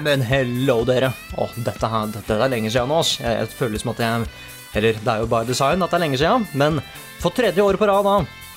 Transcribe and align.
Neimen, 0.00 0.22
hello, 0.24 0.78
dere. 0.88 1.10
Å, 1.36 1.44
dette, 1.60 1.88
her, 1.92 2.06
dette 2.08 2.32
er 2.32 2.48
lenge 2.48 2.70
siden 2.72 2.88
nå, 2.88 3.02
ass. 3.02 3.18
Jeg, 3.20 3.34
jeg 3.36 3.50
føler 3.52 3.82
som 3.82 3.90
at 3.92 3.98
jeg 4.00 4.22
Eller, 4.80 4.96
det 4.96 5.10
er 5.12 5.20
jo 5.20 5.26
bare 5.28 5.44
design 5.44 5.84
at 5.84 5.92
det 5.92 5.98
er 5.98 6.02
lenge 6.06 6.20
siden, 6.22 6.46
men 6.56 6.78
for 7.20 7.36
tredje 7.36 7.60
året 7.60 7.76
på 7.76 7.84
rad, 7.90 8.08
da. 8.08 8.14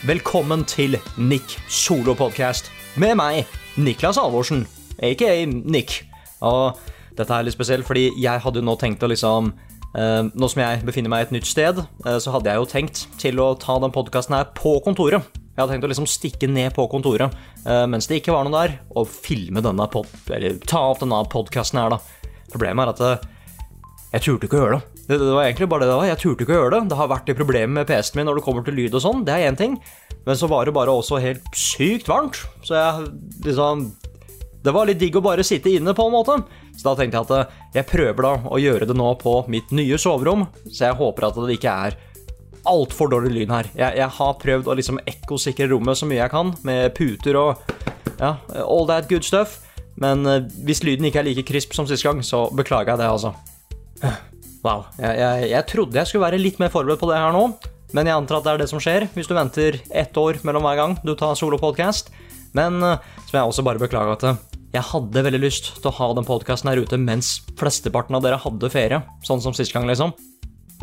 Velkommen 0.07 0.63
til 0.63 0.95
Nick 1.19 1.57
Solo 1.67 2.15
Podcast 2.15 2.71
med 2.95 3.17
meg, 3.19 3.43
Niklas 3.75 4.21
Alvorsen, 4.21 4.63
aka 5.03 5.35
Nick. 5.51 6.05
Og 6.47 6.79
dette 7.19 7.27
er 7.27 7.43
litt 7.43 7.57
spesielt, 7.57 7.89
fordi 7.91 8.13
jeg 8.23 8.45
hadde 8.47 8.63
jo 8.63 8.67
nå 8.71 8.79
tenkt 8.79 9.03
å 9.03 9.11
liksom 9.11 9.51
Uh, 9.93 10.25
Nå 10.33 10.47
som 10.49 10.57
jeg 10.57 10.79
befinner 10.87 11.11
meg 11.13 11.27
et 11.27 11.33
nytt 11.35 11.45
sted, 11.45 11.77
uh, 11.77 12.15
så 12.17 12.31
hadde 12.33 12.49
jeg 12.49 12.57
jo 12.57 12.65
tenkt 12.65 13.03
til 13.21 13.37
å 13.37 13.51
ta 13.61 13.75
den 13.77 13.93
podkasten 13.93 14.33
her 14.33 14.47
på 14.57 14.79
kontoret. 14.81 15.21
Jeg 15.53 15.61
hadde 15.61 15.75
tenkt 15.75 15.85
å 15.85 15.91
liksom 15.91 16.09
stikke 16.09 16.47
ned 16.49 16.73
på 16.73 16.87
kontoret 16.89 17.29
eh, 17.69 17.83
mens 17.85 18.09
det 18.09 18.17
ikke 18.21 18.33
var 18.33 18.47
noe 18.47 18.57
der, 18.57 18.79
og 18.97 19.05
filme 19.05 19.61
denne 19.61 19.85
pod 19.93 20.09
eller 20.33 20.57
ta 20.65 20.81
opp 20.89 21.03
denne 21.03 21.19
podkasten 21.29 21.77
her, 21.77 21.93
da. 21.93 22.31
Problemet 22.49 22.87
er 22.87 22.93
at 22.93 23.03
eh, 23.05 23.27
jeg 24.13 24.25
turte 24.25 24.49
ikke 24.49 24.57
å 24.57 24.63
gjøre 24.63 24.79
det. 24.79 25.03
det. 25.07 25.19
Det 25.21 25.33
var 25.33 25.45
egentlig 25.45 25.67
bare 25.69 25.85
det 25.85 25.91
det 25.91 25.97
var. 25.99 26.07
Jeg 26.09 26.21
turte 26.21 26.45
ikke 26.45 26.53
å 26.53 26.57
gjøre 26.57 26.73
det. 26.75 26.89
Det 26.89 26.97
har 26.99 27.09
vært 27.09 27.29
et 27.29 27.37
problem 27.37 27.71
med 27.77 27.87
PC-en 27.89 28.19
min 28.19 28.27
når 28.29 28.39
det 28.39 28.45
kommer 28.45 28.65
til 28.65 28.77
lyd 28.77 28.97
og 28.97 29.01
sånn, 29.05 29.23
det 29.25 29.33
er 29.33 29.45
én 29.49 29.57
ting. 29.57 29.77
Men 30.25 30.37
så 30.39 30.49
var 30.49 30.65
det 30.65 30.73
bare 30.73 30.93
også 30.93 31.21
helt 31.21 31.47
sykt 31.57 32.09
varmt, 32.09 32.39
så 32.63 32.77
jeg 32.77 33.07
liksom 33.49 33.91
Det 34.63 34.71
var 34.71 34.87
litt 34.87 35.01
digg 35.01 35.17
å 35.19 35.21
bare 35.21 35.43
sitte 35.43 35.67
inne, 35.67 35.91
på 35.91 36.05
en 36.07 36.13
måte. 36.13 36.37
Så 36.77 36.85
da 36.85 36.93
tenkte 36.95 37.19
jeg 37.19 37.25
at 37.27 37.33
eh, 37.35 37.55
jeg 37.81 37.89
prøver 37.89 38.23
da 38.23 38.33
å 38.47 38.59
gjøre 38.61 38.87
det 38.87 38.95
nå 38.95 39.09
på 39.19 39.33
mitt 39.51 39.73
nye 39.75 39.97
soverom, 39.99 40.45
så 40.69 40.87
jeg 40.87 40.97
håper 41.01 41.27
at 41.27 41.39
det 41.41 41.57
ikke 41.57 41.73
er 41.87 41.97
altfor 42.69 43.11
dårlig 43.11 43.33
lyd 43.35 43.53
her. 43.53 43.69
Jeg, 43.75 43.97
jeg 43.99 44.09
har 44.17 44.39
prøvd 44.41 44.69
å 44.69 44.77
liksom 44.79 45.01
ekkosikre 45.09 45.69
rommet 45.71 45.99
så 45.99 46.07
mye 46.09 46.21
jeg 46.21 46.33
kan, 46.33 46.53
med 46.67 46.93
puter 46.97 47.39
og 47.39 47.63
ja, 48.19 48.35
all 48.63 48.87
that 48.89 49.09
good 49.11 49.25
stuff. 49.27 49.59
Men 49.99 50.25
eh, 50.29 50.45
hvis 50.65 50.83
lyden 50.85 51.07
ikke 51.09 51.21
er 51.21 51.29
like 51.29 51.45
krisp 51.47 51.75
som 51.75 51.87
sist 51.89 52.05
gang, 52.05 52.23
så 52.25 52.45
beklager 52.55 52.93
jeg 52.93 53.03
det, 53.03 53.11
altså. 53.11 53.33
Wow. 54.63 54.87
Jeg, 54.97 55.19
jeg, 55.19 55.47
jeg 55.51 55.67
trodde 55.67 55.99
jeg 55.99 56.09
skulle 56.09 56.25
være 56.25 56.41
litt 56.41 56.59
mer 56.61 56.71
forberedt 56.71 57.01
på 57.01 57.09
det 57.11 57.19
her 57.19 57.35
nå, 57.35 57.45
men 57.93 58.07
jeg 58.09 58.15
antar 58.15 58.39
at 58.39 58.45
det 58.47 58.53
er 58.53 58.61
det 58.63 58.69
som 58.71 58.81
skjer 58.81 59.05
hvis 59.13 59.27
du 59.29 59.35
venter 59.35 59.77
ett 59.91 60.15
år 60.17 60.39
mellom 60.47 60.63
hver 60.65 60.79
gang 60.79 60.95
du 61.03 61.13
tar 61.19 61.35
solopodkast. 61.37 62.13
Men 62.55 62.79
som 62.79 62.99
så 63.25 63.31
vil 63.31 63.39
jeg 63.41 63.51
også 63.51 63.65
bare 63.65 63.81
beklage 63.81 64.15
at 64.15 64.27
eh, 64.29 64.41
jeg 64.73 64.89
hadde 64.89 65.21
veldig 65.27 65.41
lyst 65.43 65.67
til 65.77 65.91
å 65.91 65.97
ha 65.99 66.07
den 66.17 66.25
podkasten 66.25 66.71
her 66.71 66.81
ute 66.81 66.97
mens 66.97 67.35
flesteparten 67.59 68.17
av 68.17 68.23
dere 68.25 68.39
hadde 68.41 68.71
ferie, 68.73 69.03
sånn 69.25 69.43
som 69.43 69.53
sist 69.53 69.75
gang, 69.75 69.85
liksom. 69.89 70.15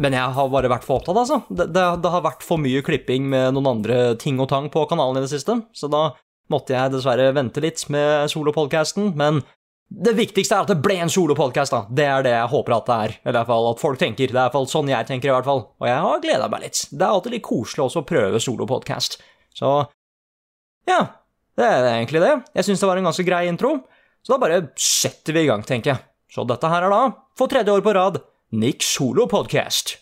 Men 0.00 0.16
jeg 0.16 0.32
har 0.36 0.50
bare 0.52 0.70
vært 0.72 0.86
for 0.86 1.00
opptatt, 1.00 1.18
altså. 1.20 1.42
Det, 1.52 1.68
det, 1.74 1.84
det 2.00 2.12
har 2.14 2.24
vært 2.24 2.44
for 2.46 2.60
mye 2.62 2.80
klipping 2.84 3.26
med 3.28 3.54
noen 3.56 3.74
andre 3.76 4.00
ting 4.20 4.40
og 4.40 4.48
tang 4.52 4.70
på 4.72 4.86
kanalen 4.88 5.20
i 5.20 5.26
det 5.26 5.32
siste, 5.34 5.58
så 5.76 5.90
da 5.92 6.10
måtte 6.50 6.74
jeg 6.74 6.94
dessverre 6.94 7.30
vente 7.36 7.62
litt 7.62 7.82
med 7.92 8.30
solopodcasten, 8.32 9.12
men 9.18 9.42
det 9.90 10.14
viktigste 10.14 10.54
er 10.54 10.64
at 10.64 10.70
det 10.70 10.80
ble 10.82 10.96
en 11.02 11.10
solopodcast, 11.10 11.74
da. 11.74 11.82
Det 11.90 12.06
er 12.06 12.24
det 12.24 12.32
jeg 12.32 12.50
håper 12.52 12.76
at 12.76 12.86
det 12.86 12.96
er. 12.96 13.14
Eller 13.24 13.34
i 13.34 13.38
hvert 13.40 13.50
fall 13.50 13.68
at 13.72 13.80
folk 13.82 13.98
tenker. 13.98 14.30
Det 14.30 14.36
er 14.36 14.38
i 14.38 14.44
hvert 14.44 14.54
fall 14.54 14.68
sånn 14.70 14.90
jeg 14.90 15.08
tenker, 15.08 15.32
i 15.32 15.34
hvert 15.34 15.48
fall. 15.48 15.64
Og 15.82 15.88
jeg 15.88 16.04
har 16.04 16.20
gleda 16.22 16.46
meg 16.52 16.62
litt. 16.62 16.82
Det 16.92 17.02
er 17.02 17.14
alltid 17.16 17.34
litt 17.34 17.46
koselig 17.48 17.82
også 17.88 18.04
å 18.04 18.06
prøve 18.06 18.42
solopodcast. 18.42 19.18
Så 19.58 19.72
ja, 20.86 21.00
det 21.58 21.66
er 21.66 21.88
egentlig 21.90 22.22
det. 22.22 22.36
Jeg 22.54 22.68
syns 22.68 22.84
det 22.84 22.90
var 22.92 23.00
en 23.00 23.10
ganske 23.10 23.26
grei 23.26 23.42
intro, 23.50 23.72
så 24.22 24.36
da 24.36 24.40
bare 24.42 24.62
setter 24.78 25.34
vi 25.34 25.42
i 25.42 25.50
gang, 25.50 25.66
tenker 25.66 25.94
jeg. 25.96 26.04
Så 26.30 26.46
dette 26.46 26.70
her 26.70 26.86
er 26.86 26.94
da, 26.94 27.02
for 27.34 27.50
tredje 27.50 27.74
år 27.74 27.82
på 27.82 27.94
rad, 27.96 28.20
Nick 28.52 28.82
Solo 28.82 29.28
Podcast. 29.30 29.92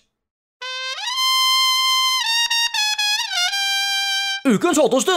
Ukens 4.48 4.78
hotteste! 4.80 5.16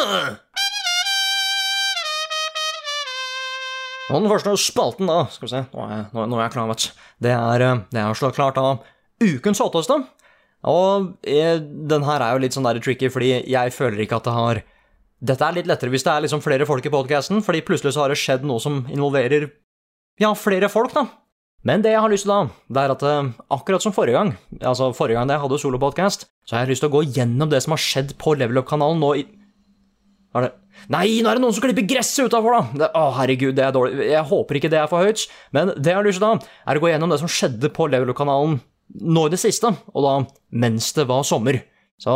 Og 4.12 4.18
den 4.18 4.28
første 4.28 4.58
spalten, 4.60 5.08
da 5.08 5.30
Skal 5.32 5.48
vi 5.48 5.52
se, 5.54 5.62
nå 5.72 5.86
er 5.86 5.94
jeg, 5.94 6.10
nå, 6.12 6.26
er 6.26 6.44
jeg 6.44 6.54
klar, 6.58 6.68
vet 6.74 6.84
du. 6.84 7.00
Det 7.24 7.32
er, 7.38 7.66
eh, 7.70 8.12
slått 8.20 8.36
klart 8.36 8.60
da 8.60 8.76
ukens 9.24 9.64
hotteste. 9.64 10.02
Og 10.68 11.16
jeg, 11.24 11.64
den 11.88 12.04
her 12.04 12.20
er 12.28 12.36
jo 12.36 12.44
litt 12.44 12.60
sånn 12.60 12.68
der 12.68 12.84
tricky, 12.84 13.08
fordi 13.08 13.32
jeg 13.48 13.72
føler 13.72 14.04
ikke 14.04 14.20
at 14.20 14.28
det 14.28 14.36
har 14.42 14.64
Dette 15.22 15.48
er 15.48 15.56
litt 15.56 15.72
lettere 15.72 15.96
hvis 15.96 16.04
det 16.04 16.12
er 16.18 16.28
liksom 16.28 16.44
flere 16.44 16.68
folk 16.68 16.84
i 16.84 16.92
podkasten, 16.92 17.40
fordi 17.48 17.64
plutselig 17.64 17.96
så 17.96 18.04
har 18.04 18.12
det 18.12 18.20
skjedd 18.20 18.44
noe 18.44 18.60
som 18.60 18.84
involverer 18.92 19.54
ja, 20.20 20.36
flere 20.36 20.68
folk, 20.68 20.92
da. 21.00 21.08
Men 21.68 21.84
det 21.84 21.92
jeg 21.94 22.02
har 22.02 22.10
lyst 22.10 22.26
til 22.26 22.34
da, 22.34 22.40
det 22.74 22.82
er 22.82 22.94
at 22.96 23.04
eh, 23.06 23.28
akkurat 23.54 23.84
som 23.84 23.94
forrige 23.94 24.18
gang, 24.18 24.32
altså 24.66 24.90
forrige 24.98 25.20
gang 25.20 25.30
jeg 25.30 25.44
hadde 25.44 25.60
solopodkast, 25.62 26.26
så 26.48 26.56
har 26.56 26.66
jeg 26.66 26.74
lyst 26.74 26.84
til 26.86 26.90
å 26.90 26.96
gå 26.96 27.04
gjennom 27.18 27.52
det 27.52 27.62
som 27.62 27.76
har 27.76 27.84
skjedd 27.84 28.16
på 28.22 28.34
Level 28.40 28.64
Up-kanalen 28.64 29.02
nå 29.02 29.14
i 29.20 29.28
er 30.32 30.48
det 30.48 30.52
Nei, 30.90 31.20
nå 31.22 31.28
er 31.28 31.38
det 31.38 31.44
noen 31.44 31.54
som 31.54 31.62
klipper 31.62 31.84
gresset 31.86 32.32
utafor, 32.32 32.56
da! 32.56 32.80
Det, 32.80 32.88
å, 32.98 33.10
herregud, 33.18 33.52
det 33.58 33.66
er 33.68 33.74
dårlig. 33.76 34.06
Jeg 34.08 34.24
håper 34.30 34.58
ikke 34.58 34.70
det 34.72 34.80
er 34.80 34.88
for 34.90 35.04
høyt, 35.04 35.26
men 35.54 35.74
det 35.76 35.92
jeg 35.92 35.98
har 36.00 36.08
lyst 36.08 36.18
til 36.22 36.26
da, 36.26 36.54
er 36.72 36.80
å 36.80 36.82
gå 36.82 36.90
gjennom 36.90 37.12
det 37.12 37.20
som 37.22 37.30
skjedde 37.30 37.70
på 37.76 37.86
Level 37.92 38.14
Up-kanalen 38.14 38.56
nå 39.12 39.26
i 39.28 39.34
det 39.34 39.40
siste, 39.44 39.70
og 39.92 40.06
da 40.08 40.14
mens 40.64 40.88
det 40.96 41.06
var 41.12 41.28
sommer. 41.28 41.60
Så 42.02 42.16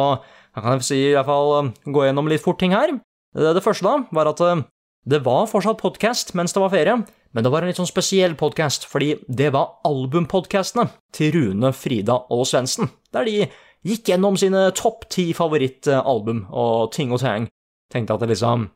da 0.55 0.63
kan 0.63 0.79
jeg 0.79 0.87
si 0.87 1.01
i 1.03 1.13
hvert 1.13 1.27
fall 1.27 1.69
gå 1.83 2.07
gjennom 2.07 2.31
litt 2.31 2.41
fort 2.41 2.57
ting 2.63 2.73
her. 2.73 2.95
Det, 3.35 3.53
det 3.59 3.63
første 3.63 3.85
da, 3.85 3.97
var 4.15 4.31
at 4.31 4.41
eh, 4.47 4.63
det 5.11 5.21
var 5.27 5.51
fortsatt 5.51 5.83
podkast 5.83 6.33
mens 6.39 6.55
det 6.55 6.63
var 6.63 6.73
ferie, 6.73 6.97
men 7.35 7.43
det 7.43 7.51
var 7.51 7.65
en 7.65 7.67
litt 7.67 7.79
sånn 7.79 7.89
spesiell 7.89 8.37
podkast, 8.39 8.85
fordi 8.87 9.17
det 9.27 9.49
var 9.51 9.81
albumpodkastene 9.87 10.87
til 11.15 11.33
Rune, 11.35 11.73
Frida 11.75 12.15
og 12.31 12.45
Svendsen, 12.47 12.87
der 13.11 13.27
de 13.27 13.49
gikk 13.85 14.07
gjennom 14.13 14.37
sine 14.39 14.69
topp 14.77 15.03
ti 15.11 15.27
favorittalbum 15.35 16.45
og 16.55 16.93
ting 16.95 17.11
og 17.11 17.19
tang. 17.21 17.49
Tenkte 17.91 18.15
at 18.15 18.23
det 18.23 18.31
liksom 18.33 18.69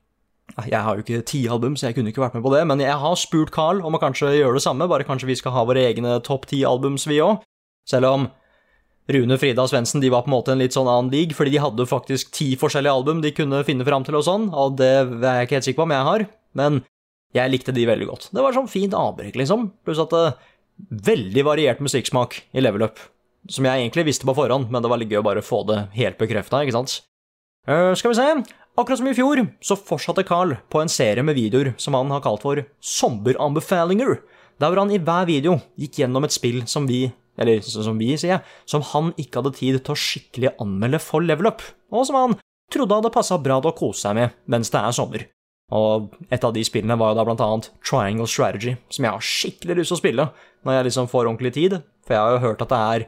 Jeg 0.65 0.81
har 0.81 0.97
jo 0.97 1.03
ikke 1.03 1.21
ti 1.29 1.43
album, 1.47 1.75
så 1.77 1.87
jeg 1.87 1.95
kunne 1.95 2.09
ikke 2.09 2.23
vært 2.23 2.33
med 2.33 2.43
på 2.43 2.51
det, 2.51 2.63
men 2.65 2.81
jeg 2.81 2.97
har 2.97 3.15
spurt 3.21 3.51
Carl 3.53 3.83
om 3.85 3.95
å 3.95 4.01
kanskje 4.01 4.33
gjøre 4.33 4.57
det 4.57 4.63
samme, 4.65 4.87
bare 4.89 5.05
kanskje 5.05 5.29
vi 5.29 5.37
skal 5.37 5.53
ha 5.53 5.63
våre 5.63 5.83
egne 5.85 6.17
topp 6.25 6.47
ti 6.49 6.63
albums, 6.65 7.05
vi 7.05 7.21
òg. 7.21 7.43
Selv 7.87 8.09
om 8.09 8.27
Rune, 9.13 9.37
Frida 9.41 9.61
og 9.61 9.69
Svendsen 9.69 10.01
de 10.01 10.09
var 10.09 10.25
på 10.25 10.31
en 10.31 10.35
måte 10.35 10.51
en 10.53 10.59
litt 10.61 10.73
sånn 10.73 10.89
annen 10.89 11.13
league, 11.13 11.37
fordi 11.37 11.53
de 11.53 11.61
hadde 11.61 11.85
faktisk 11.89 12.33
ti 12.33 12.55
forskjellige 12.57 12.97
album 12.97 13.21
de 13.21 13.31
kunne 13.31 13.61
finne 13.63 13.85
fram 13.85 14.03
til 14.05 14.17
og 14.19 14.25
sånn, 14.25 14.49
og 14.49 14.75
det 14.81 14.89
er 14.89 15.37
jeg 15.39 15.47
ikke 15.47 15.59
helt 15.59 15.69
sikker 15.69 15.81
på 15.83 15.87
om 15.87 15.95
jeg 15.95 16.09
har, 16.09 16.25
men 16.57 16.81
jeg 17.35 17.51
likte 17.53 17.75
de 17.75 17.85
veldig 17.89 18.07
godt. 18.09 18.29
Det 18.33 18.43
var 18.43 18.55
sånn 18.55 18.71
fint 18.71 18.95
avbrekk, 18.97 19.37
liksom, 19.37 19.69
pluss 19.85 20.01
at 20.01 20.13
det 20.13 20.23
veldig 21.09 21.43
variert 21.45 21.83
musikksmak 21.83 22.39
i 22.55 22.63
Level 22.63 22.87
Up, 22.87 23.01
som 23.51 23.67
jeg 23.67 23.83
egentlig 23.83 24.07
visste 24.09 24.27
på 24.27 24.35
forhånd, 24.37 24.69
men 24.71 24.83
det 24.83 24.91
var 24.91 25.01
litt 25.01 25.11
gøy 25.11 25.21
å 25.21 25.27
bare 25.27 25.45
få 25.45 25.61
det 25.69 25.83
helt 25.97 26.19
bekrefta, 26.21 26.63
ikke 26.63 26.77
sant? 26.77 27.01
Uh, 27.69 27.93
skal 27.99 28.13
vi 28.13 28.17
se, 28.17 28.27
akkurat 28.79 29.01
som 29.01 29.09
i 29.11 29.15
fjor, 29.17 29.43
så 29.61 29.77
fortsatte 29.77 30.25
Carl 30.27 30.55
på 30.71 30.81
en 30.81 30.91
serie 30.91 31.25
med 31.25 31.37
videoer 31.37 31.73
som 31.81 31.97
han 31.97 32.11
har 32.15 32.23
kalt 32.25 32.45
for 32.45 32.63
Sommeranbefalinger, 32.79 34.21
der 34.59 34.71
hvor 34.71 34.81
han 34.81 34.93
i 34.95 35.01
hver 35.01 35.27
video 35.29 35.59
gikk 35.79 36.01
gjennom 36.01 36.25
et 36.27 36.35
spill 36.35 36.63
som 36.67 36.87
vi 36.89 37.09
eller 37.39 37.61
som 37.63 37.95
vi 37.95 38.13
sier, 38.19 38.41
som 38.67 38.83
han 38.91 39.13
ikke 39.15 39.39
hadde 39.39 39.55
tid 39.55 39.77
til 39.79 39.95
å 39.95 39.99
skikkelig 39.99 40.53
anmelde 40.59 40.99
for 40.99 41.23
level 41.23 41.47
up, 41.53 41.63
og 41.93 42.03
som 42.07 42.17
han 42.19 42.39
trodde 42.73 42.97
hadde 42.99 43.13
passa 43.13 43.39
bra 43.39 43.61
til 43.61 43.71
å 43.71 43.77
kose 43.77 44.03
seg 44.03 44.17
med 44.17 44.35
mens 44.51 44.71
det 44.73 44.81
er 44.81 44.95
sommer. 44.95 45.23
Og 45.75 46.09
et 46.33 46.45
av 46.45 46.53
de 46.55 46.63
spillene 46.65 46.97
var 46.97 47.11
jo 47.11 47.19
da 47.19 47.25
blant 47.27 47.41
annet 47.45 47.69
Triangle 47.85 48.27
Strategy, 48.29 48.75
som 48.89 49.05
jeg 49.05 49.13
har 49.15 49.25
skikkelig 49.25 49.79
lyst 49.79 49.93
til 49.93 49.99
å 49.99 50.01
spille 50.01 50.27
når 50.65 50.75
jeg 50.75 50.87
liksom 50.89 51.09
får 51.11 51.27
ordentlig 51.27 51.53
tid, 51.55 51.77
for 52.05 52.15
jeg 52.15 52.23
har 52.25 52.35
jo 52.35 52.43
hørt 52.47 52.63
at 52.65 52.73
det 52.73 52.79
er 52.79 53.05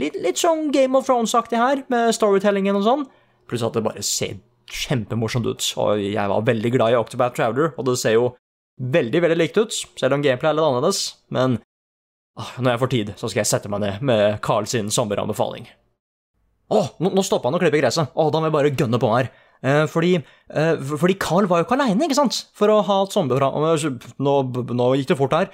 litt, 0.00 0.18
litt 0.24 0.40
sånn 0.40 0.70
Game 0.74 0.98
of 0.98 1.06
Thrones-aktig 1.06 1.60
her, 1.60 1.84
med 1.92 2.14
storytellingen 2.16 2.80
og 2.80 2.86
sånn, 2.86 3.06
pluss 3.48 3.64
at 3.66 3.76
det 3.76 3.84
bare 3.84 4.04
ser 4.04 4.40
kjempemorsomt 4.68 5.48
ut, 5.48 5.70
og 5.80 6.02
jeg 6.02 6.32
var 6.32 6.48
veldig 6.48 6.72
glad 6.74 6.94
i 6.94 6.98
Octobat 6.98 7.36
Traveler, 7.36 7.72
og 7.76 7.88
det 7.88 7.96
ser 8.00 8.16
jo 8.16 8.32
veldig, 8.78 9.22
veldig 9.24 9.38
likt 9.38 9.60
ut, 9.60 9.76
selv 10.00 10.16
om 10.16 10.24
gameplay 10.24 10.50
er 10.52 10.58
litt 10.58 10.66
annerledes, 10.66 11.02
men 11.34 11.58
ah, 12.40 12.54
når 12.58 12.72
jeg 12.72 12.82
får 12.82 12.92
tid, 12.94 13.12
så 13.20 13.30
skal 13.30 13.42
jeg 13.42 13.52
sette 13.52 13.72
meg 13.72 13.84
ned 13.84 14.08
med 14.10 14.40
Carl 14.44 14.68
sin 14.70 14.90
sommeranbefaling. 14.94 15.68
Å, 16.68 16.80
nå, 17.00 17.12
nå 17.16 17.24
stoppa 17.24 17.48
han 17.48 17.56
å 17.56 17.60
klippe 17.62 17.80
gresset. 17.80 18.10
Å, 18.12 18.28
da 18.28 18.40
må 18.40 18.50
jeg 18.50 18.54
bare 18.58 18.72
gønne 18.76 19.00
på 19.00 19.08
her. 19.14 19.30
Eh, 19.62 19.86
fordi, 19.90 20.12
eh, 20.50 20.76
fordi 20.76 21.18
Carl 21.18 21.48
var 21.50 21.60
jo 21.60 21.66
ikke 21.66 21.78
aleine, 21.78 22.06
ikke 22.06 22.18
sant? 22.18 22.44
For 22.54 22.70
å 22.70 22.82
ha 22.86 23.02
et 23.02 23.14
sommerprogram 23.14 24.06
nå, 24.18 24.36
nå 24.78 24.86
gikk 24.98 25.10
det 25.12 25.18
fort 25.18 25.34
her. 25.34 25.50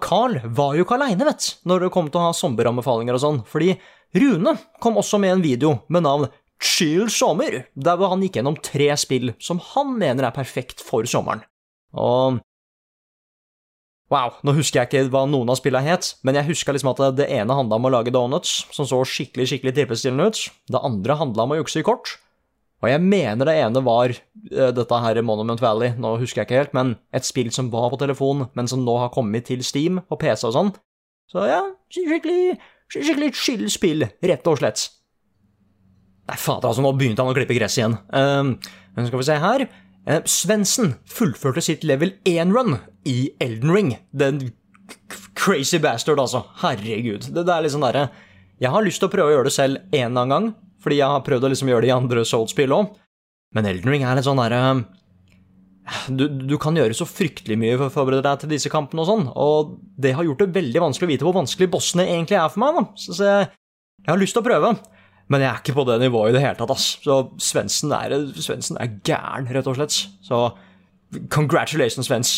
Carl 0.00 0.38
var 0.44 0.76
jo 0.76 0.84
ikke 0.84 0.96
aleine, 0.96 1.26
vet 1.26 1.56
når 1.66 1.86
det 1.86 1.92
kom 1.94 2.08
til 2.08 2.20
å 2.20 2.28
ha 2.28 2.32
sommeranbefalinger 2.36 3.18
og 3.18 3.22
sånn. 3.22 3.44
Fordi 3.50 3.74
Rune 4.16 4.56
kom 4.80 4.98
også 5.00 5.20
med 5.20 5.36
en 5.36 5.44
video 5.44 5.80
med 5.88 6.06
navn 6.06 6.28
Chill 6.62 7.10
sommer, 7.12 7.66
der 7.76 7.98
hvor 8.00 8.14
han 8.14 8.22
gikk 8.24 8.38
gjennom 8.38 8.56
tre 8.64 8.88
spill 8.96 9.34
som 9.42 9.58
han 9.74 9.92
mener 9.98 10.24
er 10.24 10.36
perfekt 10.36 10.80
for 10.84 11.04
sommeren. 11.04 11.44
Og 11.92 12.40
Wow, 14.06 14.36
nå 14.46 14.52
husker 14.54 14.84
jeg 14.84 14.86
ikke 14.86 15.08
hva 15.10 15.24
noen 15.26 15.48
av 15.50 15.56
spillene 15.58 15.82
het, 15.90 16.12
men 16.22 16.36
jeg 16.38 16.46
huska 16.52 16.70
liksom 16.70 16.92
at 16.92 17.00
det 17.18 17.26
ene 17.26 17.56
handla 17.58 17.74
om 17.74 17.88
å 17.88 17.90
lage 17.90 18.12
donuts, 18.14 18.60
som 18.70 18.86
så 18.86 19.00
skikkelig 19.02 19.48
skikkelig 19.50 19.72
tilfredsstillende 19.80 20.28
ut. 20.30 20.42
Det 20.70 20.82
andre 20.86 21.16
handla 21.18 21.42
om 21.42 21.56
å 21.56 21.58
jukse 21.58 21.82
i 21.82 21.86
kort. 21.86 22.12
Og 22.84 22.90
jeg 22.90 23.00
mener 23.00 23.48
det 23.48 23.54
ene 23.56 23.80
var 23.84 24.12
eh, 24.12 24.72
dette 24.76 24.98
her 25.02 25.20
Monument 25.24 25.62
Valley, 25.62 25.94
nå 25.96 26.16
husker 26.20 26.42
jeg 26.42 26.48
ikke 26.48 26.60
helt, 26.60 26.74
men 26.76 26.96
et 27.16 27.26
spill 27.26 27.48
som 27.54 27.70
var 27.72 27.88
på 27.92 28.00
telefon, 28.02 28.46
men 28.58 28.68
som 28.68 28.84
nå 28.84 28.98
har 29.00 29.14
kommet 29.14 29.48
til 29.48 29.64
Steam 29.64 30.02
og 30.04 30.20
PC 30.20 30.44
og 30.50 30.56
sånn. 30.56 30.74
Så 31.32 31.46
ja, 31.48 31.62
skikkelig, 31.90 32.58
skikkelig 32.92 33.32
chill 33.34 33.64
spill, 33.72 34.06
rett 34.28 34.50
og 34.50 34.60
slett. 34.60 34.84
Nei, 36.26 36.36
fader, 36.38 36.68
altså, 36.68 36.82
nå 36.82 36.92
begynte 36.98 37.22
han 37.22 37.32
å 37.32 37.36
klippe 37.36 37.56
gress 37.56 37.78
igjen. 37.78 37.96
Uh, 38.10 38.54
men 38.96 39.08
skal 39.08 39.22
vi 39.22 39.26
se 39.28 39.38
her. 39.42 39.66
Uh, 40.06 40.20
Svendsen 40.28 40.94
fullførte 41.10 41.62
sitt 41.62 41.86
level 41.86 42.12
1-run 42.26 42.80
i 43.06 43.30
Elden 43.42 43.74
Ring. 43.74 43.92
Den 44.10 44.42
crazy 45.38 45.78
bastard, 45.82 46.20
altså. 46.22 46.44
Herregud. 46.62 47.30
Det, 47.30 47.46
det 47.46 47.54
er 47.54 47.64
litt 47.64 47.74
sånn 47.74 47.86
derre 47.86 48.08
Jeg 48.62 48.72
har 48.74 48.84
lyst 48.86 49.02
til 49.02 49.10
å 49.10 49.12
prøve 49.12 49.30
å 49.30 49.36
gjøre 49.36 49.50
det 49.50 49.54
selv 49.54 49.80
en 49.94 50.08
eller 50.08 50.22
annen 50.22 50.34
gang, 50.34 50.50
fordi 50.86 51.00
jeg 51.00 51.10
har 51.10 51.26
prøvd 51.26 51.48
å 51.48 51.50
liksom 51.52 51.72
gjøre 51.72 51.84
det 51.84 51.90
i 51.90 51.96
andre 51.96 52.22
Soul-spill 52.28 52.74
òg, 52.76 52.94
men 53.56 53.66
Elden 53.66 53.92
Ring 53.92 54.06
er 54.06 54.18
litt 54.18 54.26
sånn 54.28 54.38
derre 54.38 54.62
du, 56.10 56.24
du 56.26 56.56
kan 56.58 56.74
gjøre 56.74 56.96
så 56.98 57.06
fryktelig 57.06 57.56
mye 57.60 57.76
for 57.76 57.86
å 57.86 57.94
forberede 57.94 58.24
deg 58.26 58.42
til 58.42 58.50
disse 58.56 58.70
kampene 58.72 59.04
og 59.04 59.10
sånn, 59.10 59.28
og 59.38 59.76
det 60.02 60.16
har 60.18 60.26
gjort 60.26 60.42
det 60.42 60.54
veldig 60.56 60.82
vanskelig 60.82 61.06
å 61.06 61.12
vite 61.12 61.26
hvor 61.26 61.36
vanskelig 61.36 61.70
bossene 61.70 62.08
egentlig 62.08 62.38
er 62.40 62.50
for 62.50 62.62
meg, 62.64 62.78
da. 62.78 62.84
Så, 62.98 63.14
så 63.18 63.28
jeg, 63.28 63.48
jeg 64.02 64.10
har 64.10 64.22
lyst 64.22 64.36
til 64.36 64.42
å 64.42 64.48
prøve. 64.48 64.72
Men 65.32 65.42
jeg 65.42 65.50
er 65.50 65.62
ikke 65.62 65.74
på 65.74 65.84
det 65.88 65.96
nivået 66.02 66.30
i 66.30 66.36
det 66.36 66.42
hele 66.44 66.58
tatt, 66.58 66.72
ass. 66.74 66.88
Så 67.02 67.16
Svendsen 67.42 67.94
er, 67.94 68.14
Svensen 68.38 68.78
er 68.82 68.92
gæren, 69.06 69.48
rett 69.50 69.70
og 69.70 69.78
slett. 69.78 69.96
Så 70.26 70.42
congratulations, 71.34 72.06
Svens. 72.06 72.34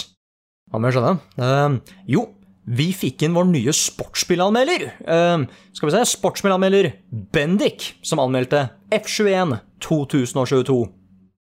Hva 0.73 0.81
mer 0.81 0.93
skjønne? 0.93 1.17
Uh, 1.41 1.97
jo, 2.09 2.25
vi 2.69 2.91
fikk 2.93 3.25
inn 3.25 3.37
vår 3.37 3.49
nye 3.49 3.73
sportsspillanmelder. 3.75 4.85
Uh, 5.09 5.47
skal 5.77 5.89
vi 5.89 5.95
se, 5.95 6.05
sportsspillanmelder 6.13 6.91
Bendik, 7.35 7.95
som 8.05 8.21
anmeldte 8.23 8.67
F21 8.95 9.57
2022. 9.85 10.79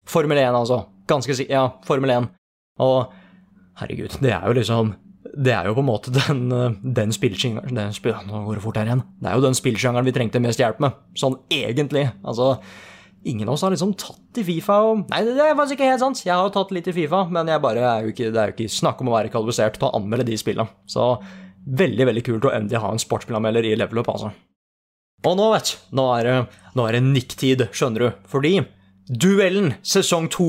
Formel 0.09 0.43
1, 0.43 0.59
altså. 0.59 0.83
Ganske 1.11 1.37
sikkert. 1.37 1.55
Ja, 1.55 1.65
Formel 1.87 2.11
1. 2.11 2.29
Og 2.83 3.13
herregud, 3.79 4.19
det 4.23 4.35
er 4.35 4.47
jo 4.49 4.59
liksom 4.59 4.95
det 5.33 5.53
er 5.55 5.65
jo 5.65 5.77
på 5.77 5.81
en 5.81 5.89
måte 5.89 6.13
den, 6.13 6.41
den 6.83 7.13
spillsjangeren 7.15 7.95
Nå 8.29 8.41
går 8.45 8.59
det 8.59 8.65
fort 8.65 8.77
her 8.77 8.89
igjen. 8.91 9.05
Det 9.23 9.31
er 9.31 9.39
jo 9.39 9.45
den 9.47 9.57
spillsjangeren 9.57 10.05
vi 10.05 10.13
trengte 10.13 10.43
mest 10.43 10.61
hjelp 10.61 10.83
med, 10.83 10.99
sånn 11.17 11.39
egentlig. 11.49 12.09
Altså, 12.21 12.57
ingen 13.29 13.49
av 13.49 13.55
oss 13.55 13.65
har 13.65 13.73
liksom 13.75 13.95
tatt 13.99 14.41
i 14.41 14.45
Fifa 14.47 14.79
og 14.89 15.05
Nei, 15.13 15.23
det 15.27 15.39
er 15.39 15.57
faktisk 15.59 15.79
ikke 15.79 15.91
helt 15.93 16.03
sant. 16.03 16.25
Jeg 16.25 16.35
har 16.35 16.47
jo 16.47 16.55
tatt 16.55 16.73
litt 16.75 16.91
i 16.91 16.95
Fifa, 16.97 17.25
men 17.31 17.51
jeg 17.51 17.63
bare 17.63 17.87
er 17.87 18.07
jo 18.07 18.13
ikke, 18.15 18.31
det 18.35 18.43
er 18.43 18.53
jo 18.53 18.57
ikke 18.57 18.77
snakk 18.77 19.03
om 19.03 19.13
å 19.13 19.17
være 19.17 19.33
kvalifisert 19.33 19.79
til 19.79 19.89
å 19.89 19.95
anmelde 19.99 20.27
de 20.31 20.39
spillene. 20.41 20.71
Så 20.91 21.15
veldig, 21.63 22.09
veldig 22.11 22.25
kult 22.27 22.49
å 22.49 22.55
endelig 22.55 22.83
ha 22.83 22.91
en 22.93 23.03
sportsspillanmelder 23.03 23.69
i 23.69 23.77
level 23.79 24.03
up, 24.03 24.11
altså. 24.13 24.33
Og 25.23 25.37
nå, 25.39 25.49
vet 25.55 25.71
du, 25.71 25.75
nå 25.99 26.07
er 26.17 26.27
det, 26.29 26.39
nå 26.79 26.87
nikk-tid, 27.13 27.69
skjønner 27.71 28.09
du, 28.09 28.23
fordi 28.31 28.57
Duellen 29.13 29.73
sesong 29.83 30.29
to 30.31 30.45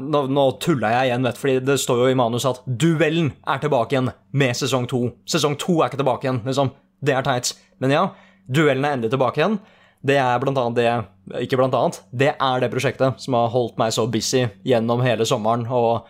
Nå, 0.00 0.22
nå 0.32 0.44
tulla 0.64 0.90
jeg 0.94 1.10
igjen, 1.10 1.26
vet 1.28 1.36
du, 1.36 1.40
fordi 1.42 1.56
det 1.68 1.76
står 1.80 2.02
jo 2.02 2.12
i 2.12 2.16
manus 2.18 2.46
at 2.48 2.62
Duellen 2.66 3.32
er 3.46 3.60
tilbake 3.62 3.94
igjen 3.94 4.12
med 4.32 4.56
sesong 4.56 4.88
to. 4.90 5.02
Sesong 5.28 5.58
to 5.60 5.78
er 5.78 5.90
ikke 5.90 6.00
tilbake 6.00 6.26
igjen, 6.26 6.40
liksom. 6.46 6.72
Det 7.04 7.14
er 7.14 7.26
teit. 7.26 7.52
Men 7.82 7.94
ja, 7.94 8.04
Duellen 8.48 8.86
er 8.86 8.96
endelig 8.96 9.12
tilbake 9.12 9.42
igjen. 9.42 9.58
Det 10.06 10.16
er 10.20 10.38
blant 10.42 10.58
annet 10.60 10.78
det 10.78 11.42
Ikke 11.42 11.58
blant 11.58 11.74
annet. 11.74 11.98
Det 12.14 12.30
er 12.34 12.60
det 12.62 12.70
prosjektet 12.72 13.20
som 13.20 13.36
har 13.36 13.50
holdt 13.52 13.78
meg 13.80 13.92
så 13.92 14.06
busy 14.08 14.46
gjennom 14.66 15.02
hele 15.04 15.26
sommeren 15.28 15.66
og 15.66 16.06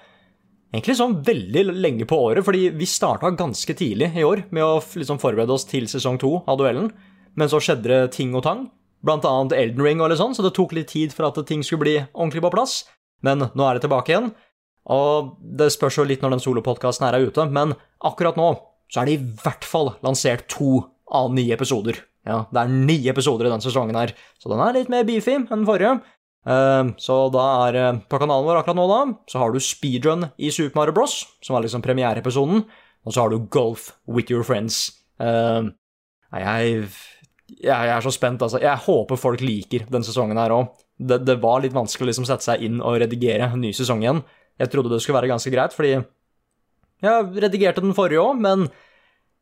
egentlig 0.73 0.99
sånn 0.99 1.17
veldig 1.25 1.63
lenge 1.81 2.07
på 2.07 2.19
året, 2.29 2.45
fordi 2.45 2.69
vi 2.77 2.87
starta 2.87 3.31
ganske 3.33 3.75
tidlig 3.75 4.13
i 4.15 4.27
år 4.27 4.45
med 4.53 4.65
å 4.67 4.83
liksom 5.01 5.19
forberede 5.19 5.55
oss 5.55 5.65
til 5.67 5.89
sesong 5.89 6.21
to 6.21 6.35
av 6.45 6.59
Duellen, 6.61 6.91
men 7.35 7.51
så 7.51 7.61
skjedde 7.63 7.89
det 7.89 8.13
ting 8.19 8.35
og 8.37 8.45
tang 8.45 8.67
blant 9.05 9.27
annet 9.27 9.55
Elden 9.57 9.85
Ring 9.85 10.03
og 10.03 10.11
litt 10.13 10.21
sånn, 10.21 10.35
så 10.37 10.45
det 10.45 10.55
tok 10.57 10.75
litt 10.77 10.91
tid 10.93 11.15
for 11.15 11.29
at 11.29 11.39
ting 11.49 11.63
skulle 11.65 11.85
bli 11.85 11.97
ordentlig 12.13 12.45
på 12.45 12.53
plass. 12.55 12.83
Men 13.25 13.49
nå 13.49 13.67
er 13.67 13.79
det 13.79 13.87
tilbake 13.87 14.13
igjen. 14.13 14.33
Og 14.89 15.35
det 15.59 15.71
spørs 15.75 15.99
jo 16.01 16.07
litt 16.09 16.25
når 16.25 16.37
den 16.37 16.43
solopodkasten 16.43 17.07
er 17.09 17.21
ute, 17.29 17.45
men 17.53 17.77
akkurat 18.05 18.39
nå 18.39 18.53
så 18.89 19.03
er 19.03 19.09
det 19.09 19.17
i 19.19 19.25
hvert 19.45 19.67
fall 19.69 19.93
lansert 20.05 20.47
to 20.51 20.81
av 21.13 21.33
ni 21.35 21.49
episoder. 21.53 21.99
Ja, 22.27 22.43
det 22.53 22.61
er 22.61 22.73
ni 22.73 22.99
episoder 23.11 23.49
i 23.49 23.53
den 23.53 23.63
sesongen 23.65 23.97
her, 23.99 24.15
så 24.41 24.51
den 24.53 24.63
er 24.63 24.75
litt 24.77 24.91
mer 24.93 25.07
beefy 25.09 25.37
enn 25.37 25.49
den 25.51 25.67
forrige. 25.69 25.99
Uh, 26.49 26.95
så 27.01 27.27
da 27.35 27.45
er 27.69 27.79
uh, 27.79 28.01
på 28.09 28.21
kanalen 28.23 28.47
vår 28.47 28.61
akkurat 28.61 28.79
nå, 28.79 28.87
da, 28.89 29.01
så 29.29 29.43
har 29.43 29.53
du 29.53 29.61
speedrun 29.63 30.31
i 30.41 30.53
Super 30.55 30.81
Mario 30.81 30.97
Bros, 30.97 31.21
som 31.45 31.57
er 31.57 31.67
liksom 31.67 31.85
premiereepisoden, 31.85 32.65
og 33.05 33.15
så 33.15 33.25
har 33.25 33.33
du 33.33 33.47
Golf 33.53 33.93
with 34.09 34.33
your 34.33 34.47
friends. 34.47 34.89
Uh, 35.21 35.71
jeg 36.37 36.89
jeg 37.49 37.89
er 37.89 38.05
så 38.05 38.13
spent, 38.13 38.43
altså. 38.45 38.61
Jeg 38.61 38.85
håper 38.85 39.17
folk 39.17 39.41
liker 39.41 39.87
den 39.89 40.05
sesongen 40.05 40.37
her 40.37 40.53
òg. 40.53 40.69
Det, 40.99 41.23
det, 41.25 41.39
var 41.41 41.63
litt 41.63 41.73
vanskelig 41.73 42.05
å 42.05 42.11
liksom 42.11 42.27
sette 42.29 42.45
seg 42.45 42.65
inn 42.67 42.83
og 42.85 42.99
redigere 43.01 43.49
en 43.49 43.63
ny 43.63 43.71
sesong 43.77 44.03
igjen. 44.03 44.21
Jeg 44.61 44.73
trodde 44.73 44.93
det 44.93 45.01
skulle 45.01 45.17
være 45.21 45.31
ganske 45.31 45.53
greit, 45.55 45.75
fordi 45.77 45.95
jeg 47.05 47.43
redigerte 47.45 47.85
den 47.85 47.95
forrige 47.97 48.21
òg, 48.21 48.41
men 48.43 48.67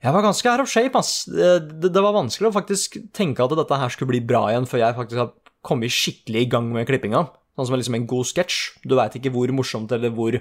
jeg 0.04 0.12
var 0.12 0.24
ganske 0.26 0.50
out 0.52 0.62
of 0.62 0.70
shape, 0.70 0.98
ass. 0.98 1.24
Det, 1.30 1.88
det, 1.88 2.02
var 2.04 2.14
vanskelig 2.14 2.50
å 2.50 2.54
faktisk 2.54 2.98
tenke 3.16 3.44
at 3.44 3.54
dette 3.56 3.80
her 3.80 3.92
skulle 3.92 4.12
bli 4.12 4.22
bra 4.24 4.44
igjen, 4.50 4.68
før 4.68 4.82
jeg 4.82 4.98
faktisk 4.98 5.22
har 5.22 5.32
kommet 5.66 5.94
skikkelig 5.94 6.44
i 6.44 6.50
gang 6.52 6.68
med 6.74 6.86
klippinga. 6.88 7.24
Sånn 7.56 7.70
som 7.70 7.78
liksom 7.78 7.96
en 7.96 8.08
god 8.10 8.28
sketsj. 8.28 8.58
Du 8.84 8.94
veit 8.98 9.16
ikke 9.16 9.32
hvor 9.34 9.50
morsomt 9.56 9.92
eller 9.96 10.12
hvor, 10.14 10.36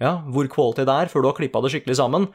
ja, 0.00 0.14
hvor 0.32 0.48
quality 0.50 0.86
det 0.88 0.96
er 1.04 1.12
før 1.12 1.24
du 1.24 1.30
har 1.30 1.36
klippa 1.36 1.62
det 1.62 1.74
skikkelig 1.74 1.98
sammen. 2.00 2.30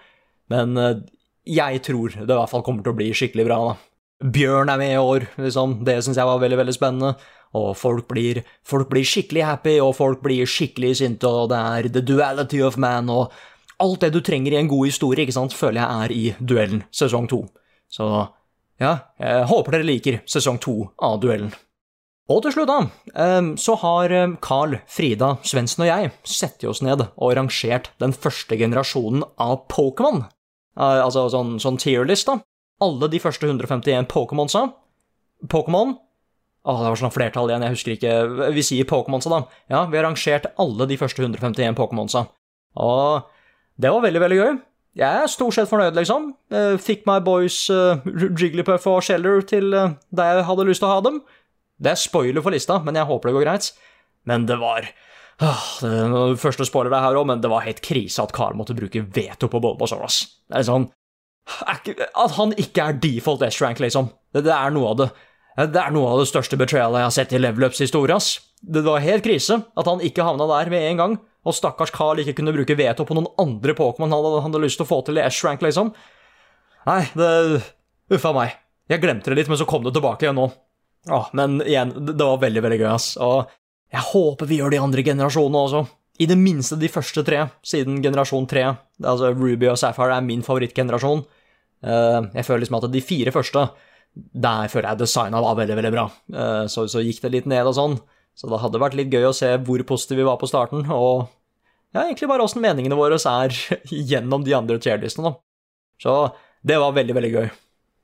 Men 0.54 0.78
eh, 0.78 1.02
jeg 1.50 1.82
tror 1.90 2.14
det 2.14 2.30
i 2.30 2.38
hvert 2.38 2.54
fall 2.54 2.66
kommer 2.66 2.86
til 2.86 2.94
å 2.94 3.00
bli 3.00 3.10
skikkelig 3.18 3.48
bra, 3.50 3.60
da. 3.72 3.78
Bjørn 4.20 4.70
er 4.70 4.80
med 4.82 4.94
i 4.94 5.02
år, 5.02 5.26
liksom. 5.40 5.80
Det 5.88 5.98
syns 6.04 6.20
jeg 6.20 6.28
var 6.28 6.42
veldig, 6.42 6.60
veldig 6.60 6.76
spennende. 6.76 7.14
Og 7.58 7.72
folk 7.80 8.06
blir, 8.12 8.44
folk 8.68 8.92
blir, 8.92 9.08
skikkelig 9.08 9.46
happy, 9.48 9.78
og 9.82 9.96
folk 9.98 10.22
blir 10.22 10.50
skikkelig 10.50 11.00
sinte, 11.00 11.26
og 11.26 11.50
det 11.50 11.60
er 11.60 11.90
the 11.96 12.04
duality 12.06 12.60
of 12.62 12.78
man, 12.78 13.10
og 13.10 13.34
alt 13.80 14.04
det 14.04 14.12
du 14.16 14.20
trenger 14.26 14.56
i 14.56 14.60
en 14.60 14.70
god 14.72 14.90
historie, 14.90 15.26
ikke 15.26 15.38
sant, 15.38 15.56
føler 15.56 15.82
jeg 15.82 16.04
er 16.04 16.14
i 16.16 16.24
Duellen 16.40 16.84
sesong 16.92 17.30
to. 17.32 17.44
Så 17.90 18.06
ja, 18.80 18.94
jeg 19.20 19.48
håper 19.50 19.76
dere 19.78 19.88
liker 19.88 20.20
sesong 20.30 20.60
to 20.64 20.76
av 21.04 21.20
Duellen. 21.24 21.52
Og 22.30 22.44
til 22.46 22.54
slutt, 22.54 22.70
da, 22.70 23.40
så 23.58 23.74
har 23.82 24.14
Carl, 24.46 24.76
Frida, 24.86 25.32
Svendsen 25.42 25.88
og 25.88 25.90
jeg 25.90 26.12
satt 26.30 26.62
oss 26.70 26.84
ned 26.86 27.02
og 27.08 27.34
rangert 27.34 27.90
den 28.04 28.14
første 28.14 28.60
generasjonen 28.60 29.26
av 29.42 29.64
Pokémon. 29.72 30.28
Altså 30.78 31.26
sånn, 31.34 31.56
sånn 31.64 31.82
tierlist, 31.82 32.30
da 32.30 32.38
alle 32.84 33.10
de 33.12 33.20
første 33.22 33.48
151 33.48 34.08
Pokémonsa. 34.12 34.70
Pokémon 35.52 35.96
Å, 36.68 36.74
det 36.76 36.90
var 36.92 37.00
sånn 37.00 37.14
flertall 37.16 37.48
igjen, 37.48 37.64
jeg 37.64 37.76
husker 37.76 37.94
ikke 37.96 38.52
Vi 38.56 38.64
sier 38.68 38.88
Pokémonsa, 38.88 39.32
da. 39.32 39.40
Ja, 39.72 39.86
vi 39.88 39.96
har 40.00 40.06
rangert 40.08 40.50
alle 40.60 40.88
de 40.90 40.98
første 41.00 41.24
151 41.24 41.78
Pokémonsa. 41.78 42.26
Og 42.80 43.30
det 43.80 43.92
var 43.94 44.04
veldig, 44.04 44.22
veldig 44.26 44.40
gøy. 44.40 44.58
Jeg 45.00 45.24
er 45.24 45.32
stort 45.32 45.56
sett 45.56 45.70
fornøyd, 45.70 45.96
liksom. 45.96 46.32
Fikk 46.84 47.06
my 47.08 47.20
boys 47.24 47.62
uh, 47.72 48.02
Jigglypuff 48.10 48.88
og 48.90 49.04
Sheller 49.06 49.44
til 49.48 49.72
uh, 49.72 49.94
der 50.16 50.40
jeg 50.42 50.48
hadde 50.50 50.66
lyst 50.68 50.84
til 50.84 50.90
å 50.90 50.96
ha 50.98 51.04
dem. 51.06 51.22
Det 51.80 51.94
er 51.94 52.02
spoiler 52.02 52.44
for 52.44 52.52
lista, 52.52 52.82
men 52.84 52.98
jeg 53.00 53.08
håper 53.08 53.30
det 53.30 53.36
går 53.38 53.46
greit. 53.46 53.70
Men 54.28 54.48
det 54.50 54.58
var 54.60 54.90
uh, 54.90 55.62
det, 55.86 56.40
Første 56.42 56.68
spoiler 56.68 56.92
det 56.92 57.04
her 57.06 57.20
òg, 57.22 57.30
men 57.30 57.44
det 57.44 57.54
var 57.54 57.64
helt 57.64 57.80
krise 57.86 58.26
at 58.26 58.36
Carl 58.36 58.58
måtte 58.60 58.76
bruke 58.76 59.06
veto 59.16 59.48
på 59.52 59.62
Bulbasaur, 59.64 60.04
ass. 60.10 60.26
Det 60.50 60.60
er 60.60 60.68
sånn 60.68 60.90
at 61.66 62.36
han 62.36 62.52
ikke 62.62 62.84
er 62.84 63.00
default 63.02 63.42
S-rank, 63.48 63.80
liksom. 63.82 64.12
Det, 64.36 64.44
det, 64.46 64.54
er 64.54 64.76
noe 64.76 64.92
av 64.92 65.00
det 65.00 65.08
Det 65.72 65.80
er 65.82 65.96
noe 65.96 66.12
av 66.12 66.20
det 66.22 66.28
største 66.30 66.60
betrayalet 66.60 67.02
jeg 67.02 67.08
har 67.08 67.16
sett 67.16 67.34
i 67.34 67.40
level 67.42 67.70
ups 67.70 67.82
historie, 67.82 68.16
ass. 68.16 68.36
Det 68.60 68.84
var 68.86 69.02
helt 69.06 69.24
krise 69.26 69.62
at 69.64 69.88
han 69.88 70.04
ikke 70.04 70.28
havna 70.28 70.50
der 70.52 70.70
med 70.74 70.92
en 70.92 71.02
gang, 71.02 71.20
og 71.48 71.56
stakkars 71.56 71.94
Carl 71.96 72.20
ikke 72.22 72.36
kunne 72.38 72.54
bruke 72.56 72.76
veto 72.78 73.06
på 73.08 73.16
noen 73.16 73.30
andre 73.40 73.76
Pokémon 73.78 74.10
han 74.12 74.18
hadde, 74.18 74.42
hadde 74.48 74.64
lyst 74.64 74.80
til 74.82 74.88
å 74.88 74.90
få 74.90 75.02
til 75.08 75.20
i 75.20 75.26
S-rank, 75.30 75.64
liksom. 75.66 75.94
Nei, 76.90 77.04
det 77.18 77.30
Uffa 78.10 78.32
meg. 78.34 78.56
Jeg 78.90 79.04
glemte 79.04 79.30
det 79.30 79.38
litt, 79.38 79.50
men 79.52 79.60
så 79.60 79.68
kom 79.70 79.84
det 79.86 79.94
tilbake 79.94 80.26
igjen 80.26 80.40
nå. 80.40 80.48
Åh, 81.14 81.28
men 81.38 81.60
igjen, 81.62 81.94
det 82.10 82.18
var 82.18 82.40
veldig, 82.42 82.64
veldig 82.66 82.80
gøy, 82.82 82.90
ass. 82.90 83.12
Og 83.22 83.52
jeg 83.94 84.06
håper 84.10 84.50
vi 84.50 84.58
gjør 84.60 84.74
de 84.74 84.80
andre 84.82 85.04
generasjonene 85.06 85.62
også. 85.68 85.84
I 86.20 86.28
det 86.28 86.38
minste 86.40 86.76
de 86.80 86.90
første 86.92 87.24
tre, 87.24 87.46
siden 87.64 88.02
generasjon 88.04 88.48
tre, 88.50 88.66
altså 89.00 89.30
Ruby 89.32 89.70
og 89.72 89.78
Sapphire, 89.80 90.18
er 90.18 90.26
min 90.26 90.42
favorittgenerasjon. 90.44 91.22
Eh, 91.86 92.18
jeg 92.36 92.48
føler 92.48 92.66
liksom 92.66 92.80
at 92.82 92.90
de 92.92 93.04
fire 93.06 93.34
første, 93.36 93.68
der 94.18 94.74
føler 94.74 94.90
jeg 94.90 95.04
designa 95.04 95.44
var 95.46 95.60
veldig, 95.62 95.78
veldig 95.80 95.94
bra. 95.94 96.08
Eh, 96.34 96.66
så, 96.72 96.90
så 96.92 97.06
gikk 97.06 97.22
det 97.24 97.34
litt 97.38 97.48
ned 97.54 97.70
og 97.70 97.78
sånn. 97.78 97.96
Så 98.40 98.48
det 98.48 98.62
hadde 98.64 98.80
vært 98.80 98.96
litt 98.96 99.12
gøy 99.12 99.28
å 99.28 99.36
se 99.36 99.52
hvor 99.68 99.82
positive 99.88 100.22
vi 100.22 100.28
var 100.30 100.38
på 100.40 100.48
starten, 100.48 100.86
og 100.96 101.28
ja, 101.92 102.06
egentlig 102.06 102.30
bare 102.30 102.46
åssen 102.46 102.64
meningene 102.64 102.96
våre 102.96 103.18
er 103.20 103.56
gjennom 104.12 104.46
de 104.46 104.56
andre 104.56 104.78
tierlistene, 104.80 105.34
da. 105.34 105.42
Så 106.00 106.14
det 106.64 106.78
var 106.80 106.96
veldig, 106.96 107.16
veldig 107.18 107.34
gøy. 107.34 107.50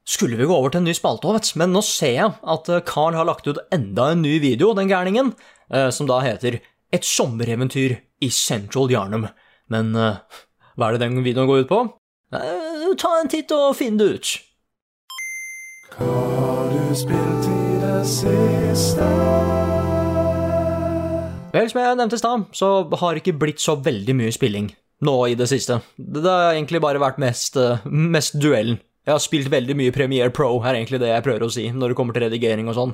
Skulle 0.05 0.37
vi 0.37 0.45
gå 0.45 0.53
over 0.53 0.69
til 0.69 0.83
en 0.83 0.87
ny 0.89 0.93
spalte 0.93 1.25
òg, 1.25 1.37
vet 1.39 1.47
du, 1.49 1.59
men 1.61 1.71
nå 1.73 1.81
ser 1.85 2.13
jeg 2.13 2.33
at 2.53 2.69
eh, 2.69 2.83
Carl 2.85 3.15
har 3.17 3.25
lagt 3.25 3.47
ut 3.47 3.61
enda 3.73 4.11
en 4.13 4.21
ny 4.21 4.35
video, 4.43 4.73
den 4.77 4.91
gærningen, 4.91 5.31
eh, 5.71 5.89
som 5.95 6.09
da 6.09 6.19
heter 6.25 6.59
Et 6.93 7.03
sommereventyr 7.03 7.95
i 8.21 8.29
Central 8.29 8.91
Yarnum. 8.91 9.25
Men 9.73 9.95
eh, 9.97 10.19
hva 10.77 10.91
er 10.91 10.95
det 10.95 11.07
den 11.07 11.23
videoen 11.25 11.49
går 11.49 11.65
ut 11.65 11.71
på? 11.71 11.79
Ta 13.01 13.11
en 13.21 13.31
titt 13.31 13.51
og 13.55 13.73
finn 13.79 13.97
det 13.97 14.11
ut. 14.13 14.35
Vel, 21.55 21.69
som 21.71 21.79
jeg 21.79 21.97
nevnte 21.99 22.17
i 22.17 22.21
stad, 22.21 22.47
så 22.57 22.69
har 22.99 23.15
det 23.15 23.21
ikke 23.23 23.37
blitt 23.45 23.61
så 23.63 23.77
veldig 23.79 24.15
mye 24.19 24.33
spilling 24.35 24.71
nå 25.05 25.13
i 25.29 25.35
det 25.39 25.47
siste. 25.51 25.77
Det 25.99 26.23
har 26.25 26.55
egentlig 26.55 26.81
bare 26.83 26.99
vært 26.99 27.19
mest, 27.21 27.55
eh, 27.59 27.83
mest 27.87 28.35
duellen. 28.41 28.79
Jeg 29.05 29.13
har 29.13 29.21
spilt 29.21 29.51
veldig 29.53 29.75
mye 29.77 29.93
Premiere 29.93 30.31
Pro, 30.33 30.49
er 30.65 30.79
egentlig 30.79 30.99
det 31.03 31.11
jeg 31.11 31.23
prøver 31.27 31.45
å 31.45 31.51
si, 31.53 31.67
når 31.71 31.91
det 31.91 31.97
kommer 31.99 32.15
til 32.15 32.25
redigering 32.25 32.67
og 32.71 32.75
sånn. 32.75 32.93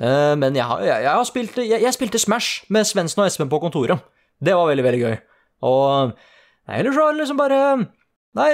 Eh, 0.00 0.34
Men 0.38 0.54
jeg, 0.54 0.64
har, 0.64 0.80
jeg, 0.86 1.02
jeg 1.04 1.12
har 1.12 1.24
spilt 1.28 1.56
jeg, 1.60 1.82
jeg 1.82 1.96
spilte 1.96 2.20
Smash 2.22 2.64
med 2.70 2.86
Svendsen 2.86 3.20
og 3.24 3.26
Espen 3.26 3.50
på 3.50 3.60
kontoret. 3.60 4.00
Det 4.40 4.54
var 4.56 4.70
veldig, 4.70 4.84
veldig 4.86 5.00
gøy. 5.02 5.16
Og 5.68 6.12
ellers 6.70 6.94
så 6.94 7.02
har 7.04 7.12
det 7.12 7.20
liksom 7.20 7.40
bare 7.40 7.60
Nei, 8.38 8.50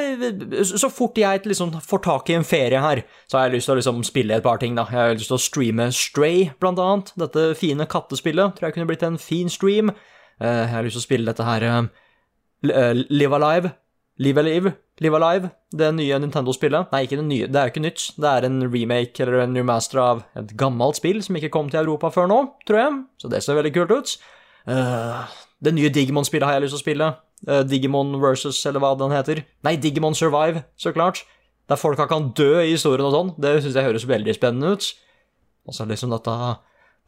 så 0.64 0.88
fort 0.88 1.18
jeg 1.21 1.42
liksom 1.45 1.75
får 1.85 2.00
tak 2.06 2.30
i 2.33 2.37
en 2.38 2.47
ferie 2.49 2.80
her, 2.80 3.02
så 3.28 3.37
har 3.37 3.47
jeg 3.50 3.59
lyst 3.59 3.68
til 3.68 3.75
å 3.75 3.76
liksom 3.76 3.99
spille 4.09 4.38
et 4.38 4.45
par 4.45 4.56
ting, 4.62 4.73
da. 4.78 4.87
Jeg 4.88 4.97
har 4.97 5.18
lyst 5.18 5.28
til 5.28 5.37
å 5.37 5.42
streame 5.42 5.90
Stray, 5.92 6.47
blant 6.62 6.80
annet. 6.80 7.11
Dette 7.21 7.50
fine 7.61 7.85
kattespillet. 7.92 8.56
Tror 8.56 8.71
jeg 8.71 8.76
kunne 8.78 8.88
blitt 8.88 9.04
en 9.04 9.18
fin 9.21 9.52
stream. 9.52 9.92
Eh, 10.40 10.62
Jeg 10.64 10.73
har 10.73 10.87
lyst 10.87 10.97
til 10.97 11.04
å 11.04 11.09
spille 11.09 11.28
dette 11.28 11.45
her 11.45 11.66
eh, 11.68 11.83
eh, 12.73 13.02
Live 13.12 13.37
Alive. 13.37 13.75
Live 14.16 14.40
Alive. 14.40 14.73
Live 15.04 15.21
Alive. 15.21 15.50
Det 15.76 15.90
nye 15.92 16.23
Nintendo-spillet. 16.25 16.88
Nei, 16.97 17.02
ikke 17.04 17.21
det 17.21 17.26
nye, 17.28 17.47
det 17.52 17.61
er 17.61 17.68
jo 17.68 17.75
ikke 17.75 17.85
nytt. 17.85 18.06
Det 18.16 18.33
er 18.33 18.49
en 18.49 18.59
remake 18.73 19.26
eller 19.26 19.42
en 19.45 19.61
remaster 19.61 20.00
av 20.00 20.25
et 20.40 20.56
gammelt 20.56 20.97
spill 20.97 21.21
som 21.21 21.37
ikke 21.37 21.52
kom 21.52 21.68
til 21.68 21.83
Europa 21.85 22.09
før 22.16 22.33
nå, 22.33 22.40
tror 22.64 22.80
jeg. 22.80 22.97
Så 23.21 23.28
det 23.28 23.45
ser 23.45 23.61
veldig 23.61 23.75
kult 23.76 23.92
ut. 23.92 24.16
Det 24.66 25.73
nye 25.76 25.92
Digimon-spillet 25.92 26.49
har 26.49 26.56
jeg 26.56 26.64
lyst 26.64 26.78
til 26.78 26.80
å 26.80 26.85
spille. 26.87 27.12
Eh, 27.44 27.62
Digimon 27.68 28.16
versus, 28.22 28.62
eller 28.66 28.82
hva 28.82 28.94
den 28.98 29.14
heter. 29.14 29.42
Nei, 29.66 29.76
Digimon 29.80 30.16
Survive, 30.16 30.64
så 30.80 30.92
klart. 30.96 31.24
Der 31.68 31.78
folka 31.80 32.06
kan 32.08 32.30
dø 32.38 32.62
i 32.62 32.72
historien 32.72 33.08
og 33.08 33.14
sånn. 33.14 33.34
Det 33.42 33.56
syns 33.62 33.76
jeg 33.76 33.88
høres 33.88 34.08
veldig 34.08 34.36
spennende 34.36 34.76
ut. 34.76 34.88
Og 35.66 35.74
så 35.74 35.86
liksom 35.86 36.12
dette, 36.14 36.34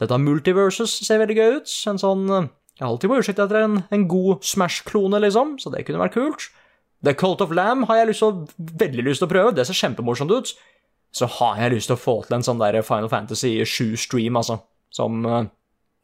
dette 0.03 0.21
multiversus 0.21 0.99
ser 1.07 1.23
veldig 1.23 1.37
gøy 1.39 1.59
ut. 1.61 1.75
En 1.91 2.01
sånn 2.03 2.25
eh, 2.29 2.49
Jeg 2.79 2.85
er 2.85 2.91
alltid 2.93 3.11
på 3.11 3.21
utsikt 3.23 3.43
etter 3.43 3.61
en, 3.65 3.83
en 3.91 4.09
god 4.11 4.45
Smash-klone, 4.47 5.19
liksom, 5.25 5.57
så 5.59 5.73
det 5.75 5.85
kunne 5.87 6.03
vært 6.03 6.15
kult. 6.19 6.49
The 7.07 7.15
Cult 7.15 7.43
of 7.43 7.55
Lamb 7.55 7.87
har 7.87 8.01
jeg 8.01 8.11
lyst 8.11 8.23
til, 8.25 8.67
veldig 8.83 9.05
lyst 9.07 9.23
til 9.23 9.29
å 9.29 9.33
prøve. 9.33 9.55
Det 9.55 9.65
ser 9.67 9.79
kjempemorsomt 9.79 10.35
ut. 10.35 10.53
Så 11.15 11.27
har 11.39 11.63
jeg 11.63 11.73
lyst 11.75 11.91
til 11.91 11.97
å 11.97 12.01
få 12.01 12.17
til 12.27 12.37
en 12.37 12.45
sånn 12.47 12.61
der 12.61 12.79
Final 12.87 13.11
Fantasy 13.11 13.57
7-stream, 13.63 14.39
altså. 14.39 14.61
Som 14.95 15.23
eh, 15.27 15.47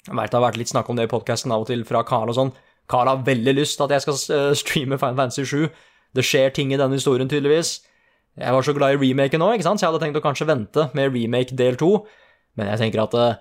jeg 0.05 0.17
vet 0.19 0.31
det 0.31 0.39
har 0.39 0.47
vært 0.47 0.61
litt 0.61 0.71
snakk 0.71 0.91
om 0.91 0.99
det 0.99 1.09
i 1.09 1.11
podkasten 1.11 1.53
av 1.55 1.65
og 1.65 1.71
til 1.71 1.85
fra 1.89 2.03
Carl 2.07 2.31
og 2.31 2.39
sånn. 2.39 2.55
Carl 2.91 3.09
har 3.09 3.25
veldig 3.25 3.55
lyst 3.57 3.79
til 3.79 3.87
at 3.87 3.95
jeg 3.97 4.05
skal 4.05 4.37
eh, 4.37 4.53
streame 4.59 4.99
Final 5.01 5.17
Fantasy 5.17 5.45
7. 5.49 5.69
Det 6.15 6.25
skjer 6.25 6.53
ting 6.55 6.73
i 6.73 6.79
denne 6.79 6.99
historien, 6.99 7.29
tydeligvis. 7.31 7.79
Jeg 8.39 8.53
var 8.53 8.67
så 8.67 8.75
glad 8.75 8.97
i 8.97 8.99
remaken 8.99 9.41
nå, 9.41 9.53
ikke 9.55 9.67
sant, 9.67 9.81
så 9.81 9.87
jeg 9.87 9.93
hadde 9.93 10.03
tenkt 10.03 10.19
å 10.19 10.25
kanskje 10.25 10.49
vente 10.51 10.89
med 10.95 11.13
remake 11.15 11.57
del 11.59 11.79
2. 11.81 11.91
Men 12.59 12.71
jeg 12.73 12.83
tenker 12.83 13.05
at 13.07 13.17
eh, 13.19 13.37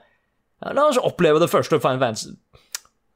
ja, 0.63 0.73
La 0.77 0.87
oss 0.89 1.01
oppleve 1.01 1.41
det 1.43 1.51
første 1.51 1.77
Final 1.81 1.99
Fantasy 2.01 2.31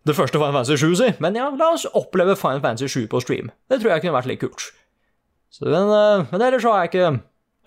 Det 0.05 0.15
første 0.17 0.37
Final 0.37 0.57
Fantasy 0.57 0.77
7, 0.83 0.95
si. 0.99 1.09
Men 1.23 1.37
ja, 1.39 1.47
la 1.57 1.71
oss 1.77 1.87
oppleve 1.97 2.37
Final 2.39 2.61
Fantasy 2.65 2.91
7 2.91 3.07
på 3.11 3.23
stream. 3.23 3.51
Det 3.69 3.79
tror 3.81 3.95
jeg 3.95 4.05
kunne 4.05 4.17
vært 4.17 4.31
litt 4.33 4.43
kult. 4.43 4.69
Så, 5.53 5.65
men, 5.69 5.93
eh, 5.95 6.27
men 6.31 6.47
ellers 6.49 6.65
så 6.65 6.75
har 6.75 6.85
jeg 6.85 6.93
ikke, 6.95 7.11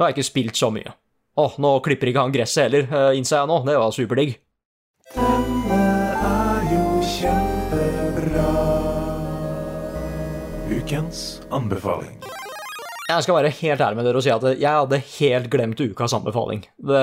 har 0.00 0.11
jeg 0.11 0.19
ikke 0.19 0.31
spilt 0.33 0.61
så 0.61 0.73
mye. 0.75 0.97
Åh, 1.40 1.61
nå 1.62 1.76
klipper 1.87 2.11
ikke 2.11 2.26
han 2.26 2.35
gresset 2.35 2.67
heller, 2.67 3.14
innser 3.17 3.40
jeg 3.40 3.49
nå. 3.49 3.62
Det 3.64 3.79
var 3.79 3.95
superdigg. 3.97 4.35
Ukens 10.91 11.39
anbefaling. 11.55 12.17
Jeg 13.07 13.23
skal 13.23 13.37
være 13.37 13.53
helt 13.61 13.83
ærlig 13.85 13.99
med 14.01 14.07
dere 14.09 14.19
og 14.19 14.25
si 14.27 14.31
at 14.35 14.43
jeg 14.59 14.67
hadde 14.75 14.99
helt 15.21 15.47
glemt 15.53 15.79
ukas 15.79 16.17
anbefaling. 16.17 16.65
Det, 16.83 17.03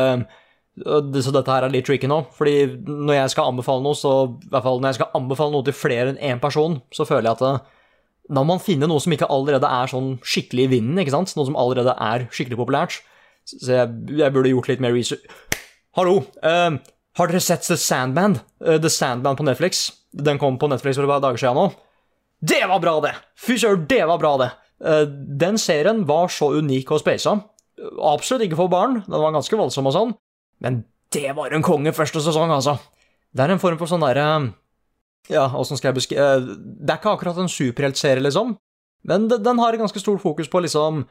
så 1.24 1.32
dette 1.32 1.54
her 1.56 1.64
er 1.64 1.72
litt 1.72 1.88
tricky 1.88 2.10
nå, 2.12 2.18
fordi 2.36 2.66
når 2.84 3.16
jeg 3.16 3.32
skal 3.32 3.48
anbefale 3.54 3.86
noe, 3.86 3.96
så 3.96 4.12
i 4.26 4.52
hvert 4.52 4.66
fall 4.66 4.84
når 4.84 4.92
jeg 4.92 5.00
skal 5.00 5.16
anbefale 5.22 5.56
noe 5.56 5.64
til 5.70 5.78
flere 5.80 6.12
enn 6.12 6.20
én 6.34 6.44
person, 6.44 6.76
så 6.92 7.08
føler 7.08 7.30
jeg 7.30 7.40
at 7.40 7.46
det, 7.46 7.54
da 8.28 8.44
må 8.44 8.58
man 8.58 8.66
finne 8.66 8.92
noe 8.92 9.06
som 9.08 9.16
ikke 9.16 9.32
allerede 9.32 9.72
er 9.80 9.96
sånn 9.96 10.12
skikkelig 10.20 10.68
i 10.68 10.74
vinden, 10.76 11.00
ikke 11.06 11.16
sant? 11.16 11.38
Noe 11.40 11.48
som 11.48 11.56
allerede 11.64 11.96
er 11.96 12.28
skikkelig 12.28 12.60
populært. 12.60 13.00
Så 13.48 13.72
jeg, 13.72 13.98
jeg 14.20 14.36
burde 14.36 14.52
gjort 14.52 14.68
litt 14.74 14.84
mer 14.84 15.00
research. 15.00 15.24
Hallo! 15.96 16.26
Uh, 16.44 16.76
har 17.16 17.32
dere 17.32 17.40
sett 17.40 17.64
The 17.72 17.80
Sandman? 17.80 18.42
Uh, 18.60 18.76
The 18.84 18.92
Sandman 18.92 19.40
på 19.40 19.48
Netflix? 19.48 19.94
Den 20.12 20.44
kom 20.44 20.60
på 20.60 20.68
Netflix 20.76 21.00
for 21.00 21.08
et 21.08 21.16
par 21.16 21.24
dager 21.24 21.48
siden 21.48 21.64
nå. 21.64 21.70
Det 22.42 22.62
var 22.70 22.80
bra, 22.80 23.00
det! 23.02 23.16
Fy 23.40 23.58
søren, 23.58 23.86
det 23.90 24.04
var 24.08 24.20
bra, 24.22 24.36
det! 24.42 24.50
Eh, 24.86 25.06
Den 25.42 25.58
serien 25.58 26.04
var 26.10 26.30
så 26.34 26.52
unik 26.60 26.92
og 26.94 27.02
speisa. 27.02 27.34
Absolutt 28.02 28.46
ikke 28.48 28.60
for 28.60 28.70
barn, 28.74 29.02
den 29.06 29.22
var 29.22 29.34
ganske 29.36 29.58
voldsom 29.58 29.90
og 29.90 29.94
sånn, 29.96 30.14
men 30.66 30.84
det 31.14 31.30
var 31.38 31.54
en 31.54 31.66
konge 31.66 31.94
første 31.96 32.22
sesong, 32.22 32.52
altså. 32.52 32.78
Det 33.34 33.44
er 33.46 33.54
en 33.54 33.62
form 33.62 33.78
for 33.80 33.90
sånn 33.90 34.02
derre 34.06 34.54
Ja, 35.30 35.44
åssen 35.60 35.78
skal 35.78 35.90
jeg 35.92 35.98
beskrive 35.98 36.26
Det 36.48 36.90
er 36.90 36.98
ikke 36.98 37.12
akkurat 37.12 37.38
en 37.42 37.52
superheltserie, 37.52 38.24
liksom, 38.24 38.56
men 39.08 39.28
den 39.30 39.60
har 39.62 39.78
ganske 39.78 40.00
stort 40.02 40.24
fokus 40.24 40.50
på 40.50 40.62
liksom 40.64 41.04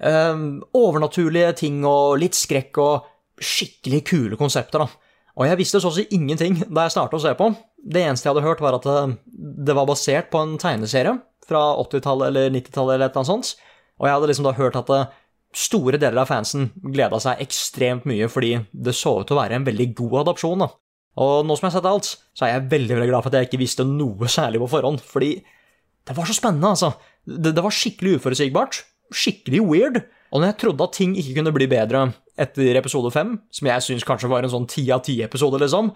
eh, 0.00 0.40
overnaturlige 0.74 1.52
ting 1.60 1.84
og 1.84 2.18
litt 2.22 2.38
skrekk 2.38 2.78
og 2.80 3.08
skikkelig 3.40 4.00
kule 4.08 4.38
konsepter, 4.40 4.84
da. 4.84 4.99
Og 5.38 5.46
jeg 5.46 5.60
visste 5.60 5.80
så 5.82 5.90
å 5.90 5.94
si 5.94 6.06
ingenting 6.14 6.58
da 6.66 6.86
jeg 6.86 6.96
startet 6.96 7.18
å 7.20 7.22
se 7.22 7.32
på. 7.38 7.50
Det 7.80 8.02
eneste 8.02 8.26
jeg 8.26 8.34
hadde 8.34 8.46
hørt, 8.46 8.62
var 8.64 8.76
at 8.76 8.86
det, 8.86 8.98
det 9.66 9.76
var 9.76 9.88
basert 9.88 10.30
på 10.32 10.42
en 10.42 10.56
tegneserie 10.60 11.16
fra 11.48 11.62
80-tallet 11.82 12.30
eller 12.30 12.54
90-tallet 12.56 12.96
eller 12.96 13.08
et 13.08 13.14
eller 13.14 13.22
annet 13.22 13.32
sånt. 13.32 13.66
Og 14.00 14.08
jeg 14.08 14.16
hadde 14.16 14.30
liksom 14.30 14.48
da 14.48 14.56
hørt 14.58 14.78
at 14.80 14.92
store 15.56 15.98
deler 15.98 16.22
av 16.22 16.30
fansen 16.30 16.68
gleda 16.94 17.18
seg 17.22 17.40
ekstremt 17.42 18.06
mye 18.06 18.28
fordi 18.30 18.52
det 18.70 18.94
så 18.94 19.16
ut 19.18 19.28
til 19.28 19.36
å 19.36 19.40
være 19.40 19.58
en 19.58 19.66
veldig 19.66 19.88
god 19.98 20.20
adopsjon. 20.24 20.62
da. 20.62 20.70
Og 21.20 21.46
nå 21.46 21.56
som 21.56 21.66
jeg 21.66 21.72
har 21.72 21.78
sett 21.78 21.90
alt, 21.90 22.10
så 22.36 22.46
er 22.46 22.54
jeg 22.54 22.68
veldig 22.70 22.96
veldig 22.96 23.10
glad 23.10 23.24
for 23.24 23.32
at 23.32 23.40
jeg 23.40 23.50
ikke 23.50 23.64
visste 23.64 23.86
noe 23.86 24.30
særlig 24.30 24.62
på 24.62 24.70
forhånd, 24.76 25.02
fordi 25.02 25.32
det 26.06 26.16
var 26.16 26.28
så 26.28 26.36
spennende, 26.36 26.70
altså. 26.70 26.94
Det, 27.26 27.52
det 27.54 27.64
var 27.64 27.74
skikkelig 27.74 28.16
uforutsigbart. 28.18 28.80
Skikkelig 29.12 29.60
weird. 29.66 30.00
Og 30.30 30.40
når 30.40 30.52
jeg 30.52 30.58
trodde 30.62 30.86
at 30.86 30.94
ting 30.94 31.16
ikke 31.18 31.40
kunne 31.40 31.54
bli 31.54 31.66
bedre 31.70 32.04
etter 32.40 32.78
episode 32.78 33.10
fem, 33.12 33.34
som 33.52 33.68
jeg 33.68 33.86
syns 33.86 34.06
kanskje 34.06 34.30
var 34.30 34.46
en 34.46 34.52
sånn 34.52 34.68
ti 34.70 34.86
av 34.94 35.02
ti-episode, 35.06 35.58
liksom, 35.60 35.90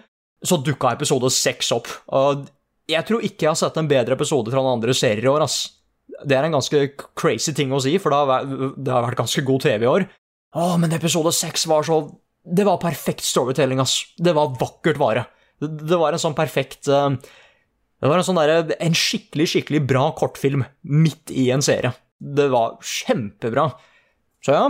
så 0.44 0.58
dukka 0.60 0.92
episode 0.96 1.30
seks 1.32 1.70
opp. 1.76 1.88
Og 2.12 2.44
jeg 2.90 3.06
tror 3.08 3.24
ikke 3.24 3.46
jeg 3.46 3.52
har 3.52 3.60
sett 3.60 3.78
en 3.80 3.88
bedre 3.88 4.18
episode 4.18 4.52
fra 4.52 4.60
noen 4.60 4.80
andre 4.80 4.96
serier 4.96 5.24
i 5.24 5.30
år, 5.30 5.46
ass. 5.46 5.62
Det 6.24 6.36
er 6.36 6.46
en 6.46 6.58
ganske 6.58 6.82
crazy 7.16 7.54
ting 7.56 7.72
å 7.72 7.80
si, 7.82 7.94
for 8.02 8.12
det 8.12 8.18
har 8.18 8.74
det 8.76 8.92
har 8.92 9.06
vært 9.06 9.22
ganske 9.22 9.44
god 9.46 9.64
TV 9.64 9.86
i 9.86 9.90
år. 9.90 10.04
Å, 10.54 10.74
men 10.78 10.92
episode 10.94 11.32
seks 11.34 11.66
var 11.70 11.86
så 11.86 12.04
Det 12.44 12.66
var 12.66 12.76
perfekt 12.76 13.24
storytelling, 13.24 13.80
ass. 13.80 14.04
Det 14.20 14.34
var 14.36 14.52
vakkert 14.60 15.00
vare. 15.00 15.24
Det, 15.58 15.70
det 15.88 15.96
var 15.98 16.12
en 16.12 16.20
sånn 16.20 16.36
perfekt 16.36 16.90
uh, 16.92 17.14
Det 17.14 18.10
var 18.10 18.20
en 18.20 18.26
sånn 18.26 18.38
derre 18.38 18.76
En 18.82 18.96
skikkelig, 18.98 19.46
skikkelig 19.48 19.80
bra 19.88 20.10
kortfilm 20.18 20.66
midt 20.82 21.32
i 21.32 21.48
en 21.54 21.64
serie. 21.64 21.94
Det 22.20 22.50
var 22.52 22.76
kjempebra. 22.84 23.70
Så 24.44 24.52
ja, 24.52 24.64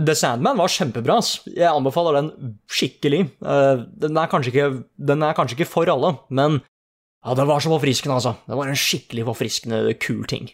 The 0.00 0.14
Sandman 0.16 0.56
var 0.58 0.70
kjempebra. 0.72 1.18
Jeg 1.52 1.68
anbefaler 1.68 2.16
den 2.18 2.54
skikkelig. 2.72 3.26
Eh, 3.44 3.82
Den 4.00 4.16
er 4.16 4.30
kanskje 4.32 4.50
ikke, 4.54 4.68
den 4.96 5.22
er 5.22 5.36
kanskje 5.36 5.58
ikke 5.58 5.68
for 5.70 5.90
alle, 5.92 6.14
men 6.30 6.62
ja, 7.24 7.34
det 7.36 7.46
var 7.48 7.60
så 7.60 7.72
forfriskende, 7.72 8.16
altså. 8.16 8.34
Det 8.48 8.56
var 8.58 8.68
en 8.68 8.80
skikkelig 8.80 9.26
forfriskende, 9.28 9.82
kul 10.00 10.24
ting. 10.28 10.48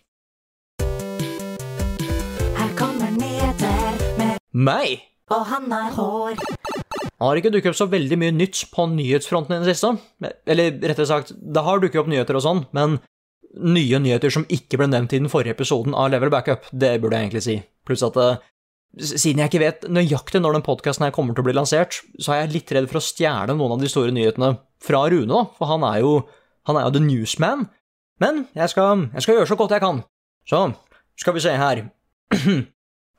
Her 2.59 2.75
kommer 2.79 3.11
nyheter 3.15 4.03
med 4.19 4.37
Meg! 4.53 5.07
Og 5.31 5.47
han 5.47 5.71
har 5.71 5.95
hår. 5.95 6.35
Det 6.41 7.23
har 7.23 7.39
ikke 7.39 7.53
dukket 7.55 7.71
opp 7.71 7.79
så 7.79 7.87
veldig 7.91 8.17
mye 8.19 8.35
nytt 8.35 8.65
på 8.75 8.87
nyhetsfronten 8.91 9.55
i 9.55 9.61
det 9.63 9.77
siste. 9.77 9.93
Eller 10.51 10.73
rettere 10.81 11.07
sagt, 11.07 11.31
det 11.39 11.63
har 11.63 11.79
dukket 11.83 12.03
opp 12.03 12.11
nyheter 12.11 12.39
og 12.39 12.43
sånn, 12.43 12.65
men 12.75 12.97
nye 13.59 13.99
nyheter 14.03 14.33
som 14.33 14.47
ikke 14.53 14.79
ble 14.79 14.89
nevnt 14.91 15.15
i 15.17 15.21
den 15.23 15.31
forrige 15.33 15.57
episoden 15.57 15.97
av 15.97 16.11
Level 16.13 16.31
Backup, 16.33 16.69
det 16.71 16.97
burde 17.03 17.19
jeg 17.19 17.29
egentlig 17.29 17.45
si. 17.47 17.57
Pluss 17.87 18.05
at 18.07 18.19
eh, 18.21 18.43
siden 18.99 19.43
jeg 19.43 19.51
ikke 19.51 19.63
vet 19.63 19.89
nøyaktig 19.91 20.43
når 20.43 20.59
den 20.59 20.67
podkasten 20.67 21.07
her 21.07 21.15
kommer 21.15 21.35
til 21.35 21.45
å 21.45 21.49
bli 21.49 21.57
lansert, 21.57 22.01
så 22.19 22.35
er 22.35 22.45
jeg 22.45 22.55
litt 22.57 22.75
redd 22.77 22.91
for 22.91 23.01
å 23.01 23.05
stjele 23.05 23.57
noen 23.57 23.77
av 23.77 23.83
de 23.83 23.91
store 23.91 24.15
nyhetene 24.15 24.55
fra 24.83 25.05
Rune, 25.11 25.31
da, 25.31 25.45
for 25.59 25.71
han 25.71 25.87
er 25.87 26.03
jo, 26.05 26.17
han 26.71 26.79
er 26.79 26.87
jo 26.87 26.95
the 26.97 27.05
newsman. 27.05 27.69
Men 28.21 28.45
jeg 28.57 28.73
skal, 28.73 29.09
jeg 29.15 29.25
skal 29.25 29.39
gjøre 29.39 29.51
så 29.51 29.59
godt 29.59 29.75
jeg 29.77 29.85
kan. 29.85 30.03
Så, 30.49 30.67
skal 31.21 31.37
vi 31.37 31.45
se 31.45 31.57
her. 31.57 31.87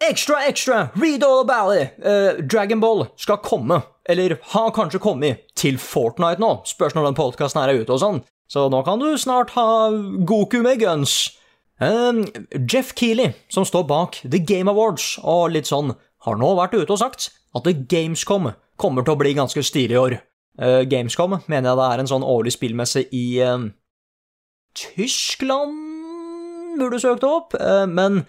Extra, 0.02 0.40
extra, 0.50 0.90
read 0.96 1.22
all 1.22 1.44
about 1.44 1.76
it! 1.78 1.94
Uh, 2.02 2.42
Dragon 2.42 2.80
Ball 2.82 3.04
skal 3.22 3.38
komme 3.38 3.84
eller 4.10 4.40
har 4.42 4.72
kanskje 4.74 5.00
kommet, 5.00 5.44
til 5.54 5.78
Fortnite 5.78 6.42
nå. 6.42 6.56
Spørs 6.66 6.96
når 6.98 7.12
den 7.12 7.18
podkasten 7.20 7.62
her 7.62 7.70
er 7.70 7.84
ute 7.84 7.94
og 7.94 8.02
sånn. 8.02 8.22
Så 8.52 8.66
nå 8.68 8.82
kan 8.84 9.00
du 9.00 9.14
snart 9.16 9.54
ha 9.56 9.92
Goku 10.28 10.60
med 10.64 10.82
guns. 10.82 11.38
Um, 11.80 12.26
Jeff 12.68 12.92
Keeley, 13.00 13.32
som 13.50 13.64
står 13.66 13.86
bak 13.88 14.18
The 14.26 14.42
Game 14.44 14.70
Awards 14.70 15.16
og 15.24 15.54
litt 15.54 15.70
sånn, 15.70 15.94
har 16.28 16.36
nå 16.38 16.50
vært 16.60 16.76
ute 16.76 16.92
og 16.92 17.00
sagt 17.00 17.30
at 17.56 17.70
Gamescom 17.90 18.50
kommer 18.82 19.08
til 19.08 19.16
å 19.16 19.22
bli 19.22 19.32
ganske 19.38 19.64
stilig 19.64 19.96
i 19.96 20.02
år. 20.02 20.18
Uh, 20.60 20.82
Gamescom 20.84 21.38
mener 21.48 21.72
jeg 21.72 21.80
det 21.80 21.88
er 21.88 22.04
en 22.04 22.12
sånn 22.12 22.28
årlig 22.28 22.52
spillmesse 22.58 23.06
i 23.16 23.26
uh, 23.40 23.70
Tyskland 24.78 25.80
burde 26.80 27.00
søkt 27.02 27.24
opp, 27.28 27.56
uh, 27.56 27.88
men 27.88 28.26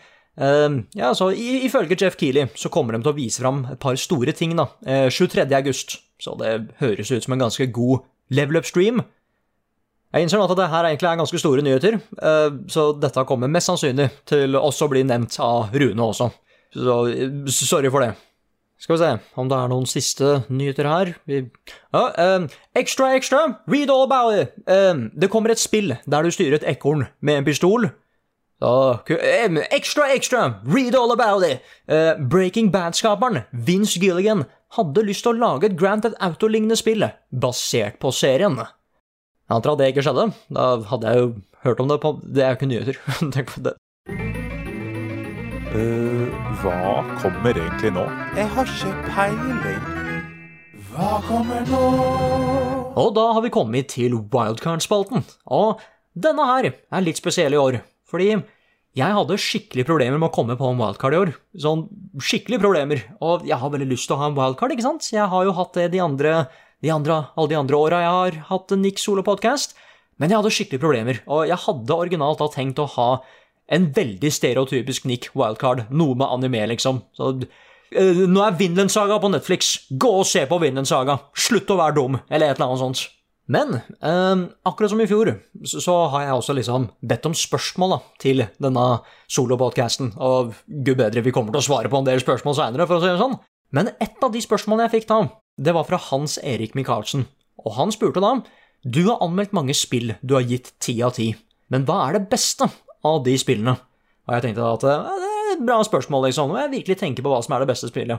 ja, 0.96 1.10
så 1.12 1.26
ifølge 1.36 1.98
Jeff 2.00 2.14
Keeley 2.16 2.48
så 2.56 2.70
kommer 2.72 2.96
de 2.96 3.02
til 3.02 3.10
å 3.10 3.18
vise 3.18 3.42
fram 3.42 3.66
et 3.68 3.76
par 3.82 3.98
store 4.00 4.32
ting 4.32 4.54
da, 4.56 4.64
eh, 4.88 5.10
23. 5.12 5.44
august, 5.58 5.98
så 6.16 6.32
det 6.40 6.54
høres 6.78 7.10
ut 7.12 7.26
som 7.26 7.34
en 7.36 7.44
ganske 7.44 7.66
god 7.68 8.00
level 8.32 8.56
up-stream. 8.56 9.02
Jeg 10.12 10.26
innser 10.26 10.42
at 10.44 10.52
det 10.58 10.68
her 10.68 10.84
egentlig 10.90 11.08
er 11.08 11.20
ganske 11.22 11.38
store 11.40 11.62
nyheter, 11.64 11.94
eh, 12.20 12.50
så 12.68 12.90
dette 13.00 13.22
kommer 13.28 13.48
mest 13.48 13.70
sannsynlig 13.70 14.10
til 14.28 14.58
også 14.58 14.84
å 14.84 14.92
bli 14.92 15.06
nevnt 15.08 15.38
av 15.40 15.72
Rune 15.72 16.04
også. 16.04 16.28
Så 16.76 16.98
eh, 17.14 17.32
sorry 17.48 17.88
for 17.92 18.04
det. 18.04 18.12
Skal 18.82 18.96
vi 18.96 19.00
se 19.04 19.10
om 19.38 19.46
det 19.48 19.56
er 19.56 19.70
noen 19.70 19.86
siste 19.86 20.30
nyheter 20.50 20.88
her. 20.90 21.12
Vi... 21.30 21.38
Ja, 21.94 22.02
eh, 22.18 22.46
extra, 22.76 23.12
extra, 23.16 23.44
read 23.70 23.92
all 23.94 24.04
about 24.04 24.34
it. 24.36 24.52
Eh, 24.66 25.04
det 25.14 25.30
kommer 25.32 25.54
et 25.54 25.62
spill 25.62 25.94
der 26.04 26.26
du 26.26 26.34
styrer 26.34 26.58
et 26.58 26.66
ekorn 26.74 27.06
med 27.22 27.40
en 27.40 27.46
pistol. 27.48 27.88
Ku- 28.62 29.16
eh, 29.18 29.48
extra, 29.74 30.10
extra, 30.14 30.42
read 30.66 30.94
all 30.94 31.10
about 31.14 31.42
it. 31.46 31.62
Uh, 31.90 32.14
Breaking 32.20 32.68
Bad-skaperen 32.70 33.40
Vince 33.50 33.98
Gilligan 33.98 34.44
hadde 34.76 35.02
lyst 35.08 35.24
til 35.26 35.32
å 35.34 35.40
lage 35.40 35.66
et 35.70 35.78
Grand 35.78 36.04
Theft 36.04 36.20
Auto-lignende 36.22 36.76
spill 36.78 37.08
basert 37.32 37.98
på 38.02 38.12
serien. 38.14 38.60
Jeg 39.52 39.58
antar 39.58 39.74
at 39.74 39.80
det 39.82 39.86
ikke 39.92 40.02
skjedde. 40.06 40.22
Da 40.56 40.66
hadde 40.88 41.10
jeg 41.12 41.18
jo 41.20 41.24
hørt 41.66 41.80
om 41.82 41.90
det 41.90 41.96
på 42.00 42.10
Det 42.24 42.40
er 42.40 42.54
jo 42.54 42.56
ikke 42.56 42.68
nyheter. 42.70 43.00
Tenk 43.34 43.50
på 43.52 43.60
det. 43.66 43.74
Eh, 45.76 46.38
hva 46.62 46.94
kommer 47.20 47.60
egentlig 47.60 47.90
nå? 47.92 48.06
Jeg 48.32 48.48
har 48.54 48.72
ikke 48.72 48.94
peiling. 49.10 49.84
Hva 50.94 51.10
kommer 51.28 51.68
nå? 51.68 51.82
Og 52.96 53.12
da 53.18 53.26
har 53.36 53.44
vi 53.44 53.52
kommet 53.52 53.92
til 53.92 54.16
wildcard-spalten. 54.32 55.28
Og 55.52 55.84
denne 56.16 56.48
her 56.48 56.72
er 56.72 57.04
litt 57.04 57.20
spesiell 57.20 57.52
i 57.52 57.60
år, 57.60 57.82
fordi 58.08 58.32
jeg 58.32 59.18
hadde 59.20 59.40
skikkelig 59.40 59.84
problemer 59.84 60.16
med 60.16 60.30
å 60.30 60.32
komme 60.32 60.56
på 60.56 60.72
en 60.72 60.80
wildcard 60.80 61.12
i 61.12 61.24
år. 61.26 61.36
Sånn 61.60 61.90
skikkelig 62.24 62.64
problemer. 62.64 63.04
Og 63.20 63.44
jeg 63.44 63.60
har 63.60 63.76
veldig 63.76 63.92
lyst 63.92 64.08
til 64.08 64.16
å 64.16 64.22
ha 64.24 64.32
en 64.32 64.40
wildcard, 64.40 64.72
ikke 64.72 64.88
sant? 64.88 65.12
Jeg 65.12 65.28
har 65.28 65.44
jo 65.44 65.58
hatt 65.60 65.76
det 65.76 65.90
de 65.92 66.06
andre, 66.08 66.46
de 66.82 66.90
andre, 66.90 67.22
alle 67.38 67.52
de 67.52 67.58
andre 67.58 67.78
åra 67.78 68.02
jeg 68.02 68.14
har 68.16 68.38
hatt 68.50 68.74
en 68.74 68.82
Nick 68.82 69.00
Solo-podkast. 69.02 69.76
Men 70.20 70.30
jeg 70.30 70.38
hadde 70.38 70.52
skikkelig 70.54 70.82
problemer, 70.82 71.22
og 71.30 71.46
jeg 71.48 71.58
hadde 71.64 71.96
originalt 71.96 72.42
da 72.42 72.50
tenkt 72.52 72.82
å 72.82 72.90
ha 72.96 73.08
en 73.72 73.88
veldig 73.94 74.30
stereotypisk 74.30 75.06
Nick 75.08 75.30
wildcard, 75.38 75.86
noe 75.90 76.18
med 76.18 76.28
anime, 76.28 76.66
liksom. 76.74 77.00
Så 77.16 77.32
eh, 77.40 78.22
nå 78.28 78.44
er 78.44 78.58
Vinland 78.58 78.92
Saga 78.92 79.18
på 79.22 79.32
Netflix. 79.32 79.72
Gå 79.90 80.12
og 80.20 80.28
se 80.28 80.44
på 80.50 80.60
Vinland 80.62 80.90
Saga. 80.90 81.18
Slutt 81.34 81.70
å 81.72 81.78
være 81.80 81.96
dum, 81.98 82.20
eller 82.28 82.52
et 82.52 82.58
eller 82.58 82.68
annet 82.68 82.82
sånt. 82.84 83.04
Men 83.52 83.78
eh, 83.80 84.44
akkurat 84.68 84.92
som 84.92 85.02
i 85.02 85.08
fjor, 85.10 85.32
så, 85.64 85.80
så 85.82 85.96
har 86.12 86.26
jeg 86.26 86.36
også 86.36 86.56
liksom 86.58 86.90
bedt 87.08 87.30
om 87.30 87.36
spørsmål 87.36 87.96
da, 87.96 88.00
til 88.22 88.44
denne 88.62 88.86
solopodcasten. 89.32 90.14
Og 90.22 90.52
gud 90.66 90.98
bedre, 91.00 91.24
vi 91.24 91.34
kommer 91.34 91.54
til 91.54 91.64
å 91.64 91.68
svare 91.70 91.90
på 91.92 92.02
en 92.02 92.10
del 92.10 92.22
spørsmål 92.22 92.58
seinere, 92.58 92.86
for 92.90 93.00
å 93.00 93.04
si 93.04 93.10
det 93.10 93.22
sånn. 93.22 93.40
Men 93.72 93.94
et 93.96 94.20
av 94.22 94.34
de 94.34 94.44
spørsmålene 94.44 94.90
jeg 94.90 95.00
fikk 95.00 95.08
da, 95.08 95.22
det 95.62 95.74
var 95.76 95.86
fra 95.86 96.00
Hans 96.10 96.38
Erik 96.42 96.74
Micaelsen, 96.74 97.26
Og 97.62 97.76
han 97.76 97.92
spurte 97.92 98.20
da 98.20 98.40
Du 98.82 99.04
har 99.06 99.22
anmeldt 99.22 99.52
mange 99.52 99.74
spill 99.74 100.16
du 100.22 100.34
har 100.34 100.42
gitt 100.42 100.72
ti 100.80 101.00
av 101.02 101.14
ti, 101.14 101.34
men 101.70 101.84
hva 101.86 102.08
er 102.08 102.18
det 102.18 102.30
beste 102.30 102.66
av 103.04 103.22
de 103.22 103.36
spillene? 103.38 103.76
Og 104.26 104.34
jeg 104.34 104.42
tenkte 104.42 104.62
da 104.62 104.72
at 104.74 104.82
det 104.82 104.94
er 104.96 105.52
et 105.52 105.62
bra 105.62 105.78
spørsmål, 105.86 106.26
liksom, 106.26 106.50
og 106.50 106.58
jeg 106.58 106.72
virkelig 106.72 106.98
tenker 106.98 107.22
på 107.22 107.30
hva 107.30 107.42
som 107.44 107.54
er 107.54 107.62
det 107.62 107.70
beste 107.70 107.90
spillet. 107.92 108.18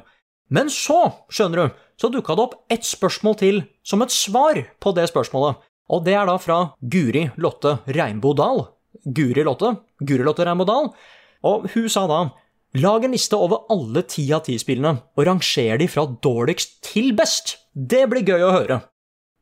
Men 0.53 0.69
så, 0.71 0.99
skjønner 1.31 1.59
du, 1.59 1.81
så 1.99 2.09
dukka 2.11 2.35
det 2.35 2.45
opp 2.45 2.55
ett 2.71 2.87
spørsmål 2.87 3.35
til 3.39 3.61
som 3.83 4.03
et 4.03 4.13
svar 4.13 4.59
på 4.79 4.93
det 4.95 5.09
spørsmålet. 5.11 5.59
Og 5.91 6.03
det 6.05 6.15
er 6.15 6.27
da 6.29 6.37
fra 6.39 6.59
Guri 6.79 7.25
Lotte 7.41 7.77
Regnbodal. 7.87 8.67
Guri 9.03 9.43
Lotte? 9.43 9.73
Guri 9.99 10.23
Lotte 10.23 10.47
Regnbodal. 10.47 10.91
Og 11.43 11.67
hun 11.73 11.89
sa 11.91 12.05
da 12.07 12.21
Lag 12.73 13.03
en 13.05 13.13
liste 13.13 13.37
over 13.37 13.67
alle 13.69 14.01
ti 14.09 14.23
av 14.33 14.47
ti-spillene, 14.47 14.95
og 15.13 15.27
ranger 15.27 15.77
de 15.77 15.85
fra 15.85 16.07
dårligst 16.25 16.79
til 16.87 17.11
best. 17.13 17.59
Det 17.69 18.07
blir 18.09 18.25
gøy 18.25 18.41
å 18.47 18.55
høre. 18.55 18.79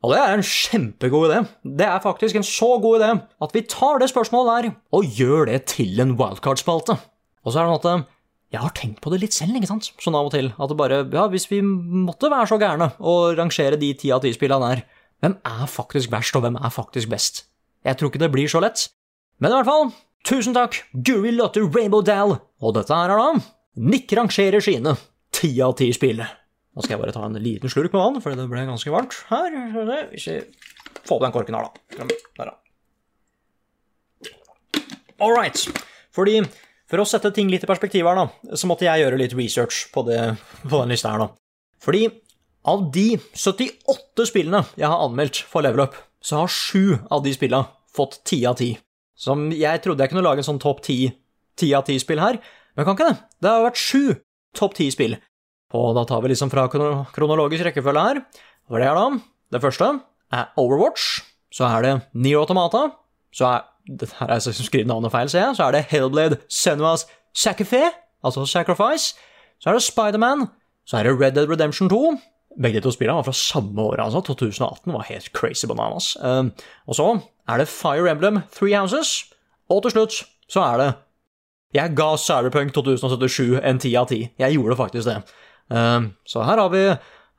Og 0.03 0.11
det 0.11 0.17
er 0.19 0.33
en 0.35 0.43
kjempegod 0.43 1.29
idé. 1.29 1.37
Det 1.63 1.87
er 1.87 2.03
faktisk 2.03 2.35
en 2.35 2.43
så 2.43 2.73
god 2.83 2.99
idé 2.99 3.11
at 3.15 3.55
vi 3.55 3.63
tar 3.71 4.01
det 4.01 4.09
spørsmålet 4.11 4.51
der 4.51 4.75
og 4.97 5.15
gjør 5.15 5.47
det 5.47 5.61
til 5.71 6.03
en 6.03 6.17
wildcard-spalte. 6.19 6.97
Og 7.45 7.53
så 7.53 7.61
er 7.61 7.69
det 7.69 7.71
noe 7.71 7.79
at 7.79 8.11
jeg 8.51 8.65
har 8.65 8.75
tenkt 8.75 8.99
på 8.99 9.13
det 9.13 9.21
litt 9.21 9.37
selv, 9.37 9.55
ikke 9.55 9.69
sant, 9.69 9.93
sånn 10.03 10.19
av 10.19 10.27
og 10.27 10.35
til. 10.35 10.51
At 10.51 10.73
det 10.73 10.79
bare, 10.83 11.01
ja, 11.07 11.23
hvis 11.31 11.47
vi 11.47 11.61
måtte 11.63 12.33
være 12.33 12.51
så 12.51 12.59
gærne 12.59 12.91
og 12.99 13.37
rangere 13.39 13.79
de 13.79 13.93
ti 13.95 14.11
av 14.11 14.25
ti 14.25 14.35
spillene 14.35 14.73
der, 14.73 14.83
hvem 15.23 15.39
er 15.47 15.71
faktisk 15.71 16.11
verst, 16.11 16.35
og 16.35 16.43
hvem 16.43 16.59
er 16.59 16.73
faktisk 16.73 17.07
best? 17.13 17.45
Jeg 17.87 17.95
tror 17.95 18.11
ikke 18.11 18.25
det 18.25 18.33
blir 18.35 18.51
så 18.51 18.59
lett. 18.59 18.89
Men 19.39 19.53
i 19.53 19.61
hvert 19.61 19.71
fall, 19.71 19.93
tusen 20.27 20.55
takk, 20.55 20.83
Guri 20.93 21.33
Lotte 21.35 21.63
Rainbow 21.63 22.03
Dal, 22.05 22.37
og 22.61 22.75
dette 22.77 22.95
her 22.95 23.13
er 23.13 23.21
da 23.21 23.41
Nick 23.81 24.11
rangerer 24.17 24.63
sine 24.63 24.95
ti 25.31 25.53
av 25.63 25.77
ti 25.79 25.89
spill. 25.95 26.21
Nå 26.21 26.83
skal 26.83 26.95
jeg 26.95 27.01
bare 27.01 27.13
ta 27.15 27.23
en 27.27 27.39
liten 27.43 27.71
slurk 27.71 27.91
med 27.93 28.01
vann, 28.01 28.19
for 28.23 28.35
det 28.35 28.47
ble 28.51 28.63
ganske 28.67 28.91
varmt 28.93 29.15
her. 29.31 29.55
Jeg 30.15 30.43
får 31.03 31.15
opp 31.17 31.23
den 31.25 31.33
korken 31.35 31.57
her, 31.57 31.67
da. 31.67 32.07
Der, 32.39 32.51
da. 32.51 32.57
All 35.21 35.35
right. 35.35 35.59
Fordi 36.15 36.41
for 36.91 37.03
å 37.03 37.07
sette 37.07 37.31
ting 37.35 37.51
litt 37.51 37.63
i 37.63 37.69
perspektiv 37.69 38.07
her, 38.07 38.19
da, 38.19 38.55
så 38.55 38.67
måtte 38.67 38.87
jeg 38.87 39.03
gjøre 39.03 39.19
litt 39.19 39.35
research 39.37 39.85
på, 39.93 40.03
det, 40.07 40.19
på 40.63 40.75
den 40.75 40.91
lista 40.91 41.13
her, 41.13 41.25
da. 41.25 41.29
Fordi 41.81 42.05
av 42.67 42.87
de 42.93 43.07
78 43.17 44.27
spillene 44.29 44.63
jeg 44.77 44.87
har 44.91 45.03
anmeldt 45.07 45.43
for 45.49 45.65
Level 45.65 45.85
Up, 45.87 45.95
så 46.21 46.43
har 46.43 46.51
sju 46.51 46.99
av 47.09 47.23
de 47.25 47.33
spillene 47.35 47.71
fått 47.95 48.19
10 48.27 48.47
av 48.51 48.59
10. 48.59 48.79
Som 49.21 49.49
jeg 49.53 49.83
trodde 49.83 50.01
jeg 50.01 50.13
kunne 50.13 50.25
lage 50.25 50.41
en 50.41 50.49
sånn 50.49 50.61
topp 50.61 50.81
10 50.81 51.11
10 51.61 51.73
av 51.77 51.85
10-spill 51.85 52.21
her, 52.21 52.39
men 52.73 52.81
jeg 52.81 52.87
kan 52.87 52.97
ikke 52.97 53.09
det. 53.09 53.25
Det 53.43 53.51
har 53.51 53.65
vært 53.67 53.81
sju 53.81 54.15
topp 54.57 54.77
10-spill. 54.77 55.17
Og 55.77 55.91
da 55.95 56.05
tar 56.07 56.23
vi 56.23 56.31
liksom 56.31 56.51
fra 56.51 56.67
kronologisk 56.71 57.67
rekkefølge 57.67 58.05
her. 58.07 58.21
Hva 58.67 58.79
er 58.79 58.83
det 58.83 58.87
her, 58.89 58.97
da? 58.99 59.51
Det 59.51 59.61
første 59.63 59.91
er 60.31 60.49
Overwatch. 60.59 61.21
Så 61.51 61.67
er 61.67 61.85
det 61.85 61.93
Neo 62.15 62.41
Automata. 62.43 62.87
Så 63.35 63.47
er 63.47 63.67
det 63.87 64.11
her 64.19 64.29
er 64.29 64.39
jeg 64.39 64.55
som 64.55 64.67
skriver 64.67 64.87
navnet 64.87 65.13
feil, 65.13 65.29
ser 65.31 65.45
jeg. 65.45 65.57
Så 65.57 65.67
er 65.67 65.75
det 65.75 65.85
Hellblade 65.91 66.39
Senua's 66.51 67.05
Sacrifice, 67.35 67.95
altså 68.23 68.45
Sacrifice. 68.45 69.15
Så 69.59 69.71
er 69.71 69.77
det 69.77 69.85
Spiderman. 69.85 70.47
Så 70.87 70.97
er 70.97 71.07
det 71.07 71.17
Red 71.19 71.35
Dead 71.37 71.49
Redemption 71.49 71.89
2. 71.89 72.17
Begge 72.61 72.79
de 72.79 72.83
to 72.83 72.91
spillene 72.91 73.15
var 73.15 73.27
fra 73.29 73.35
samme 73.35 73.81
år, 73.81 74.01
altså. 74.03 74.21
2018 74.27 74.93
var 74.93 75.07
helt 75.07 75.31
crazy 75.33 75.67
bananas. 75.67 76.17
Um, 76.19 76.51
og 76.87 76.95
så 76.95 77.07
er 77.51 77.61
det 77.61 77.69
Fire 77.71 78.09
Emblem 78.11 78.41
Three 78.55 78.75
Houses. 78.77 79.25
Og 79.71 79.83
til 79.85 79.95
slutt 79.95 80.21
så 80.51 80.63
er 80.65 80.77
det 80.81 80.89
Jeg 81.77 81.95
ga 81.95 82.09
Cyberpunk 82.19 82.73
2077 82.75 83.61
en 83.63 83.79
ti 83.79 83.93
av 83.95 84.09
ti. 84.11 84.25
Jeg 84.39 84.57
gjorde 84.57 84.79
faktisk 84.79 85.07
det. 85.07 85.21
Um, 85.71 86.11
så 86.27 86.43
her 86.43 86.59
har 86.59 86.71
vi, 86.73 86.81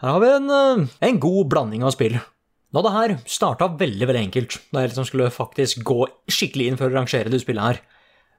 her 0.01 0.15
har 0.15 0.23
vi 0.23 0.31
en, 0.33 0.49
uh, 0.49 0.87
en 1.05 1.19
god 1.21 1.51
blanding 1.53 1.85
av 1.85 1.93
spill. 1.93 2.17
Nå 2.73 2.81
det 2.81 2.93
her 2.95 3.13
starta 3.29 3.69
veldig 3.77 4.09
veldig 4.09 4.23
enkelt, 4.31 4.57
da 4.73 4.81
jeg 4.81 4.93
liksom 4.93 5.05
skulle 5.05 5.29
faktisk 5.35 5.83
gå 5.85 6.07
skikkelig 6.33 6.71
inn 6.71 6.79
for 6.81 6.89
å 6.89 6.95
rangere 6.95 7.29
det 7.33 7.43
spillet 7.43 7.67
her. 7.67 7.83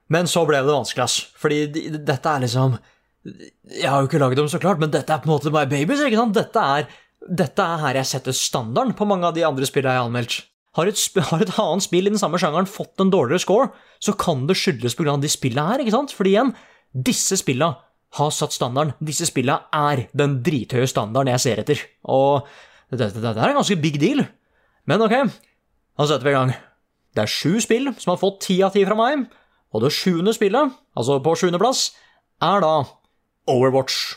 Men 0.10 0.26
så 0.30 0.42
ble 0.50 0.64
det 0.64 0.74
vanskelig, 0.74 1.06
ass. 1.06 1.20
Fordi 1.40 1.68
dette 1.94 2.30
er 2.30 2.44
liksom 2.44 2.80
Jeg 3.24 3.88
har 3.88 4.02
jo 4.02 4.10
ikke 4.10 4.20
lagd 4.20 4.36
dem, 4.36 4.50
så 4.52 4.60
klart, 4.60 4.82
men 4.82 4.92
dette 4.92 5.14
er 5.14 5.22
på 5.22 5.30
en 5.30 5.36
måte 5.36 5.54
my 5.54 5.64
babies, 5.70 6.02
ikke 6.04 6.18
sant? 6.20 6.34
Dette 6.36 6.64
er, 6.78 6.90
dette 7.24 7.64
er 7.64 7.86
her 7.86 8.02
jeg 8.02 8.10
setter 8.10 8.36
standarden 8.36 8.98
på 8.98 9.08
mange 9.08 9.30
av 9.30 9.38
de 9.38 9.46
andre 9.48 9.70
spillene 9.70 9.94
jeg 9.94 10.02
har 10.02 10.10
anmeldt. 10.10 10.42
Har 10.78 10.90
et, 10.90 11.00
har 11.30 11.44
et 11.44 11.56
annet 11.62 11.86
spill 11.86 12.10
i 12.10 12.14
den 12.14 12.22
samme 12.22 12.40
sjangeren 12.42 12.70
fått 12.70 13.02
en 13.04 13.14
dårligere 13.14 13.44
score, 13.44 13.72
så 14.04 14.16
kan 14.18 14.46
det 14.50 14.58
skyldes 14.60 14.98
grunn 15.00 15.24
de 15.24 15.32
spillene 15.32 15.70
her, 15.70 15.84
ikke 15.84 15.96
sant? 15.96 16.14
Fordi 16.16 16.36
igjen, 16.36 16.54
disse 16.94 17.38
spillene 17.42 17.78
har 18.18 18.34
satt 18.34 18.54
standarden. 18.54 18.94
Disse 19.02 19.26
spillene 19.30 19.66
er 19.74 20.06
den 20.18 20.38
drithøye 20.46 20.90
standarden 20.90 21.34
jeg 21.34 21.44
ser 21.46 21.64
etter. 21.64 21.86
Og 22.06 22.46
dette, 22.94 23.18
dette 23.18 23.34
er 23.34 23.54
en 23.54 23.60
ganske 23.62 23.80
big 23.82 23.98
deal. 24.02 24.26
Men 24.90 25.02
ok, 25.02 25.16
da 25.98 26.08
setter 26.10 26.28
vi 26.28 26.34
i 26.34 26.38
gang. 26.38 26.54
Det 27.14 27.24
er 27.24 27.32
sju 27.32 27.62
spill 27.62 27.92
som 28.02 28.14
har 28.14 28.22
fått 28.22 28.42
ti 28.48 28.58
av 28.66 28.74
ti 28.74 28.84
fra 28.86 28.98
meg, 28.98 29.28
og 29.74 29.86
det 29.86 29.94
sjuende 29.96 30.34
spillet, 30.36 30.74
altså 30.98 31.20
på 31.24 31.36
sjuendeplass, 31.38 31.88
er 32.44 32.62
da 32.62 32.74
Overwatch. 33.50 34.16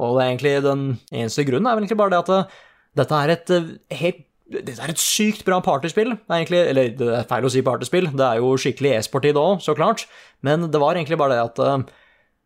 Og 0.00 0.16
det 0.16 0.22
er 0.22 0.30
egentlig 0.30 0.52
den 0.64 0.84
eneste 1.12 1.44
grunnen 1.46 1.68
er 1.68 1.76
vel 1.76 1.84
egentlig 1.84 2.00
bare 2.00 2.14
det 2.14 2.20
at 2.22 2.30
eh, 2.32 2.60
dette 3.02 3.18
er 3.18 3.32
et 3.34 3.52
eh, 3.52 3.72
helt 4.00 4.22
dette 4.52 4.76
er 4.76 4.92
et 4.92 5.00
sykt 5.00 5.44
bra 5.46 5.58
partyspill. 5.64 6.14
Det 6.18 6.36
egentlig, 6.38 6.60
eller 6.72 6.92
det 6.98 7.08
er 7.18 7.28
feil 7.30 7.48
å 7.48 7.52
si 7.52 7.64
partyspill, 7.66 8.10
det 8.12 8.28
er 8.28 8.42
jo 8.42 8.52
skikkelig 8.60 8.96
e-sport 8.98 9.26
i 9.28 9.34
det 9.34 9.42
òg, 9.42 9.62
så 9.64 9.74
klart. 9.78 10.06
Men 10.44 10.68
det 10.72 10.80
var 10.82 10.98
egentlig 10.98 11.20
bare 11.20 11.38
det 11.38 11.44
at 11.48 11.90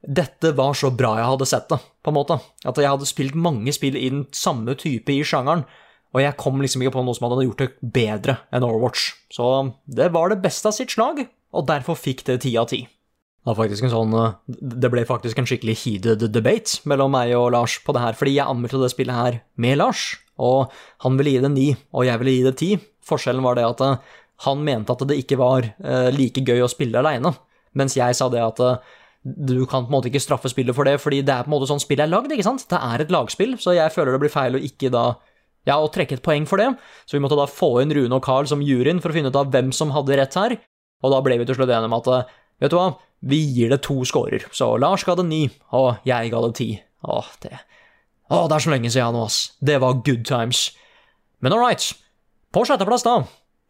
dette 0.06 0.52
var 0.56 0.76
så 0.78 0.92
bra 0.94 1.16
jeg 1.18 1.30
hadde 1.32 1.48
sett 1.50 1.68
det, 1.72 1.80
på 2.04 2.12
en 2.12 2.18
måte. 2.18 2.38
At 2.66 2.78
jeg 2.78 2.92
hadde 2.92 3.08
spilt 3.08 3.36
mange 3.38 3.74
spill 3.74 3.98
i 3.98 4.08
den 4.12 4.26
samme 4.36 4.76
type 4.78 5.12
i 5.12 5.24
sjangeren, 5.26 5.66
og 6.14 6.22
jeg 6.22 6.38
kom 6.40 6.60
liksom 6.62 6.84
ikke 6.84 6.94
på 6.96 7.04
noe 7.04 7.16
som 7.16 7.26
hadde 7.28 7.46
gjort 7.48 7.64
det 7.64 7.92
bedre 7.96 8.38
enn 8.54 8.64
Overwatch. 8.64 9.10
Så 9.34 9.46
det 9.84 10.12
var 10.14 10.30
det 10.32 10.42
beste 10.44 10.70
av 10.70 10.76
sitt 10.76 10.94
slag, 10.94 11.26
og 11.52 11.66
derfor 11.68 11.98
fikk 11.98 12.24
det 12.28 12.40
ti 12.46 12.54
av 12.56 12.70
ti. 12.70 12.84
Det 13.46 13.76
sånn 13.78 14.14
eh, 14.18 14.32
Det 14.48 14.88
ble 14.90 15.04
faktisk 15.06 15.38
en 15.38 15.46
skikkelig 15.46 15.76
heated 15.84 16.24
debate 16.34 16.80
mellom 16.82 17.12
meg 17.14 17.30
og 17.38 17.52
Lars 17.54 17.76
på 17.84 17.94
det 17.94 18.02
her, 18.02 18.16
fordi 18.18 18.34
jeg 18.40 18.50
anmeldte 18.50 18.80
det 18.82 18.90
spillet 18.90 19.14
her 19.14 19.38
med 19.54 19.78
Lars, 19.78 20.16
og 20.42 20.72
han 21.04 21.16
ville 21.18 21.36
gi 21.36 21.42
det 21.44 21.52
ni, 21.52 21.66
og 21.96 22.06
jeg 22.06 22.20
ville 22.20 22.36
gi 22.36 22.44
det 22.46 22.54
ti. 22.60 22.70
Forskjellen 23.06 23.44
var 23.44 23.58
det 23.58 23.66
at 23.66 23.82
eh, 23.86 24.14
han 24.46 24.62
mente 24.64 24.92
at 24.92 25.04
det 25.08 25.18
ikke 25.22 25.38
var 25.40 25.66
eh, 25.66 26.10
like 26.14 26.44
gøy 26.44 26.64
å 26.64 26.70
spille 26.70 27.00
aleine, 27.00 27.32
mens 27.76 27.96
jeg 27.96 28.16
sa 28.18 28.28
det 28.32 28.42
at 28.42 28.62
eh, 28.64 28.94
du 29.26 29.58
kan 29.66 29.86
på 29.86 29.90
en 29.90 29.96
måte 29.96 30.10
ikke 30.10 30.22
straffe 30.22 30.50
spillet 30.52 30.76
for 30.76 30.86
det, 30.86 30.98
fordi 31.02 31.22
det 31.26 31.34
er 31.34 31.46
på 31.46 31.50
en 31.50 31.56
måte 31.56 31.70
sånn 31.70 31.82
spill 31.82 32.04
er 32.04 32.10
lagd, 32.10 32.30
ikke 32.30 32.46
sant? 32.46 32.66
Det 32.70 32.78
er 32.78 33.02
et 33.02 33.14
lagspill, 33.14 33.56
så 33.62 33.74
jeg 33.74 33.94
føler 33.94 34.14
det 34.14 34.22
blir 34.22 34.34
feil 34.34 34.58
å 34.58 34.62
ikke 34.62 34.92
da 34.94 35.06
ja, 35.66 35.80
å 35.80 35.90
trekke 35.90 36.20
et 36.20 36.22
poeng 36.22 36.44
for 36.46 36.62
det, 36.62 36.68
så 37.08 37.16
vi 37.16 37.22
måtte 37.24 37.38
da 37.38 37.48
få 37.50 37.80
inn 37.82 37.94
Rune 37.96 38.14
og 38.14 38.22
Carl 38.22 38.46
som 38.46 38.62
juryen 38.62 39.00
for 39.02 39.10
å 39.10 39.16
finne 39.16 39.32
ut 39.32 39.38
av 39.40 39.50
hvem 39.50 39.72
som 39.74 39.90
hadde 39.96 40.20
rett 40.20 40.38
her, 40.38 40.54
og 41.02 41.10
da 41.10 41.18
ble 41.26 41.40
vi 41.40 41.48
til 41.48 41.58
slutt 41.58 41.72
enige 41.72 41.90
om 41.90 41.96
at 41.98 42.12
vet 42.62 42.70
du 42.70 42.78
hva, 42.78 42.90
vi 43.26 43.40
gir 43.56 43.72
det 43.74 43.80
to 43.82 43.98
scorer, 44.06 44.46
så 44.54 44.76
Lars 44.78 45.02
ga 45.08 45.16
det 45.18 45.26
ni, 45.26 45.42
og 45.74 46.06
jeg 46.06 46.30
ga 46.30 46.44
det 46.44 46.54
ti. 46.60 46.68
Åh, 47.02 47.32
det 47.42 47.56
Åh, 48.30 48.46
det 48.50 48.56
er 48.56 48.64
så 48.64 48.72
lenge 48.72 48.90
siden 48.90 49.14
nå, 49.14 49.26
ass. 49.28 49.40
Det 49.62 49.78
var 49.82 50.00
good 50.06 50.24
times. 50.26 50.70
Men 51.40 51.54
all 51.54 51.62
right, 51.62 51.92
på 52.54 52.64
sjetteplass 52.66 53.06
da, 53.06 53.20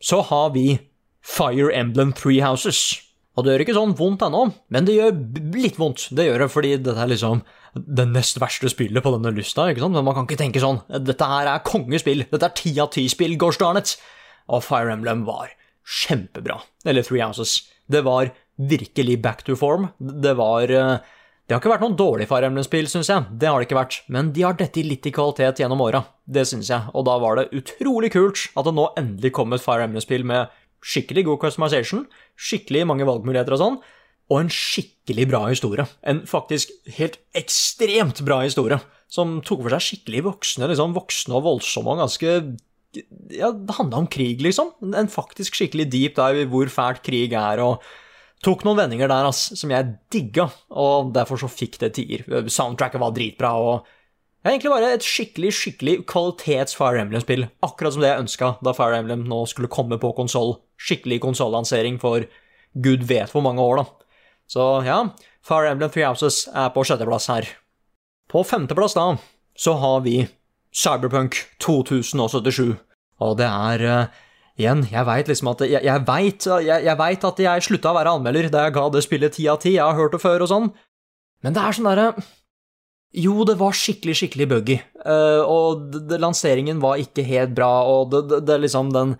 så 0.01 0.23
har 0.29 0.53
vi 0.55 0.79
Fire 1.27 1.73
Emblem 1.75 2.15
Three 2.17 2.41
Houses. 2.45 3.03
Og 3.37 3.45
det 3.45 3.53
gjør 3.53 3.65
ikke 3.67 3.77
sånn 3.77 3.95
vondt 3.99 4.23
ennå, 4.25 4.47
men 4.73 4.87
det 4.89 4.97
gjør 4.97 5.17
litt 5.59 5.77
vondt. 5.81 6.07
Det 6.17 6.25
gjør 6.25 6.47
det 6.47 6.53
fordi 6.55 6.77
dette 6.81 7.03
er 7.03 7.11
liksom 7.11 7.43
det 7.77 8.07
nest 8.09 8.39
verste 8.41 8.71
spillet 8.73 9.05
på 9.05 9.13
denne 9.13 9.35
lista, 9.37 9.67
ikke 9.69 9.83
sant? 9.85 9.93
Men 9.99 10.07
man 10.07 10.17
kan 10.17 10.25
ikke 10.29 10.41
tenke 10.41 10.63
sånn. 10.63 10.81
Dette 10.89 11.29
her 11.29 11.51
er 11.53 11.65
kongespill. 11.67 12.25
Dette 12.31 12.49
er 12.49 12.57
ti 12.57 12.73
av 12.81 12.89
ti 12.95 13.05
spill, 13.13 13.37
gosh 13.41 13.61
darn 13.61 13.77
it. 13.83 13.99
Og 14.49 14.65
Fire 14.65 14.95
Emblem 14.95 15.27
var 15.29 15.53
kjempebra. 15.85 16.63
Eller 16.89 17.05
Three 17.05 17.21
Houses. 17.21 17.59
Det 17.93 18.01
var 18.07 18.33
virkelig 18.57 19.19
back 19.21 19.45
to 19.45 19.59
form. 19.59 19.91
Det 19.99 20.33
var 20.39 20.73
eh, 20.73 20.97
Det 21.47 21.55
har 21.55 21.61
ikke 21.63 21.71
vært 21.71 21.83
noen 21.85 21.99
dårlig 21.99 22.27
Fire 22.27 22.49
Emblem-spill, 22.51 22.89
syns 22.91 23.07
jeg. 23.13 23.27
Det 23.39 23.47
har 23.47 23.63
det 23.63 23.69
ikke 23.69 23.79
vært. 23.79 24.01
Men 24.11 24.33
de 24.35 24.43
har 24.43 24.57
dette 24.59 24.83
litt 24.83 25.07
i 25.07 25.13
kvalitet 25.15 25.61
gjennom 25.63 25.85
åra. 25.85 26.01
Det 26.27 26.43
syns 26.51 26.73
jeg. 26.73 26.91
Og 26.91 27.07
da 27.07 27.15
var 27.23 27.39
det 27.39 27.53
utrolig 27.55 28.11
kult 28.17 28.49
at 28.59 28.67
det 28.67 28.75
nå 28.75 28.89
endelig 28.99 29.31
kom 29.37 29.55
et 29.55 29.63
Fire 29.63 29.87
Emblem-spill 29.87 30.27
med 30.27 30.51
skikkelig 30.87 31.23
god 31.29 31.45
customization, 31.45 32.03
skikkelig 32.35 32.83
mange 32.91 33.07
valgmuligheter 33.07 33.55
og 33.55 33.63
sånn, 33.63 33.79
og 34.27 34.41
en 34.43 34.51
skikkelig 34.51 35.27
bra 35.31 35.45
historie. 35.47 35.87
En 36.03 36.25
faktisk 36.27 36.73
helt 36.99 37.21
ekstremt 37.39 38.23
bra 38.27 38.41
historie, 38.43 38.81
som 39.07 39.39
tok 39.47 39.63
for 39.63 39.77
seg 39.77 39.85
skikkelig 39.87 40.25
voksne, 40.27 40.71
liksom 40.73 40.97
voksne 40.97 41.39
og 41.39 41.47
voldsomme 41.47 41.95
og 41.95 42.03
ganske 42.03 42.33
ja, 43.35 43.51
det 43.53 43.77
handla 43.77 44.03
om 44.03 44.11
krig, 44.11 44.41
liksom. 44.43 44.73
En 44.97 45.11
faktisk 45.13 45.59
skikkelig 45.59 45.87
deep 45.93 46.19
dive 46.19 46.43
i 46.43 46.51
hvor 46.51 46.71
fælt 46.73 47.03
krig 47.07 47.35
er, 47.37 47.63
og 47.63 47.85
tok 48.45 48.65
noen 48.67 48.81
vendinger 48.83 49.11
der 49.11 49.29
ass, 49.29 49.49
som 49.59 49.73
jeg 49.73 49.95
digga, 50.13 50.49
og 50.71 51.13
derfor 51.17 51.41
så 51.41 51.51
fikk 51.51 51.79
det 51.83 51.95
tier. 51.97 52.25
Soundtracket 52.53 53.03
var 53.03 53.15
dritbra, 53.17 53.53
og 53.57 53.87
det 54.47 54.51
er 54.53 54.55
egentlig 54.55 54.71
bare 54.77 54.89
et 54.95 55.03
skikkelig, 55.03 55.49
skikkelig 55.59 55.95
kvalitets 56.07 56.77
Fire 56.79 57.01
Emblem-spill. 57.03 57.49
Akkurat 57.67 57.97
som 57.97 58.05
det 58.05 58.13
jeg 58.13 58.23
ønska 58.23 58.51
da 58.63 58.75
Fire 58.77 59.01
Emblem 59.01 59.25
nå 59.27 59.41
skulle 59.51 59.71
komme 59.73 59.99
på 59.99 60.13
konsoll. 60.15 60.61
Skikkelig 60.79 61.19
konsollansering 61.25 61.97
for 61.99 62.29
gud 62.79 63.07
vet 63.09 63.33
hvor 63.33 63.43
mange 63.43 63.65
år, 63.65 63.81
da. 63.81 64.13
Så 64.47 64.67
ja, 64.87 65.01
Fire 65.43 65.73
Emblem 65.73 65.91
Three 65.91 66.07
Houses 66.07 66.45
er 66.55 66.71
på 66.71 66.85
sjetteplass 66.87 67.27
her. 67.33 67.49
På 68.31 68.45
femteplass, 68.47 68.95
da, 68.95 69.17
så 69.59 69.75
har 69.83 70.05
vi 70.07 70.21
Cyberpunk 70.71 71.41
2077. 71.63 72.77
Og 73.27 73.37
det 73.41 73.49
er 73.49 73.85
eh, 73.89 74.23
Igjen, 74.57 74.87
jeg 74.89 75.05
veit 75.05 75.29
liksom 75.29 75.51
at 75.53 75.63
Jeg, 75.69 75.85
jeg 75.85 76.05
veit 76.09 76.47
jeg, 76.49 76.85
jeg 76.87 76.97
vet 76.97 77.29
at 77.29 77.45
jeg 77.45 77.65
slutta 77.67 77.93
å 77.93 77.99
være 77.99 78.17
anmelder 78.17 78.49
da 78.53 78.67
jeg 78.67 78.77
ga 78.79 78.87
det 78.93 79.05
spillet 79.05 79.37
ti 79.37 79.45
av 79.53 79.61
ti, 79.61 79.75
jeg 79.77 79.85
har 79.85 79.99
hørt 79.99 80.17
det 80.17 80.23
før 80.23 80.47
og 80.47 80.53
sånn, 80.53 80.71
men 81.45 81.57
det 81.57 81.63
er 81.63 81.77
sånn 81.77 81.89
derre 81.91 82.09
Jo, 83.17 83.45
det 83.49 83.59
var 83.61 83.77
skikkelig, 83.77 84.17
skikkelig 84.17 84.49
buggy, 84.51 84.79
uh, 85.05 85.45
og 85.45 85.87
det, 85.93 86.07
det, 86.09 86.21
lanseringen 86.25 86.81
var 86.81 87.01
ikke 87.01 87.25
helt 87.29 87.53
bra, 87.57 87.71
og 87.85 88.11
det, 88.15 88.41
det, 88.49 88.59
liksom 88.65 88.91
den 88.97 89.15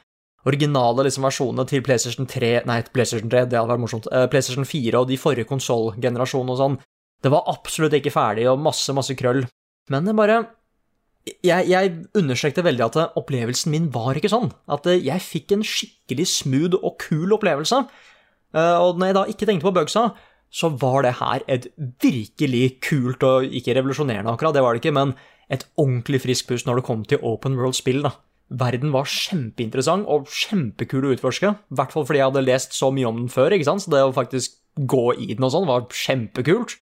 originale 0.49 1.05
liksom, 1.07 1.27
versjonene 1.29 1.69
til 1.69 1.85
PlayStation 1.85 2.29
3 2.31 2.53
Nei, 2.69 2.81
PlayStation 2.93 3.31
3, 3.33 3.47
det 3.51 3.61
hadde 3.61 3.73
vært 3.73 3.83
morsomt. 3.83 4.09
Uh, 4.13 4.25
PlayStation 4.31 4.69
4 4.69 5.01
og 5.01 5.09
de 5.11 5.21
forrige 5.21 5.49
konsollgenerasjonene 5.51 6.55
og 6.55 6.61
sånn. 6.61 6.77
Det 7.25 7.33
var 7.33 7.49
absolutt 7.51 7.97
ikke 7.99 8.13
ferdig, 8.15 8.45
og 8.51 8.61
masse, 8.63 8.93
masse 8.95 9.17
krøll. 9.19 9.43
Men 9.91 10.07
det 10.07 10.15
bare 10.19 10.43
Jeg, 11.27 11.67
jeg 11.67 11.95
understrekte 12.15 12.63
veldig 12.63 12.85
at 12.87 12.99
opplevelsen 13.19 13.73
min 13.75 13.89
var 13.95 14.19
ikke 14.19 14.31
sånn. 14.31 14.53
At 14.71 14.87
eh, 14.87 15.01
jeg 15.03 15.25
fikk 15.25 15.57
en 15.57 15.65
skikkelig 15.67 16.27
smooth 16.31 16.79
og 16.79 17.01
kul 17.03 17.35
opplevelse. 17.35 17.81
Eh, 18.55 18.77
Og 18.79 19.01
når 19.01 19.11
jeg 19.11 19.17
da 19.19 19.25
ikke 19.33 19.49
tenkte 19.51 19.67
på 19.67 19.75
bugsa, 19.75 20.05
så 20.55 20.71
var 20.79 21.03
det 21.03 21.17
her 21.19 21.43
et 21.51 21.67
virkelig 22.03 22.79
kult 22.87 23.25
og 23.27 23.49
ikke 23.51 23.75
revolusjonerende, 23.75 24.31
akkurat, 24.31 24.55
det 24.55 24.63
var 24.63 24.77
det 24.77 24.85
ikke, 24.85 24.95
men 24.95 25.17
et 25.53 25.67
ordentlig 25.79 26.23
frisk 26.23 26.47
pust 26.49 26.67
når 26.67 26.81
det 26.81 26.87
kom 26.87 27.03
til 27.05 27.23
open 27.27 27.59
world-spill, 27.59 28.05
da. 28.07 28.15
Verden 28.47 28.93
var 28.95 29.09
kjempeinteressant 29.11 30.07
og 30.07 30.31
kjempekul 30.31 31.09
å 31.09 31.13
utforske, 31.17 31.51
i 31.51 31.77
hvert 31.79 31.91
fall 31.91 32.07
fordi 32.07 32.21
jeg 32.23 32.29
hadde 32.31 32.45
lest 32.47 32.77
så 32.79 32.93
mye 32.95 33.09
om 33.11 33.25
den 33.25 33.33
før, 33.33 33.51
ikke 33.57 33.67
sant, 33.67 33.83
så 33.83 33.91
det 33.91 34.05
å 34.07 34.15
faktisk 34.15 34.55
gå 34.79 35.07
i 35.19 35.33
den 35.35 35.47
og 35.47 35.51
sånn 35.55 35.67
var 35.67 35.89
kjempekult. 35.91 36.77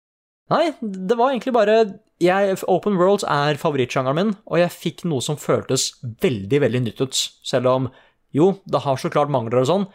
Nei, 0.52 0.74
det 0.84 1.16
var 1.16 1.32
egentlig 1.32 1.54
bare 1.56 1.78
jeg, 2.24 2.58
Open 2.70 2.98
Worlds 3.00 3.26
er 3.30 3.60
favorittsjangeren 3.60 4.18
min, 4.18 4.34
og 4.48 4.60
jeg 4.60 4.74
fikk 4.74 5.04
noe 5.08 5.24
som 5.24 5.38
føltes 5.40 5.92
veldig, 6.24 6.60
veldig 6.64 6.82
nytt 6.86 7.04
ut, 7.04 7.22
selv 7.46 7.70
om 7.70 7.88
jo, 8.34 8.50
det 8.66 8.82
har 8.82 8.98
så 8.98 9.10
klart 9.12 9.32
mangler 9.32 9.62
og 9.62 9.70
sånn, 9.70 9.88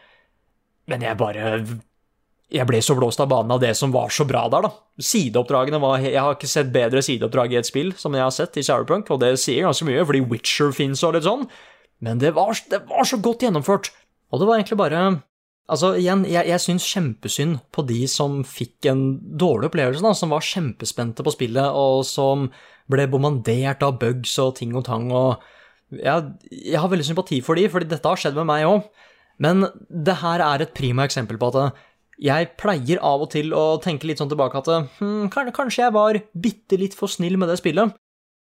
men 0.89 1.06
jeg 1.06 1.20
bare 1.20 1.52
jeg 2.50 2.65
ble 2.65 2.80
så 2.82 2.96
blåst 2.98 3.22
av 3.22 3.30
banen 3.30 3.54
av 3.54 3.60
det 3.62 3.76
som 3.78 3.92
var 3.94 4.10
så 4.13 4.26
bra 4.26 4.48
der, 4.50 4.65
da. 4.65 4.72
Sideoppdragene 5.06 5.78
var 5.84 6.02
Jeg 6.02 6.18
har 6.18 6.34
ikke 6.34 6.50
sett 6.50 6.72
bedre 6.74 7.04
sideoppdrag 7.06 7.54
i 7.54 7.60
et 7.60 7.68
spill 7.70 7.92
som 7.98 8.15
jeg 8.18 8.26
har 8.26 8.34
sett 8.34 8.58
i 8.58 8.63
Cyberpunk, 8.65 9.12
og 9.13 9.22
det 9.22 9.36
sier 9.38 9.68
ganske 9.68 9.86
mye, 9.86 10.02
fordi 10.02 10.24
Witcher 10.32 10.74
fins 10.74 11.04
og 11.06 11.13
litt 11.13 11.28
sånn, 11.28 11.46
men 12.02 12.22
det 12.22 12.34
var, 12.34 12.58
det 12.72 12.82
var 12.89 13.06
så 13.06 13.20
godt 13.22 13.46
gjennomført. 13.46 13.92
Og 14.34 14.42
det 14.42 14.48
var 14.50 14.58
egentlig 14.58 14.80
bare 14.82 15.04
Altså, 15.70 15.94
igjen, 16.00 16.24
jeg, 16.26 16.48
jeg 16.50 16.64
syns 16.64 16.88
kjempesynd 16.90 17.60
på 17.76 17.86
de 17.86 18.02
som 18.10 18.40
fikk 18.48 18.90
en 18.90 19.04
dårlig 19.40 19.70
opplevelse, 19.70 20.02
da, 20.06 20.16
som 20.18 20.34
var 20.34 20.46
kjempespente 20.46 21.26
på 21.26 21.34
spillet, 21.36 21.78
og 21.78 22.02
som 22.10 22.48
ble 22.90 23.06
bombardert 23.12 23.86
av 23.86 24.00
bugs 24.02 24.34
og 24.42 24.56
ting 24.58 24.74
og 24.74 24.88
tang, 24.88 25.12
og 25.14 25.44
jeg, 25.94 26.32
jeg 26.50 26.82
har 26.82 26.90
veldig 26.90 27.06
sympati 27.06 27.40
for 27.46 27.60
de, 27.60 27.68
fordi 27.70 27.90
dette 27.92 28.10
har 28.10 28.20
skjedd 28.20 28.38
med 28.38 28.50
meg 28.50 28.66
òg. 28.70 28.90
Men 29.40 29.70
det 29.90 30.20
her 30.24 30.44
er 30.44 30.66
et 30.66 30.74
prima 30.76 31.06
eksempel 31.08 31.40
på 31.40 31.52
at 31.54 31.78
jeg 32.20 32.50
pleier 32.60 33.00
av 33.06 33.24
og 33.24 33.32
til 33.32 33.54
å 33.56 33.80
tenke 33.82 34.10
litt 34.10 34.20
sånn 34.20 34.32
tilbake 34.32 34.60
at 34.60 34.90
hm, 35.00 35.30
kanskje 35.32 35.86
jeg 35.86 35.96
var 35.96 36.20
bitte 36.34 36.80
litt 36.82 36.98
for 36.98 37.12
snill 37.12 37.38
med 37.40 37.48
det 37.52 37.60
spillet. 37.62 37.96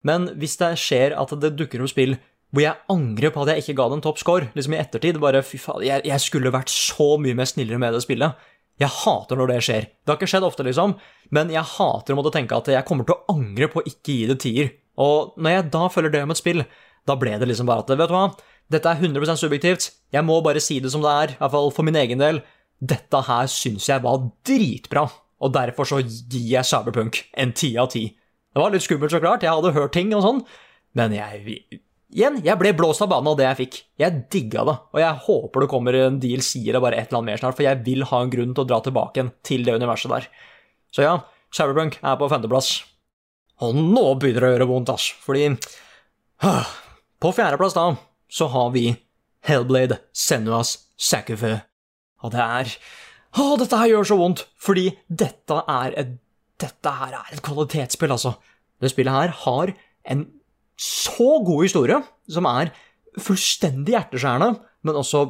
Men 0.08 0.32
hvis 0.40 0.58
det 0.62 0.74
skjer 0.82 1.14
at 1.18 1.34
det 1.42 1.54
dukker 1.60 1.84
opp 1.84 1.92
spill 1.92 2.18
hvor 2.56 2.64
jeg 2.64 2.80
angrer 2.94 3.34
på 3.34 3.44
at 3.44 3.52
jeg 3.52 3.64
ikke 3.64 3.78
ga 3.80 3.88
den 3.92 4.00
en 4.00 4.06
topp 4.06 4.22
score, 4.22 4.50
liksom 4.56 4.76
i 4.76 4.80
ettertid, 4.80 5.20
bare 5.22 5.44
fy 5.44 5.60
faen, 5.60 5.84
jeg, 5.84 6.04
jeg 6.08 6.24
skulle 6.24 6.54
vært 6.54 6.72
så 6.72 7.16
mye 7.20 7.36
mer 7.38 7.50
snillere 7.50 7.82
med 7.82 7.96
det 7.98 8.04
spillet. 8.06 8.48
Jeg 8.78 8.94
hater 8.94 9.40
når 9.40 9.52
det 9.52 9.62
skjer. 9.66 9.88
Det 9.90 10.12
har 10.12 10.20
ikke 10.20 10.30
skjedd 10.30 10.46
ofte, 10.48 10.66
liksom, 10.68 10.94
men 11.34 11.52
jeg 11.52 11.66
hater 11.76 12.14
å 12.14 12.20
måtte 12.20 12.36
tenke 12.36 12.58
at 12.58 12.70
jeg 12.72 12.88
kommer 12.88 13.08
til 13.08 13.18
å 13.18 13.34
angre 13.34 13.68
på 13.74 13.82
å 13.82 13.88
ikke 13.90 14.14
gi 14.14 14.28
det 14.30 14.38
tier. 14.44 14.70
Og 15.02 15.34
når 15.42 15.58
jeg 15.58 15.72
da 15.74 15.88
føler 15.94 16.14
det 16.14 16.22
om 16.26 16.34
et 16.34 16.40
spill, 16.40 16.64
da 17.08 17.16
ble 17.20 17.34
det 17.42 17.50
liksom 17.50 17.68
bare 17.70 17.84
at 17.84 17.92
vet 17.94 18.12
du 18.12 18.16
hva, 18.16 18.28
dette 18.72 18.92
er 18.92 19.02
100% 19.02 19.42
subjektivt, 19.42 19.90
jeg 20.14 20.28
må 20.28 20.38
bare 20.44 20.62
si 20.64 20.80
det 20.84 20.92
som 20.94 21.04
det 21.04 21.12
er, 21.12 21.34
i 21.36 21.40
hvert 21.42 21.54
fall 21.54 21.74
for 21.74 21.88
min 21.88 21.98
egen 22.00 22.22
del. 22.22 22.42
Dette 22.78 23.24
her 23.28 23.50
syns 23.52 23.88
jeg 23.90 24.04
var 24.04 24.22
dritbra, 24.48 25.08
og 25.42 25.54
derfor 25.56 25.88
så 25.90 26.02
gir 26.04 26.54
jeg 26.54 26.68
Cyberpunk 26.68 27.22
en 27.38 27.54
ti 27.58 27.74
av 27.80 27.90
ti. 27.94 28.06
Det 28.54 28.62
var 28.62 28.74
litt 28.74 28.86
skummelt, 28.86 29.14
så 29.14 29.22
klart, 29.24 29.46
jeg 29.46 29.54
hadde 29.54 29.76
hørt 29.76 29.96
ting 29.96 30.14
og 30.18 30.24
sånn, 30.26 30.44
men 30.98 31.16
jeg 31.16 31.60
Igjen, 32.08 32.38
jeg 32.40 32.56
ble 32.56 32.72
blåst 32.78 33.04
av 33.04 33.10
banen 33.12 33.28
av 33.34 33.36
det 33.40 33.44
jeg 33.50 33.58
fikk. 33.60 33.78
Jeg 34.00 34.20
digga 34.32 34.64
det, 34.68 34.76
og 34.96 35.00
jeg 35.02 35.24
håper 35.26 35.64
det 35.64 35.72
kommer 35.72 35.98
en 36.00 36.20
DLC 36.24 36.62
eller 36.62 36.84
bare 36.84 37.02
et 37.02 37.10
eller 37.10 37.20
annet 37.20 37.34
mer 37.34 37.42
snart, 37.42 37.58
for 37.58 37.68
jeg 37.68 37.82
vil 37.84 38.06
ha 38.08 38.22
en 38.24 38.32
grunn 38.32 38.54
til 38.56 38.64
å 38.64 38.70
dra 38.70 38.78
tilbake 38.86 39.20
igjen 39.20 39.32
til 39.44 39.66
det 39.68 39.76
universet 39.76 40.14
der. 40.14 40.30
Så 40.96 41.04
ja, 41.04 41.18
Cyberpunk 41.52 41.98
er 42.00 42.16
på 42.20 42.30
femteplass. 42.32 42.70
Og 43.66 43.76
nå 43.76 44.06
begynner 44.22 44.46
det 44.46 44.48
å 44.48 44.56
gjøre 44.56 44.70
vondt, 44.70 44.94
ass, 44.94 45.10
fordi 45.26 45.50
På 47.18 47.32
fjerdeplass, 47.34 47.74
da, 47.74 47.98
så 48.30 48.48
har 48.54 48.72
vi 48.76 48.92
Hellblade 49.48 49.98
Senuas 50.14 50.76
Sacrifice. 50.96 51.64
Og 52.24 52.32
det 52.34 52.44
er 52.44 52.72
Å, 53.38 53.58
dette 53.60 53.78
her 53.78 53.92
gjør 53.92 54.08
så 54.08 54.18
vondt, 54.22 54.46
fordi 54.62 54.92
dette 55.10 55.60
er 55.68 55.98
et 56.00 56.16
Dette 56.58 56.90
her 56.90 57.12
er 57.14 57.36
et 57.36 57.42
kvalitetsspill, 57.46 58.10
altså. 58.10 58.32
Det 58.82 58.90
spillet 58.90 59.14
her 59.14 59.34
har 59.44 59.76
en 60.10 60.24
så 60.78 61.40
god 61.46 61.66
historie, 61.66 61.98
som 62.30 62.48
er 62.50 62.72
fullstendig 63.18 63.96
hjerteskjærende, 63.96 64.54
men 64.86 65.00
også 65.00 65.26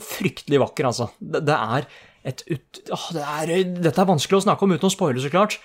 fryktelig 0.00 0.60
vakker, 0.62 0.88
altså. 0.88 1.10
Det, 1.18 1.42
det 1.48 1.56
er 1.58 1.88
et 2.28 2.42
ut... 2.48 2.82
Åh, 2.94 3.06
det 3.16 3.22
er, 3.22 3.54
dette 3.82 3.98
er 3.98 4.08
vanskelig 4.08 4.40
å 4.40 4.44
snakke 4.46 4.66
om 4.66 4.74
uten 4.76 4.88
å 4.88 4.92
spoile, 4.94 5.22
så 5.22 5.32
klart. 5.32 5.58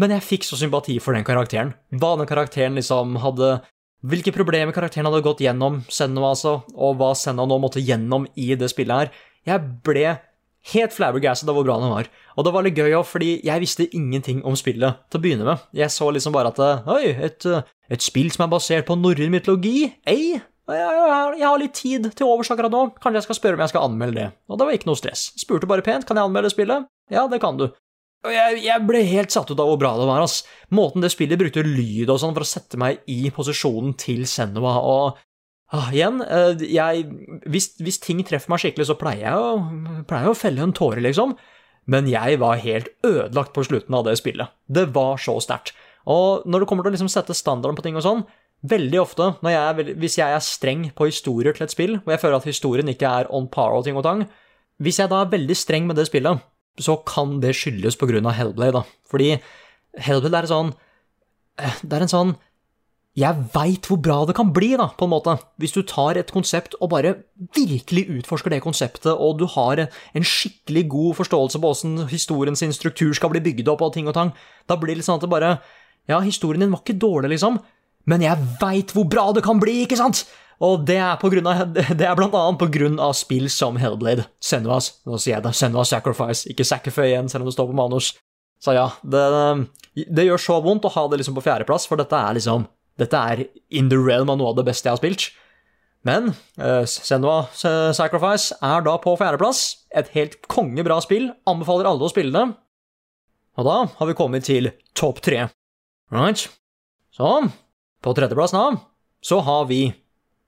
men 0.00 0.14
jeg 0.14 0.24
fikk 0.26 0.46
så 0.48 0.56
sympati 0.56 0.98
for 1.02 1.14
den 1.14 1.26
karakteren. 1.26 1.74
Hva 1.92 2.16
den 2.18 2.28
karakteren 2.30 2.78
liksom 2.78 3.20
hadde 3.22 3.60
Hvilke 4.00 4.32
problemer 4.32 4.72
karakteren 4.72 5.04
hadde 5.10 5.20
gått 5.20 5.42
gjennom, 5.44 5.82
Senna 5.92 6.22
altså, 6.30 6.62
og 6.72 6.94
hva 6.96 7.10
Senna 7.12 7.44
nå 7.44 7.58
måtte 7.60 7.82
gjennom 7.84 8.24
i 8.32 8.54
det 8.56 8.70
spillet 8.72 8.96
her. 8.96 9.10
Jeg 9.44 9.60
ble 9.84 10.14
helt 10.72 10.94
flabbergasted 10.96 11.50
av 11.52 11.58
hvor 11.58 11.66
bra 11.66 11.76
den 11.82 11.92
var. 11.92 12.08
Og 12.36 12.46
det 12.46 12.52
var 12.54 12.66
litt 12.66 12.78
gøy 12.78 12.94
òg, 12.98 13.06
fordi 13.08 13.32
jeg 13.46 13.62
visste 13.62 13.88
ingenting 13.96 14.44
om 14.46 14.58
spillet 14.58 15.02
til 15.10 15.20
å 15.20 15.24
begynne 15.24 15.48
med. 15.48 15.64
Jeg 15.76 15.90
så 15.94 16.10
liksom 16.14 16.36
bare 16.36 16.52
at 16.52 16.60
Oi, 16.94 17.10
et, 17.26 17.46
et 17.90 18.04
spill 18.04 18.30
som 18.34 18.46
er 18.46 18.52
basert 18.52 18.86
på 18.88 18.98
norrøn 18.98 19.32
mytologi? 19.34 19.90
Ei, 20.08 20.38
jeg 20.70 21.46
har 21.46 21.60
litt 21.60 21.74
tid 21.74 22.10
til 22.14 22.28
overs 22.28 22.50
akkurat 22.52 22.72
nå. 22.72 22.86
Kanskje 23.02 23.20
jeg 23.20 23.28
skal 23.28 23.38
spørre 23.38 23.58
om 23.58 23.64
jeg 23.64 23.72
skal 23.72 23.86
anmelde 23.86 24.18
det. 24.20 24.28
Og 24.50 24.58
det 24.58 24.66
var 24.66 24.76
ikke 24.76 24.90
noe 24.90 25.00
stress. 25.00 25.30
Spurte 25.40 25.68
bare 25.70 25.84
pent 25.86 26.06
kan 26.06 26.18
jeg 26.18 26.30
anmelde 26.30 26.52
spillet. 26.52 26.86
Ja, 27.10 27.26
det 27.30 27.40
kan 27.42 27.58
du. 27.58 27.70
Og 28.20 28.34
jeg, 28.34 28.60
jeg, 28.66 28.84
ble 28.84 29.00
helt 29.08 29.32
satt 29.32 29.48
ut 29.48 29.60
av 29.60 29.70
hvor 29.70 29.80
bra 29.80 29.94
det 29.96 30.06
var. 30.08 30.22
ass. 30.24 30.42
Måten 30.76 31.04
det 31.04 31.12
spillet 31.14 31.40
brukte 31.40 31.64
lyd 31.64 32.10
og 32.12 32.20
sånn 32.20 32.36
for 32.36 32.44
å 32.44 32.50
sette 32.50 32.80
meg 32.80 33.00
i 33.10 33.22
posisjonen 33.34 33.96
til 34.00 34.26
Senua. 34.28 34.76
Og 34.84 35.16
ah, 35.72 35.88
igjen, 35.88 36.20
eh, 36.26 36.66
jeg, 36.68 37.06
hvis, 37.48 37.72
hvis, 37.80 38.00
ting 38.04 38.20
treffer 38.26 38.52
meg 38.52 38.62
skikkelig, 38.62 38.90
så 38.90 38.98
pleier 39.00 39.24
jeg, 39.30 39.40
å, 39.40 40.04
pleier 40.04 40.28
jeg 40.28 40.34
å 40.34 40.38
felle 40.38 40.66
en 40.66 40.76
tåre, 40.76 41.02
liksom. 41.06 41.34
Men 41.90 42.08
jeg 42.10 42.38
var 42.40 42.60
helt 42.62 42.90
ødelagt 43.06 43.54
på 43.56 43.64
slutten 43.66 43.96
av 43.98 44.04
det 44.06 44.16
spillet. 44.20 44.52
Det 44.70 44.86
var 44.94 45.18
så 45.18 45.36
sterkt. 45.42 45.72
Og 46.10 46.46
når 46.48 46.62
det 46.62 46.68
kommer 46.70 46.86
til 46.86 46.92
å 46.92 46.96
liksom 46.96 47.10
sette 47.12 47.36
standarden 47.36 47.78
på 47.78 47.84
ting 47.84 47.98
og 47.98 48.04
sånn, 48.06 48.22
veldig 48.70 49.00
ofte, 49.00 49.26
jeg 49.48 49.96
hvis 50.00 50.18
jeg 50.20 50.36
er 50.36 50.44
streng 50.44 50.84
på 50.96 51.08
historier 51.08 51.56
til 51.56 51.64
et 51.64 51.72
spill, 51.72 51.96
og 52.02 52.12
jeg 52.12 52.20
føler 52.22 52.38
at 52.38 52.48
historien 52.48 52.92
ikke 52.92 53.08
er 53.08 53.30
on 53.34 53.48
par 53.52 53.74
og 53.76 53.86
ting 53.86 53.98
og 53.98 54.04
tang, 54.06 54.26
hvis 54.80 55.00
jeg 55.00 55.10
da 55.12 55.22
er 55.24 55.32
veldig 55.32 55.56
streng 55.56 55.88
med 55.88 55.98
det 55.98 56.06
spillet, 56.08 56.40
så 56.80 56.96
kan 57.04 57.40
det 57.42 57.56
skyldes 57.56 57.98
av 58.00 58.36
Hellblade, 58.36 58.80
da. 58.80 58.82
Fordi 59.10 59.34
Hellblade 59.98 60.44
er 60.44 60.48
sånn 60.48 60.70
Det 61.82 61.92
er 61.92 62.04
en 62.06 62.08
sånn 62.08 62.30
Jeg 63.18 63.42
veit 63.50 63.88
hvor 63.90 63.98
bra 63.98 64.20
det 64.28 64.36
kan 64.38 64.52
bli, 64.54 64.68
da, 64.78 64.86
på 64.94 65.08
en 65.08 65.10
måte. 65.10 65.34
Hvis 65.58 65.74
du 65.74 65.80
tar 65.82 66.18
et 66.20 66.30
konsept 66.30 66.76
og 66.78 66.92
bare 66.92 67.16
virkelig 67.56 68.04
utforsker 68.20 68.54
det 68.54 68.60
konseptet, 68.62 69.10
og 69.10 69.40
du 69.40 69.48
har 69.50 69.82
en 69.82 70.26
skikkelig 70.26 70.84
god 70.92 71.18
forståelse 71.18 71.58
på 71.58 71.72
åssen 71.74 71.96
historien 72.12 72.58
sin 72.58 72.74
struktur 72.76 73.10
skal 73.18 73.32
bli 73.34 73.42
bygd 73.48 73.72
opp, 73.72 73.82
og 73.82 73.96
ting 73.96 74.06
og 74.06 74.14
tang, 74.14 74.30
da 74.70 74.78
blir 74.78 74.94
det 74.94 75.02
litt 75.02 75.10
sånn 75.10 75.18
at 75.18 75.26
det 75.26 75.32
bare 75.32 75.58
Ja, 76.08 76.18
historien 76.24 76.62
din 76.62 76.72
var 76.72 76.80
ikke 76.80 76.98
dårlig, 76.98 77.34
liksom, 77.34 77.58
men 78.08 78.22
jeg 78.24 78.46
veit 78.58 78.94
hvor 78.94 79.04
bra 79.10 79.28
det 79.36 79.44
kan 79.44 79.60
bli, 79.62 79.82
ikke 79.84 79.98
sant? 79.98 80.24
Og 80.64 80.86
det 80.88 80.96
er, 80.98 81.18
på 81.20 81.28
grunn 81.32 81.46
av, 81.50 81.66
det 82.00 82.06
er 82.06 82.16
blant 82.18 82.34
annet 82.34 82.62
på 82.62 82.70
grunn 82.72 82.98
av 83.02 83.12
spill 83.18 83.50
som 83.52 83.78
Hellblade, 83.78 84.24
Senvas, 84.42 84.94
nå 85.06 85.18
sier 85.18 85.36
jeg 85.36 85.44
det, 85.44 85.54
Senvas 85.58 85.92
Sacrifice, 85.92 86.46
ikke 86.50 86.66
Sacrify 86.66 87.10
igjen, 87.10 87.30
selv 87.32 87.44
om 87.44 87.50
det 87.50 87.58
står 87.58 87.70
på 87.70 87.78
manus. 87.78 88.14
Så 88.60 88.74
ja, 88.76 88.88
det, 89.02 89.22
det 90.08 90.26
gjør 90.26 90.42
så 90.42 90.58
vondt 90.64 90.86
å 90.86 90.92
ha 90.94 91.06
det 91.10 91.20
liksom 91.20 91.36
på 91.36 91.44
fjerdeplass, 91.44 91.88
for 91.90 92.00
dette 92.00 92.16
er 92.16 92.38
liksom 92.38 92.66
Dette 93.00 93.20
er 93.32 93.46
in 93.72 93.88
the 93.90 93.98
realm 93.98 94.30
av 94.32 94.40
noe 94.40 94.52
av 94.52 94.58
det 94.58 94.66
beste 94.68 94.88
jeg 94.88 94.96
har 94.96 95.00
spilt. 95.00 95.30
Men 96.06 96.32
uh, 96.60 96.84
Senua 96.88 97.44
Sacrifice 97.52 98.56
er 98.64 98.84
da 98.86 98.96
på 99.00 99.16
fjerdeplass. 99.20 99.62
Et 99.96 100.08
helt 100.16 100.38
kongebra 100.52 101.00
spill. 101.04 101.30
Anbefaler 101.48 101.90
alle 101.90 102.06
å 102.06 102.12
spille 102.12 102.32
det. 102.36 102.46
Og 103.60 103.66
da 103.66 103.78
har 103.98 104.08
vi 104.08 104.16
kommet 104.16 104.46
til 104.48 104.70
topp 104.96 105.20
tre. 105.24 105.48
Right? 106.12 106.46
Så 107.12 107.32
på 108.00 108.14
tredjeplass 108.16 108.54
nå 108.56 108.64
så 109.20 109.42
har 109.44 109.66
vi 109.68 109.90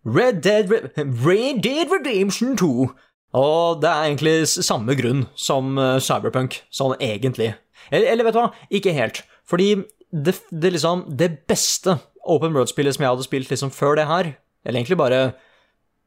Red 0.08 0.40
Dead, 0.42 0.70
Red 0.96 1.60
Dead 1.62 1.90
Redemption 1.92 2.56
2. 2.56 2.88
Og 3.36 3.82
det 3.82 3.88
er 3.90 4.06
egentlig 4.06 4.36
samme 4.48 4.96
grunn 4.96 5.26
som 5.38 5.76
eh, 5.80 5.98
Cyberpunk, 6.00 6.58
sånn 6.72 6.96
egentlig. 7.00 7.52
Eller, 7.90 8.08
eller 8.12 8.28
vet 8.28 8.36
du 8.36 8.40
hva, 8.40 8.48
ikke 8.72 8.94
helt. 8.96 9.22
Fordi 9.48 9.68
det, 10.12 10.34
det, 10.50 10.72
liksom, 10.74 11.06
det 11.20 11.30
beste 11.48 11.98
Open 12.28 12.54
World-spillet 12.54 12.96
som 12.96 13.04
jeg 13.04 13.14
hadde 13.14 13.26
spilt 13.26 13.50
liksom 13.50 13.72
før 13.74 13.98
det 13.98 14.08
her, 14.10 14.34
eller 14.64 14.80
egentlig 14.80 15.00
bare 15.00 15.22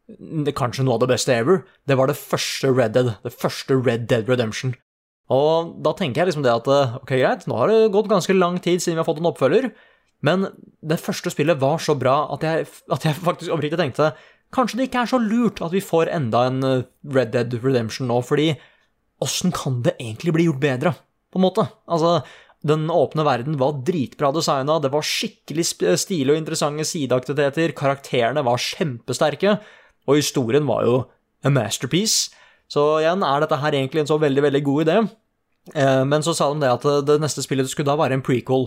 det, 0.07 0.53
kanskje 0.55 0.85
noe 0.85 0.97
av 0.97 1.05
det 1.05 1.13
beste 1.15 1.33
ever, 1.33 1.63
det 1.89 1.97
var 1.99 2.11
det 2.11 2.17
første 2.19 2.69
Red 2.71 2.93
Dead. 2.95 3.15
Det 3.25 3.33
første 3.33 3.77
Red 3.79 4.05
Dead 4.11 4.29
Redemption. 4.29 4.75
Og 5.33 5.73
da 5.81 5.95
tenker 5.97 6.21
jeg 6.21 6.29
liksom 6.29 6.45
det 6.45 6.53
at 6.53 6.69
eh, 6.69 6.95
ok, 7.01 7.15
greit, 7.17 7.47
nå 7.49 7.57
har 7.57 7.71
det 7.71 7.91
gått 7.95 8.11
ganske 8.11 8.35
lang 8.37 8.59
tid 8.61 8.83
siden 8.83 8.99
vi 8.99 9.01
har 9.01 9.09
fått 9.09 9.23
en 9.23 9.31
oppfølger. 9.31 9.71
Men 10.25 10.47
det 10.85 11.01
første 11.01 11.33
spillet 11.33 11.59
var 11.61 11.81
så 11.81 11.97
bra 11.97 12.19
at 12.35 12.45
jeg, 12.45 12.69
at 12.93 13.07
jeg 13.07 13.17
faktisk 13.27 13.55
oppriktig 13.55 13.81
tenkte 13.81 14.13
kanskje 14.55 14.79
det 14.79 14.87
ikke 14.89 15.03
er 15.03 15.11
så 15.11 15.19
lurt 15.21 15.61
at 15.65 15.73
vi 15.73 15.83
får 15.83 16.11
enda 16.13 16.45
en 16.49 16.63
eh, 16.63 16.85
Red 17.15 17.33
Dead 17.35 17.57
Redemption 17.63 18.09
nå, 18.11 18.21
fordi 18.25 18.53
åssen 19.23 19.53
kan 19.55 19.81
det 19.85 19.95
egentlig 19.97 20.35
bli 20.35 20.47
gjort 20.49 20.61
bedre, 20.63 20.91
på 21.31 21.39
en 21.39 21.45
måte? 21.47 21.65
Altså, 21.87 22.19
den 22.65 22.87
åpne 22.89 23.25
verden 23.27 23.57
var 23.61 23.81
dritbra 23.85 24.31
designa, 24.33 24.79
det 24.81 24.89
var 24.93 25.05
skikkelig 25.05 25.65
stilige 26.01 26.33
og 26.33 26.39
interessante 26.39 26.85
sideaktiviteter, 26.89 27.75
karakterene 27.77 28.41
var 28.45 28.61
kjempesterke, 28.61 29.59
og 30.09 30.17
historien 30.17 30.65
var 30.65 30.87
jo 30.87 30.95
a 31.45 31.51
masterpiece. 31.53 32.31
Så 32.71 32.81
igjen, 33.03 33.21
er 33.25 33.43
dette 33.43 33.59
her 33.61 33.77
egentlig 33.77 34.01
en 34.01 34.09
så 34.09 34.17
veldig, 34.21 34.47
veldig 34.47 34.63
god 34.65 34.87
idé? 34.87 34.95
Eh, 35.73 36.01
men 36.09 36.25
så 36.25 36.33
sa 36.33 36.49
de 36.53 36.63
det 36.63 36.71
at 36.73 36.87
det 37.05 37.19
neste 37.21 37.45
spillet 37.45 37.69
skulle 37.69 37.91
da 37.91 37.99
være 37.99 38.17
en 38.17 38.25
prequel. 38.25 38.65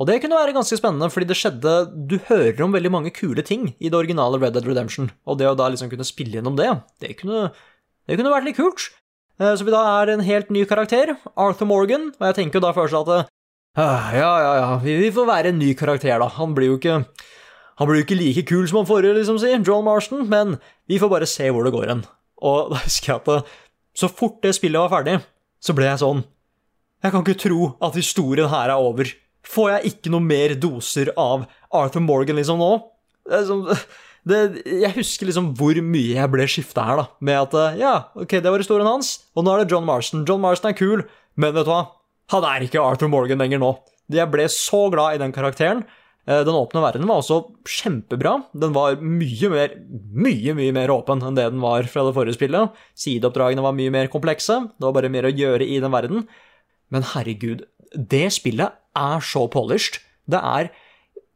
Og 0.00 0.08
det 0.08 0.20
kunne 0.22 0.38
være 0.38 0.54
ganske 0.56 0.78
spennende, 0.78 1.10
fordi 1.12 1.26
det 1.28 1.36
skjedde 1.36 1.74
Du 2.08 2.16
hører 2.30 2.62
om 2.64 2.72
veldig 2.72 2.92
mange 2.94 3.12
kule 3.12 3.42
ting 3.44 3.74
i 3.76 3.90
det 3.90 3.98
originale 3.98 4.38
Red 4.40 4.54
Dead 4.56 4.64
Redemption, 4.64 5.10
og 5.26 5.42
det 5.42 5.50
å 5.50 5.58
da 5.58 5.68
liksom 5.68 5.90
kunne 5.90 6.06
spille 6.08 6.38
gjennom 6.38 6.56
det, 6.56 6.70
det 7.02 7.18
kunne, 7.18 7.50
det 8.08 8.16
kunne 8.16 8.32
vært 8.32 8.48
litt 8.48 8.60
kult. 8.62 8.88
Eh, 9.40 9.52
så 9.58 9.66
vi 9.66 9.74
da 9.74 9.82
er 9.98 10.14
en 10.14 10.24
helt 10.24 10.54
ny 10.54 10.64
karakter, 10.70 11.16
Arthur 11.34 11.68
Morgan, 11.68 12.10
og 12.16 12.30
jeg 12.30 12.38
tenker 12.38 12.60
jo 12.60 12.66
da 12.68 12.72
først 12.76 12.96
at 13.02 13.30
ja, 13.78 14.40
ja, 14.42 14.54
ja, 14.58 14.70
vi 14.82 15.12
får 15.14 15.28
være 15.28 15.52
en 15.52 15.60
ny 15.60 15.74
karakter, 15.78 16.18
da. 16.18 16.26
Han 16.40 16.56
blir 16.56 16.72
jo 16.72 16.78
ikke 16.80 17.04
han 17.80 17.88
blir 17.88 18.02
jo 18.02 18.04
ikke 18.04 18.18
like 18.18 18.42
kul 18.44 18.66
som 18.68 18.82
han 18.82 18.88
forrige, 18.90 19.14
liksom, 19.16 19.38
si, 19.40 19.54
Joel 19.64 19.86
Marston, 19.86 20.26
men 20.28 20.58
vi 20.90 20.98
får 21.00 21.08
bare 21.08 21.28
se 21.28 21.46
hvor 21.48 21.64
det 21.64 21.72
går 21.72 21.88
hen. 21.88 22.02
Og 22.44 22.74
da 22.74 22.80
husker 22.82 23.14
jeg 23.14 23.22
at 23.22 23.54
så 23.96 24.10
fort 24.12 24.42
det 24.44 24.52
spillet 24.56 24.82
var 24.82 24.92
ferdig, 24.92 25.14
så 25.60 25.72
ble 25.76 25.88
jeg 25.88 26.00
sånn 26.02 26.22
Jeg 27.00 27.14
kan 27.14 27.24
ikke 27.24 27.40
tro 27.40 27.70
at 27.80 27.96
historien 27.96 28.50
her 28.52 28.68
er 28.68 28.76
over. 28.76 29.08
Får 29.48 29.70
jeg 29.72 29.94
ikke 29.94 30.12
noe 30.12 30.20
mer 30.20 30.52
doser 30.60 31.08
av 31.16 31.46
Arthur 31.72 32.04
Morgan 32.04 32.36
liksom 32.36 32.60
nå? 32.60 32.68
Det, 33.24 33.40
det, 34.28 34.42
jeg 34.66 34.92
husker 34.98 35.30
liksom 35.30 35.54
hvor 35.56 35.80
mye 35.80 36.18
jeg 36.18 36.32
ble 36.34 36.48
skifta 36.52 36.84
her, 36.84 37.00
da. 37.00 37.06
Med 37.24 37.40
at 37.46 37.80
ja, 37.80 37.94
ok, 38.12 38.36
det 38.44 38.52
var 38.52 38.60
historien 38.60 38.90
hans, 38.92 39.14
og 39.32 39.48
nå 39.48 39.56
er 39.56 39.64
det 39.64 39.72
John 39.72 39.88
Marston. 39.88 40.28
John 40.28 40.44
Marston 40.44 40.74
er 40.74 40.76
kul, 40.76 41.06
men 41.40 41.56
vet 41.56 41.64
du 41.64 41.72
hva? 41.72 41.86
Han 42.30 42.46
er 42.46 42.66
ikke 42.66 42.82
Arthur 42.82 43.10
Morgan 43.10 43.42
lenger 43.42 43.60
nå. 43.62 43.72
Jeg 44.10 44.30
ble 44.30 44.46
så 44.50 44.86
glad 44.92 45.16
i 45.16 45.22
den 45.22 45.34
karakteren. 45.34 45.84
Eh, 46.28 46.42
den 46.46 46.56
åpne 46.56 46.82
verden 46.84 47.08
var 47.08 47.22
også 47.22 47.40
kjempebra. 47.66 48.36
Den 48.54 48.74
var 48.76 49.00
mye 49.00 49.50
mer, 49.52 49.74
mye, 50.14 50.54
mye 50.58 50.74
mer 50.76 50.92
åpen 50.94 51.24
enn 51.26 51.38
det 51.38 51.48
den 51.50 51.62
var 51.64 51.88
fra 51.90 52.04
det 52.06 52.14
forrige 52.16 52.38
spillet. 52.38 52.76
Sideoppdragene 52.98 53.64
var 53.64 53.76
mye 53.76 53.94
mer 53.94 54.10
komplekse. 54.12 54.60
Det 54.76 54.86
var 54.86 54.96
bare 54.98 55.12
mer 55.12 55.26
å 55.28 55.34
gjøre 55.34 55.66
i 55.66 55.80
den 55.82 55.94
verden. 55.94 56.26
Men 56.90 57.06
herregud, 57.14 57.64
det 57.94 58.28
spillet 58.36 58.78
er 58.98 59.26
så 59.26 59.46
polished. 59.50 60.00
Det 60.30 60.38
er, 60.38 60.70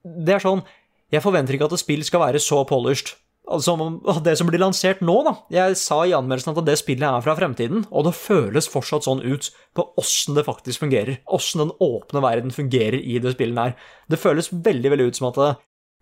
det 0.04 0.36
er 0.36 0.42
sånn 0.42 0.62
Jeg 1.10 1.22
forventer 1.22 1.54
ikke 1.54 1.66
at 1.68 1.74
et 1.76 1.82
spill 1.82 2.02
skal 2.06 2.22
være 2.22 2.42
så 2.42 2.62
polished. 2.66 3.14
Altså, 3.44 3.74
det 4.24 4.36
som 4.40 4.48
blir 4.48 4.62
lansert 4.62 5.02
nå, 5.04 5.18
da. 5.26 5.34
Jeg 5.52 5.76
sa 5.80 6.00
i 6.06 6.14
anmeldelsen 6.16 6.54
at 6.54 6.64
det 6.66 6.78
spillet 6.80 7.04
er 7.08 7.24
fra 7.26 7.36
fremtiden, 7.38 7.84
og 7.90 8.08
det 8.08 8.16
føles 8.16 8.70
fortsatt 8.70 9.06
sånn 9.08 9.24
ut 9.24 9.50
på 9.76 9.86
åssen 10.00 10.38
det 10.38 10.46
faktisk 10.46 10.86
fungerer. 10.86 11.20
Åssen 11.26 11.64
den 11.64 11.76
åpne 11.84 12.24
verden 12.24 12.54
fungerer 12.54 12.98
i 13.00 13.20
det 13.22 13.36
spillet 13.36 13.60
her. 13.60 13.78
Det 14.08 14.20
føles 14.22 14.52
veldig, 14.52 14.94
veldig 14.94 15.08
ut 15.10 15.20
som 15.20 15.30
at 15.32 15.40
det, 15.40 15.54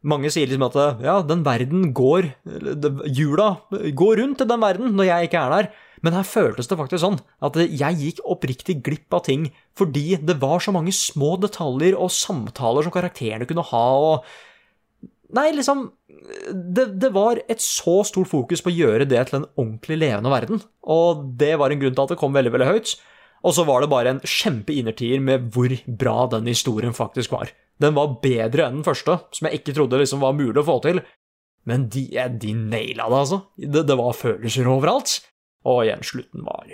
mange 0.02 0.33
sier 0.35 0.50
liksom 0.50 0.66
at 0.66 0.76
ja, 1.05 1.20
den 1.22 1.44
verden 1.46 1.92
går 1.94 2.33
Hjula 3.14 3.48
går 3.94 4.16
rundt 4.18 4.42
i 4.42 4.48
den 4.50 4.62
verden 4.62 4.96
når 4.98 5.09
jeg 5.09 5.28
ikke 5.28 5.42
er 5.42 5.52
der. 5.55 5.68
Men 6.02 6.16
her 6.18 6.26
føltes 6.26 6.66
det 6.66 6.78
faktisk 6.78 7.05
sånn 7.05 7.20
at 7.46 7.59
jeg 7.62 7.98
gikk 8.00 8.22
oppriktig 8.26 8.81
glipp 8.83 9.14
av 9.14 9.22
ting 9.28 9.46
fordi 9.78 10.18
det 10.18 10.40
var 10.42 10.62
så 10.62 10.74
mange 10.74 10.94
små 10.96 11.37
detaljer 11.42 11.94
og 11.94 12.11
samtaler 12.11 12.83
som 12.83 12.94
karakterene 12.94 13.46
kunne 13.46 13.64
ha, 13.70 13.85
og 13.94 14.26
Nei, 15.33 15.47
liksom 15.57 15.87
det, 16.53 16.85
det, 17.01 17.09
var 17.14 17.40
et 17.51 17.62
så 17.64 18.03
stort 18.07 18.31
fokus 18.31 18.61
på 18.62 18.71
å 18.71 18.75
gjøre 18.75 19.07
det 19.09 19.23
til 19.29 19.40
en 19.40 19.49
ordentlig 19.57 19.99
levende 20.03 20.33
verden, 20.33 20.61
og 20.85 21.25
det 21.40 21.55
var 21.61 21.73
en 21.73 21.81
grunn 21.81 21.97
til 21.97 22.05
at 22.05 22.12
det 22.12 22.21
kom 22.21 22.37
veldig, 22.37 22.53
veldig 22.55 22.68
høyt. 22.68 22.95
Og 23.42 23.57
så 23.57 23.64
var 23.66 23.83
det 23.83 23.90
bare 23.90 24.12
en 24.12 24.21
kjempeinnertier 24.23 25.23
med 25.25 25.49
hvor 25.55 25.73
bra 25.99 26.29
den 26.31 26.47
historien 26.47 26.95
faktisk 26.95 27.33
var. 27.35 27.51
Den 27.83 27.97
var 27.97 28.21
bedre 28.23 28.68
enn 28.68 28.79
den 28.79 28.87
første, 28.87 29.18
som 29.35 29.49
jeg 29.49 29.59
ikke 29.59 29.75
trodde 29.75 29.99
liksom 29.99 30.23
var 30.23 30.37
mulig 30.38 30.61
å 30.62 30.68
få 30.68 30.79
til. 30.85 31.03
Men 31.66 31.88
de, 31.90 32.07
de 32.38 32.55
naila 32.55 33.09
det, 33.11 33.18
altså. 33.25 33.40
Det, 33.57 33.83
det 33.88 33.99
var 33.99 34.18
følelser 34.18 34.71
overalt. 34.71 35.16
Og 35.66 35.85
igjen, 35.87 36.07
slutten 36.07 36.47
var 36.47 36.71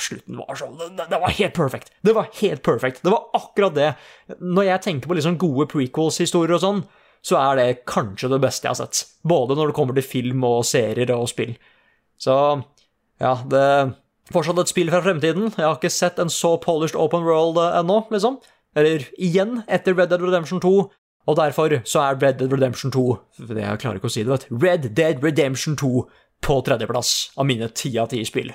Slutten 0.00 0.38
var 0.40 0.56
sånn 0.56 0.78
det, 0.80 1.04
det, 1.10 1.18
var 1.20 1.34
helt 1.36 1.52
perfekt! 1.54 1.90
Det 2.00 2.14
var 2.16 2.30
helt 2.38 2.62
perfekt! 2.64 3.02
Det 3.04 3.12
var 3.12 3.26
akkurat 3.36 3.74
det. 3.76 3.90
Når 4.40 4.70
jeg 4.70 4.82
tenker 4.86 5.10
på 5.10 5.18
liksom 5.18 5.36
gode 5.42 5.66
prequels-historier 5.68 6.56
og 6.56 6.62
sånn, 6.62 6.80
så 7.24 7.38
er 7.40 7.58
det 7.58 7.84
kanskje 7.88 8.30
det 8.32 8.40
beste 8.42 8.66
jeg 8.66 8.74
har 8.74 8.80
sett. 8.80 9.04
Både 9.26 9.56
når 9.56 9.70
det 9.70 9.76
kommer 9.78 9.96
til 9.96 10.06
film 10.06 10.44
og 10.46 10.64
serier 10.68 11.12
og 11.16 11.28
spill. 11.30 11.54
Så 12.20 12.34
ja, 13.20 13.36
det 13.48 13.62
er 13.62 13.94
Fortsatt 14.34 14.58
et 14.58 14.70
spill 14.72 14.90
fra 14.90 14.98
fremtiden. 15.04 15.52
Jeg 15.54 15.62
har 15.62 15.76
ikke 15.76 15.92
sett 15.92 16.16
en 16.18 16.32
så 16.32 16.56
polished 16.58 16.98
open 16.98 17.22
world 17.22 17.60
ennå, 17.62 18.00
liksom. 18.10 18.40
eller 18.74 19.04
igjen, 19.22 19.60
etter 19.70 19.94
Red 19.94 20.10
Dead 20.10 20.24
Redemption 20.24 20.58
2, 20.60 20.72
og 21.26 21.38
derfor 21.38 21.76
så 21.86 22.02
er 22.02 22.18
Red 22.18 22.40
Dead 22.40 22.52
Redemption 22.52 22.90
2 22.94 23.04
det 23.48 23.62
Jeg 23.62 23.80
klarer 23.82 24.00
ikke 24.00 24.10
å 24.10 24.14
si 24.14 24.24
det, 24.24 24.32
vet 24.32 24.48
du. 24.48 24.58
Red 24.62 24.90
Dead 24.98 25.22
Redemption 25.22 25.78
2 25.78 25.90
på 26.42 26.58
tredjeplass 26.66 27.12
av 27.38 27.46
mine 27.48 27.70
ti 27.74 27.94
av 27.98 28.10
ti 28.10 28.24
spill. 28.26 28.52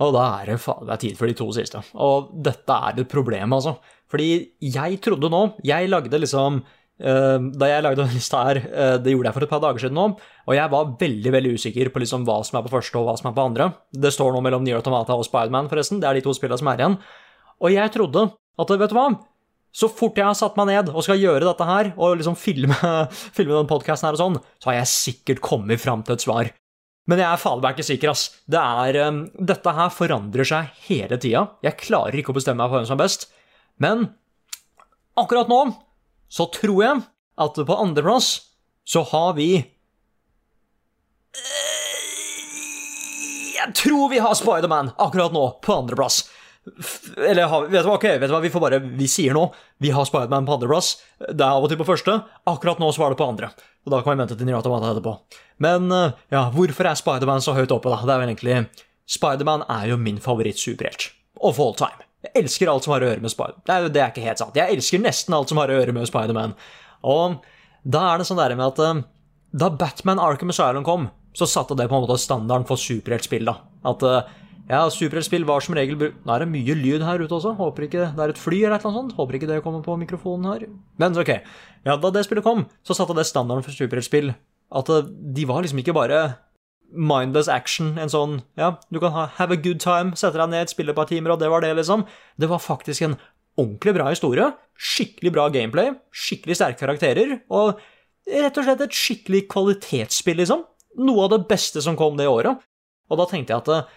Og 0.00 0.14
da 0.16 0.26
er 0.40 0.52
det 0.52 0.60
faen 0.64 0.88
det 0.88 0.98
tid 1.02 1.16
for 1.18 1.28
de 1.28 1.36
to 1.36 1.50
siste. 1.52 1.80
Og 2.00 2.32
dette 2.44 2.76
er 2.88 3.00
et 3.02 3.12
problem, 3.12 3.52
altså. 3.56 3.76
Fordi 4.10 4.30
jeg 4.64 4.96
trodde 5.04 5.28
nå 5.30 5.42
Jeg 5.62 5.90
lagde 5.92 6.18
liksom 6.18 6.62
eh, 6.64 6.78
Da 7.00 7.68
jeg 7.70 7.84
lagde 7.84 8.02
denne 8.02 8.12
lista 8.12 8.42
her, 8.44 8.58
eh, 8.60 8.96
det 9.00 9.14
gjorde 9.14 9.30
jeg 9.30 9.36
for 9.38 9.46
et 9.46 9.52
par 9.52 9.62
dager 9.64 9.80
siden 9.80 9.96
nå, 9.96 10.04
og 10.20 10.52
jeg 10.52 10.72
var 10.74 10.90
veldig 11.00 11.32
veldig 11.32 11.54
usikker 11.56 11.88
på 11.94 12.02
liksom 12.02 12.26
hva 12.28 12.40
som 12.44 12.58
er 12.58 12.66
på 12.66 12.74
første 12.74 13.00
og 13.00 13.06
hva 13.08 13.14
som 13.16 13.30
er 13.30 13.36
på 13.38 13.46
andre. 13.48 13.70
Det 13.88 14.12
står 14.12 14.34
nå 14.34 14.42
mellom 14.44 14.66
Nier 14.66 14.82
Automata 14.82 15.16
og 15.16 15.24
Spiderman, 15.24 15.70
forresten. 15.72 16.02
Det 16.02 16.10
er 16.10 16.18
de 16.18 16.24
to 16.26 16.36
spillene 16.36 16.60
som 16.60 16.68
er 16.68 16.82
igjen. 16.82 16.98
Og 17.60 17.72
jeg 17.72 17.94
trodde 17.96 18.26
at, 18.30 18.76
vet 18.82 18.92
du 18.92 18.96
hva, 18.98 19.08
så 19.70 19.86
fort 19.88 20.18
jeg 20.18 20.26
har 20.26 20.36
satt 20.36 20.56
meg 20.58 20.70
ned 20.72 20.90
og 20.90 21.04
skal 21.06 21.20
gjøre 21.20 21.46
dette 21.46 21.66
her, 21.68 21.92
og 21.96 22.18
liksom 22.20 22.36
filme, 22.38 22.76
filme 23.36 23.54
den 23.54 23.70
podkasten 23.70 24.10
her 24.10 24.18
og 24.18 24.24
sånn, 24.24 24.40
så 24.60 24.72
har 24.72 24.80
jeg 24.80 24.94
sikkert 24.94 25.44
kommet 25.46 25.82
fram 25.82 26.04
til 26.04 26.18
et 26.18 26.24
svar. 26.26 26.50
Men 27.08 27.22
jeg 27.22 27.30
er 27.30 27.40
fader 27.40 27.72
ikke 27.72 27.86
sikker, 27.86 28.12
ass. 28.12 28.28
Det 28.50 28.60
er, 28.60 29.00
um, 29.08 29.22
dette 29.34 29.72
her 29.74 29.92
forandrer 29.94 30.46
seg 30.46 30.74
hele 30.86 31.16
tida. 31.22 31.46
Jeg 31.64 31.78
klarer 31.80 32.20
ikke 32.20 32.34
å 32.34 32.36
bestemme 32.36 32.60
meg 32.60 32.70
for 32.70 32.78
hvem 32.78 32.90
som 32.90 32.98
er 32.98 33.02
best. 33.02 33.30
Men 33.80 34.10
akkurat 35.18 35.50
nå 35.50 35.62
så 36.30 36.46
tror 36.54 36.82
jeg 36.84 37.04
at 37.40 37.60
på 37.66 37.76
andreplass 37.82 38.32
så 38.86 39.02
har 39.12 39.34
vi 39.38 39.50
Jeg 43.60 43.74
tror 43.76 44.08
vi 44.10 44.18
har 44.18 44.34
Spiderman 44.34 44.92
akkurat 44.98 45.34
nå 45.34 45.42
på 45.62 45.74
andreplass. 45.82 46.22
Eller 47.16 47.48
vet 47.70 47.84
du 47.84 47.88
hva, 47.88 47.96
ok, 47.96 48.06
vet 48.20 48.28
du 48.28 48.34
hva, 48.34 48.40
vi 48.42 48.50
får 48.52 48.62
bare 48.62 48.78
Vi 48.98 49.06
sier 49.10 49.36
nå 49.36 49.46
vi 49.82 49.92
har 49.94 50.06
Spiderman 50.08 50.48
på 50.48 50.56
andreplass. 50.56 50.94
Det 51.20 51.44
er 51.44 51.52
av 51.52 51.64
og 51.64 51.70
til 51.70 51.78
på 51.80 51.86
første. 51.88 52.16
Akkurat 52.50 52.80
nå 52.82 52.90
så 52.92 53.04
var 53.04 53.14
det 53.14 53.20
på 53.20 53.28
andre. 53.28 53.52
Og 53.86 53.94
da 53.94 54.02
kan 54.02 54.16
vi 54.16 54.24
vente 54.24 54.36
til 54.36 54.48
Nirata 54.48 54.72
Mata 54.72 54.90
etterpå. 54.92 55.14
Men 55.64 55.88
eh, 55.94 56.16
ja, 56.32 56.46
hvorfor 56.54 56.90
er 56.90 56.98
Spiderman 56.98 57.44
så 57.44 57.54
høyt 57.56 57.72
oppe, 57.72 57.92
da? 57.92 58.00
Det 58.04 58.14
er 58.14 58.22
vel 58.24 58.32
egentlig 58.32 58.60
Spiderman 59.10 59.64
er 59.68 59.88
jo 59.92 60.00
min 60.00 60.20
favoritt-superhelt. 60.22 61.10
Of 61.40 61.60
all 61.62 61.76
time. 61.78 62.09
Jeg 62.26 62.34
elsker 62.42 62.68
alt 62.68 62.84
som 62.84 62.92
har 62.94 63.04
å 63.04 63.08
gjøre 63.08 63.24
med 63.24 63.32
Spider... 63.32 63.56
Det 63.64 63.76
er, 63.76 63.88
det 63.92 64.02
er 64.02 64.12
ikke 64.12 64.26
helt 64.26 64.42
sant. 64.42 64.58
Jeg 64.58 64.76
elsker 64.76 65.00
nesten 65.00 65.36
alt 65.36 65.52
som 65.52 65.60
har 65.60 65.72
å 65.72 65.78
gjøre 65.78 65.94
med 65.96 66.08
Spiderman. 66.08 66.52
Og 67.08 67.38
da 67.82 68.02
er 68.10 68.20
det 68.20 68.28
sånn 68.28 68.40
der 68.40 68.52
med 68.58 68.66
at 68.66 68.82
eh, 68.84 69.00
da 69.62 69.70
Batman 69.72 70.20
Arkham 70.22 70.52
Asylum 70.52 70.84
kom, 70.86 71.08
så 71.32 71.48
satte 71.48 71.76
det 71.78 71.88
på 71.88 71.96
en 71.96 72.04
måte 72.04 72.18
standarden 72.20 72.66
for 72.68 72.80
superheltspill, 72.80 73.48
da. 73.48 73.56
At 73.88 74.04
eh, 74.04 74.36
ja, 74.70 74.84
superheltspill 74.92 75.46
var 75.48 75.64
som 75.64 75.74
regel 75.74 75.98
Nå 75.98 76.30
er 76.30 76.44
det 76.44 76.50
mye 76.52 76.76
lyd 76.78 77.02
her 77.02 77.24
ute 77.24 77.34
også. 77.34 77.56
Håper 77.58 77.88
ikke 77.88 78.10
det 78.14 78.22
er 78.22 78.34
et 78.34 78.38
fly 78.38 78.60
eller 78.60 78.84
noe 78.84 78.94
sånt. 78.94 79.16
Håper 79.16 79.38
ikke 79.38 79.48
det 79.50 79.62
kommer 79.64 79.82
på 79.82 79.96
mikrofonen 79.98 80.46
her. 80.46 80.68
Men 81.00 81.18
ok. 81.18 81.32
Ja, 81.88 81.96
da 81.96 82.12
det 82.14 82.22
spillet 82.26 82.46
kom, 82.46 82.66
så 82.86 82.94
satte 82.94 83.16
det 83.18 83.26
standarden 83.26 83.66
for 83.66 83.74
superheltspill. 83.74 84.30
At 84.70 84.92
eh, 84.92 85.08
de 85.08 85.48
var 85.48 85.64
liksom 85.64 85.82
ikke 85.82 85.96
bare 85.96 86.20
mindless 86.92 87.48
action, 87.48 87.94
en 87.98 88.10
sånn 88.10 88.40
Ja, 88.58 88.74
du 88.90 89.00
kan 89.02 89.12
ha 89.14 89.26
have 89.38 89.54
a 89.54 89.60
good 89.60 89.80
time, 89.82 90.16
sette 90.18 90.38
deg 90.38 90.50
ned, 90.52 90.72
spille 90.72 90.94
et 90.94 90.98
par 90.98 91.08
timer, 91.10 91.34
og 91.34 91.40
det 91.42 91.50
var 91.52 91.64
det, 91.64 91.72
liksom. 91.78 92.06
Det 92.40 92.50
var 92.50 92.62
faktisk 92.62 93.06
en 93.06 93.16
ordentlig 93.60 93.94
bra 93.96 94.08
historie. 94.10 94.50
Skikkelig 94.78 95.32
bra 95.34 95.48
gameplay. 95.52 95.94
Skikkelig 96.10 96.58
sterke 96.58 96.84
karakterer. 96.84 97.38
Og 97.52 97.80
rett 98.30 98.58
og 98.58 98.66
slett 98.66 98.84
et 98.86 98.96
skikkelig 98.96 99.46
kvalitetsspill, 99.52 100.40
liksom. 100.42 100.64
Noe 101.00 101.26
av 101.26 101.34
det 101.34 101.46
beste 101.50 101.82
som 101.84 101.98
kom 101.98 102.18
det 102.18 102.28
året. 102.30 102.62
Og 103.10 103.18
da 103.18 103.26
tenkte 103.30 103.54
jeg 103.54 103.64
at 103.64 103.72
eh, 103.74 103.90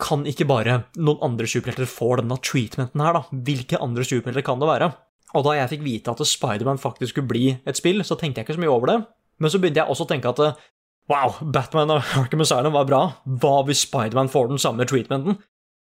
kan 0.00 0.24
ikke 0.28 0.48
bare 0.48 0.82
noen 1.00 1.22
andre 1.24 1.48
superhelter 1.48 1.88
få 1.88 2.14
denne 2.20 2.40
treatmenten 2.44 3.04
her, 3.04 3.20
da? 3.20 3.42
Hvilke 3.48 3.80
andre 3.84 4.06
superhelter 4.06 4.44
kan 4.46 4.60
det 4.60 4.70
være? 4.70 4.90
Og 5.36 5.44
da 5.44 5.58
jeg 5.58 5.72
fikk 5.74 5.84
vite 5.84 6.12
at 6.12 6.24
Spiderman 6.24 6.80
faktisk 6.80 7.12
skulle 7.12 7.28
bli 7.28 7.46
et 7.68 7.76
spill, 7.76 8.00
så 8.04 8.16
tenkte 8.16 8.40
jeg 8.40 8.48
ikke 8.48 8.56
så 8.56 8.64
mye 8.64 8.72
over 8.72 8.92
det. 8.92 8.98
Men 9.38 9.52
så 9.52 9.60
begynte 9.60 9.82
jeg 9.82 9.92
også 9.92 10.06
å 10.06 10.10
tenke 10.10 10.32
at 10.32 10.44
eh, 10.44 10.66
wow, 11.10 11.38
Batman 11.54 11.94
og 11.94 12.02
Arkham 12.20 12.44
Asylum 12.44 12.76
var 12.76 12.88
bra. 12.88 13.02
Hva 13.24 13.62
hvis 13.68 13.84
Spiderman 13.86 14.30
får 14.32 14.52
den 14.52 14.62
samme 14.62 14.86
treatmenten? 14.88 15.40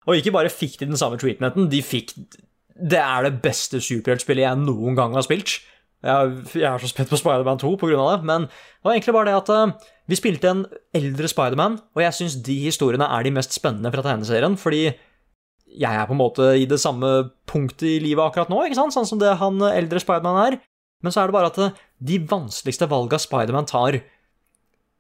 Og 0.10 0.18
ikke 0.18 0.34
bare 0.34 0.54
fikk 0.54 0.80
de 0.80 0.90
den 0.90 1.00
samme 1.00 1.20
treatmenten, 1.22 1.70
de 1.70 1.82
fikk 1.86 2.16
Det 2.74 2.98
er 2.98 3.28
det 3.28 3.42
beste 3.44 3.78
superheltspillet 3.84 4.48
jeg 4.48 4.62
noen 4.64 4.98
gang 4.98 5.14
har 5.14 5.26
spilt. 5.28 5.60
Jeg, 6.02 6.64
er 6.66 6.82
så 6.82 6.90
spent 6.90 7.12
på 7.12 7.20
Spiderman 7.20 7.60
2 7.62 7.76
på 7.78 7.92
grunn 7.92 8.02
av 8.02 8.16
det, 8.16 8.26
men 8.26 8.48
det 8.50 8.88
var 8.88 8.96
egentlig 8.96 9.14
bare 9.14 9.30
det 9.30 9.36
at 9.38 9.52
eh, 9.54 9.92
vi 10.10 10.18
spilte 10.18 10.50
en 10.50 10.64
eldre 10.98 11.30
Spiderman, 11.30 11.76
og 11.94 12.02
jeg 12.02 12.18
syns 12.18 12.40
de 12.42 12.56
historiene 12.64 13.06
er 13.06 13.28
de 13.28 13.34
mest 13.36 13.54
spennende 13.54 13.92
fra 13.94 14.02
tegneserien, 14.08 14.58
fordi 14.58 14.88
jeg 14.90 15.92
er 15.92 16.08
på 16.10 16.16
en 16.16 16.20
måte 16.24 16.48
i 16.58 16.66
det 16.66 16.82
samme 16.82 17.12
punktet 17.48 17.86
i 17.86 18.00
livet 18.02 18.24
akkurat 18.26 18.50
nå, 18.50 18.64
ikke 18.66 18.80
sant? 18.80 18.96
sånn 18.96 19.08
som 19.12 19.22
det 19.22 19.36
han 19.44 19.62
eldre 19.70 20.02
Spiderman 20.02 20.42
er. 20.48 20.58
Men 21.06 21.14
så 21.14 21.22
er 21.22 21.30
det 21.30 21.38
bare 21.38 21.54
at 21.54 21.62
eh, 21.62 21.78
de 22.10 22.18
vanskeligste 22.34 22.90
valga 22.90 23.22
Spiderman 23.22 23.70
tar 23.70 24.00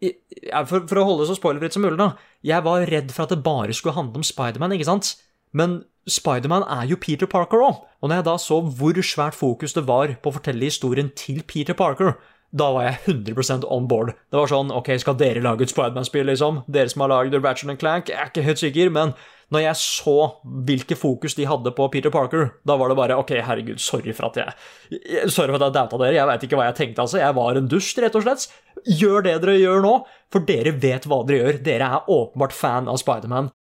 for, 0.02 0.88
for 0.90 1.02
å 1.02 1.06
holde 1.08 1.24
det 1.26 1.30
så 1.32 1.38
spoilerfritt 1.38 1.76
som 1.78 1.86
mulig, 1.86 2.00
da. 2.02 2.12
Jeg 2.48 2.66
var 2.66 2.86
redd 2.90 3.14
for 3.14 3.28
at 3.28 3.34
det 3.36 3.44
bare 3.46 3.76
skulle 3.78 3.96
handle 3.98 4.22
om 4.22 4.26
Spiderman, 4.28 4.74
ikke 4.78 4.90
sant? 4.90 5.14
Men 5.54 5.82
Spiderman 6.10 6.66
er 6.66 6.88
jo 6.90 6.98
Peter 7.02 7.30
Parker 7.30 7.62
òg. 7.62 7.82
Og 8.02 8.10
når 8.10 8.22
jeg 8.22 8.30
da 8.32 8.36
så 8.42 8.62
hvor 8.66 9.02
svært 9.06 9.38
fokus 9.38 9.76
det 9.78 9.84
var 9.90 10.16
på 10.24 10.32
å 10.32 10.38
fortelle 10.40 10.66
historien 10.70 11.12
til 11.20 11.44
Peter 11.46 11.78
Parker, 11.78 12.16
da 12.52 12.66
var 12.76 12.84
jeg 12.84 12.98
100% 13.32 13.64
on 13.72 13.86
board. 13.88 14.10
Det 14.28 14.36
var 14.40 14.50
sånn 14.52 14.74
OK, 14.76 14.90
skal 15.00 15.16
dere 15.20 15.40
lage 15.44 15.64
et 15.64 15.72
Spiderman-spill, 15.72 16.26
liksom? 16.28 16.64
Dere 16.68 16.92
som 16.92 17.06
har 17.06 17.14
lagd 17.14 17.38
Ratchet 17.38 17.78
Clank? 17.80 18.10
Jeg 18.12 18.20
er 18.20 18.32
ikke 18.34 18.44
helt 18.44 18.60
sikker, 18.60 18.90
men 18.92 19.14
når 19.52 19.64
jeg 19.66 19.80
så 19.80 20.16
hvilke 20.68 20.96
fokus 21.00 21.36
de 21.38 21.46
hadde 21.48 21.72
på 21.76 21.88
Peter 21.92 22.12
Parker, 22.12 22.50
da 22.68 22.76
var 22.80 22.92
det 22.92 22.98
bare 23.00 23.18
OK, 23.20 23.32
herregud, 23.44 23.80
sorry 23.84 24.12
for 24.16 24.30
at 24.32 24.42
jeg- 24.42 25.32
Sorry 25.32 25.52
for 25.52 25.60
at 25.62 25.68
jeg 25.70 25.78
dauta 25.78 26.00
dere, 26.02 26.16
jeg 26.18 26.28
veit 26.28 26.44
ikke 26.48 26.60
hva 26.60 26.68
jeg 26.72 26.80
tenkte, 26.82 27.06
altså. 27.06 27.20
Jeg 27.24 27.36
var 27.40 27.56
en 27.60 27.68
dust, 27.72 27.98
rett 28.04 28.16
og 28.20 28.24
slett. 28.28 28.48
Gjør 28.88 29.26
det 29.26 29.38
dere 29.44 29.58
gjør 29.60 29.84
nå, 29.86 29.96
for 30.34 30.46
dere 30.48 30.74
vet 30.82 31.08
hva 31.10 31.22
dere 31.28 31.42
gjør. 31.42 31.60
Dere 31.66 31.90
er 31.98 32.12
åpenbart 32.12 32.56
fan 32.56 32.90
av 32.92 33.00
Spiderman. 33.02 33.52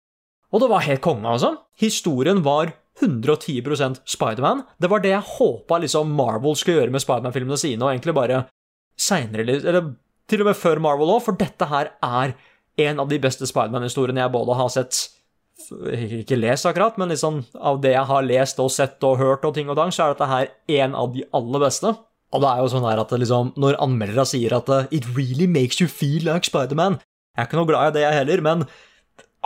Og 0.50 0.62
det 0.62 0.70
var 0.72 0.86
helt 0.86 1.02
konge, 1.04 1.26
altså. 1.30 1.54
Historien 1.78 2.42
var 2.46 2.72
110% 3.00 4.02
Spiderman. 4.08 4.64
Det 4.80 4.90
var 4.90 5.02
det 5.04 5.14
jeg 5.14 5.28
håpa 5.36 5.78
liksom 5.82 6.12
Marvel 6.16 6.56
skulle 6.58 6.82
gjøre 6.82 6.94
med 6.94 7.04
Spiderman-filmene 7.04 7.60
sine, 7.60 7.84
og 7.84 7.92
egentlig 7.92 8.16
bare 8.16 8.42
seinere, 9.00 9.46
eller 9.46 9.92
til 10.30 10.42
og 10.44 10.50
med 10.50 10.58
før 10.58 10.82
Marvel 10.82 11.14
òg, 11.14 11.22
for 11.24 11.38
dette 11.38 11.70
her 11.70 11.94
er 12.04 12.34
en 12.80 13.00
av 13.02 13.08
de 13.10 13.18
beste 13.22 13.48
Spiderman-historiene 13.48 14.22
jeg 14.22 14.34
både 14.34 14.58
har 14.58 14.70
sett 14.72 15.06
Ikke 15.70 16.38
lest, 16.38 16.64
akkurat, 16.66 16.96
men 16.98 17.10
liksom 17.12 17.42
av 17.54 17.82
det 17.82 17.92
jeg 17.92 18.08
har 18.08 18.24
lest 18.26 18.60
og 18.62 18.70
sett 18.72 19.02
og 19.06 19.18
hørt 19.20 19.44
og 19.44 19.52
ting 19.54 19.68
og 19.70 19.76
tang, 19.78 19.92
så 19.92 20.06
er 20.06 20.14
dette 20.14 20.28
her 20.30 20.48
en 20.80 20.94
av 20.96 21.12
de 21.14 21.26
aller 21.36 21.62
beste. 21.62 21.92
Og 22.30 22.42
det 22.42 22.50
er 22.50 22.60
jo 22.62 22.70
sånn 22.70 22.86
her 22.86 23.00
at 23.02 23.14
liksom, 23.16 23.54
når 23.58 23.78
anmeldere 23.82 24.26
sier 24.28 24.54
at 24.54 24.68
uh, 24.70 24.84
It 24.94 25.08
really 25.16 25.48
makes 25.50 25.80
you 25.82 25.88
feel 25.90 26.22
like 26.28 26.46
Spiderman 26.46 27.00
Jeg 27.34 27.42
er 27.42 27.48
ikke 27.48 27.58
noe 27.58 27.70
glad 27.70 27.90
i 27.90 27.96
det, 27.98 28.04
jeg 28.04 28.18
heller, 28.20 28.44
men 28.46 28.68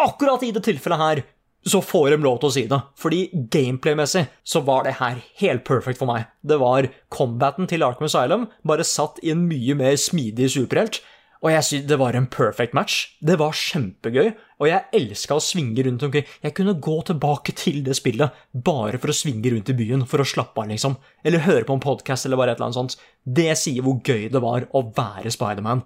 akkurat 0.01 0.43
i 0.45 0.53
det 0.55 0.65
tilfellet 0.67 1.01
her 1.01 1.23
så 1.65 1.81
får 1.81 2.11
de 2.13 2.19
lov 2.25 2.41
til 2.41 2.49
å 2.49 2.53
si 2.53 2.63
det. 2.69 2.79
Fordi 3.01 3.21
gameplay-messig 3.53 4.27
så 4.45 4.61
var 4.67 4.85
det 4.85 4.99
her 4.99 5.21
helt 5.41 5.65
perfect 5.65 6.01
for 6.01 6.11
meg. 6.11 6.27
Det 6.45 6.59
var 6.61 6.91
combaten 7.15 7.69
til 7.71 7.85
Arkham 7.87 8.09
Asylum, 8.09 8.49
bare 8.69 8.85
satt 8.85 9.21
i 9.25 9.33
en 9.33 9.47
mye 9.49 9.77
mer 9.79 9.97
smidig 10.01 10.51
superhelt. 10.53 11.01
Og 11.45 11.53
jeg 11.53 11.69
synes 11.69 11.89
det 11.89 12.01
var 12.01 12.17
en 12.17 12.29
perfect 12.29 12.77
match. 12.77 13.15
Det 13.25 13.39
var 13.41 13.57
kjempegøy, 13.57 14.35
og 14.65 14.71
jeg 14.71 15.03
elska 15.03 15.37
å 15.37 15.43
svinge 15.45 15.85
rundt 15.85 16.05
omkring. 16.07 16.29
Jeg 16.43 16.55
kunne 16.57 16.77
gå 16.83 16.97
tilbake 17.11 17.53
til 17.59 17.83
det 17.85 17.97
spillet 17.99 18.45
bare 18.67 19.01
for 19.01 19.13
å 19.13 19.17
svinge 19.17 19.53
rundt 19.53 19.71
i 19.71 19.77
byen, 19.77 20.07
for 20.09 20.25
å 20.25 20.29
slappe 20.29 20.63
av, 20.63 20.71
liksom. 20.73 20.97
Eller 21.27 21.45
høre 21.45 21.67
på 21.69 21.77
en 21.77 21.85
podkast 21.85 22.27
eller 22.27 22.41
bare 22.41 22.55
et 22.55 22.61
eller 22.61 22.71
annet 22.71 22.81
sånt. 22.81 22.97
Det 23.25 23.51
sier 23.61 23.85
hvor 23.85 24.01
gøy 24.01 24.31
det 24.33 24.41
var 24.45 24.67
å 24.73 24.87
være 24.97 25.33
Spiderman. 25.35 25.85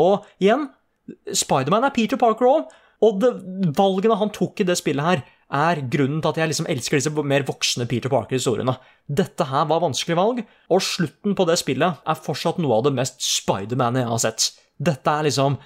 Og 0.00 0.28
igjen, 0.38 0.68
Spiderman 1.34 1.88
er 1.88 1.94
Peter 1.96 2.20
Parker 2.20 2.48
òg. 2.48 2.70
Og 3.00 3.16
det, 3.16 3.30
valgene 3.78 4.18
han 4.20 4.32
tok 4.32 4.60
i 4.60 4.66
det 4.68 4.76
spillet 4.76 5.06
her, 5.06 5.22
er 5.50 5.80
grunnen 5.90 6.20
til 6.22 6.30
at 6.30 6.38
jeg 6.38 6.50
liksom 6.52 6.68
elsker 6.70 7.00
disse 7.00 7.24
mer 7.26 7.46
voksne 7.48 7.86
Peter 7.90 8.12
Parker-historiene. 8.12 8.76
Dette 9.08 9.48
her 9.50 9.64
var 9.70 9.82
vanskelige 9.82 10.20
valg, 10.20 10.42
og 10.70 10.84
slutten 10.84 11.34
på 11.34 11.46
det 11.48 11.56
spillet 11.58 12.04
er 12.06 12.22
fortsatt 12.28 12.60
noe 12.62 12.76
av 12.76 12.86
det 12.86 12.94
mest 13.00 13.18
Spiderman 13.24 13.98
jeg 13.98 14.10
har 14.12 14.22
sett. 14.22 14.50
Dette 14.78 15.16
er 15.16 15.26
liksom 15.26 15.58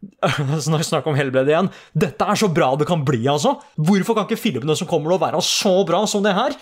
Snakk 0.64 1.08
om 1.08 1.18
helbred 1.18 1.48
igjen. 1.50 1.70
Dette 1.92 2.26
er 2.26 2.38
så 2.40 2.48
bra 2.52 2.72
det 2.80 2.88
kan 2.88 3.04
bli, 3.06 3.22
altså! 3.28 3.58
Hvorfor 3.76 4.16
kan 4.16 4.28
ikke 4.28 4.40
filmene 4.40 4.76
som 4.78 4.88
kommer, 4.90 5.12
nå 5.12 5.20
være 5.20 5.42
så 5.44 5.80
bra 5.88 6.02
som 6.08 6.24
det 6.24 6.36
her? 6.36 6.56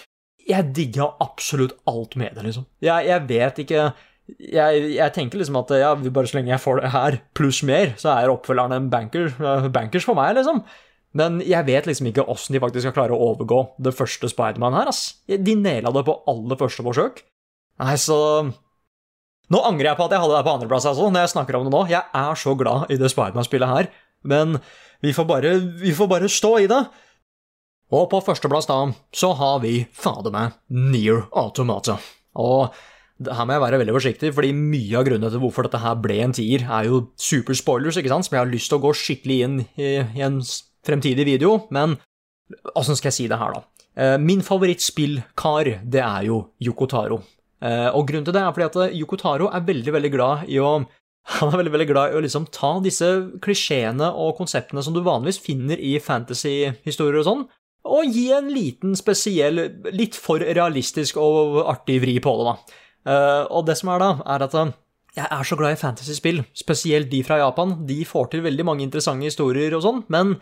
Jeg 0.48 0.72
digga 0.74 1.10
absolutt 1.22 1.76
alt 1.90 2.16
med 2.18 2.34
det, 2.34 2.46
liksom. 2.48 2.66
Jeg, 2.82 3.08
jeg 3.10 3.26
vet 3.28 3.64
ikke 3.64 3.88
jeg, 4.36 4.82
jeg 4.92 5.14
tenker 5.16 5.40
liksom 5.40 5.56
at 5.62 5.72
ja, 5.80 5.94
bare 5.96 6.28
så 6.28 6.38
lenge 6.38 6.52
jeg 6.52 6.60
får 6.60 6.82
det 6.82 6.92
her 6.92 7.16
pluss 7.36 7.62
mer, 7.66 7.94
så 8.00 8.12
er 8.12 8.32
oppfølgeren 8.32 8.76
en 8.76 8.90
banker, 8.92 9.30
eh, 9.32 9.68
bankers 9.72 10.04
for 10.04 10.18
meg, 10.18 10.34
liksom. 10.36 10.60
Men 11.16 11.38
jeg 11.40 11.64
vet 11.64 11.88
liksom 11.88 12.10
ikke 12.10 12.26
åssen 12.28 12.54
de 12.54 12.60
faktisk 12.60 12.84
skal 12.84 12.96
klare 12.96 13.16
å 13.16 13.30
overgå 13.30 13.62
det 13.80 13.94
første 13.96 14.28
Spiderman 14.28 14.76
her, 14.76 14.90
ass. 14.90 15.22
De 15.28 15.56
naila 15.56 15.92
det 15.96 16.04
på 16.04 16.18
aller 16.28 16.60
første 16.60 16.84
forsøk. 16.84 17.22
Nei, 17.80 17.94
så 18.00 18.18
Nå 19.48 19.62
angrer 19.64 19.90
jeg 19.92 19.96
på 19.98 20.04
at 20.04 20.12
jeg 20.12 20.20
hadde 20.20 20.36
det 20.36 20.44
på 20.44 20.54
andreplass, 20.58 20.86
altså, 20.90 21.08
når 21.08 21.24
jeg 21.24 21.32
snakker 21.32 21.56
om 21.56 21.64
det 21.68 21.72
nå. 21.72 21.82
Jeg 21.88 22.04
er 22.20 22.36
så 22.36 22.52
glad 22.58 22.90
i 22.92 22.98
det 23.00 23.08
Spiderman-spillet 23.12 23.70
her, 23.72 23.88
men 24.28 24.58
vi 25.04 25.14
får, 25.16 25.28
bare, 25.30 25.54
vi 25.80 25.94
får 25.96 26.10
bare 26.10 26.28
stå 26.32 26.50
i 26.64 26.68
det. 26.70 26.82
Og 27.94 28.04
på 28.12 28.20
førsteplass 28.26 28.68
da, 28.68 28.82
så 29.16 29.30
har 29.38 29.62
vi 29.62 29.78
fader 29.96 30.34
meg 30.34 30.58
Near 30.68 31.22
Automata. 31.32 31.96
Og 32.36 32.74
her 33.24 33.46
må 33.48 33.56
jeg 33.56 33.62
være 33.64 33.78
veldig 33.80 33.94
forsiktig, 33.96 34.34
fordi 34.36 34.50
mye 34.54 34.98
av 35.00 35.06
grunnen 35.08 35.32
til 35.32 35.40
hvorfor 35.42 35.66
dette 35.66 35.80
her 35.82 35.96
ble 35.98 36.18
en 36.26 36.34
tier, 36.36 36.66
er 36.68 36.90
jo 36.90 37.00
super 37.18 37.56
spoilers, 37.56 37.96
ikke 37.98 38.12
sant, 38.12 38.28
som 38.28 38.36
jeg 38.36 38.44
har 38.44 38.52
lyst 38.52 38.68
til 38.70 38.78
å 38.78 38.84
gå 38.84 38.92
skikkelig 38.94 39.38
inn 39.46 39.56
i, 39.80 39.88
i 40.04 40.22
en 40.26 40.36
fremtidig 40.86 41.24
video, 41.26 41.54
men 41.74 41.96
åssen 42.78 42.98
skal 42.98 43.10
jeg 43.10 43.16
si 43.16 43.26
det 43.32 43.40
her, 43.40 43.56
da? 43.56 43.64
Eh, 43.98 44.14
Min 44.22 44.44
favorittspillkar, 44.46 45.72
det 45.88 46.04
er 46.04 46.28
jo 46.28 46.42
Yoko 46.62 46.86
Taro. 46.92 47.22
Eh, 47.64 47.88
Og 47.90 48.06
grunnen 48.06 48.26
til 48.26 48.36
det 48.36 48.42
er 48.42 48.54
fordi 48.54 48.68
at 48.68 48.80
eh, 48.86 48.96
Yoko 49.00 49.18
Taro 49.18 49.50
er 49.50 49.66
veldig, 49.66 49.92
veldig 49.96 50.12
glad 50.14 50.48
i 50.50 50.60
å 50.62 50.72
han 51.38 51.50
er 51.52 51.60
veldig 51.60 51.74
veldig 51.74 51.88
glad 51.90 52.12
i 52.12 52.16
å 52.16 52.24
liksom 52.24 52.46
ta 52.54 52.78
disse 52.80 53.06
klisjeene 53.44 54.06
og 54.16 54.38
konseptene 54.38 54.80
som 54.84 54.94
du 54.96 55.02
vanligvis 55.04 55.42
finner 55.44 55.76
i 55.76 55.98
fantasy-historier 56.00 57.20
og 57.20 57.26
sånn, 57.26 57.42
og 57.88 58.14
gi 58.16 58.30
en 58.32 58.48
liten 58.48 58.96
spesiell, 58.96 59.60
litt 59.92 60.16
for 60.16 60.40
realistisk 60.40 61.18
og 61.20 61.58
artig 61.68 61.98
vri 62.00 62.16
på 62.24 62.32
det, 62.38 62.46
da. 62.48 62.78
Eh, 63.12 63.42
og 63.52 63.66
det 63.68 63.76
som 63.80 63.92
er 63.92 64.00
da, 64.02 64.10
er 64.24 64.46
at 64.46 64.56
jeg 65.18 65.26
er 65.26 65.50
så 65.50 65.58
glad 65.58 65.74
i 65.76 65.80
fantasyspill, 65.80 66.40
spesielt 66.56 67.10
de 67.12 67.20
fra 67.26 67.40
Japan. 67.40 67.76
De 67.88 67.98
får 68.06 68.32
til 68.32 68.44
veldig 68.44 68.66
mange 68.68 68.84
interessante 68.86 69.28
historier 69.28 69.74
og 69.76 69.84
sånn, 69.84 70.02
men 70.12 70.36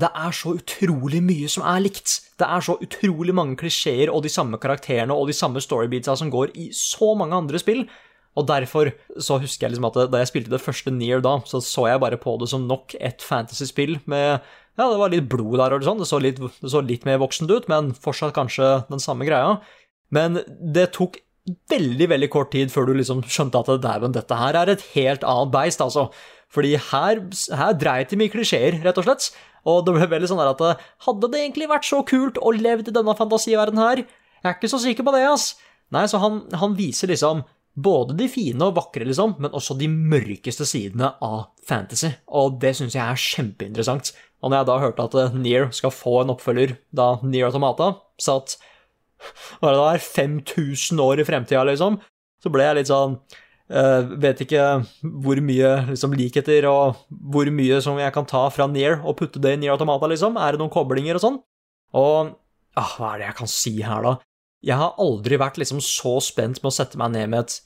det 0.00 0.08
er 0.08 0.32
så 0.34 0.54
utrolig 0.56 1.20
mye 1.24 1.48
som 1.52 1.66
er 1.68 1.82
likt. 1.84 2.14
Det 2.40 2.46
er 2.48 2.64
så 2.64 2.78
utrolig 2.80 3.34
mange 3.36 3.58
klisjeer 3.60 4.10
og 4.12 4.24
de 4.24 4.32
samme 4.32 4.58
karakterene 4.60 5.14
og 5.14 5.28
de 5.28 5.36
samme 5.36 5.60
storybeatsa 5.60 6.16
som 6.22 6.32
går 6.32 6.54
i 6.58 6.70
så 6.76 7.12
mange 7.18 7.36
andre 7.36 7.60
spill. 7.60 7.84
Og 8.32 8.46
derfor 8.48 8.88
så 9.20 9.36
husker 9.42 9.66
jeg 9.66 9.74
liksom 9.74 9.90
at 9.90 9.98
da 10.08 10.22
jeg 10.22 10.30
spilte 10.30 10.54
det 10.54 10.62
første 10.64 10.92
Near 10.94 11.20
da, 11.24 11.36
så 11.44 11.60
så 11.60 11.84
jeg 11.90 12.00
bare 12.00 12.20
på 12.20 12.38
det 12.40 12.48
som 12.48 12.64
nok 12.68 12.96
et 12.96 13.20
fantasyspill 13.20 13.98
med 14.08 14.40
Ja, 14.78 14.86
det 14.88 14.96
var 14.96 15.12
litt 15.12 15.28
blod 15.28 15.58
der 15.60 15.76
og 15.76 15.84
sånn, 15.84 16.00
det 16.00 16.08
så 16.08 16.16
det 16.22 16.70
så 16.72 16.80
litt 16.80 17.04
mer 17.04 17.20
voksent 17.20 17.50
ut, 17.52 17.68
men 17.68 17.92
fortsatt 17.92 18.32
kanskje 18.32 18.86
den 18.88 19.02
samme 19.04 19.28
greia. 19.28 19.58
Men 20.08 20.40
det 20.48 20.94
tok 20.96 21.18
veldig, 21.68 22.08
veldig 22.08 22.30
kort 22.32 22.52
tid 22.54 22.72
før 22.72 22.88
du 22.88 22.94
liksom 22.96 23.20
skjønte 23.28 23.60
at 23.60 23.82
dæven, 23.82 24.14
dette 24.16 24.38
her 24.38 24.56
er 24.56 24.72
et 24.72 24.84
helt 24.94 25.26
annet 25.28 25.52
beist, 25.52 25.84
altså. 25.84 26.08
Fordi 26.52 26.76
her, 26.76 27.20
her 27.58 27.76
dreit 27.76 28.12
de 28.12 28.18
mye 28.20 28.32
klisjeer, 28.32 28.80
rett 28.84 29.00
og 29.00 29.06
slett. 29.06 29.28
Og 29.68 29.84
det 29.86 29.94
ble 29.96 30.08
veldig 30.10 30.30
sånn 30.30 30.42
at 30.42 30.62
hadde 31.06 31.30
det 31.32 31.40
egentlig 31.40 31.70
vært 31.70 31.86
så 31.88 32.02
kult 32.06 32.40
å 32.42 32.54
levd 32.56 32.90
i 32.90 32.94
denne 32.96 33.14
fantasiverdenen 33.18 33.82
her? 33.82 34.04
Jeg 34.42 34.48
er 34.50 34.56
ikke 34.56 34.72
så 34.72 34.80
sikker 34.82 35.06
på 35.06 35.14
det, 35.14 35.22
ass. 35.28 35.52
Nei, 35.94 36.06
så 36.10 36.18
han, 36.22 36.42
han 36.58 36.74
viser 36.78 37.12
liksom 37.12 37.44
både 37.72 38.16
de 38.18 38.26
fine 38.28 38.66
og 38.66 38.76
vakre, 38.76 39.06
liksom, 39.08 39.36
men 39.40 39.54
også 39.56 39.76
de 39.80 39.88
mørkeste 39.88 40.66
sidene 40.68 41.12
av 41.24 41.52
fantasy. 41.68 42.10
Og 42.34 42.58
det 42.60 42.74
syns 42.76 42.96
jeg 42.98 43.04
er 43.04 43.22
kjempeinteressant. 43.22 44.12
Og 44.42 44.50
når 44.50 44.58
jeg 44.58 44.68
da 44.68 44.78
hørte 44.82 45.06
at 45.06 45.38
Near 45.38 45.70
skal 45.74 45.94
få 45.94 46.20
en 46.22 46.34
oppfølger, 46.34 46.76
da 46.92 47.14
Near 47.22 47.48
Automata, 47.48 47.94
satt 48.20 48.58
hva 49.62 49.70
det 49.70 49.78
der, 49.78 50.02
5000 50.02 51.00
år 51.00 51.22
i 51.22 51.26
fremtida, 51.28 51.62
liksom, 51.68 52.00
så 52.42 52.50
ble 52.52 52.66
jeg 52.66 52.80
litt 52.80 52.90
sånn 52.90 53.14
eh, 53.14 53.41
Vet 53.72 54.42
ikke 54.44 54.62
hvor 55.00 55.38
mye 55.40 55.68
liksom, 55.88 56.12
likheter 56.18 56.66
og 56.68 57.00
hvor 57.08 57.48
mye 57.54 57.78
som 57.84 57.96
jeg 57.96 58.12
kan 58.12 58.26
ta 58.28 58.42
fra 58.52 58.66
Near 58.68 58.98
og 59.00 59.16
putte 59.22 59.40
det 59.40 59.54
i 59.56 59.60
Near 59.62 59.78
Automata, 59.78 60.10
liksom. 60.12 60.36
Er 60.36 60.52
det 60.52 60.60
noen 60.60 60.72
koblinger 60.74 61.16
og 61.16 61.24
sånn? 61.24 61.38
Og 61.96 62.34
ah, 62.76 62.92
hva 62.98 63.14
er 63.14 63.22
det 63.22 63.28
jeg 63.30 63.38
kan 63.40 63.52
si 63.54 63.74
her, 63.80 64.04
da? 64.04 64.14
Jeg 64.62 64.78
har 64.78 64.98
aldri 65.02 65.38
vært 65.40 65.58
liksom 65.58 65.80
så 65.82 66.18
spent 66.22 66.60
med 66.60 66.70
å 66.70 66.74
sette 66.76 67.00
meg 67.00 67.14
ned 67.16 67.32
med 67.32 67.46
et 67.46 67.56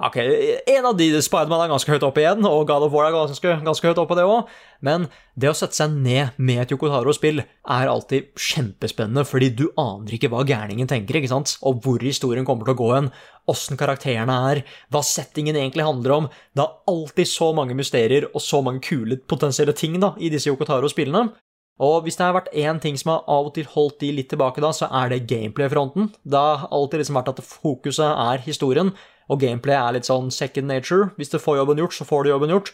Ok, 0.00 0.16
en 0.16 0.86
av 0.88 0.96
de 0.96 1.10
Spiderman 1.20 1.60
er 1.66 1.68
ganske 1.68 1.92
høyt 1.92 2.04
oppe 2.06 2.22
igjen, 2.22 2.46
og 2.48 2.64
God 2.70 2.86
of 2.86 2.94
War 2.94 3.10
er 3.10 3.12
ganske, 3.12 3.50
ganske 3.60 3.90
høyt 3.90 3.98
oppe, 4.00 4.16
det 4.16 4.24
òg. 4.24 4.48
Men 4.80 5.04
det 5.36 5.50
å 5.50 5.54
sette 5.56 5.76
seg 5.76 5.92
ned 5.92 6.38
med 6.40 6.62
et 6.62 6.72
Yokotaro-spill 6.72 7.42
er 7.42 7.90
alltid 7.92 8.32
kjempespennende, 8.40 9.26
fordi 9.28 9.50
du 9.52 9.66
aner 9.76 10.16
ikke 10.16 10.32
hva 10.32 10.46
gærningen 10.48 10.88
tenker, 10.88 11.20
ikke 11.20 11.30
sant? 11.34 11.58
Og 11.68 11.84
hvor 11.84 12.00
historien 12.00 12.48
kommer 12.48 12.64
til 12.64 12.72
å 12.72 12.80
gå 12.80 12.88
hen, 12.94 13.12
åssen 13.52 13.76
karakterene 13.76 14.40
er, 14.48 14.62
hva 14.88 15.04
settingen 15.04 15.60
egentlig 15.60 15.84
handler 15.84 16.16
om. 16.16 16.32
Det 16.56 16.64
er 16.64 16.92
alltid 16.96 17.28
så 17.28 17.52
mange 17.60 17.76
mysterier 17.76 18.30
og 18.32 18.40
så 18.40 18.64
mange 18.64 18.80
kule 18.88 19.20
potensielle 19.28 19.76
ting 19.76 20.00
da, 20.00 20.14
i 20.16 20.32
disse 20.32 20.48
Yokotaro-spillene. 20.48 21.28
Og 21.82 22.04
hvis 22.04 22.16
det 22.16 22.24
har 22.24 22.36
vært 22.36 22.52
én 22.56 22.78
ting 22.80 22.96
som 23.00 23.14
har 23.14 23.24
av 23.32 23.48
og 23.48 23.54
til 23.56 23.68
holdt 23.68 24.00
de 24.02 24.12
litt 24.16 24.28
tilbake, 24.32 24.62
da, 24.62 24.72
så 24.76 24.88
er 24.88 25.12
det 25.12 25.24
gameplay-fronten. 25.28 26.12
Det 26.24 26.38
har 26.38 26.68
alltid 26.70 27.02
liksom 27.02 27.18
vært 27.18 27.32
at 27.32 27.44
fokuset 27.44 28.06
er 28.08 28.44
historien, 28.44 28.92
og 29.32 29.40
gameplay 29.40 29.78
er 29.78 29.96
litt 29.96 30.08
sånn 30.08 30.30
second 30.34 30.68
nature. 30.68 31.10
Hvis 31.16 31.32
du 31.32 31.38
får 31.40 31.62
jobben 31.62 31.80
gjort, 31.80 31.96
så 31.96 32.06
får 32.08 32.24
du 32.24 32.32
jobben 32.34 32.52
gjort. 32.52 32.72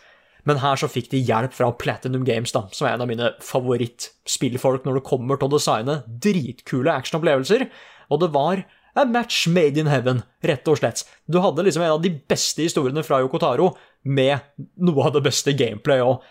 Men 0.48 0.60
her 0.62 0.78
så 0.80 0.88
fikk 0.90 1.10
de 1.12 1.20
hjelp 1.20 1.54
fra 1.54 1.68
Platinum 1.76 2.24
Games, 2.26 2.54
da, 2.54 2.64
som 2.74 2.88
er 2.88 2.96
en 2.96 3.04
av 3.04 3.10
mine 3.10 3.30
favorittspillfolk 3.44 4.86
når 4.86 4.98
det 4.98 5.06
kommer 5.08 5.38
til 5.38 5.48
å 5.48 5.54
designe 5.56 6.00
dritkule 6.24 6.94
actionopplevelser. 6.94 7.66
Og 8.08 8.22
det 8.22 8.30
var 8.34 8.64
a 8.98 9.04
match 9.06 9.44
made 9.50 9.78
in 9.78 9.90
heaven, 9.90 10.24
rett 10.46 10.66
og 10.70 10.80
slett. 10.80 11.04
Du 11.30 11.40
hadde 11.44 11.66
liksom 11.66 11.84
en 11.84 11.98
av 11.98 12.02
de 12.02 12.14
beste 12.30 12.64
historiene 12.64 13.04
fra 13.06 13.20
Yokotaro 13.22 13.72
med 14.08 14.64
noe 14.80 15.06
av 15.06 15.14
det 15.18 15.24
beste 15.28 15.54
gameplay 15.58 16.02
òg. 16.02 16.24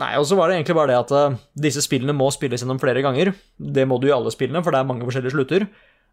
Nei, 0.00 0.14
og 0.16 0.24
så 0.24 0.38
var 0.38 0.48
det 0.48 0.56
egentlig 0.56 0.78
bare 0.78 0.94
det 0.94 1.00
at 1.02 1.10
eh, 1.12 1.38
disse 1.60 1.82
spillene 1.84 2.14
må 2.16 2.30
spilles 2.32 2.62
gjennom 2.62 2.80
flere 2.80 3.02
ganger. 3.04 3.34
Det 3.60 3.84
må 3.84 3.98
du 4.00 4.08
i 4.08 4.14
alle 4.14 4.32
spillene, 4.32 4.62
for 4.64 4.72
det 4.72 4.80
er 4.80 4.88
mange 4.88 5.04
forskjellige 5.04 5.34
slutter. 5.34 5.66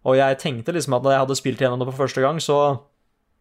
Og 0.07 0.17
jeg 0.19 0.39
tenkte 0.41 0.75
liksom 0.75 0.97
at 0.97 1.05
da 1.05 1.13
jeg 1.13 1.23
hadde 1.23 1.37
spilt 1.39 1.63
gjennom 1.63 1.79
det 1.79 1.87
for 1.93 2.03
første 2.03 2.23
gang, 2.23 2.41
så 2.43 2.57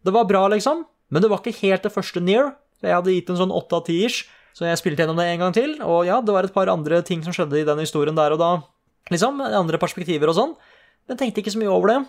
Det 0.05 0.13
var 0.13 0.27
bra, 0.29 0.45
liksom. 0.53 0.85
Men 1.09 1.23
det 1.23 1.29
var 1.31 1.41
ikke 1.41 1.61
helt 1.63 1.85
det 1.85 1.93
første 1.93 2.21
Near. 2.23 2.53
Jeg 2.83 2.93
hadde 2.93 3.13
gitt 3.15 3.29
en 3.33 3.39
sånn 3.39 3.53
åtte 3.55 3.79
av 3.79 3.85
ti-ish, 3.87 4.25
så 4.57 4.67
jeg 4.67 4.79
spilte 4.81 5.03
gjennom 5.03 5.17
det 5.19 5.27
en 5.31 5.41
gang 5.41 5.55
til. 5.55 5.77
Og 5.85 6.05
ja, 6.07 6.19
det 6.21 6.33
var 6.33 6.45
et 6.45 6.53
par 6.53 6.69
andre 6.71 7.01
ting 7.05 7.23
som 7.25 7.33
skjedde 7.35 7.61
i 7.61 7.65
den 7.67 7.81
historien 7.81 8.17
der 8.17 8.35
og 8.35 8.41
da, 8.41 8.51
liksom. 9.13 9.41
Andre 9.41 9.79
perspektiver 9.81 10.31
og 10.31 10.37
sånn. 10.37 10.55
Men 11.07 11.19
tenkte 11.19 11.41
ikke 11.41 11.53
så 11.55 11.61
mye 11.61 11.73
over 11.73 11.93
det. 11.93 11.99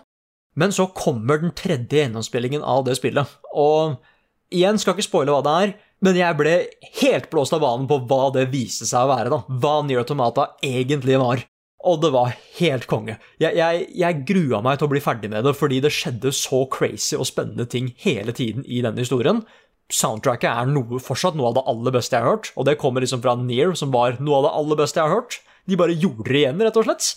Men 0.59 0.73
så 0.75 0.89
kommer 0.91 1.39
den 1.41 1.53
tredje 1.55 2.01
gjennomspillingen 2.03 2.65
av 2.65 2.83
det 2.87 2.97
spillet. 2.99 3.29
Og 3.53 3.99
igjen, 4.53 4.79
skal 4.81 4.97
ikke 4.97 5.05
spoile 5.05 5.33
hva 5.35 5.43
det 5.45 5.55
er, 5.63 5.75
men 6.03 6.17
jeg 6.17 6.37
ble 6.39 6.53
helt 7.01 7.29
blåst 7.31 7.53
av 7.55 7.63
banen 7.63 7.87
på 7.89 7.99
hva 8.09 8.29
det 8.35 8.47
viste 8.53 8.87
seg 8.89 9.05
å 9.05 9.11
være, 9.11 9.31
da. 9.33 9.39
Hva 9.61 9.79
Nier 9.85 10.01
Automata 10.01 10.53
egentlig 10.65 11.19
var. 11.21 11.43
Og 11.87 12.01
det 12.03 12.09
var 12.11 12.33
helt 12.57 12.85
konge. 12.91 13.15
Jeg, 13.39 13.55
jeg, 13.55 13.85
jeg 13.95 14.23
grua 14.27 14.59
meg 14.63 14.79
til 14.79 14.89
å 14.89 14.91
bli 14.91 15.01
ferdig 15.03 15.29
med 15.31 15.45
det, 15.47 15.55
fordi 15.55 15.79
det 15.83 15.93
skjedde 15.95 16.33
så 16.35 16.65
crazy 16.71 17.15
og 17.15 17.29
spennende 17.29 17.67
ting 17.71 17.93
hele 18.03 18.35
tiden 18.35 18.65
i 18.67 18.81
denne 18.83 18.99
historien. 18.99 19.45
Soundtracket 19.89 20.51
er 20.51 20.67
noe, 20.69 20.99
fortsatt 21.01 21.37
noe 21.39 21.49
av 21.49 21.55
det 21.57 21.65
aller 21.71 21.95
beste 21.95 22.17
jeg 22.17 22.25
har 22.25 22.35
hørt, 22.35 22.51
og 22.59 22.67
det 22.67 22.77
kommer 22.81 23.01
liksom 23.01 23.23
fra 23.23 23.37
Near, 23.39 23.71
som 23.79 23.95
var 23.95 24.19
noe 24.19 24.41
av 24.41 24.45
det 24.49 24.53
aller 24.59 24.81
beste 24.83 24.99
jeg 24.99 25.07
har 25.07 25.21
hørt. 25.21 25.39
De 25.69 25.79
bare 25.79 25.95
gjorde 25.95 26.27
det 26.27 26.43
igjen, 26.43 26.61
rett 26.67 26.77
og 26.81 26.87
slett. 26.89 27.09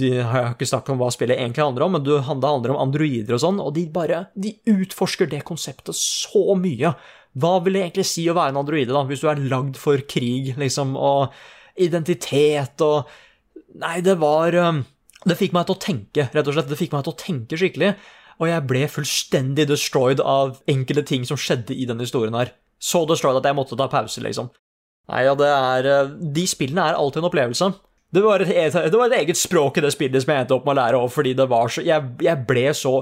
De 0.00 0.10
har 0.24 0.52
ikke 0.54 0.68
snakket 0.70 0.94
om 0.94 1.00
hva 1.02 1.12
spillet 1.12 1.38
egentlig 1.38 1.66
handler 1.66 1.84
om, 1.84 1.96
men 1.98 2.04
det 2.06 2.18
handler 2.26 2.72
om 2.72 2.82
androider 2.88 3.36
og 3.36 3.44
sånn, 3.44 3.62
og 3.62 3.72
de 3.76 3.86
bare 3.92 4.24
de 4.40 4.56
utforsker 4.72 5.28
det 5.30 5.44
konseptet 5.46 5.98
så 6.00 6.56
mye. 6.56 6.94
Hva 7.38 7.56
vil 7.62 7.76
det 7.76 7.84
egentlig 7.84 8.08
si 8.08 8.24
å 8.30 8.34
være 8.38 8.54
en 8.54 8.64
androide, 8.64 8.94
da, 8.94 9.04
hvis 9.06 9.22
du 9.22 9.28
er 9.30 9.48
lagd 9.52 9.78
for 9.78 10.00
krig, 10.10 10.54
liksom, 10.58 10.96
og 10.98 11.34
identitet 11.80 12.82
og 12.82 13.10
Nei, 13.78 14.00
det 14.02 14.16
var 14.18 14.54
um, 14.56 14.82
Det 15.26 15.36
fikk 15.38 15.52
meg 15.54 15.68
til 15.68 15.76
å 15.76 15.82
tenke, 15.82 16.26
rett 16.32 16.48
og 16.48 16.56
slett. 16.56 16.70
Det 16.70 16.78
fikk 16.80 16.94
meg 16.94 17.04
til 17.06 17.14
å 17.14 17.20
tenke 17.20 17.58
skikkelig. 17.60 17.92
Og 18.40 18.48
jeg 18.48 18.66
ble 18.68 18.86
fullstendig 18.88 19.66
destroyed 19.68 20.22
av 20.24 20.58
enkelte 20.70 21.04
ting 21.10 21.26
som 21.28 21.38
skjedde 21.38 21.76
i 21.76 21.86
denne 21.88 22.06
historien 22.06 22.36
her. 22.36 22.54
Så 22.80 23.04
destroyed 23.08 23.38
at 23.42 23.48
jeg 23.50 23.58
måtte 23.58 23.76
ta 23.76 23.90
pause, 23.92 24.22
liksom. 24.24 24.48
Nei, 25.10 25.24
ja, 25.26 25.34
det 25.36 25.48
er 25.50 25.88
uh, 25.90 26.12
De 26.34 26.46
spillene 26.48 26.88
er 26.88 26.98
alltid 26.98 27.22
en 27.22 27.30
opplevelse. 27.30 27.72
Det 28.10 28.22
var, 28.24 28.42
et, 28.42 28.74
det 28.74 28.98
var 28.98 29.06
et 29.06 29.20
eget 29.20 29.38
språk 29.38 29.76
i 29.78 29.82
det 29.84 29.92
spillet 29.94 30.24
som 30.24 30.32
jeg 30.32 30.42
endte 30.42 30.56
opp 30.56 30.64
med 30.66 30.74
å 30.74 30.80
lære 30.80 30.98
òg, 30.98 31.12
fordi 31.14 31.34
det 31.38 31.44
var 31.46 31.70
så 31.70 31.84
jeg, 31.86 32.08
jeg 32.18 32.42
ble 32.48 32.64
så 32.74 32.94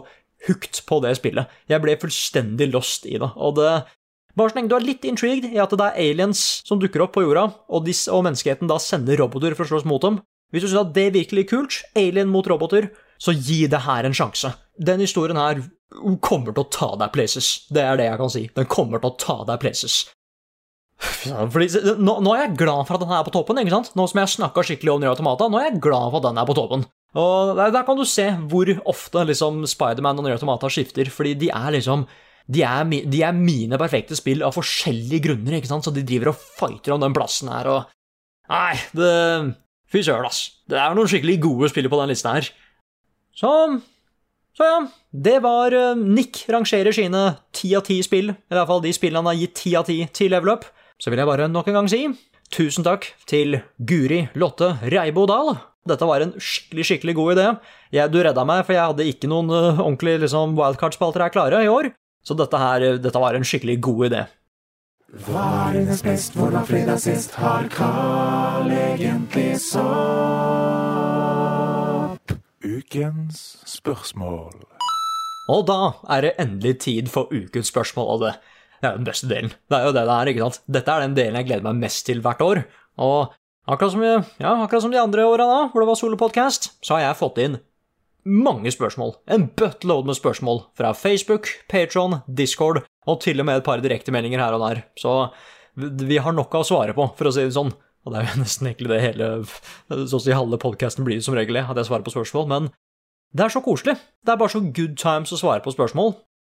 hooked 0.44 0.82
på 0.84 0.98
det 1.00 1.14
spillet. 1.16 1.54
Jeg 1.70 1.80
ble 1.80 1.94
fullstendig 2.02 2.68
lost 2.74 3.08
i 3.08 3.16
det. 3.16 3.30
Og 3.40 3.56
det 3.56 3.70
bare 4.36 4.52
så 4.52 4.58
lenge 4.58 4.70
du 4.70 4.76
er 4.76 4.84
litt 4.84 5.06
intrigued 5.08 5.48
i 5.48 5.62
at 5.62 5.72
det 5.72 5.86
er 5.86 5.96
aliens 6.10 6.42
som 6.66 6.78
dukker 6.78 7.06
opp 7.06 7.16
på 7.16 7.24
jorda, 7.24 7.48
og, 7.72 7.86
de, 7.88 7.94
og 8.12 8.26
menneskeheten 8.26 8.68
da 8.70 8.76
sender 8.82 9.18
roboter 9.18 9.56
for 9.56 9.64
å 9.64 9.72
slåss 9.72 9.88
mot 9.88 10.04
dem 10.04 10.20
Hvis 10.52 10.64
du 10.64 10.70
syns 10.70 10.86
at 10.86 10.94
det 10.96 11.08
er 11.08 11.16
virkelig 11.18 11.48
kult, 11.50 11.80
alien 11.98 12.30
mot 12.32 12.46
roboter, 12.48 12.90
så 13.20 13.34
gi 13.34 13.66
det 13.70 13.82
her 13.84 14.06
en 14.06 14.16
sjanse. 14.16 14.52
Den 14.78 15.02
historien 15.02 15.38
her 15.38 15.64
kommer 16.24 16.54
til 16.54 16.62
å 16.62 16.70
ta 16.72 16.92
deg 17.00 17.12
places. 17.14 17.66
Det 17.72 17.82
er 17.82 17.98
det 17.98 18.06
jeg 18.08 18.20
kan 18.20 18.32
si. 18.32 18.44
Den 18.54 18.68
kommer 18.70 19.02
til 19.02 19.10
å 19.10 19.18
ta 19.20 19.40
deg 19.48 19.60
places. 19.62 20.04
Fordi, 20.98 21.68
nå, 22.02 22.16
nå, 22.24 22.30
er 22.34 22.46
jeg 22.46 22.56
glad 22.58 22.86
for 22.86 22.96
at 22.96 23.02
den 23.04 23.10
her 23.12 23.20
er 23.20 23.26
på 23.26 23.34
toppen, 23.34 23.60
ikke 23.60 23.74
sant? 23.74 23.92
Nå 23.98 24.06
som 24.10 24.22
jeg 24.22 24.32
snakka 24.34 24.64
skikkelig 24.66 24.94
om 24.94 25.02
Nier 25.02 25.12
Automata, 25.12 25.46
nå 25.50 25.60
er 25.60 25.68
jeg 25.68 25.82
glad 25.84 26.08
for 26.08 26.18
at 26.20 26.26
den 26.26 26.40
er 26.40 26.48
på 26.48 26.56
toppen. 26.58 26.86
Og 27.18 27.52
der, 27.56 27.70
der 27.74 27.84
kan 27.86 27.98
du 27.98 28.04
se 28.08 28.26
hvor 28.50 28.70
ofte 28.90 29.22
liksom 29.28 29.62
Spiderman 29.70 30.18
og 30.18 30.26
Nier 30.26 30.38
Automata 30.38 30.70
skifter, 30.72 31.10
fordi 31.12 31.36
de 31.44 31.52
er 31.54 31.70
liksom 31.78 32.08
de 32.48 32.62
er, 32.64 32.84
de 32.88 33.20
er, 33.20 33.36
mine 33.36 33.76
perfekte 33.80 34.16
spill 34.16 34.40
av 34.46 34.54
forskjellige 34.56 35.26
grunner, 35.26 35.58
ikke 35.58 35.68
sant? 35.68 35.84
så 35.84 35.92
de 35.92 36.04
driver 36.06 36.32
og 36.32 36.38
fighter 36.40 36.94
om 36.94 37.02
den 37.02 37.16
plassen 37.16 37.52
her, 37.52 37.68
og 37.68 37.94
Nei, 38.48 38.78
det 38.96 39.08
Fy 39.88 40.02
søren, 40.04 40.26
ass. 40.28 40.60
Det 40.68 40.76
er 40.76 40.96
noen 40.96 41.08
skikkelig 41.08 41.38
gode 41.40 41.70
spillere 41.72 41.92
på 41.92 42.00
den 42.02 42.12
lista 42.12 42.34
her. 42.36 42.50
Så 43.36 43.52
Så 44.58 44.66
ja. 44.66 44.78
Det 45.14 45.38
var 45.40 45.72
uh, 45.72 45.96
Nick 45.96 46.42
rangerer 46.50 46.92
sine 46.92 47.38
ti 47.54 47.70
av 47.78 47.84
ti 47.86 48.00
spill, 48.02 48.32
i 48.34 48.54
hvert 48.56 48.68
fall 48.68 48.82
de 48.84 48.90
spillene 48.92 49.22
han 49.22 49.30
har 49.30 49.38
gitt 49.38 49.54
ti 49.56 49.74
av 49.78 49.86
ti 49.86 50.02
til 50.12 50.34
level 50.34 50.50
up. 50.56 50.66
Så 50.98 51.12
vil 51.12 51.22
jeg 51.22 51.30
bare 51.30 51.46
nok 51.48 51.68
en 51.70 51.78
gang 51.78 51.88
si 51.88 52.02
tusen 52.52 52.84
takk 52.84 53.06
til 53.28 53.60
Guri 53.78 54.26
Lotte 54.34 54.74
Reibo 54.82 55.26
Dahl. 55.30 55.54
Dette 55.88 56.08
var 56.08 56.24
en 56.24 56.34
skikkelig, 56.36 56.84
skikkelig 56.84 57.14
god 57.16 57.32
idé. 57.36 57.46
Jeg, 57.94 58.12
du 58.12 58.18
redda 58.20 58.44
meg, 58.44 58.64
for 58.66 58.76
jeg 58.76 58.90
hadde 58.90 59.06
ikke 59.08 59.30
noen 59.30 59.48
uh, 59.52 59.80
ordentlige 59.80 60.24
liksom, 60.26 60.56
wildcard-spalter 60.58 61.24
her 61.24 61.32
klare 61.32 61.62
i 61.64 61.70
år. 61.72 61.92
Så 62.26 62.36
dette 62.36 62.60
her, 62.60 62.84
uh, 62.84 62.98
dette 63.00 63.22
var 63.22 63.38
en 63.38 63.46
skikkelig 63.46 63.78
god 63.86 64.08
idé. 64.10 64.24
Varenes 65.08 66.02
best, 66.04 66.34
hvor 66.36 66.50
var 66.52 66.66
fredag 66.68 66.98
sist? 67.00 67.32
Har 67.40 67.64
Carl 67.72 68.68
egentlig 68.68 69.56
sopp? 69.56 69.78
Ukens 72.60 73.56
spørsmål. 73.64 74.52
Og 75.48 75.64
da 75.70 75.96
er 76.12 76.20
det 76.26 76.34
endelig 76.44 76.74
tid 76.84 77.08
for 77.08 77.32
ukens 77.32 77.72
spørsmål, 77.72 78.04
og 78.04 78.20
det, 78.26 78.34
er 78.82 78.90
jo 78.90 79.00
den 79.00 79.08
beste 79.08 79.24
delen. 79.30 79.48
Det 79.48 79.78
er 79.78 79.84
jo 79.88 79.94
det 79.96 80.04
det 80.10 80.16
er, 80.18 80.26
ikke 80.34 80.44
sant? 80.44 80.60
Dette 80.76 80.92
er 80.92 81.00
den 81.06 81.16
delen 81.16 81.40
jeg 81.40 81.48
gleder 81.48 81.64
meg 81.70 81.80
mest 81.86 82.04
til 82.04 82.20
hvert 82.20 82.44
år. 82.44 82.60
Og 83.00 83.32
akkurat 83.64 83.92
som, 83.96 84.04
ja, 84.04 84.52
akkurat 84.60 84.82
som 84.84 84.92
de 84.92 85.00
andre 85.00 85.24
åra 85.24 85.48
da, 85.48 85.72
hvor 85.72 85.80
det 85.80 85.88
var 85.88 86.00
solopodcast, 86.02 86.76
så 86.84 86.98
har 86.98 87.06
jeg 87.06 87.20
fått 87.24 87.40
inn 87.46 87.56
mange 88.26 88.70
spørsmål. 88.74 89.14
En 89.30 89.46
buttload 89.56 90.06
med 90.08 90.16
spørsmål 90.18 90.62
fra 90.76 90.92
Facebook, 90.96 91.48
Patron, 91.68 92.20
Discord 92.28 92.82
og 93.08 93.20
til 93.24 93.40
og 93.40 93.46
med 93.48 93.60
et 93.60 93.64
par 93.64 93.80
direktemeldinger 93.80 94.40
her 94.42 94.52
og 94.56 94.64
der. 94.68 94.82
Så 94.98 95.30
vi- 95.76 96.18
har 96.18 96.32
nok 96.32 96.50
å 96.58 96.64
svare 96.66 96.94
på, 96.94 97.06
for 97.16 97.24
å 97.26 97.32
si 97.32 97.44
det 97.44 97.54
sånn. 97.54 97.72
Og 98.06 98.12
det 98.12 98.20
er 98.22 98.26
jo 98.34 98.40
nesten 98.44 98.66
egentlig 98.68 98.88
det 98.88 99.00
hele 99.02 99.44
Så 100.08 100.16
å 100.18 100.22
si 100.22 100.32
halve 100.32 100.58
podkasten 100.58 101.04
blir 101.04 101.20
som 101.22 101.34
regel, 101.34 101.56
at 101.56 101.76
jeg 101.76 101.86
svarer 101.86 102.04
på 102.04 102.12
spørsmål. 102.14 102.48
Men 102.48 102.70
det 103.34 103.44
er 103.44 103.48
så 103.52 103.60
koselig. 103.62 103.96
Det 104.24 104.32
er 104.32 104.36
bare 104.40 104.48
så 104.52 104.60
good 104.72 104.96
times 104.96 105.32
å 105.32 105.38
svare 105.38 105.60
på 105.62 105.72
spørsmål. 105.74 106.14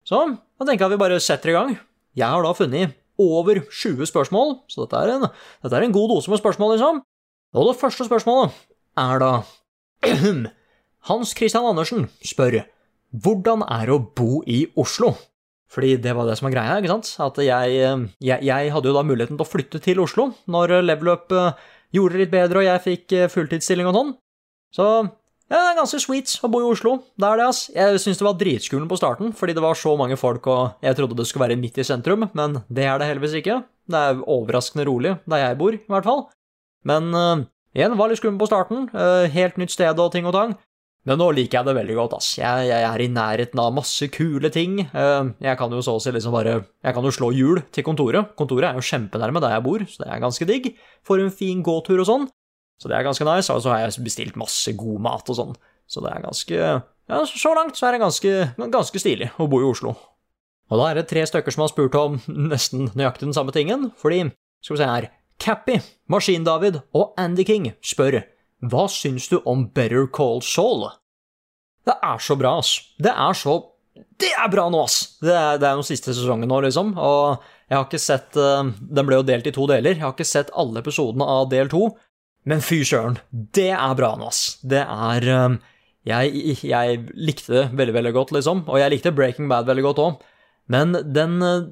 Så 0.08 0.18
da 0.58 0.64
tenker 0.66 0.84
jeg 0.86 0.90
at 0.92 0.96
vi 0.96 1.02
bare 1.04 1.20
setter 1.20 1.50
i 1.50 1.52
gang. 1.56 1.78
Jeg 2.16 2.26
har 2.28 2.42
da 2.42 2.52
funnet 2.52 2.94
over 3.20 3.60
20 3.70 4.06
spørsmål, 4.08 4.62
så 4.68 4.82
dette 4.86 4.98
er 4.98 5.10
en, 5.14 5.26
dette 5.62 5.76
er 5.76 5.82
en 5.84 5.92
god 5.92 6.08
dose 6.10 6.28
med 6.32 6.40
spørsmål, 6.40 6.72
liksom. 6.74 7.02
Og 7.54 7.66
det 7.68 7.78
første 7.80 8.04
spørsmålet 8.08 8.50
er 8.98 9.20
da 9.22 9.32
Hans 11.10 11.34
Christian 11.34 11.66
Andersen 11.66 12.08
spør 12.22 12.62
hvordan 13.12 13.64
er 13.66 13.88
det 13.88 13.94
å 13.96 14.02
bo 14.16 14.40
i 14.48 14.64
Oslo? 14.78 15.12
Fordi 15.72 15.96
det 16.04 16.12
var 16.16 16.28
det 16.28 16.36
som 16.38 16.46
var 16.46 16.54
greia, 16.54 16.76
ikke 16.80 16.92
sant? 16.92 17.08
At 17.24 17.40
jeg, 17.40 17.76
eh, 17.80 18.04
jeg, 18.20 18.44
jeg 18.44 18.72
hadde 18.72 18.90
jo 18.90 18.96
da 18.96 19.04
muligheten 19.04 19.38
til 19.38 19.44
å 19.44 19.48
flytte 19.48 19.80
til 19.84 20.02
Oslo 20.04 20.30
når 20.52 20.78
Level 20.84 21.14
Up 21.14 21.32
eh, 21.32 21.56
gjorde 21.96 22.16
det 22.16 22.22
litt 22.26 22.34
bedre 22.34 22.60
og 22.60 22.68
jeg 22.68 22.84
fikk 22.86 23.16
eh, 23.16 23.30
fulltidsstilling 23.32 23.88
og 23.88 23.96
sånn. 23.96 24.14
Så 24.72 24.88
ja, 25.52 25.58
det 25.58 25.70
er 25.74 25.78
ganske 25.82 26.00
sweet 26.00 26.32
å 26.40 26.48
bo 26.48 26.62
i 26.62 26.68
Oslo. 26.70 26.94
Det 27.20 27.28
er 27.28 27.40
det, 27.40 27.46
ass. 27.50 27.66
Jeg 27.74 28.00
syns 28.00 28.20
det 28.20 28.24
var 28.24 28.36
dritskummelt 28.40 28.88
på 28.88 28.96
starten, 28.96 29.32
fordi 29.36 29.56
det 29.58 29.64
var 29.64 29.76
så 29.76 29.92
mange 30.00 30.16
folk, 30.16 30.46
og 30.48 30.84
jeg 30.84 30.96
trodde 30.96 31.18
det 31.18 31.26
skulle 31.28 31.44
være 31.44 31.58
midt 31.60 31.80
i 31.82 31.84
sentrum, 31.84 32.24
men 32.32 32.62
det 32.72 32.86
er 32.88 33.00
det 33.00 33.10
heldigvis 33.10 33.36
ikke. 33.42 33.58
Det 33.92 34.00
er 34.00 34.22
overraskende 34.22 34.86
rolig 34.88 35.18
der 35.28 35.42
jeg 35.42 35.58
bor, 35.60 35.76
i 35.76 35.92
hvert 35.92 36.08
fall. 36.08 36.22
Men 36.88 37.12
uh, 37.12 37.44
igjen, 37.76 37.98
var 38.00 38.08
litt 38.08 38.22
skummelt 38.22 38.40
på 38.40 38.48
starten. 38.48 38.86
Uh, 38.96 39.28
helt 39.34 39.60
nytt 39.60 39.74
sted 39.74 40.00
og 40.00 40.14
ting 40.14 40.24
og 40.30 40.32
tang. 40.38 40.56
Men 41.02 41.18
nå 41.18 41.32
liker 41.34 41.58
jeg 41.58 41.66
det 41.66 41.74
veldig 41.74 41.94
godt, 41.98 42.12
ass. 42.20 42.28
Jeg, 42.38 42.66
jeg 42.68 42.86
er 42.86 43.02
i 43.02 43.08
nærheten 43.10 43.58
av 43.58 43.72
masse 43.74 44.06
kule 44.14 44.52
ting. 44.54 44.76
Eh, 44.86 45.30
jeg 45.42 45.58
kan 45.58 45.72
jo 45.74 45.80
så 45.82 45.96
å 45.98 46.02
si 46.02 46.12
liksom 46.14 46.34
bare 46.34 46.60
Jeg 46.62 46.94
kan 46.94 47.02
jo 47.02 47.10
slå 47.14 47.32
hjul 47.34 47.58
til 47.74 47.86
kontoret. 47.86 48.36
Kontoret 48.38 48.68
er 48.70 48.78
jo 48.78 48.86
kjempenærme 48.86 49.42
der 49.42 49.56
jeg 49.56 49.64
bor, 49.66 49.82
så 49.90 50.04
det 50.04 50.12
er 50.12 50.22
ganske 50.22 50.46
digg. 50.46 50.70
Får 51.08 51.24
en 51.24 51.34
fin 51.34 51.64
gåtur 51.66 52.04
og 52.04 52.06
sånn. 52.06 52.28
Så 52.78 52.90
det 52.90 52.98
er 52.98 53.06
ganske 53.06 53.26
nice. 53.26 53.50
Og 53.50 53.64
så 53.64 53.74
har 53.74 53.82
jeg 53.82 54.04
bestilt 54.06 54.38
masse 54.38 54.74
god 54.78 55.02
mat 55.02 55.32
og 55.34 55.38
sånn. 55.40 55.58
Så 55.90 56.04
det 56.04 56.14
er 56.14 56.24
ganske 56.24 56.60
Ja, 57.10 57.24
så 57.26 57.50
langt 57.58 57.76
så 57.76 57.88
er 57.88 57.96
det 57.96 58.04
ganske, 58.04 58.32
ganske 58.70 59.02
stilig 59.02 59.32
å 59.42 59.48
bo 59.50 59.58
i 59.58 59.66
Oslo. 59.66 59.96
Og 60.70 60.78
da 60.78 60.86
er 60.88 61.00
det 61.00 61.08
tre 61.10 61.24
stykker 61.26 61.52
som 61.52 61.66
har 61.66 61.72
spurt 61.72 61.98
om 61.98 62.20
nesten 62.52 62.92
nøyaktig 62.94 63.26
den 63.26 63.36
samme 63.36 63.54
tingen, 63.54 63.90
fordi 63.98 64.28
Skal 64.62 64.76
vi 64.76 64.80
se 64.84 64.86
her 64.86 65.08
Cappy, 65.42 65.80
Maskin-David 66.06 66.78
og 66.94 67.16
Andy 67.18 67.42
King 67.42 67.72
spør 67.82 68.20
hva 68.62 68.86
syns 68.90 69.28
du 69.30 69.40
om 69.48 69.66
Better 69.74 70.06
Call 70.06 70.42
Saul? 70.46 70.86
Det 71.86 71.96
er 71.98 72.20
så 72.22 72.36
bra, 72.38 72.56
ass. 72.62 72.76
Det 73.02 73.10
er 73.10 73.34
så 73.38 73.58
Det 73.92 74.30
er 74.38 74.48
bra 74.48 74.68
nå, 74.70 74.84
ass! 74.86 75.18
Det 75.20 75.34
er, 75.34 75.58
det 75.58 75.66
er 75.68 75.80
den 75.80 75.86
siste 75.86 76.14
sesongen 76.14 76.48
nå, 76.48 76.60
liksom, 76.64 76.94
og 76.96 77.42
jeg 77.68 77.76
har 77.76 77.84
ikke 77.88 78.00
sett 78.00 78.38
eh, 78.38 78.70
Den 78.70 79.08
ble 79.08 79.18
jo 79.18 79.26
delt 79.26 79.48
i 79.48 79.52
to 79.54 79.66
deler. 79.68 79.96
Jeg 79.96 80.04
har 80.04 80.14
ikke 80.14 80.28
sett 80.28 80.52
alle 80.56 80.80
episodene 80.80 81.26
av 81.26 81.50
del 81.52 81.70
to, 81.72 81.90
men 82.48 82.62
fy 82.64 82.80
søren, 82.86 83.18
det 83.30 83.70
er 83.74 83.98
bra 83.98 84.14
nå, 84.18 84.30
ass. 84.30 84.60
Det 84.62 84.82
er 84.82 85.28
eh, 85.28 85.58
jeg, 86.08 86.56
jeg 86.66 87.02
likte 87.14 87.52
det 87.54 87.64
veldig, 87.78 87.96
veldig 87.98 88.14
godt, 88.16 88.34
liksom, 88.38 88.64
og 88.66 88.80
jeg 88.80 88.94
likte 88.94 89.14
Breaking 89.14 89.50
Bad 89.50 89.68
veldig 89.68 89.84
godt 89.90 90.02
òg, 90.02 90.22
men 90.70 90.94
den 91.14 91.38
eh, 91.42 91.70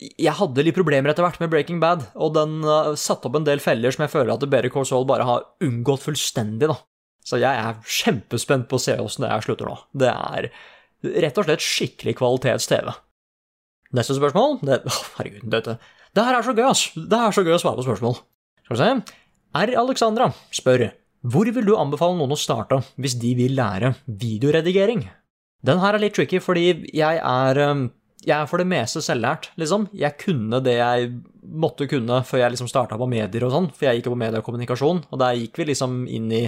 jeg 0.00 0.32
hadde 0.38 0.64
litt 0.64 0.76
problemer 0.76 1.12
etter 1.12 1.26
hvert 1.26 1.40
med 1.42 1.50
Breaking 1.52 1.80
Bad, 1.82 2.06
og 2.16 2.32
den 2.32 2.62
uh, 2.64 2.94
satte 2.96 3.28
opp 3.28 3.36
en 3.36 3.44
del 3.44 3.60
feller 3.60 3.92
som 3.92 4.06
jeg 4.06 4.12
føler 4.14 4.32
at 4.32 4.46
Better 4.48 4.72
Call 4.72 4.86
Saul 4.88 5.04
bare 5.08 5.26
har 5.28 5.44
unngått 5.66 6.06
fullstendig, 6.06 6.70
da. 6.70 6.78
Så 7.26 7.36
jeg 7.36 7.52
er 7.52 7.82
kjempespent 7.84 8.64
på 8.70 8.78
å 8.78 8.82
se 8.82 8.96
åssen 8.96 9.26
det 9.26 9.32
her 9.32 9.44
slutter 9.44 9.68
nå. 9.68 9.76
Det 9.92 10.08
er 10.08 10.48
rett 11.24 11.40
og 11.40 11.46
slett 11.46 11.64
skikkelig 11.64 12.16
kvalitets-TV. 12.16 12.94
Neste 13.96 14.16
spørsmål 14.16 14.60
det, 14.64 14.80
å, 14.88 14.96
Herregud, 15.18 15.50
dette 15.52 15.76
Det 16.16 16.24
her 16.24 16.38
er 16.38 16.46
så 16.46 16.56
gøy, 16.56 16.64
ass! 16.70 16.86
Det 16.96 17.20
er 17.20 17.36
så 17.36 17.44
gøy 17.44 17.58
å 17.58 17.60
svare 17.60 17.80
på 17.82 17.86
spørsmål. 17.90 18.16
Skal 18.64 18.76
vi 18.76 18.80
se. 18.80 19.20
R. 19.60 19.76
Alexandra 19.82 20.30
spør 20.54 20.88
hvor 21.20 21.44
vil 21.52 21.66
du 21.66 21.74
anbefale 21.76 22.16
noen 22.16 22.32
å 22.32 22.38
starte 22.40 22.78
hvis 22.96 23.18
de 23.20 23.34
vil 23.36 23.52
lære 23.58 23.92
videoredigering? 24.08 25.02
Den 25.66 25.80
her 25.82 25.92
er 25.92 26.00
litt 26.00 26.14
tricky, 26.16 26.38
fordi 26.40 26.70
jeg 26.96 27.18
er 27.20 27.60
um, 27.68 27.90
jeg 28.20 28.36
er 28.36 28.48
for 28.50 28.60
det 28.60 28.68
meste 28.68 29.00
selvlært, 29.04 29.48
liksom. 29.60 29.86
Jeg 29.96 30.18
kunne 30.20 30.60
det 30.64 30.76
jeg 30.76 31.10
måtte 31.40 31.88
kunne 31.88 32.20
før 32.28 32.42
jeg 32.42 32.54
liksom 32.54 32.68
starta 32.68 32.98
på 33.00 33.08
medier 33.08 33.46
og 33.46 33.54
sånn, 33.54 33.68
for 33.72 33.88
jeg 33.88 34.00
gikk 34.00 34.10
jo 34.10 34.14
på 34.14 34.20
medier 34.20 34.42
og 34.42 34.46
kommunikasjon, 34.46 35.04
og 35.08 35.22
der 35.22 35.38
gikk 35.38 35.60
vi 35.60 35.70
liksom 35.70 36.02
inn 36.04 36.28
i 36.36 36.42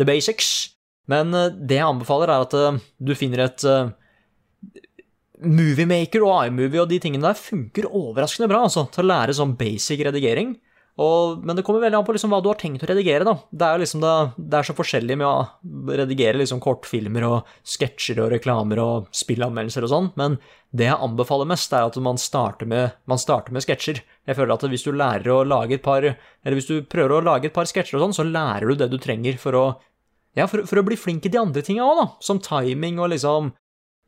the 0.00 0.06
basics. 0.08 0.70
Men 1.10 1.34
eh, 1.36 1.50
det 1.52 1.80
jeg 1.80 1.88
anbefaler, 1.88 2.32
er 2.32 2.46
at 2.46 2.56
eh, 2.56 2.80
du 3.02 3.12
finner 3.18 3.44
et 3.44 3.66
uh, 3.68 3.92
Moviemaker 5.40 6.24
og 6.24 6.48
iMovie 6.48 6.82
og 6.82 6.90
de 6.90 6.98
tingene 7.00 7.24
der 7.24 7.38
funker 7.38 7.88
overraskende 7.88 8.48
bra, 8.50 8.64
altså, 8.66 8.86
til 8.92 9.04
å 9.04 9.10
lære 9.10 9.36
sånn 9.36 9.56
basic 9.60 10.04
redigering. 10.08 10.54
Og, 11.00 11.44
men 11.46 11.56
det 11.56 11.62
kommer 11.64 11.80
veldig 11.84 12.00
an 12.00 12.04
på 12.04 12.12
liksom 12.12 12.32
hva 12.34 12.40
du 12.42 12.48
har 12.50 12.58
tenkt 12.60 12.82
å 12.84 12.88
redigere, 12.90 13.24
da. 13.24 13.36
Det 13.48 13.66
er 13.66 13.76
jo 13.76 13.82
liksom 13.84 14.02
det, 14.02 14.14
det 14.36 14.58
er 14.58 14.66
så 14.68 14.74
forskjellig 14.76 15.16
med 15.20 15.28
å 15.28 15.94
redigere 16.00 16.40
liksom 16.40 16.60
kortfilmer 16.60 17.26
og 17.28 17.52
sketsjer 17.62 18.20
og 18.24 18.32
reklamer 18.34 18.82
og 18.82 19.06
spillanmeldelser 19.16 19.86
og 19.86 19.92
sånn, 19.92 20.10
men 20.20 20.36
det 20.76 20.86
jeg 20.86 20.98
anbefaler 21.02 21.48
mest, 21.50 21.72
er 21.74 21.88
at 21.88 21.96
man 22.02 22.20
starter 22.20 22.68
med, 22.68 22.98
man 23.10 23.22
med 23.50 23.64
sketsjer. 23.64 24.02
Jeg 24.28 24.38
føler 24.38 24.54
at 24.54 24.66
hvis 24.70 24.86
du 24.86 24.92
lærer 24.92 25.32
å 25.32 25.44
lage 25.46 25.78
et 25.78 25.82
par 25.82 26.04
Eller 26.04 26.56
hvis 26.56 26.68
du 26.68 26.82
prøver 26.86 27.16
å 27.16 27.24
lage 27.24 27.48
et 27.48 27.54
par 27.54 27.66
sketsjer 27.66 27.98
og 27.98 28.04
sånn, 28.04 28.18
så 28.20 28.28
lærer 28.28 28.68
du 28.68 28.78
det 28.78 28.90
du 28.92 28.98
trenger 28.98 29.38
for 29.40 29.56
å 29.58 29.64
Ja, 30.38 30.46
for, 30.46 30.62
for 30.62 30.78
å 30.78 30.86
bli 30.86 30.94
flink 30.94 31.24
i 31.26 31.32
de 31.32 31.40
andre 31.40 31.62
tinga 31.66 31.82
òg, 31.82 31.96
da. 31.98 32.06
Som 32.22 32.38
timing 32.38 33.00
og 33.02 33.10
liksom 33.10 33.50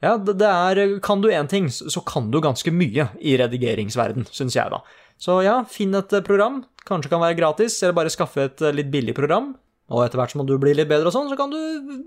ja, 0.03 0.17
det, 0.19 0.47
er 0.47 0.99
Kan 1.03 1.23
du 1.23 1.31
én 1.31 1.49
ting, 1.49 1.71
så 1.71 2.03
kan 2.07 2.31
du 2.31 2.41
ganske 2.43 2.71
mye 2.75 3.09
i 3.21 3.37
redigeringsverden, 3.39 4.27
syns 4.35 4.57
jeg, 4.59 4.71
da. 4.71 4.83
Så 5.23 5.39
ja, 5.47 5.61
finn 5.71 5.95
et 5.95 6.11
program. 6.27 6.65
Kanskje 6.89 7.13
kan 7.13 7.23
være 7.23 7.39
gratis, 7.39 7.77
eller 7.83 7.97
bare 7.97 8.13
skaffe 8.13 8.49
et 8.49 8.65
eh, 8.65 8.75
litt 8.75 8.91
billig 8.93 9.15
program. 9.19 9.53
Og 9.93 10.05
etter 10.05 10.19
hvert 10.21 10.33
som 10.33 10.45
du 10.47 10.55
blir 10.61 10.77
litt 10.79 10.89
bedre 10.89 11.11
og 11.11 11.15
sånn, 11.15 11.29
så 11.29 11.37
kan 11.37 11.53
du 11.53 11.59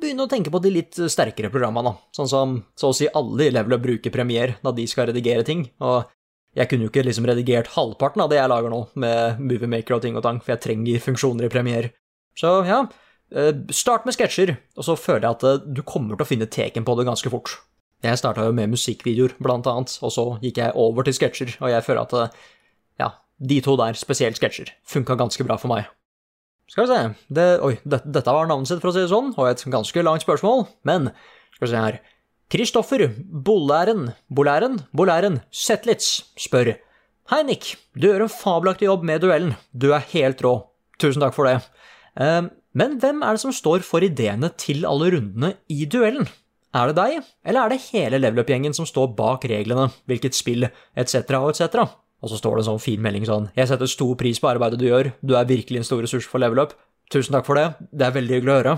begynne 0.01 0.25
å 0.25 0.31
tenke 0.31 0.51
på 0.53 0.61
de 0.63 0.71
litt 0.73 0.97
sterkere 1.11 1.51
programmene. 1.53 1.93
Sånn 2.15 2.29
som 2.31 2.55
så 2.79 2.89
å 2.89 2.95
si 2.97 3.07
alle 3.13 3.49
i 3.49 3.53
Level 3.53 3.77
Up 3.77 3.83
bruker 3.83 4.13
Premiere 4.13 4.57
når 4.65 4.77
de 4.79 4.85
skal 4.89 5.11
redigere 5.11 5.45
ting. 5.45 5.67
Og 5.85 6.07
jeg 6.55 6.71
kunne 6.71 6.87
jo 6.87 6.91
ikke 6.91 7.03
liksom 7.03 7.27
redigert 7.27 7.73
halvparten 7.75 8.23
av 8.23 8.31
det 8.31 8.39
jeg 8.39 8.51
lager 8.51 8.71
nå, 8.71 8.81
med 9.03 9.41
Moviemaker 9.43 9.97
og 9.97 10.05
ting 10.05 10.17
og 10.17 10.23
tang, 10.25 10.39
for 10.41 10.55
jeg 10.55 10.63
trenger 10.63 11.03
funksjoner 11.03 11.47
i 11.47 11.51
Premiere. 11.51 11.91
Så 12.39 12.51
ja, 12.67 12.81
eh, 13.35 13.51
start 13.75 14.07
med 14.07 14.15
sketsjer, 14.15 14.55
og 14.79 14.87
så 14.87 14.95
føler 14.99 15.27
jeg 15.27 15.37
at 15.37 15.47
eh, 15.49 15.63
du 15.77 15.83
kommer 15.83 16.15
til 16.15 16.25
å 16.25 16.29
finne 16.31 16.49
teken 16.51 16.87
på 16.87 16.95
det 16.97 17.07
ganske 17.09 17.31
fort. 17.31 17.57
Jeg 18.05 18.19
starta 18.21 18.45
jo 18.47 18.55
med 18.55 18.71
musikkvideoer, 18.71 19.35
blant 19.43 19.67
annet, 19.67 19.97
og 20.03 20.13
så 20.13 20.25
gikk 20.43 20.61
jeg 20.61 20.75
over 20.79 21.05
til 21.05 21.15
sketsjer, 21.17 21.55
og 21.59 21.71
jeg 21.73 21.85
føler 21.85 22.03
at 22.05 22.17
eh, 22.21 22.43
de 23.39 23.59
to 23.63 23.75
der, 23.79 23.97
spesielt 23.99 24.39
sketsjer, 24.39 24.71
funka 24.87 25.17
ganske 25.19 25.45
bra 25.47 25.57
for 25.59 25.71
meg. 25.73 25.89
Skal 26.71 26.85
vi 26.85 26.93
se 26.93 26.99
det, 27.37 27.47
Oi, 27.61 27.75
det, 27.85 28.01
dette 28.09 28.33
var 28.33 28.47
navnet 28.49 28.69
sitt, 28.71 28.81
for 28.81 28.89
å 28.89 28.95
si 28.95 29.03
det 29.03 29.11
sånn, 29.11 29.33
og 29.35 29.49
et 29.49 29.61
ganske 29.69 30.05
langt 30.05 30.25
spørsmål, 30.25 30.65
men 30.87 31.11
skal 31.53 31.67
vi 31.67 31.71
se 31.73 31.83
her 31.83 31.99
Kristoffer 32.51 33.07
Bollæren 33.17 34.11
Bollæren 34.29 34.79
Bollæren 34.93 35.39
Zetlitz 35.53 36.25
spør 36.37 36.75
Hei, 37.31 37.41
Nick. 37.41 37.71
Du 37.97 38.05
gjør 38.05 38.27
en 38.27 38.29
fabelaktig 38.29 38.85
jobb 38.85 39.05
med 39.09 39.23
duellen. 39.23 39.55
Du 39.73 39.87
er 39.95 40.03
helt 40.11 40.43
rå. 40.45 40.51
Tusen 41.01 41.23
takk 41.23 41.33
for 41.33 41.49
det. 41.49 41.55
Eh, 42.21 42.45
men 42.77 42.99
hvem 43.01 43.23
er 43.25 43.33
det 43.33 43.41
som 43.41 43.55
står 43.55 43.81
for 43.87 44.05
ideene 44.05 44.51
til 44.61 44.85
alle 44.85 45.09
rundene 45.15 45.55
i 45.73 45.87
duellen? 45.89 46.29
Er 46.75 46.91
det 46.91 46.99
deg, 46.99 47.25
eller 47.47 47.63
er 47.63 47.73
det 47.73 47.85
hele 47.87 48.19
level 48.19 48.43
up-gjengen 48.43 48.77
som 48.77 48.85
står 48.85 49.15
bak 49.17 49.47
reglene, 49.49 49.87
hvilket 50.05 50.37
spill, 50.37 50.67
etc., 50.93 51.33
etc.? 51.49 51.95
Og 52.25 52.31
så 52.31 52.39
står 52.41 52.57
det 52.57 52.63
en 52.63 52.71
sånn 52.71 52.81
fin 52.81 53.01
melding 53.01 53.27
sånn 53.27 53.51
Jeg 53.53 53.69
setter 53.69 53.89
stor 53.89 54.15
pris 54.17 54.39
på 54.41 54.49
arbeidet 54.49 54.81
du 54.81 54.87
gjør, 54.87 55.11
du 55.21 55.35
er 55.37 55.45
virkelig 55.45 55.83
en 55.83 55.87
stor 55.87 56.01
ressurs 56.01 56.25
for 56.25 56.41
level 56.41 56.63
up. 56.63 56.73
Tusen 57.13 57.35
takk 57.37 57.45
for 57.45 57.59
det, 57.59 57.67
det 57.93 58.07
er 58.07 58.15
veldig 58.15 58.39
hyggelig 58.39 58.53
å 58.53 58.57
høre. 58.59 58.75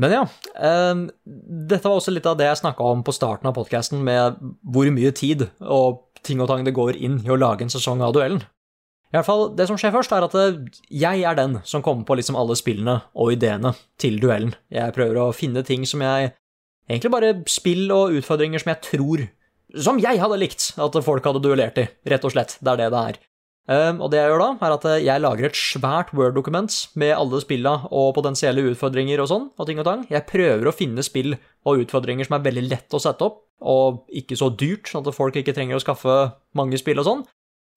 Men 0.00 0.14
ja, 0.14 0.20
eh, 0.54 1.02
dette 1.26 1.82
var 1.84 1.98
også 1.98 2.14
litt 2.14 2.28
av 2.30 2.38
det 2.38 2.46
jeg 2.46 2.62
snakka 2.62 2.86
om 2.94 3.02
på 3.04 3.12
starten 3.12 3.50
av 3.50 3.56
podkasten, 3.58 4.04
med 4.06 4.38
hvor 4.62 4.88
mye 4.94 5.10
tid 5.12 5.48
og 5.60 6.06
ting 6.24 6.40
og 6.40 6.48
tang 6.48 6.62
det 6.64 6.76
går 6.76 6.96
inn 6.96 7.18
i 7.26 7.32
å 7.32 7.38
lage 7.40 7.66
en 7.66 7.72
sesong 7.72 8.04
av 8.06 8.14
duellen. 8.16 8.44
I 9.10 9.18
hvert 9.18 9.26
fall, 9.26 9.56
Det 9.56 9.66
som 9.66 9.76
skjer 9.76 9.90
først, 9.90 10.12
er 10.14 10.24
at 10.24 10.34
eh, 10.38 10.60
jeg 10.94 11.24
er 11.26 11.34
den 11.34 11.58
som 11.64 11.82
kommer 11.82 12.06
på 12.06 12.14
liksom 12.16 12.38
alle 12.38 12.54
spillene 12.54 13.00
og 13.14 13.34
ideene 13.34 13.74
til 13.98 14.20
duellen. 14.22 14.54
Jeg 14.70 14.94
prøver 14.94 15.18
å 15.18 15.34
finne 15.34 15.66
ting 15.66 15.84
som 15.86 16.00
jeg 16.00 16.36
Egentlig 16.90 17.10
bare 17.12 17.28
spill 17.46 17.84
og 17.94 18.16
utfordringer 18.18 18.58
som 18.58 18.72
jeg 18.72 18.82
tror 18.82 19.20
Som 19.78 20.00
jeg 20.02 20.18
hadde 20.18 20.38
likt 20.40 20.72
at 20.80 21.02
folk 21.06 21.26
hadde 21.26 21.42
duellert 21.44 21.78
i, 21.78 21.86
rett 22.10 22.24
og 22.26 22.32
slett. 22.34 22.56
Det 22.58 22.72
er 22.72 22.80
det 22.80 22.88
det 22.94 23.02
er. 23.10 23.20
Um, 23.70 24.00
og 24.02 24.08
det 24.10 24.18
jeg 24.18 24.32
gjør 24.32 24.40
da, 24.42 24.46
er 24.66 24.72
at 24.74 24.84
eh, 24.88 25.02
jeg 25.04 25.22
lager 25.22 25.46
et 25.46 25.58
svært 25.58 26.08
Word-dokument 26.16 26.74
med 26.98 27.12
alle 27.14 27.38
spilla 27.42 27.76
og 27.86 28.08
potensielle 28.16 28.64
utfordringer 28.72 29.20
og 29.22 29.28
sånn, 29.30 29.44
og 29.54 29.68
ting 29.68 29.78
og 29.78 29.86
tang. 29.86 30.02
Jeg 30.10 30.26
prøver 30.26 30.66
å 30.66 30.74
finne 30.74 31.04
spill 31.06 31.36
og 31.36 31.84
utfordringer 31.84 32.26
som 32.26 32.38
er 32.38 32.46
veldig 32.48 32.64
lett 32.66 32.96
å 32.96 33.02
sette 33.02 33.28
opp, 33.28 33.44
og 33.60 34.08
ikke 34.16 34.38
så 34.40 34.48
dyrt, 34.50 34.90
sånn 34.90 35.06
at 35.06 35.14
folk 35.14 35.38
ikke 35.38 35.54
trenger 35.54 35.78
å 35.78 35.84
skaffe 35.84 36.16
mange 36.58 36.80
spill 36.80 36.98
og 36.98 37.06
sånn. 37.06 37.22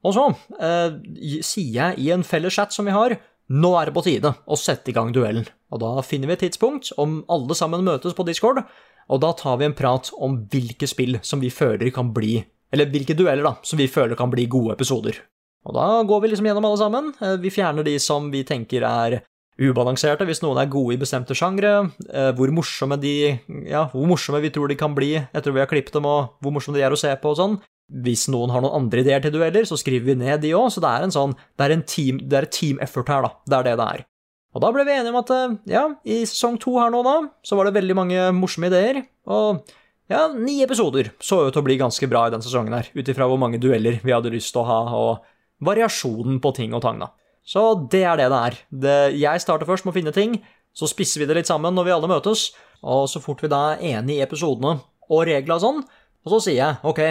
Og 0.04 0.16
så 0.18 0.26
eh, 0.58 0.98
sier 1.46 1.76
jeg 1.78 2.02
i 2.02 2.10
en 2.16 2.26
felles 2.26 2.58
chat 2.58 2.74
som 2.74 2.90
vi 2.90 2.96
har, 2.96 3.20
nå 3.54 3.74
er 3.78 3.92
det 3.92 3.94
på 3.94 4.06
tide 4.08 4.34
å 4.50 4.58
sette 4.58 4.90
i 4.90 4.96
gang 4.96 5.14
duellen. 5.14 5.46
Og 5.70 5.84
da 5.84 5.94
finner 6.06 6.32
vi 6.32 6.38
et 6.40 6.46
tidspunkt 6.48 6.90
om 7.02 7.20
alle 7.32 7.54
sammen 7.60 7.86
møtes 7.86 8.16
på 8.18 8.26
Discord, 8.26 8.64
og 9.10 9.22
da 9.22 9.34
tar 9.34 9.58
vi 9.60 9.66
en 9.66 9.76
prat 9.78 10.10
om 10.18 10.38
hvilke 10.52 10.88
spill 10.90 11.20
som 11.22 11.42
vi 11.44 11.50
føler 11.54 11.92
kan 11.94 12.14
bli 12.14 12.44
Eller 12.74 12.90
hvilke 12.90 13.14
dueller, 13.14 13.44
da, 13.44 13.56
som 13.62 13.78
vi 13.78 13.86
føler 13.86 14.18
kan 14.18 14.32
bli 14.32 14.48
gode 14.50 14.74
episoder. 14.74 15.20
Og 15.66 15.76
da 15.78 16.02
går 16.10 16.24
vi 16.24 16.32
liksom 16.32 16.48
gjennom 16.48 16.66
alle 16.66 16.80
sammen. 16.82 17.12
Eh, 17.22 17.38
Vi 17.38 17.52
fjerner 17.54 17.86
de 17.86 18.00
som 18.02 18.32
vi 18.32 18.42
tenker 18.44 18.82
er 18.82 19.20
ubalanserte, 19.62 20.26
hvis 20.26 20.42
noen 20.42 20.58
er 20.58 20.72
gode 20.72 20.96
i 20.96 20.98
bestemte 20.98 21.36
sjangre, 21.38 21.92
eh, 22.10 22.32
hvor 22.34 22.50
morsomme 22.50 22.98
de 23.00 23.40
Ja, 23.70 23.86
hvor 23.94 24.08
morsomme 24.10 24.42
vi 24.42 24.50
tror 24.50 24.68
de 24.68 24.76
kan 24.76 24.96
bli 24.96 25.14
etter 25.22 25.54
vi 25.54 25.62
har 25.62 25.70
klippet 25.70 25.94
dem, 25.94 26.06
og 26.10 26.34
hvor 26.42 26.52
morsomme 26.52 26.80
de 26.80 26.84
er 26.84 26.92
å 26.92 26.98
se 26.98 27.14
på 27.16 27.30
og 27.30 27.38
sånn. 27.38 27.62
Hvis 27.94 28.26
noen 28.32 28.50
har 28.50 28.62
noen 28.64 28.74
andre 28.74 29.04
ideer 29.04 29.22
til 29.22 29.32
dueller, 29.32 29.68
så 29.70 29.78
skriver 29.78 30.06
vi 30.06 30.16
ned 30.16 30.42
de 30.42 30.56
òg, 30.58 30.72
så 30.72 30.82
det 30.82 30.90
er 30.90 31.04
en 31.04 31.12
sånn 31.14 31.36
Det 31.58 31.66
er, 31.68 31.72
en 31.72 31.84
team, 31.84 32.18
det 32.18 32.34
er 32.40 32.46
team 32.50 32.80
effort 32.82 33.08
her, 33.08 33.22
da. 33.22 33.32
Det 33.46 33.60
er 33.60 33.64
det 33.64 33.78
det 33.78 33.88
er. 33.94 34.06
Og 34.54 34.62
da 34.62 34.70
ble 34.74 34.86
vi 34.86 34.94
enige 34.94 35.14
om 35.14 35.22
at 35.22 35.32
eh, 35.34 35.56
ja, 35.74 35.88
i 36.06 36.20
sesong 36.30 36.60
to 36.62 36.76
her 36.78 36.92
nå, 36.94 37.02
da, 37.06 37.16
så 37.46 37.58
var 37.58 37.68
det 37.68 37.78
veldig 37.78 37.98
mange 37.98 38.28
morsomme 38.38 38.70
ideer, 38.70 39.02
og 39.26 39.64
ja, 40.12 40.28
ni 40.36 40.60
episoder 40.62 41.10
så 41.24 41.46
ut 41.48 41.56
til 41.56 41.64
å 41.64 41.66
bli 41.66 41.80
ganske 41.80 42.10
bra 42.12 42.28
i 42.28 42.34
den 42.34 42.44
sesongen 42.46 42.76
her, 42.76 42.90
ut 42.94 43.10
ifra 43.10 43.28
hvor 43.30 43.42
mange 43.42 43.62
dueller 43.62 43.98
vi 44.04 44.14
hadde 44.14 44.34
lyst 44.34 44.54
til 44.54 44.62
å 44.62 44.68
ha, 44.68 44.80
og 44.94 45.66
variasjonen 45.66 46.42
på 46.44 46.54
ting 46.58 46.76
og 46.76 46.84
tang, 46.86 47.02
da. 47.02 47.10
Så 47.44 47.64
det 47.92 48.04
er 48.08 48.20
det 48.20 48.30
det 48.32 48.40
er. 48.40 48.60
Det, 48.84 48.98
jeg 49.20 49.44
starter 49.44 49.68
først 49.68 49.88
med 49.88 49.94
å 49.94 49.98
finne 49.98 50.16
ting, 50.16 50.38
så 50.74 50.88
spisser 50.90 51.22
vi 51.22 51.28
det 51.30 51.38
litt 51.38 51.50
sammen 51.50 51.76
når 51.76 51.88
vi 51.88 51.96
alle 51.96 52.12
møtes, 52.12 52.52
og 52.84 53.08
så 53.12 53.22
fort 53.24 53.44
vi 53.44 53.52
da 53.52 53.74
er 53.74 54.00
enige 54.00 54.22
i 54.22 54.26
episodene 54.26 54.78
og 55.10 55.28
regler 55.28 55.58
og 55.58 55.64
sånn, 55.64 55.84
og 56.24 56.36
så 56.36 56.40
sier 56.46 56.60
jeg 56.60 56.80
ok, 56.88 57.02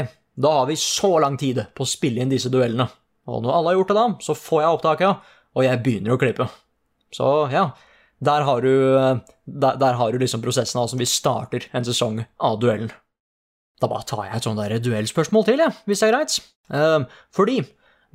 da 0.43 0.55
har 0.61 0.69
vi 0.71 0.79
så 0.81 1.15
lang 1.21 1.37
tid 1.41 1.61
på 1.77 1.85
å 1.85 1.89
spille 1.89 2.23
inn 2.23 2.33
disse 2.33 2.53
duellene. 2.53 2.89
Og 3.29 3.43
når 3.45 3.55
alle 3.55 3.71
har 3.73 3.79
gjort 3.79 3.93
det, 3.93 3.99
da, 3.99 4.07
så 4.25 4.37
får 4.37 4.63
jeg 4.63 4.77
opptaket, 4.79 5.33
og 5.53 5.67
jeg 5.67 5.83
begynner 5.85 6.15
å 6.15 6.21
klippe. 6.21 6.49
Så 7.13 7.29
ja, 7.53 7.71
der 8.23 8.47
har 8.47 8.65
du, 8.65 8.73
der, 9.45 9.79
der 9.81 9.99
har 9.99 10.13
du 10.13 10.21
liksom 10.23 10.43
prosessen 10.45 10.81
som 10.89 11.01
vi 11.01 11.09
starter 11.09 11.67
en 11.75 11.87
sesong 11.87 12.23
av 12.41 12.61
duellen. 12.63 12.93
Da 13.83 13.91
bare 13.91 14.07
tar 14.07 14.29
jeg 14.29 14.39
et 14.39 14.47
sånt 14.47 14.61
der 14.63 14.79
duellspørsmål 14.79 15.47
til, 15.49 15.63
jeg, 15.65 15.75
hvis 15.91 16.03
det 16.03 16.09
er 16.09 16.15
greit. 16.15 16.39
Eh, 16.73 17.23
fordi 17.35 17.59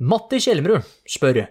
Matti 0.08 0.40
Kjelmerud 0.40 0.86
spør 1.08 1.42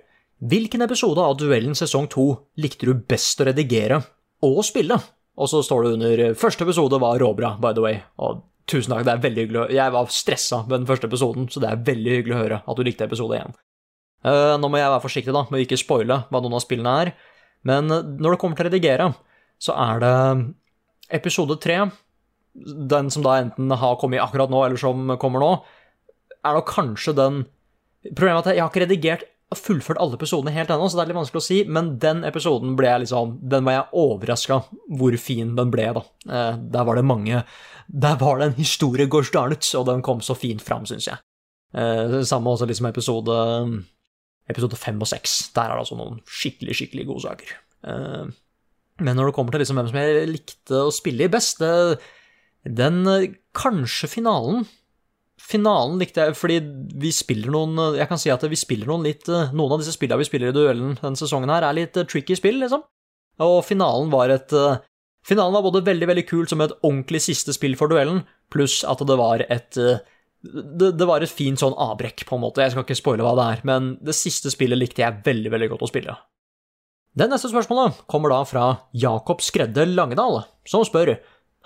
hvilken 0.48 0.84
episode 0.86 1.22
av 1.22 1.38
Duellen 1.38 1.74
sesong 1.78 2.06
2 2.14 2.26
likte 2.62 2.86
du 2.86 2.94
best 3.10 3.42
å 3.42 3.48
redigere 3.48 4.02
og 4.46 4.60
spille? 4.66 5.00
Og 5.38 5.50
så 5.50 5.64
står 5.66 5.84
det 5.84 5.94
under 5.98 6.22
første 6.38 6.66
episode 6.66 7.00
var 7.02 7.18
råbra, 7.22 7.56
by 7.62 7.74
the 7.78 7.84
way. 7.84 8.02
Og 8.22 8.44
tusen 8.70 8.94
takk, 8.94 9.06
det 9.06 9.14
er 9.16 9.24
veldig 9.24 9.44
hyggelig. 9.44 9.64
Jeg 9.78 9.94
var 9.94 10.14
stressa 10.14 10.64
med 10.66 10.80
den 10.80 10.90
første 10.90 11.10
episoden, 11.10 11.48
så 11.50 11.62
det 11.62 11.72
er 11.72 11.82
veldig 11.90 12.14
hyggelig 12.16 12.36
å 12.36 12.42
høre 12.42 12.60
at 12.62 12.78
du 12.78 12.86
likte 12.86 13.06
episode 13.06 13.38
1. 13.38 13.58
Eh, 14.28 14.54
nå 14.62 14.70
må 14.70 14.82
jeg 14.82 14.94
være 14.94 15.06
forsiktig 15.06 15.36
da, 15.36 15.44
med 15.50 15.60
å 15.60 15.66
ikke 15.66 15.82
spoile 15.82 16.22
hva 16.30 16.42
noen 16.42 16.58
av 16.58 16.64
spillene 16.66 16.96
er, 17.04 17.14
men 17.68 17.92
når 17.92 18.34
det 18.34 18.40
kommer 18.42 18.58
til 18.60 18.68
å 18.68 18.70
redigere, 18.72 19.12
så 19.62 19.76
er 19.76 20.04
det 20.04 20.16
episode 21.18 21.58
3, 21.64 21.80
den 22.90 23.12
som 23.14 23.26
da 23.26 23.38
enten 23.42 23.72
har 23.82 24.00
kommet 24.02 24.24
akkurat 24.24 24.52
nå, 24.52 24.64
eller 24.66 24.82
som 24.82 25.16
kommer 25.22 25.44
nå, 25.44 25.52
er 26.46 26.58
nok 26.58 26.74
kanskje 26.74 27.16
den 27.18 27.46
Problemet 28.08 28.46
er 28.46 28.54
at 28.54 28.56
jeg 28.56 28.62
har 28.64 28.70
ikke 28.72 28.82
redigert 28.86 29.24
fullført 29.58 30.00
alle 30.00 30.16
episodene 30.16 30.52
helt 30.56 30.70
ennå, 30.72 30.86
så 30.88 30.98
det 30.98 31.02
er 31.06 31.10
litt 31.10 31.18
vanskelig 31.18 31.42
å 31.42 31.46
si, 31.46 31.58
men 31.72 31.94
den 32.00 32.22
episoden 32.28 32.76
ble 32.78 32.90
jeg 32.90 33.04
liksom 33.06 33.38
Den 33.52 33.66
var 33.68 33.78
jeg 33.78 34.02
overraska 34.04 34.60
hvor 35.00 35.18
fin 35.20 35.54
den 35.58 35.72
ble, 35.74 35.90
da. 35.98 36.04
Eh, 36.28 36.60
Der 36.76 36.88
var 36.88 36.96
det 36.96 37.06
mange 37.08 37.44
Der 37.88 38.16
var 38.20 38.40
det 38.40 38.50
en 38.50 38.58
historie 38.60 39.08
it, 39.08 39.74
og 39.76 39.86
den 39.88 40.02
kom 40.02 40.20
så 40.22 40.36
fint 40.36 40.62
fram, 40.62 40.86
syns 40.86 41.08
jeg. 41.08 41.18
Eh, 41.74 42.22
Samme 42.24 42.52
også 42.52 42.68
liksom 42.68 42.88
episode 42.88 43.84
Episode 44.48 44.78
fem 44.80 45.00
og 45.04 45.10
seks. 45.10 45.38
Der 45.56 45.68
er 45.68 45.76
det 45.76 45.84
altså 45.86 45.98
noen 46.00 46.22
skikkelig, 46.24 46.78
skikkelig 46.80 47.08
gode 47.10 47.26
saker. 47.26 47.54
Eh, 47.88 48.26
Men 49.04 49.16
når 49.20 49.30
det 49.30 49.36
kommer 49.36 49.54
til 49.54 49.62
liksom 49.62 49.78
hvem 49.78 49.90
som 49.92 50.00
jeg 50.00 50.30
likte 50.32 50.82
å 50.88 50.94
spille 50.96 51.28
i 51.28 51.32
best, 51.34 51.60
det, 51.62 52.00
den 52.64 53.04
eh, 53.12 53.32
Kanskje 53.58 54.10
finalen 54.12 54.66
Finalen 55.38 56.00
likte 56.02 56.24
jeg 56.26 56.36
fordi 56.38 56.56
vi 56.98 57.12
spiller 57.14 57.54
noen 57.54 57.78
Jeg 57.98 58.08
kan 58.10 58.18
si 58.18 58.32
at 58.34 58.42
vi 58.50 58.58
spiller 58.58 58.90
noen 58.90 59.06
litt 59.06 59.28
Noen 59.30 59.76
av 59.76 59.82
disse 59.84 59.94
spillene 59.94 60.20
vi 60.24 60.28
spiller 60.30 60.50
i 60.50 60.56
duellen 60.56 60.96
denne 60.98 61.20
sesongen 61.20 61.52
her, 61.54 61.66
er 61.68 61.78
litt 61.78 61.98
eh, 61.98 62.08
tricky 62.10 62.36
spill, 62.38 62.58
liksom. 62.64 62.82
Og 63.46 63.60
finalen 63.68 64.10
var 64.14 64.34
et 64.34 64.54
eh, 64.58 64.80
Finalen 65.28 65.54
var 65.58 65.66
både 65.66 65.84
veldig, 65.84 66.08
veldig 66.08 66.24
kult 66.30 66.50
som 66.54 66.62
et 66.64 66.72
ordentlig 66.80 67.20
siste 67.26 67.52
spill 67.52 67.74
for 67.76 67.92
duellen, 67.92 68.22
pluss 68.54 68.80
at 68.88 69.02
det 69.04 69.18
var 69.20 69.42
et 69.52 69.78
eh, 69.82 70.00
det, 70.54 70.94
det 71.00 71.08
var 71.10 71.24
et 71.24 71.32
fint 71.32 71.60
sånn 71.60 71.76
avbrekk, 71.78 72.26
på 72.28 72.38
en 72.38 72.44
måte. 72.44 72.64
Jeg 72.64 72.74
skal 72.74 72.86
ikke 72.86 73.00
spoile 73.00 73.26
hva 73.26 73.36
det 73.38 73.48
er, 73.54 73.64
men 73.68 73.94
det 74.04 74.16
siste 74.18 74.52
spillet 74.54 74.80
likte 74.80 75.04
jeg 75.04 75.24
veldig, 75.26 75.54
veldig 75.54 75.72
godt 75.74 75.88
å 75.88 75.92
spille. 75.92 76.18
Det 77.18 77.26
neste 77.32 77.50
spørsmålet 77.50 78.04
kommer 78.12 78.34
da 78.34 78.44
fra 78.46 78.68
Jakob 78.94 79.42
Skredde 79.42 79.88
Langedal, 79.90 80.44
som 80.70 80.86
spør 80.86 81.16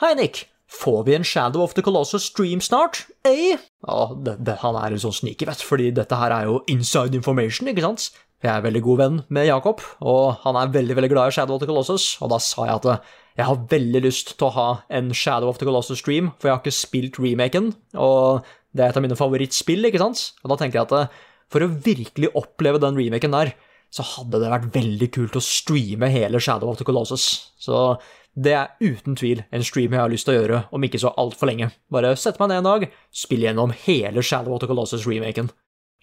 Hei, 0.02 0.16
Nick. 0.18 0.46
Får 0.72 1.02
vi 1.04 1.16
en 1.18 1.26
Shadow 1.28 1.66
of 1.66 1.74
the 1.76 1.84
Colossus 1.84 2.30
stream 2.30 2.62
snart? 2.64 3.04
Eh? 3.28 3.60
Ja, 3.60 3.98
det, 4.16 4.38
det, 4.48 4.62
han 4.62 4.78
er 4.80 4.94
en 4.94 5.02
sånn 5.04 5.18
sneaky, 5.18 5.50
vet 5.50 5.64
fordi 5.68 5.90
dette 5.92 6.16
her 6.16 6.32
er 6.32 6.48
jo 6.48 6.62
inside 6.72 7.18
information, 7.18 7.68
ikke 7.68 7.84
sant? 7.84 8.08
Jeg 8.42 8.50
er 8.56 8.64
veldig 8.64 8.82
god 8.86 9.02
venn 9.02 9.18
med 9.30 9.50
Jakob, 9.50 9.84
og 10.00 10.40
han 10.46 10.58
er 10.58 10.72
veldig 10.74 10.96
veldig 10.98 11.12
glad 11.12 11.34
i 11.34 11.36
Shadow 11.36 11.58
of 11.58 11.62
the 11.62 11.68
Colossus, 11.70 12.16
og 12.24 12.32
da 12.32 12.40
sa 12.42 12.70
jeg 12.70 12.80
at 12.80 13.12
jeg 13.38 13.48
har 13.48 13.60
veldig 13.72 14.02
lyst 14.08 14.34
til 14.38 14.48
å 14.48 14.56
ha 14.56 14.70
en 14.90 15.12
Shadow 15.14 15.52
of 15.52 15.60
the 15.60 15.68
Colossus-stream, 15.68 16.32
for 16.40 16.50
jeg 16.50 16.56
har 16.56 16.64
ikke 16.64 16.80
spilt 16.80 17.20
remaken, 17.22 17.74
og 18.00 18.48
det 18.72 18.84
er 18.84 18.92
et 18.92 18.98
av 19.00 19.04
mine 19.04 19.18
favorittspill, 19.20 19.84
ikke 19.90 20.02
sant? 20.02 20.32
Og 20.44 20.54
da 20.54 20.58
tenker 20.60 20.80
jeg 20.80 20.88
at 20.88 20.96
eh, 20.98 21.20
for 21.52 21.66
å 21.66 21.74
virkelig 21.84 22.32
oppleve 22.40 22.80
den 22.82 22.98
remaken 23.00 23.36
der, 23.36 23.54
så 23.92 24.06
hadde 24.08 24.40
det 24.40 24.52
vært 24.54 24.72
veldig 24.72 25.08
kult 25.12 25.36
å 25.36 25.44
streame 25.44 26.08
hele 26.14 26.40
Shadow 26.40 26.72
of 26.72 26.80
the 26.80 26.88
Colossus. 26.88 27.52
Så 27.60 28.00
det 28.40 28.54
er 28.56 28.72
uten 28.80 29.18
tvil 29.20 29.42
en 29.52 29.66
stream 29.68 29.92
jeg 29.92 30.00
har 30.00 30.12
lyst 30.12 30.28
til 30.28 30.38
å 30.38 30.40
gjøre 30.40 30.62
om 30.72 30.86
ikke 30.88 31.02
så 31.04 31.12
altfor 31.20 31.52
lenge. 31.52 31.74
Bare 31.92 32.14
sette 32.16 32.40
meg 32.40 32.54
ned 32.54 32.62
en 32.62 32.70
dag, 32.70 32.86
spille 33.12 33.50
gjennom 33.50 33.76
hele 33.84 34.24
Shadow 34.24 34.56
of 34.56 34.64
the 34.64 34.70
Colossus-remaken. 34.72 35.52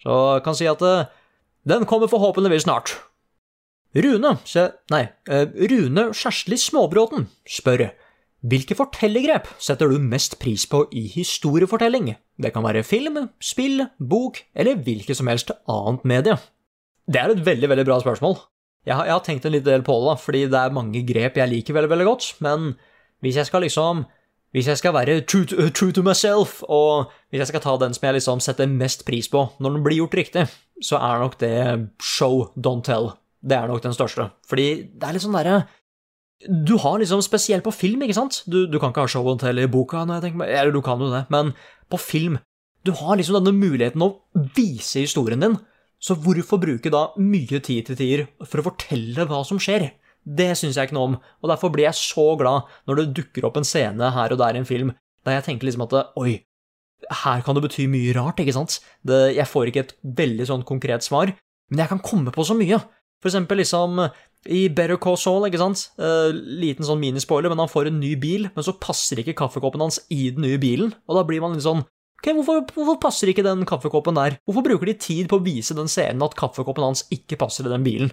Så 0.03 0.19
jeg 0.37 0.45
kan 0.45 0.57
si 0.57 0.69
at 0.69 0.83
eh, 0.85 1.07
den 1.67 1.89
kommer 1.89 2.11
forhåpentligvis 2.11 2.67
snart. 2.67 2.93
Rune, 3.97 4.35
se, 4.45 4.67
nei, 4.93 5.07
eh, 5.33 5.49
Rune 5.49 6.11
Kjersli 6.13 6.59
Småbråten 6.61 7.25
spør 7.49 7.87
hvilke 8.39 8.75
fortellergrep 8.77 9.49
setter 9.59 9.89
du 9.91 9.99
mest 9.99 10.37
pris 10.39 10.63
på 10.69 10.85
i 10.95 11.07
historiefortelling? 11.11 12.13
Det 12.39 12.53
kan 12.55 12.63
være 12.63 12.85
film, 12.87 13.17
spill, 13.43 13.83
bok 13.99 14.39
eller 14.55 14.79
hvilket 14.79 15.19
som 15.19 15.27
helst 15.27 15.51
annet 15.67 16.05
medie. 16.07 16.37
Det 17.09 17.19
er 17.19 17.33
et 17.33 17.43
veldig, 17.45 17.69
veldig 17.69 17.85
bra 17.89 17.99
spørsmål. 17.99 18.37
Jeg 18.87 18.95
har, 18.95 19.09
jeg 19.09 19.13
har 19.13 19.25
tenkt 19.25 19.45
en 19.45 19.51
liten 19.51 19.67
del 19.67 19.83
på 19.83 19.97
det, 19.99 20.07
da, 20.07 20.15
fordi 20.23 20.45
det 20.47 20.59
er 20.59 20.77
mange 20.77 21.01
grep 21.03 21.35
jeg 21.37 21.51
liker 21.51 21.75
veldig, 21.75 21.91
veldig 21.91 22.07
godt, 22.07 22.29
men 22.45 22.71
hvis 23.19 23.41
jeg 23.41 23.51
skal 23.51 23.67
liksom 23.67 24.05
Hvis 24.49 24.65
jeg 24.65 24.77
skal 24.77 24.93
være 24.93 25.21
true 25.29 25.45
to, 25.45 25.69
true 25.69 25.91
to 25.93 26.01
myself, 26.01 26.63
og 26.63 27.11
hvis 27.29 27.43
jeg 27.43 27.47
skal 27.47 27.61
ta 27.61 27.75
den 27.77 27.93
som 27.93 28.05
jeg 28.07 28.13
liksom 28.15 28.39
setter 28.41 28.65
mest 28.65 29.05
pris 29.05 29.27
på 29.29 29.43
når 29.59 29.75
den 29.75 29.83
blir 29.85 29.99
gjort 29.99 30.15
riktig, 30.17 30.47
så 30.81 30.97
er 30.97 31.19
nok 31.21 31.35
det 31.39 31.89
show, 32.01 32.47
don't 32.57 32.81
tell. 32.81 33.11
Det 33.45 33.53
er 33.53 33.67
nok 33.67 33.83
den 33.83 33.93
største. 33.93 34.31
Fordi 34.49 34.89
det 34.89 35.05
er 35.05 35.13
litt 35.13 35.21
sånn 35.21 35.37
derre 35.37 35.67
Du 36.47 36.77
har 36.79 36.99
liksom 37.01 37.21
spesielt 37.25 37.65
på 37.65 37.73
film, 37.75 38.03
ikke 38.05 38.15
sant? 38.15 38.43
Du, 38.47 38.63
du 38.71 38.77
kan 38.79 38.93
ikke 38.93 39.03
ha 39.03 39.11
show 39.11 39.27
and 39.27 39.41
tell 39.41 39.59
i 39.59 39.67
boka, 39.67 40.05
tenker 40.23 40.47
eller 40.47 40.71
du 40.71 40.79
kan 40.85 41.01
jo 41.03 41.09
det, 41.11 41.25
men 41.33 41.51
på 41.91 41.99
film 41.99 42.39
Du 42.87 42.93
har 42.95 43.17
liksom 43.19 43.35
denne 43.35 43.51
muligheten 43.51 43.99
å 43.99 44.13
vise 44.55 45.01
historien 45.03 45.41
din. 45.43 45.57
Så 45.99 46.15
hvorfor 46.15 46.61
bruke 46.63 46.87
da 46.87 47.09
mye 47.19 47.59
tid 47.59 47.89
til 47.89 47.97
tider 47.99 48.21
for 48.45 48.61
å 48.61 48.69
fortelle 48.69 49.25
hva 49.27 49.41
som 49.43 49.59
skjer? 49.59 49.89
Det 50.23 50.53
syns 50.55 50.77
jeg 50.79 50.87
ikke 50.87 50.95
noe 50.95 51.09
om, 51.09 51.17
og 51.19 51.51
derfor 51.51 51.73
blir 51.73 51.89
jeg 51.89 51.99
så 51.99 52.37
glad 52.39 52.69
når 52.87 53.01
det 53.01 53.13
dukker 53.19 53.49
opp 53.49 53.59
en 53.59 53.67
scene 53.67 54.13
her 54.15 54.31
og 54.31 54.39
der 54.39 54.55
i 54.55 54.61
en 54.61 54.69
film 54.69 54.93
der 55.27 55.35
jeg 55.35 55.45
tenker 55.49 55.67
liksom 55.67 55.83
at 55.89 55.97
oi, 56.19 56.37
her 57.23 57.43
kan 57.43 57.57
det 57.57 57.65
bety 57.65 57.89
mye 57.91 58.13
rart, 58.15 58.39
ikke 58.39 58.55
sant? 58.55 58.79
Det, 59.03 59.35
jeg 59.35 59.47
får 59.51 59.71
ikke 59.71 59.83
et 59.83 59.93
veldig 60.21 60.47
sånn 60.47 60.63
konkret 60.67 61.03
svar, 61.03 61.33
men 61.67 61.83
jeg 61.83 61.91
kan 61.91 62.01
komme 62.03 62.31
på 62.35 62.47
så 62.47 62.55
mye. 62.57 62.79
For 63.19 63.27
eksempel 63.27 63.59
liksom 63.59 63.99
i 64.47 64.69
Better 64.71 64.99
Call 65.01 65.17
Saul, 65.19 65.47
ikke 65.49 65.59
sant? 65.59 65.89
uh, 65.99 66.31
liten 66.31 66.87
sånn 66.87 67.01
minispoiler, 67.01 67.51
men 67.51 67.59
han 67.59 67.71
får 67.71 67.89
en 67.89 67.99
ny 67.99 68.13
bil, 68.19 68.47
men 68.55 68.65
så 68.65 68.77
passer 68.79 69.19
ikke 69.19 69.35
kaffekoppen 69.41 69.83
hans 69.83 69.99
i 70.13 70.29
den 70.31 70.45
nye 70.47 70.59
bilen, 70.61 70.93
og 71.09 71.19
da 71.19 71.25
blir 71.27 71.43
man 71.43 71.57
litt 71.57 71.67
sånn 71.67 71.83
Ok, 72.19 72.33
hvorfor, 72.35 72.65
hvorfor 72.75 72.97
passer 72.99 73.29
ikke 73.31 73.45
den 73.45 73.61
kaffekoppen 73.63 74.17
der? 74.17 74.33
Hvorfor 74.43 74.65
bruker 74.65 74.89
de 74.89 74.97
tid 74.99 75.29
på 75.31 75.37
å 75.39 75.43
vise 75.45 75.71
den 75.71 75.87
scenen 75.87 76.25
at 76.25 76.33
kaffekoppen 76.35 76.83
hans 76.83 77.05
ikke 77.15 77.37
passer 77.39 77.63
i 77.63 77.71
den 77.71 77.85
bilen? 77.85 78.09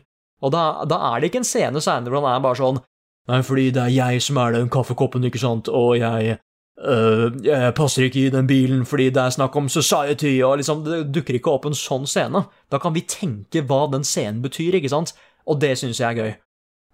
Og 0.47 0.53
da, 0.55 0.85
da 0.87 1.01
er 1.09 1.19
det 1.19 1.33
ikke 1.33 1.41
en 1.43 1.49
scene 1.49 1.83
senere 1.83 2.15
hvor 2.15 2.23
han 2.23 2.37
er 2.37 2.45
bare 2.45 2.61
sånn 2.61 2.79
Nei, 3.27 3.41
fordi 3.43 3.73
det 3.75 3.83
er 3.83 3.95
jeg 3.97 4.23
som 4.23 4.39
er 4.39 4.55
den 4.55 4.69
kaffekoppen, 4.71 5.25
ikke 5.27 5.41
sant, 5.43 5.67
og 5.67 5.97
jeg 5.99 6.37
øh, 6.37 7.25
jeg 7.43 7.73
passer 7.75 8.07
ikke 8.07 8.21
i 8.29 8.31
den 8.31 8.47
bilen 8.47 8.85
fordi 8.87 9.09
det 9.11 9.25
er 9.25 9.35
snakk 9.35 9.59
om 9.59 9.67
society, 9.73 10.37
og 10.47 10.61
liksom, 10.61 10.85
det 10.87 11.01
dukker 11.11 11.41
ikke 11.41 11.57
opp 11.57 11.67
en 11.67 11.75
sånn 11.75 12.07
scene. 12.07 12.45
Da 12.71 12.79
kan 12.79 12.95
vi 12.95 13.03
tenke 13.11 13.65
hva 13.67 13.89
den 13.91 14.07
scenen 14.07 14.39
betyr, 14.45 14.79
ikke 14.79 14.93
sant? 14.93 15.17
Og 15.47 15.61
det 15.63 15.77
syns 15.79 16.01
jeg 16.01 16.11
er 16.11 16.21
gøy. 16.21 16.35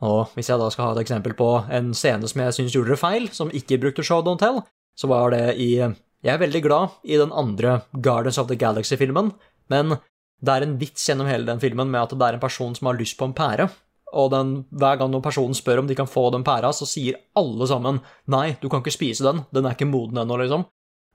Og 0.02 0.32
hvis 0.34 0.50
jeg 0.50 0.58
da 0.58 0.68
skal 0.72 0.88
ha 0.88 0.94
et 0.96 1.04
eksempel 1.04 1.34
på 1.38 1.48
en 1.70 1.92
scene 1.94 2.28
som 2.28 2.42
jeg 2.42 2.56
syns 2.56 2.74
gjorde 2.74 2.94
det 2.94 3.00
feil, 3.00 3.28
som 3.34 3.52
ikke 3.54 3.78
brukte 3.82 4.04
show 4.06 4.22
don't 4.24 4.42
tell, 4.42 4.62
så 4.98 5.08
var 5.08 5.32
det 5.34 5.54
i 5.62 5.76
Jeg 6.22 6.34
er 6.36 6.42
veldig 6.42 6.62
glad 6.62 6.98
i 7.02 7.16
den 7.18 7.32
andre 7.32 7.82
Guardians 7.92 8.38
of 8.38 8.46
the 8.46 8.56
Galaxy-filmen, 8.56 9.32
men 9.70 9.96
det 10.42 10.52
er 10.52 10.66
en 10.66 10.76
vits 10.78 11.08
gjennom 11.08 11.26
hele 11.26 11.46
den 11.46 11.62
filmen 11.62 11.90
med 11.90 12.02
at 12.02 12.14
det 12.14 12.26
er 12.26 12.36
en 12.36 12.42
person 12.42 12.74
som 12.74 12.86
har 12.90 12.98
lyst 12.98 13.16
på 13.18 13.26
en 13.26 13.34
pære. 13.34 13.68
Og 14.12 14.28
den, 14.30 14.52
hver 14.70 14.98
gang 15.00 15.10
noen 15.10 15.24
personen 15.24 15.56
spør 15.56 15.80
om 15.82 15.88
de 15.88 15.96
kan 15.98 16.10
få 16.10 16.28
den 16.34 16.44
pæra, 16.44 16.70
så 16.74 16.86
sier 16.86 17.18
alle 17.38 17.66
sammen 17.70 18.00
nei, 18.30 18.56
du 18.60 18.68
kan 18.68 18.82
ikke 18.82 18.94
spise 18.94 19.24
den, 19.24 19.44
den 19.54 19.66
er 19.66 19.74
ikke 19.74 19.88
moden 19.88 20.20
ennå, 20.22 20.36
liksom. 20.42 20.66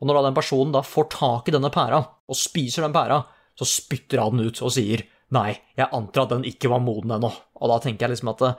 Og 0.02 0.08
når 0.08 0.18
da 0.18 0.24
den 0.28 0.38
personen 0.38 0.74
da 0.74 0.84
får 0.86 1.10
tak 1.14 1.50
i 1.50 1.56
denne 1.56 1.72
pæra, 1.74 2.02
og 2.04 2.40
spiser 2.40 2.86
den 2.86 2.96
pæra, 2.96 3.22
så 3.58 3.68
spytter 3.68 4.22
han 4.24 4.38
den 4.38 4.50
ut 4.50 4.62
og 4.62 4.74
sier 4.74 5.04
nei, 5.36 5.58
jeg 5.78 5.92
antar 5.96 6.26
at 6.26 6.34
den 6.36 6.48
ikke 6.48 6.72
var 6.72 6.84
moden 6.84 7.16
ennå. 7.18 7.32
Og 7.60 7.72
da 7.72 7.80
tenker 7.84 8.08
jeg 8.08 8.18
liksom 8.18 8.34
at 8.36 8.50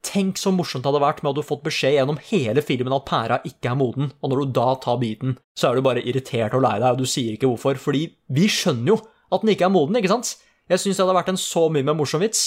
Tenk 0.00 0.38
så 0.40 0.48
morsomt 0.48 0.80
det 0.80 0.88
hadde 0.88 1.02
vært 1.02 1.18
med 1.20 1.34
at 1.34 1.36
du 1.36 1.44
fått 1.44 1.64
beskjed 1.66 1.98
gjennom 1.98 2.20
hele 2.30 2.62
filmen 2.64 2.94
at 2.96 3.04
pæra 3.04 3.36
ikke 3.44 3.68
er 3.68 3.76
moden, 3.76 4.14
og 4.24 4.32
når 4.32 4.40
du 4.40 4.54
da 4.56 4.70
tar 4.80 4.96
biten, 5.02 5.34
så 5.52 5.68
er 5.68 5.76
du 5.76 5.84
bare 5.84 6.00
irritert 6.00 6.56
og 6.56 6.64
lei 6.64 6.78
deg, 6.80 6.94
og 6.94 7.02
du 7.02 7.08
sier 7.08 7.34
ikke 7.36 7.50
hvorfor, 7.50 7.76
fordi 7.76 8.06
vi 8.32 8.46
skjønner 8.48 8.94
jo 8.94 8.96
at 9.28 9.44
den 9.44 9.52
ikke 9.52 9.66
er 9.68 9.74
moden, 9.74 9.98
ikke 10.00 10.12
sant? 10.14 10.32
Jeg 10.72 10.80
syns 10.80 10.96
det 10.96 11.04
hadde 11.04 11.18
vært 11.18 11.32
en 11.34 11.40
så 11.42 11.66
mye 11.68 11.84
mer 11.84 11.98
morsom 11.98 12.24
vits. 12.24 12.46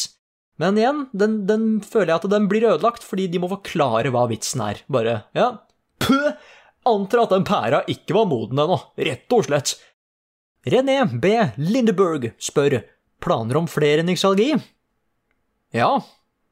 Men 0.61 0.77
igjen, 0.81 1.05
den, 1.13 1.37
den 1.49 1.67
føler 1.85 2.13
jeg 2.13 2.23
at 2.23 2.27
den 2.33 2.49
blir 2.49 2.65
ødelagt, 2.71 3.05
fordi 3.05 3.27
de 3.29 3.41
må 3.41 3.51
forklare 3.51 4.09
hva 4.13 4.25
vitsen 4.31 4.65
er. 4.65 4.81
Bare, 4.91 5.15
ja, 5.37 5.51
pø, 6.01 6.19
antar 6.89 7.25
at 7.27 7.37
den 7.37 7.45
pæra 7.47 7.83
ikke 7.91 8.17
var 8.17 8.29
moden 8.33 8.65
ennå, 8.65 8.79
rett 8.97 9.37
og 9.37 9.45
slett. 9.45 9.75
René 10.69 11.01
B. 11.05 11.35
Lindeberg 11.59 12.31
spør 12.41 12.79
planer 13.23 13.59
om 13.59 13.69
flere 13.71 14.05
nyksalgi? 14.05 14.51
Ja, 15.73 15.95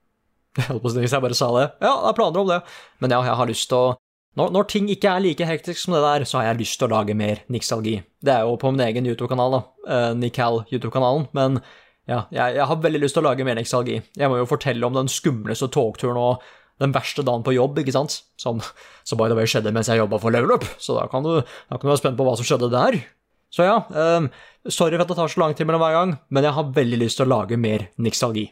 jeg 0.58 0.68
holdt 0.68 0.84
på 0.84 0.90
å 0.90 0.94
si 0.94 1.04
hvis 1.04 1.14
jeg 1.16 1.24
bare 1.24 1.38
sa 1.38 1.52
det. 1.56 1.68
Ja, 1.80 1.92
jeg 1.92 2.08
har 2.10 2.16
planer 2.18 2.44
om 2.44 2.50
det. 2.50 2.62
Men 3.04 3.14
ja, 3.14 3.22
jeg 3.28 3.38
har 3.40 3.52
lyst 3.52 3.70
til 3.72 3.80
å 3.80 3.92
når, 4.40 4.52
når 4.56 4.68
ting 4.72 4.86
ikke 4.88 5.12
er 5.12 5.24
like 5.26 5.48
hektisk 5.48 5.82
som 5.82 5.96
det 5.98 6.06
der, 6.06 6.24
så 6.28 6.40
har 6.40 6.52
jeg 6.52 6.62
lyst 6.62 6.78
til 6.80 6.88
å 6.88 6.94
lage 6.94 7.16
mer 7.20 7.42
nyksalgi. 7.52 7.98
Det 8.24 8.32
er 8.32 8.46
jo 8.48 8.56
på 8.60 8.70
min 8.72 8.84
egen 8.86 9.08
YouTube-kanal, 9.10 9.58
da. 9.58 9.62
Uh, 9.84 10.12
Nical 10.16 10.62
YouTube-kanalen. 10.72 11.26
Men 11.36 11.60
ja, 12.08 12.22
jeg, 12.32 12.56
jeg, 12.56 12.68
har 12.70 12.80
veldig 12.86 13.02
lyst 13.04 13.18
til 13.18 13.26
å 13.26 13.28
lage 13.28 13.44
mer 13.48 13.60
nyksalgi. 13.60 13.98
Jeg 14.16 14.32
må 14.32 14.40
jo 14.40 14.48
fortelle 14.48 14.88
om 14.88 14.96
den 14.96 15.12
skumleste 15.12 15.68
togturen 15.76 16.20
og 16.22 16.48
den 16.82 16.96
verste 16.96 17.26
dagen 17.28 17.44
på 17.44 17.54
jobb, 17.58 17.82
ikke 17.84 17.94
sant? 17.94 18.22
Som, 18.40 18.64
som 19.04 19.20
by 19.20 19.28
the 19.30 19.36
way 19.38 19.50
skjedde 19.50 19.74
mens 19.76 19.92
jeg 19.92 20.00
jobba 20.00 20.22
for 20.24 20.34
Level 20.34 20.56
Up, 20.56 20.64
så 20.82 20.96
da 20.98 21.10
kan, 21.12 21.28
du, 21.28 21.44
da 21.44 21.76
kan 21.76 21.84
du 21.84 21.92
være 21.92 22.02
spent 22.02 22.18
på 22.18 22.26
hva 22.26 22.38
som 22.40 22.48
skjedde 22.48 22.72
der. 22.72 23.02
Så 23.52 23.68
ja, 23.68 23.82
um, 23.92 24.32
sorry 24.68 24.98
for 24.98 25.06
at 25.06 25.12
det 25.12 25.18
tar 25.18 25.32
så 25.32 25.42
lang 25.42 25.56
tid 25.58 25.68
mellom 25.68 25.82
hver 25.84 25.98
gang, 25.98 26.14
men 26.30 26.46
jeg 26.46 26.56
har 26.58 26.74
veldig 26.76 27.00
lyst 27.02 27.20
til 27.20 27.28
å 27.28 27.32
lage 27.32 27.58
mer 27.58 27.88
Nixalgi. 28.02 28.48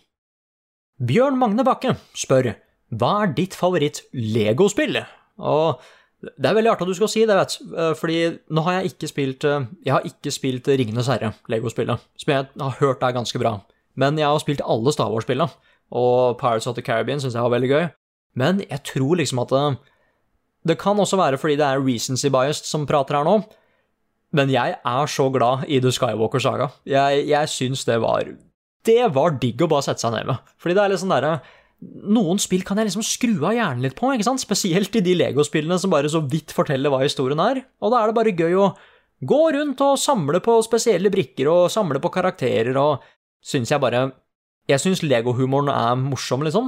Bjørn 0.99 1.37
Magne 1.39 1.63
Bakke 1.67 1.95
spør 2.17 2.53
hva 2.89 3.11
er 3.23 3.33
ditt 3.37 3.53
favoritt-legospill? 3.53 4.97
Og 5.39 5.83
det 6.19 6.49
er 6.49 6.55
veldig 6.57 6.71
artig 6.73 6.87
at 6.87 6.91
du 6.91 6.97
skal 6.97 7.11
si 7.11 7.21
det, 7.27 7.37
vet 7.37 7.53
fordi 7.99 8.17
nå 8.51 8.63
har 8.65 8.79
jeg 8.79 8.91
ikke 8.91 9.09
spilt 9.11 9.45
Jeg 9.45 9.93
har 9.93 10.07
ikke 10.07 10.33
spilt 10.33 10.67
Ringenes 10.67 11.07
herre, 11.07 11.31
Lego-spillet, 11.47 12.01
som 12.19 12.33
jeg 12.33 12.49
har 12.59 12.79
hørt 12.81 13.05
er 13.05 13.15
ganske 13.15 13.39
bra. 13.39 13.59
Men 13.95 14.17
jeg 14.19 14.27
har 14.27 14.41
spilt 14.41 14.65
alle 14.65 14.91
Star 14.95 15.13
Wars-spillene, 15.13 15.53
og 15.89 16.37
Pirates 16.41 16.67
of 16.67 16.75
the 16.75 16.83
Caribbean 16.85 17.21
syns 17.21 17.37
jeg 17.37 17.45
var 17.45 17.55
veldig 17.55 17.69
gøy. 17.71 17.87
Men 18.37 18.61
jeg 18.65 18.83
tror 18.85 19.21
liksom 19.21 19.41
at 19.45 19.53
det, 19.53 19.63
det 20.73 20.79
kan 20.81 20.99
også 20.99 21.17
være 21.17 21.39
fordi 21.41 21.55
det 21.61 21.65
er 21.65 21.81
recency 21.85 22.29
biased 22.33 22.67
som 22.67 22.85
prater 22.89 23.17
her 23.17 23.27
nå. 23.27 23.39
Men 24.35 24.51
jeg 24.53 24.75
er 24.77 25.09
så 25.09 25.25
glad 25.33 25.65
i 25.67 25.79
The 25.81 25.91
Skywalker 25.93 26.41
Saga. 26.43 26.69
Jeg, 26.85 27.25
jeg 27.31 27.49
syns 27.49 27.85
det 27.87 27.97
var 28.03 28.27
det 28.87 29.09
var 29.15 29.35
digg 29.41 29.61
å 29.63 29.69
bare 29.69 29.85
sette 29.89 30.03
seg 30.05 30.13
ned 30.15 30.29
med. 30.29 30.51
Fordi 30.61 30.75
det 30.77 30.83
er 30.83 30.93
litt 30.93 31.01
sånn 31.01 31.15
derre 31.15 31.39
Noen 31.79 32.41
spill 32.43 32.65
kan 32.67 32.75
jeg 32.79 32.89
liksom 32.89 33.05
skru 33.07 33.37
av 33.47 33.53
hjernen 33.55 33.85
litt 33.85 33.93
på, 33.95 34.09
ikke 34.11 34.25
sant? 34.27 34.41
spesielt 34.43 34.97
i 34.99 35.03
de 35.03 35.13
Lego-spillene 35.15 35.77
som 35.79 35.93
bare 35.93 36.09
så 36.11 36.19
vidt 36.27 36.51
forteller 36.51 36.91
hva 36.91 36.99
historien 37.05 37.39
er. 37.39 37.61
Og 37.79 37.93
da 37.93 38.01
er 38.01 38.11
det 38.11 38.17
bare 38.17 38.33
gøy 38.35 38.57
å 38.59 38.65
gå 39.29 39.39
rundt 39.55 39.79
og 39.85 39.99
samle 40.01 40.41
på 40.43 40.57
spesielle 40.65 41.11
brikker 41.13 41.47
og 41.47 41.71
samle 41.71 42.01
på 42.03 42.11
karakterer 42.11 42.75
og 42.81 43.05
syns 43.39 43.71
jeg 43.71 43.79
bare 43.79 44.09
Jeg 44.69 44.83
syns 44.83 44.99
Lego-humoren 45.01 45.71
er 45.71 45.95
morsom, 45.97 46.43
liksom. 46.43 46.67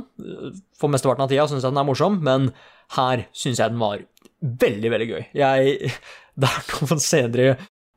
For 0.80 0.90
mesteparten 0.90 1.28
av 1.28 1.30
tida 1.30 1.44
syns 1.52 1.68
jeg 1.68 1.76
den 1.76 1.84
er 1.84 1.90
morsom, 1.92 2.16
men 2.24 2.48
her 2.96 3.28
syns 3.36 3.60
jeg 3.60 3.76
den 3.76 3.84
var 3.84 4.00
veldig, 4.42 4.90
veldig 4.96 5.10
gøy. 5.12 5.22
Jeg 5.38 5.92
Det 6.42 6.50
er 6.50 6.72
noen 6.74 7.04
scener 7.04 7.44
i 7.44 7.52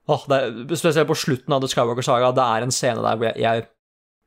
Åh, 0.04 0.24
er, 0.36 0.50
spesielt 0.76 1.08
på 1.08 1.16
slutten 1.16 1.54
av 1.56 1.62
The 1.62 1.68
Skywalker 1.72 2.04
Saga, 2.04 2.28
det 2.36 2.44
er 2.44 2.66
en 2.66 2.74
scene 2.74 3.00
der 3.00 3.16
hvor 3.16 3.30
jeg, 3.30 3.40
jeg 3.40 3.62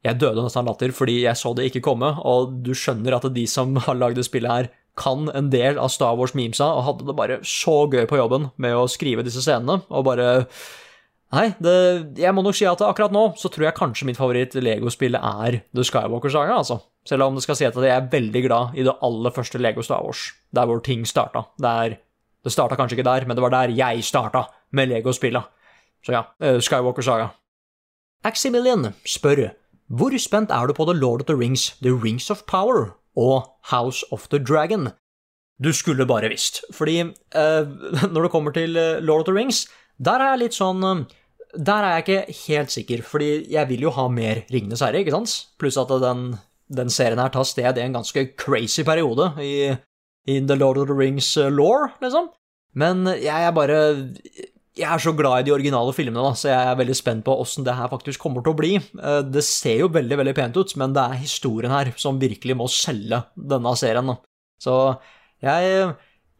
jeg 0.05 0.19
døde 0.21 0.43
nesten 0.43 0.61
av 0.61 0.71
latter 0.71 0.93
fordi 0.95 1.21
jeg 1.23 1.39
så 1.39 1.53
det 1.57 1.67
ikke 1.69 1.83
komme, 1.89 2.13
og 2.21 2.59
du 2.65 2.73
skjønner 2.77 3.17
at 3.17 3.27
de 3.33 3.45
som 3.49 3.75
har 3.87 3.97
lagd 3.97 4.19
det 4.19 4.27
spillet 4.27 4.53
her, 4.53 4.73
kan 4.97 5.27
en 5.37 5.51
del 5.53 5.77
av 5.77 5.91
Star 5.93 6.15
Wars-memesa 6.17 6.71
og 6.73 6.85
hadde 6.87 7.05
det 7.05 7.15
bare 7.17 7.39
så 7.45 7.83
gøy 7.85 8.07
på 8.09 8.17
jobben 8.17 8.49
med 8.57 8.73
å 8.73 8.87
skrive 8.89 9.25
disse 9.25 9.43
scenene, 9.45 9.83
og 9.89 10.07
bare 10.09 10.27
Nei, 11.27 11.49
det, 11.59 11.71
jeg 12.21 12.31
må 12.31 12.39
nok 12.39 12.55
si 12.55 12.63
at 12.63 12.79
akkurat 12.87 13.11
nå 13.11 13.33
så 13.35 13.49
tror 13.51 13.65
jeg 13.65 13.75
kanskje 13.75 14.05
mitt 14.07 14.15
favoritt-legospillet 14.15 15.19
er 15.43 15.57
The 15.75 15.83
Skywalker 15.83 16.31
Saga, 16.31 16.61
altså. 16.61 16.77
Selv 17.03 17.25
om 17.25 17.35
det 17.35 17.43
skal 17.43 17.57
si 17.59 17.65
at 17.67 17.75
jeg 17.75 17.91
er 17.91 18.07
veldig 18.13 18.41
glad 18.45 18.77
i 18.79 18.85
det 18.87 18.93
aller 19.03 19.35
første 19.35 19.59
Lego 19.59 19.83
Star 19.83 20.05
Wars, 20.07 20.21
der 20.55 20.69
hvor 20.69 20.79
ting 20.85 21.03
starta. 21.03 21.43
Der, 21.59 21.97
det 22.43 22.53
starta 22.53 22.77
kanskje 22.79 22.97
ikke 22.97 23.09
der, 23.09 23.25
men 23.27 23.37
det 23.37 23.43
var 23.43 23.53
der 23.53 23.75
jeg 23.75 24.03
starta 24.03 24.45
med 24.71 24.91
Lego-spillet. 24.91 25.43
Så 26.05 26.13
ja, 26.13 26.23
eh, 26.41 26.59
Skywalker 26.61 27.05
Saga. 27.05 27.31
Aximilian 28.25 28.93
spør 29.05 29.49
hvor 29.87 30.11
spent 30.19 30.51
er 30.51 30.67
du 30.67 30.73
på 30.75 30.83
The 30.83 30.93
Lord 30.99 31.21
of 31.21 31.27
the 31.27 31.35
Rings, 31.35 31.77
The 31.79 31.93
Rings 31.95 32.29
of 32.29 32.43
Power 32.43 32.97
og 33.15 33.47
House 33.71 34.03
of 34.11 34.27
the 34.27 34.39
Dragon? 34.39 34.89
Du 35.63 35.71
skulle 35.73 36.05
bare 36.05 36.29
visst, 36.29 36.61
fordi 36.73 37.01
uh, 37.03 37.63
når 38.13 38.21
det 38.21 38.31
kommer 38.31 38.51
til 38.51 38.75
eh, 38.77 38.99
Lord 38.99 39.19
of 39.19 39.25
the 39.25 39.37
Rings, 39.37 39.67
der 39.97 40.19
er 40.19 40.35
jeg 40.35 40.41
litt 40.43 40.57
sånn 40.57 40.83
Der 41.55 41.81
er 41.81 41.95
jeg 41.95 42.03
ikke 42.03 42.35
helt 42.47 42.71
sikker, 42.71 43.01
fordi 43.01 43.29
jeg 43.49 43.69
vil 43.69 43.87
jo 43.87 43.93
ha 43.95 44.07
mer 44.11 44.43
Ringenes 44.51 44.83
herre, 44.83 44.99
ikke 44.99 45.15
sant? 45.15 45.47
Pluss 45.57 45.79
at 45.79 45.89
den, 46.03 46.35
den 46.67 46.89
serien 46.89 47.19
her 47.19 47.31
tar 47.33 47.47
sted 47.47 47.79
i 47.79 47.85
en 47.85 47.95
ganske 47.95 48.35
crazy 48.37 48.83
periode 48.83 49.31
i, 49.41 49.71
i 50.27 50.41
The 50.43 50.59
Lord 50.59 50.81
of 50.81 50.89
the 50.91 50.97
Rings 50.97 51.31
eh, 51.39 51.49
law, 51.53 51.87
liksom. 52.03 52.29
Men 52.77 53.07
jeg 53.15 53.47
er 53.47 53.55
bare 53.55 53.79
jeg 54.77 54.87
er 54.93 55.01
så 55.01 55.13
glad 55.17 55.41
i 55.41 55.47
de 55.47 55.53
originale 55.55 55.93
filmene, 55.95 56.21
da, 56.21 56.33
så 56.37 56.51
jeg 56.51 56.69
er 56.69 56.79
veldig 56.79 56.95
spent 56.97 57.25
på 57.25 57.35
åssen 57.41 57.65
det 57.65 57.75
her 57.77 57.89
faktisk 57.91 58.21
kommer 58.21 58.43
til 58.45 58.53
å 58.53 58.57
bli. 58.59 58.73
Eh, 58.77 59.21
det 59.25 59.43
ser 59.45 59.81
jo 59.81 59.91
veldig 59.93 60.19
veldig 60.21 60.35
pent 60.37 60.59
ut, 60.59 60.75
men 60.79 60.93
det 60.95 61.03
er 61.03 61.21
historien 61.23 61.73
her 61.73 61.93
som 61.99 62.19
virkelig 62.21 62.57
må 62.59 62.69
selge 62.71 63.23
denne 63.35 63.73
serien. 63.79 64.13
Da. 64.13 64.17
Så 64.61 64.75
jeg, 65.43 65.91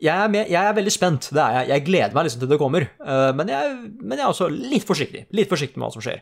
jeg, 0.03 0.13
er 0.13 0.33
med, 0.33 0.51
jeg, 0.53 0.61
er 0.61 0.77
veldig 0.77 0.93
spent, 0.93 1.29
det 1.33 1.43
er 1.43 1.59
jeg. 1.59 1.71
Jeg 1.73 1.85
gleder 1.89 2.17
meg 2.17 2.27
liksom 2.27 2.43
til 2.43 2.51
det 2.53 2.61
kommer. 2.61 2.87
Eh, 3.01 3.29
men 3.37 3.53
jeg, 3.53 3.77
men 4.01 4.17
jeg 4.17 4.25
er 4.25 4.33
også 4.33 4.49
litt 4.53 4.87
forsiktig. 4.87 5.27
Litt 5.37 5.51
forsiktig 5.51 5.79
med 5.79 5.87
hva 5.87 5.95
som 5.97 6.05
skjer. 6.05 6.21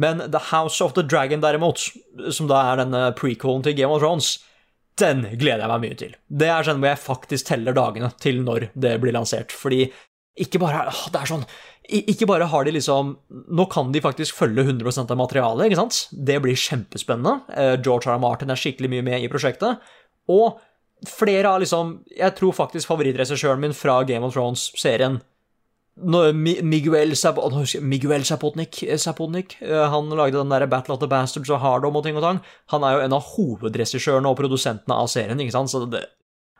Men 0.00 0.22
The 0.30 0.40
House 0.52 0.80
of 0.84 0.94
the 0.96 1.04
Dragon, 1.04 1.42
derimot, 1.42 1.82
som 2.32 2.48
da 2.48 2.62
er 2.70 2.84
denne 2.84 3.10
prequelen 3.18 3.64
til 3.66 3.76
Game 3.76 3.92
of 3.92 4.00
Thrones, 4.00 4.38
den 5.00 5.24
gleder 5.40 5.64
jeg 5.64 5.72
meg 5.72 5.82
mye 5.84 5.98
til. 5.98 6.14
Det 6.28 6.48
er 6.52 6.66
sånn 6.66 6.80
hvor 6.82 6.92
jeg 6.92 7.02
faktisk 7.02 7.50
teller 7.50 7.76
dagene 7.76 8.12
til 8.22 8.40
når 8.44 8.70
det 8.78 8.94
blir 9.02 9.16
lansert. 9.16 9.54
Fordi 9.54 9.86
ikke 10.40 10.60
bare, 10.62 10.86
det 11.12 11.20
er 11.20 11.30
sånn, 11.30 11.44
ikke 11.90 12.28
bare 12.30 12.46
har 12.52 12.64
de 12.64 12.72
liksom 12.76 13.16
Nå 13.50 13.64
kan 13.72 13.90
de 13.92 14.02
faktisk 14.04 14.36
følge 14.38 14.62
100 14.62 15.10
av 15.10 15.18
materialet, 15.18 15.66
ikke 15.66 15.80
sant? 15.80 16.02
Det 16.12 16.38
blir 16.42 16.58
kjempespennende. 16.58 17.40
Eh, 17.50 17.76
George 17.82 18.06
R. 18.06 18.14
R. 18.14 18.22
Martin 18.22 18.52
er 18.52 18.60
skikkelig 18.60 18.92
mye 18.92 19.06
med 19.06 19.24
i 19.24 19.30
prosjektet. 19.32 19.82
Og 20.30 20.60
flere 21.08 21.48
av 21.48 21.62
liksom 21.62 21.96
Jeg 22.16 22.36
tror 22.38 22.52
faktisk 22.56 22.90
favorittregissøren 22.90 23.60
min 23.62 23.76
fra 23.76 24.02
Game 24.04 24.26
of 24.26 24.36
Thrones-serien 24.36 25.20
Miguel, 25.96 26.64
Miguel 27.82 28.24
Sapotnik, 28.24 28.84
Zapotnik, 28.96 29.56
eh, 29.62 29.88
han 29.90 30.08
lagde 30.08 30.38
den 30.38 30.48
der 30.48 30.66
Battle 30.66 30.94
of 30.94 31.00
the 31.00 31.08
Bastards 31.08 31.50
og 31.50 31.60
Hardom 31.60 31.96
og 31.96 32.04
ting 32.04 32.16
og 32.16 32.22
tang. 32.22 32.40
Han 32.72 32.84
er 32.84 32.94
jo 32.94 33.02
en 33.04 33.16
av 33.16 33.26
hovedregissørene 33.34 34.30
og 34.30 34.38
produsentene 34.38 34.96
av 34.96 35.10
serien, 35.12 35.40
ikke 35.40 35.56
sant? 35.56 35.72
Så 35.72 35.84
det 35.90 36.06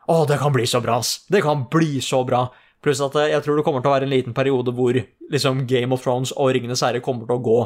Å, 0.09 0.25
det 0.27 0.39
kan 0.41 0.51
bli 0.51 0.65
så 0.67 0.81
bra, 0.81 0.97
ass! 0.99 1.25
Det 1.31 1.43
kan 1.45 1.67
bli 1.71 2.01
så 2.01 2.23
bra! 2.27 2.49
Pluss 2.81 3.01
at 3.01 3.15
eh, 3.15 3.31
jeg 3.35 3.45
tror 3.45 3.57
det 3.57 3.65
kommer 3.65 3.83
til 3.83 3.91
å 3.91 3.95
være 3.95 4.07
en 4.09 4.13
liten 4.13 4.33
periode 4.37 4.73
hvor 4.75 4.97
liksom 5.31 5.65
Game 5.69 5.93
of 5.93 6.03
Thrones 6.03 6.33
og 6.33 6.51
Ringenes 6.55 6.81
herre 6.85 7.01
kommer 7.03 7.29
til 7.29 7.37
å 7.37 7.45
gå 7.45 7.59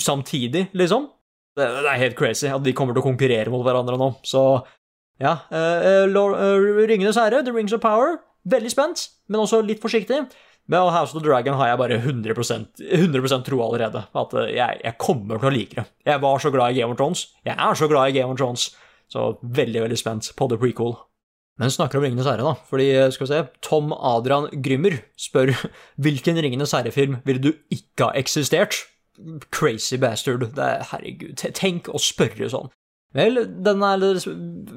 samtidig, 0.00 0.68
liksom. 0.78 1.10
Det, 1.58 1.66
det, 1.66 1.88
er 1.90 2.00
helt 2.00 2.16
crazy 2.16 2.48
at 2.48 2.62
de 2.64 2.72
kommer 2.72 2.96
til 2.96 3.02
å 3.02 3.08
konkurrere 3.10 3.52
mot 3.52 3.64
hverandre 3.66 3.98
nå. 4.00 4.14
Så 4.24 4.40
ja. 5.20 5.36
Uh, 5.52 6.08
uh, 6.08 6.86
Ringenes 6.88 7.18
herre, 7.20 7.42
The 7.44 7.52
Rings 7.52 7.74
of 7.76 7.82
Power, 7.82 8.16
veldig 8.48 8.72
spent, 8.72 9.04
men 9.28 9.42
også 9.42 9.60
litt 9.66 9.82
forsiktig. 9.82 10.22
Med 10.72 10.88
House 10.94 11.12
of 11.12 11.20
the 11.20 11.28
Dragon 11.28 11.58
har 11.58 11.68
jeg 11.68 11.80
bare 11.82 11.98
100%, 12.00 12.82
100% 12.96 13.44
tro 13.44 13.60
allerede. 13.60 14.04
At 14.16 14.34
eh, 14.40 14.54
jeg, 14.56 14.80
jeg 14.86 14.98
kommer 15.02 15.40
til 15.40 15.50
å 15.50 15.52
like 15.52 15.76
det. 15.76 15.84
Jeg 16.08 16.22
var 16.22 16.40
så 16.40 16.52
glad 16.54 16.72
i 16.72 16.78
Game 16.80 16.94
of 16.94 17.00
Thrones. 17.00 17.26
Jeg 17.44 17.58
er 17.58 17.76
så 17.76 17.88
glad 17.90 18.08
i 18.08 18.16
Game 18.16 18.32
of 18.32 18.38
Thrones. 18.40 18.70
Så 19.12 19.34
veldig, 19.42 19.82
veldig 19.84 19.98
spent 20.00 20.30
på 20.38 20.48
the 20.48 20.56
prequel. 20.56 20.96
Men 21.60 21.70
snakker 21.70 22.00
om 22.00 22.06
Ringenes 22.06 22.30
herre, 22.30 22.46
da. 22.46 22.54
Fordi, 22.70 22.88
eh, 22.96 23.10
skal 23.12 23.26
vi 23.26 23.32
se, 23.34 23.42
Tom 23.68 23.92
Adrian 23.92 24.48
Grymmer 24.64 24.96
spør 25.20 25.52
hvilken 26.02 26.40
Ringenes 26.40 26.72
herre-film 26.72 27.20
ville 27.28 27.42
du 27.44 27.52
ikke 27.68 28.08
ha 28.08 28.16
eksistert? 28.16 28.86
Crazy 29.52 30.00
bastard. 30.00 30.48
Det 30.56 30.64
er, 30.64 30.86
herregud, 30.94 31.36
tenk 31.58 31.92
å 31.92 32.00
spørre 32.00 32.48
sånn. 32.48 32.72
Vel, 33.12 33.42
er, 33.44 34.04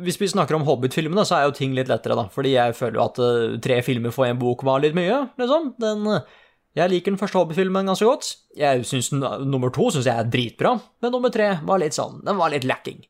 hvis 0.04 0.18
vi 0.20 0.28
snakker 0.28 0.58
om 0.58 0.66
Hobbit-filmene, 0.68 1.24
så 1.28 1.38
er 1.38 1.46
jo 1.48 1.56
ting 1.56 1.76
litt 1.76 1.88
lettere, 1.88 2.18
da. 2.20 2.26
Fordi 2.32 2.52
jeg 2.58 2.76
føler 2.76 3.00
jo 3.00 3.06
at 3.06 3.22
eh, 3.24 3.60
tre 3.64 3.80
filmer 3.86 4.12
for 4.16 4.28
én 4.28 4.40
bok 4.42 4.66
var 4.68 4.84
litt 4.84 4.98
mye, 4.98 5.22
liksom. 5.40 5.70
Den, 5.80 6.04
eh, 6.12 6.42
jeg 6.76 6.92
liker 6.92 7.14
den 7.14 7.20
første 7.22 7.40
Hobbit-filmen 7.40 7.88
ganske 7.88 8.08
godt. 8.08 8.34
Jeg 8.60 8.84
synes 8.88 9.14
den, 9.14 9.24
Nummer 9.48 9.72
to 9.72 9.88
syns 9.94 10.10
jeg 10.10 10.20
er 10.20 10.32
dritbra, 10.32 10.76
men 11.04 11.16
nummer 11.16 11.32
tre 11.32 11.54
var 11.64 11.80
litt 11.80 11.96
sånn 11.96 12.20
Den 12.28 12.36
var 12.40 12.52
litt 12.52 12.68
lacking. 12.68 13.06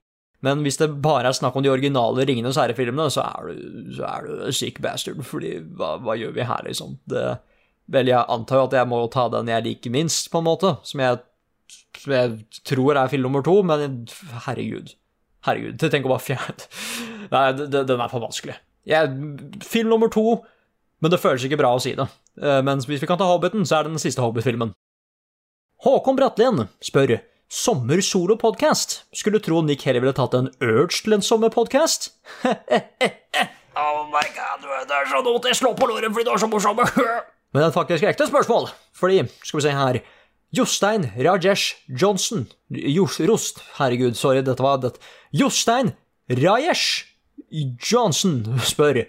Men 0.45 0.61
hvis 0.61 0.77
det 0.77 0.91
bare 1.01 1.31
er 1.31 1.37
snakk 1.37 1.55
om 1.57 1.63
de 1.65 1.71
originale 1.73 2.25
Ringenes 2.27 2.59
herre-filmene, 2.61 3.07
så 3.09 3.23
er 3.25 3.47
du, 3.49 3.93
så 3.97 4.05
er 4.05 4.27
du 4.27 4.51
sick 4.53 4.77
bastard, 4.83 5.23
fordi 5.25 5.55
hva, 5.79 5.95
hva 6.05 6.13
gjør 6.19 6.35
vi 6.35 6.45
her, 6.45 6.67
liksom? 6.67 6.99
Det, 7.09 7.23
vel, 7.89 8.11
jeg 8.11 8.29
antar 8.35 8.61
jo 8.61 8.67
at 8.67 8.75
jeg 8.77 8.89
må 8.91 8.99
ta 9.09 9.25
den 9.33 9.49
jeg 9.49 9.65
liker 9.65 9.95
minst, 9.95 10.29
på 10.29 10.43
en 10.43 10.47
måte, 10.51 10.75
som 10.85 11.01
jeg, 11.01 11.23
som 11.97 12.13
jeg 12.13 12.61
tror 12.67 12.99
er 13.01 13.09
film 13.09 13.25
nummer 13.25 13.45
to, 13.47 13.57
men 13.65 14.03
herregud. 14.45 14.93
Herregud, 15.45 15.77
tenk 15.81 16.07
å 16.07 16.11
bare 16.15 16.23
fjerne 16.25 16.67
Nei, 17.31 17.45
den 17.73 17.99
er 17.99 18.09
for 18.11 18.21
vanskelig. 18.23 18.55
Jeg, 18.85 19.09
film 19.65 19.89
nummer 19.89 20.11
to, 20.13 20.41
men 21.01 21.13
det 21.13 21.21
føles 21.21 21.45
ikke 21.47 21.57
bra 21.59 21.71
å 21.73 21.81
si 21.81 21.95
det. 21.97 22.05
Eh, 22.41 22.59
Mens 22.65 22.85
hvis 22.89 23.01
vi 23.01 23.09
kan 23.09 23.17
ta 23.17 23.27
Hobbiten, 23.29 23.65
så 23.65 23.79
er 23.79 23.87
det 23.87 23.95
den 23.95 24.01
siste 24.03 24.21
Hobbit-filmen. 24.21 24.75
Håkon 25.85 26.17
Bratlien 26.17 26.67
spør 26.85 27.17
sommer 27.51 28.01
solopodkast. 28.01 29.03
Skulle 29.13 29.41
tro 29.43 29.61
Nick 29.65 29.85
heller 29.85 30.05
ville 30.05 30.15
tatt 30.17 30.37
en 30.37 30.51
Urge 30.63 31.01
til 31.03 31.17
en 31.17 31.25
sommerpodkast. 31.25 32.11
oh 32.45 34.01
my 34.09 34.25
god, 34.37 34.65
det 34.89 34.97
er 34.97 35.09
så 35.11 35.21
dumt. 35.25 35.49
Jeg 35.49 35.59
slår 35.61 35.77
på 35.77 35.89
låret 35.89 36.13
fordi 36.13 36.27
du 36.29 36.33
er 36.33 36.41
så 36.41 36.49
morsom. 36.51 36.81
Men 37.55 37.61
det 37.61 37.67
er 37.69 37.75
faktisk 37.75 38.07
ekte 38.09 38.27
spørsmål. 38.29 38.69
Fordi, 38.97 39.21
skal 39.43 39.59
vi 39.59 39.65
se 39.65 39.75
her 39.77 40.01
Jostein 40.55 41.09
Rajesh 41.17 41.75
Johnson 41.87 42.45
Rost, 43.27 43.61
herregud, 43.79 44.15
sorry, 44.15 44.41
dette 44.45 44.63
var 44.63 44.77
det. 44.83 44.95
Jostein 45.35 45.93
Rajesh 46.29 47.05
Johnson 47.51 48.43
spør 48.63 49.03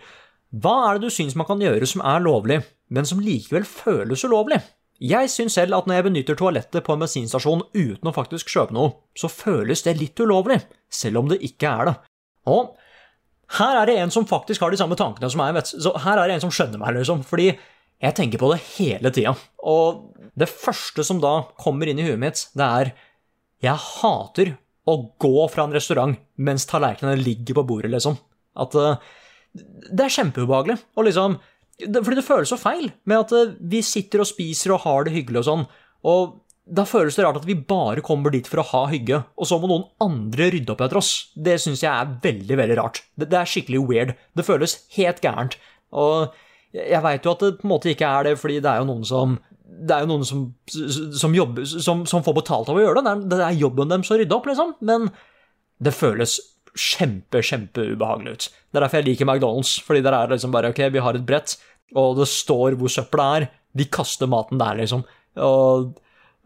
Hva 0.57 0.77
er 0.87 0.97
det 0.97 1.07
du 1.07 1.15
syns 1.15 1.37
man 1.39 1.49
kan 1.49 1.63
gjøre 1.63 1.87
som 1.89 2.03
er 2.05 2.25
lovlig, 2.25 2.63
men 2.89 3.07
som 3.09 3.23
likevel 3.23 3.67
føles 3.69 4.25
ulovlig? 4.27 4.61
Jeg 5.03 5.29
syns 5.29 5.59
selv 5.59 5.77
at 5.77 5.89
når 5.89 5.99
jeg 5.99 6.07
benytter 6.07 6.39
toalettet 6.41 6.85
på 6.85 6.95
en 6.95 7.03
bensinstasjon 7.05 7.67
uten 7.77 8.09
å 8.09 8.15
faktisk 8.17 8.49
kjøpe 8.49 8.73
noe, 8.73 8.95
så 9.19 9.29
føles 9.29 9.85
det 9.85 9.99
litt 10.01 10.21
ulovlig, 10.25 10.63
selv 10.89 11.21
om 11.21 11.29
det 11.29 11.43
ikke 11.45 11.69
er 11.69 11.91
det. 11.91 11.97
Og 12.49 12.73
her 13.61 13.83
er 13.83 13.91
det 13.91 13.99
en 14.01 14.13
som 14.15 14.27
faktisk 14.27 14.65
har 14.65 14.73
de 14.73 14.81
samme 14.81 14.97
tankene 14.99 15.29
som 15.31 15.43
meg, 15.43 15.55
vet. 15.59 15.69
Så 15.69 15.93
her 16.03 16.19
er 16.19 16.31
det 16.31 16.39
en 16.39 16.47
som 16.47 16.55
skjønner 16.55 16.81
meg, 16.81 16.97
liksom. 16.97 17.21
Fordi 17.29 17.51
jeg 17.53 18.17
tenker 18.17 18.41
på 18.41 18.51
det 18.55 18.63
hele 18.77 19.13
tida. 19.15 19.35
Og 19.69 20.16
det 20.37 20.49
første 20.53 21.05
som 21.07 21.21
da 21.23 21.41
kommer 21.61 21.89
inn 21.89 22.01
i 22.01 22.07
huet 22.07 22.21
mitt, 22.21 22.47
det 22.57 22.71
er 22.81 22.95
Jeg 23.65 23.81
hater 23.81 24.57
å 24.87 24.97
gå 25.19 25.47
fra 25.51 25.65
en 25.67 25.75
restaurant 25.75 26.17
mens 26.37 26.69
tallerkenene 26.69 27.19
ligger 27.19 27.57
på 27.59 27.67
bordet, 27.67 27.91
liksom. 27.95 28.19
At 28.57 28.77
eh, 28.77 28.99
Det 29.57 30.05
er 30.05 30.17
kjempeubehagelig. 30.19 30.79
Og 30.97 31.09
liksom 31.09 31.39
Fordi 31.81 32.19
det 32.19 32.27
føles 32.27 32.53
så 32.53 32.61
feil 32.61 32.91
med 33.05 33.25
at 33.25 33.33
eh, 33.37 33.55
vi 33.61 33.83
sitter 33.85 34.23
og 34.23 34.31
spiser 34.31 34.77
og 34.77 34.85
har 34.85 35.07
det 35.07 35.17
hyggelig 35.17 35.43
og 35.43 35.49
sånn. 35.49 35.65
Og 36.07 36.37
da 36.67 36.83
føles 36.89 37.15
det 37.15 37.23
rart 37.23 37.39
at 37.39 37.47
vi 37.47 37.55
bare 37.55 38.03
kommer 38.03 38.33
dit 38.35 38.49
for 38.51 38.59
å 38.59 38.69
ha 38.73 38.81
hygge, 38.91 39.21
og 39.39 39.47
så 39.47 39.59
må 39.63 39.69
noen 39.71 39.85
andre 40.03 40.49
rydde 40.51 40.73
opp 40.75 40.81
etter 40.83 40.99
oss. 40.99 41.13
Det 41.33 41.61
syns 41.63 41.85
jeg 41.85 41.93
er 41.93 42.17
veldig, 42.25 42.57
veldig 42.59 42.79
rart. 42.81 43.05
Det, 43.15 43.29
det 43.31 43.39
er 43.39 43.51
skikkelig 43.51 43.83
weird. 43.87 44.17
Det 44.35 44.47
føles 44.47 44.81
helt 44.97 45.21
gærent. 45.23 45.55
Og 45.95 46.35
jeg 46.75 47.03
veit 47.05 47.25
jo 47.25 47.37
at 47.37 47.45
det 47.45 47.53
på 47.61 47.69
en 47.69 47.73
måte 47.77 47.93
ikke 47.93 48.09
er 48.11 48.27
det, 48.27 48.35
fordi 48.41 48.59
det 48.65 48.73
er 48.73 48.83
jo 48.83 48.89
noen 48.89 49.07
som 49.07 49.39
det 49.77 49.95
er 49.95 50.05
jo 50.05 50.11
noen 50.11 50.27
som, 50.27 50.43
som 51.21 51.35
jobber 51.37 51.67
som, 51.69 52.05
som 52.09 52.25
får 52.25 52.37
betalt 52.41 52.71
av 52.73 52.79
å 52.79 52.83
gjøre 52.83 53.03
det. 53.05 53.15
Det 53.33 53.41
er, 53.41 53.59
jobben 53.61 53.93
deres 53.93 54.13
å 54.13 54.19
rydde 54.21 54.37
opp, 54.37 54.49
liksom. 54.51 54.75
Men 54.87 55.11
det 55.83 55.93
føles 55.97 56.39
kjempe, 56.77 57.43
kjempeubehagelig 57.45 58.33
ut. 58.33 58.49
Det 58.71 58.79
er 58.79 58.87
derfor 58.87 59.01
jeg 59.01 59.09
liker 59.11 59.29
McDonald's, 59.29 59.77
fordi 59.85 60.03
der 60.05 60.17
er 60.17 60.29
det 60.29 60.39
liksom 60.39 60.55
bare 60.55 60.73
ok, 60.73 60.83
vi 60.93 61.05
har 61.05 61.19
et 61.19 61.29
brett, 61.29 61.57
og 61.97 62.19
det 62.21 62.29
står 62.31 62.77
hvor 62.81 62.93
søpla 62.93 63.29
er. 63.39 63.49
De 63.77 63.87
kaster 63.93 64.29
maten 64.31 64.61
der, 64.61 64.81
liksom. 64.81 65.05
Og 65.45 65.95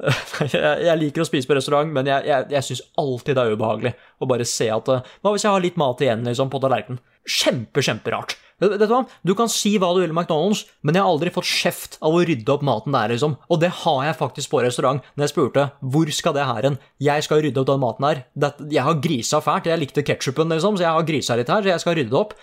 jeg 0.54 0.96
liker 0.96 1.22
å 1.22 1.28
spise 1.28 1.48
på 1.48 1.56
restaurant, 1.58 1.90
men 1.92 2.08
jeg, 2.08 2.24
jeg, 2.30 2.46
jeg 2.54 2.66
syns 2.66 2.84
alltid 3.00 3.36
det 3.36 3.42
er 3.42 3.56
ubehagelig 3.58 3.92
å 4.18 4.28
bare 4.30 4.46
se 4.48 4.70
at 4.72 4.88
eh, 4.88 5.10
Hva 5.20 5.34
hvis 5.34 5.44
jeg 5.44 5.52
har 5.52 5.64
litt 5.64 5.80
mat 5.80 6.00
igjen 6.00 6.24
liksom, 6.24 6.48
på 6.52 6.60
tallerkenen? 6.62 7.02
Kjempe, 7.28 7.84
kjemperart. 7.84 8.38
Vet 8.60 8.76
du 8.82 8.86
hva? 8.92 9.02
Du 9.24 9.32
kan 9.38 9.48
si 9.48 9.72
hva 9.80 9.90
du 9.96 10.02
vil 10.02 10.12
om 10.12 10.18
McDonald's, 10.20 10.66
men 10.84 10.94
jeg 10.94 11.02
har 11.04 11.10
aldri 11.10 11.32
fått 11.32 11.48
kjeft 11.48 11.96
av 12.04 12.14
å 12.14 12.22
rydde 12.28 12.52
opp 12.52 12.62
maten 12.66 12.92
der, 12.92 13.14
liksom. 13.14 13.38
Og 13.48 13.60
det 13.62 13.72
har 13.82 14.04
jeg 14.04 14.18
faktisk 14.20 14.52
på 14.52 14.62
restaurant, 14.64 15.02
når 15.16 15.26
jeg 15.26 15.34
spurte 15.34 15.66
hvor 15.80 16.12
skal 16.12 16.36
det 16.36 16.44
her 16.46 16.68
hen? 16.68 16.78
Jeg 17.00 17.24
skal 17.24 17.40
rydde 17.44 17.62
opp 17.62 17.70
den 17.72 17.80
maten 17.82 18.08
her. 18.10 18.22
Jeg 18.68 18.84
har 18.86 19.00
grisa 19.00 19.40
fælt. 19.44 19.70
Jeg 19.70 19.80
likte 19.80 20.04
ketsjupen, 20.06 20.52
liksom, 20.52 20.76
så 20.76 20.84
jeg 20.86 20.96
har 20.98 21.08
grisa 21.08 21.36
litt 21.40 21.48
her, 21.52 21.64
så 21.64 21.72
jeg 21.72 21.84
skal 21.84 21.96
rydde 21.98 22.12
det 22.12 22.20
opp. 22.20 22.36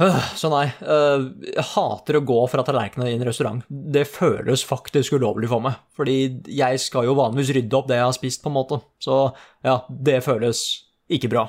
Øh, 0.00 0.20
Så 0.34 0.48
nei, 0.50 0.64
øh, 0.82 1.26
jeg 1.52 1.64
hater 1.74 2.16
å 2.18 2.24
gå 2.26 2.38
fra 2.50 2.64
tallerkenen 2.66 3.10
i 3.10 3.16
en 3.18 3.26
restaurant. 3.28 3.62
Det 3.68 4.06
føles 4.08 4.64
faktisk 4.64 5.14
ulovlig 5.18 5.50
for 5.52 5.60
meg, 5.60 5.76
fordi 5.94 6.16
jeg 6.48 6.80
skal 6.80 7.04
jo 7.06 7.14
vanligvis 7.18 7.54
rydde 7.54 7.76
opp 7.76 7.90
det 7.90 8.00
jeg 8.00 8.08
har 8.08 8.16
spist, 8.16 8.42
på 8.42 8.50
en 8.50 8.56
måte. 8.56 8.80
Så 8.98 9.18
ja, 9.62 9.82
det 9.88 10.22
føles 10.24 10.64
ikke 11.12 11.30
bra. 11.30 11.46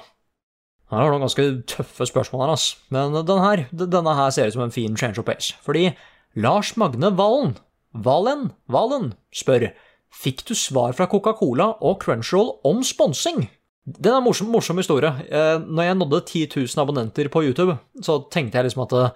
Har 0.94 1.10
du 1.10 1.16
noen 1.16 1.26
ganske 1.26 1.46
tøffe 1.70 2.08
spørsmål 2.10 2.46
her, 2.46 2.54
ass. 2.56 2.68
Men 2.94 3.16
denne 3.16 3.42
her, 3.44 3.66
denne 3.72 4.16
her 4.18 4.34
ser 4.36 4.50
ut 4.50 4.58
som 4.58 4.66
en 4.66 4.74
fin 4.76 4.98
change 5.00 5.20
of 5.22 5.28
pace. 5.28 5.56
Fordi 5.66 5.90
Lars 6.36 6.74
Magne 6.80 7.12
Valen, 7.18 7.56
Valen, 7.94 8.52
Valen, 8.72 9.12
spør 9.34 9.72
Fikk 10.14 10.44
du 10.46 10.54
svar 10.54 10.94
fra 10.94 11.08
Coca-Cola 11.10 11.72
og 11.82 12.04
Crunchyroll 12.04 12.52
om 12.70 12.84
sponsing? 12.86 13.48
Det 13.84 14.12
er 14.12 14.20
en 14.20 14.24
morsom, 14.28 14.52
morsom 14.54 14.78
historie. 14.78 15.10
Eh, 15.26 15.58
Når 15.60 15.88
jeg 15.88 15.98
nådde 15.98 16.20
10 16.22 16.44
000 16.54 16.84
abonnenter 16.84 17.30
på 17.34 17.42
YouTube, 17.44 17.76
så 18.00 18.20
tenkte 18.32 18.60
jeg 18.60 18.70
liksom 18.70 18.86
at 18.86 18.94
det 18.94 19.08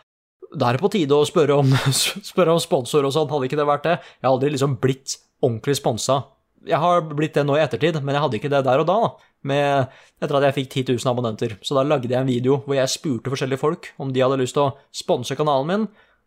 da 0.56 0.70
er 0.70 0.78
det 0.78 0.84
på 0.84 0.92
tide 0.94 1.12
å 1.12 1.26
spørre 1.28 1.58
om, 1.60 1.72
spørre 2.32 2.54
om 2.56 2.62
sponsor 2.64 3.04
og 3.08 3.14
sånn, 3.16 3.30
hadde 3.32 3.50
ikke 3.50 3.60
det 3.60 3.68
vært 3.68 3.88
det? 3.88 3.96
Jeg 4.00 4.24
har 4.28 4.34
aldri 4.34 4.52
liksom 4.54 4.78
blitt 4.80 5.18
ordentlig 5.44 5.76
sponsa. 5.80 6.22
Jeg 6.66 6.80
har 6.82 7.04
blitt 7.12 7.36
det 7.38 7.46
nå 7.46 7.58
i 7.58 7.64
ettertid, 7.64 8.00
men 8.02 8.16
jeg 8.16 8.24
hadde 8.24 8.38
ikke 8.40 8.52
det 8.52 8.64
der 8.66 8.82
og 8.82 8.88
da, 8.90 8.98
da. 9.04 9.32
Med, 9.48 9.98
etter 10.20 10.40
at 10.40 10.48
jeg 10.48 10.56
fikk 10.56 10.72
10 10.74 10.98
000 10.98 11.12
abonnenter. 11.12 11.54
Så 11.62 11.78
da 11.78 11.84
lagde 11.86 12.10
jeg 12.10 12.20
en 12.20 12.28
video 12.28 12.62
hvor 12.66 12.76
jeg 12.76 12.92
spurte 12.92 13.32
forskjellige 13.32 13.62
folk 13.62 13.92
om 14.02 14.10
de 14.12 14.24
hadde 14.24 14.40
lyst 14.42 14.58
til 14.58 14.66
å 14.66 14.74
sponse 14.96 15.38
kanalen 15.38 15.70
min, 15.70 15.86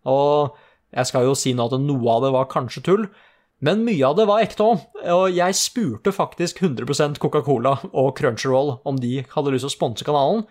og 0.09 0.55
jeg 0.95 1.11
skal 1.11 1.27
jo 1.27 1.35
si 1.39 1.53
nå 1.55 1.67
at 1.67 1.77
noe 1.83 2.15
av 2.15 2.25
det 2.25 2.33
var 2.35 2.49
kanskje 2.51 2.85
tull, 2.87 3.05
men 3.61 3.83
mye 3.85 4.07
av 4.07 4.17
det 4.17 4.25
var 4.31 4.41
ekte 4.41 4.65
òg, 4.65 4.87
og 5.13 5.27
jeg 5.37 5.59
spurte 5.59 6.15
faktisk 6.17 6.63
100% 6.65 7.21
Coca-Cola 7.21 7.75
og 7.91 8.15
Crunchyroll 8.17 8.79
om 8.89 8.97
de 9.03 9.21
hadde 9.35 9.53
lyst 9.53 9.67
til 9.67 9.73
å 9.73 9.75
sponse 9.75 10.07
kanalen. 10.07 10.47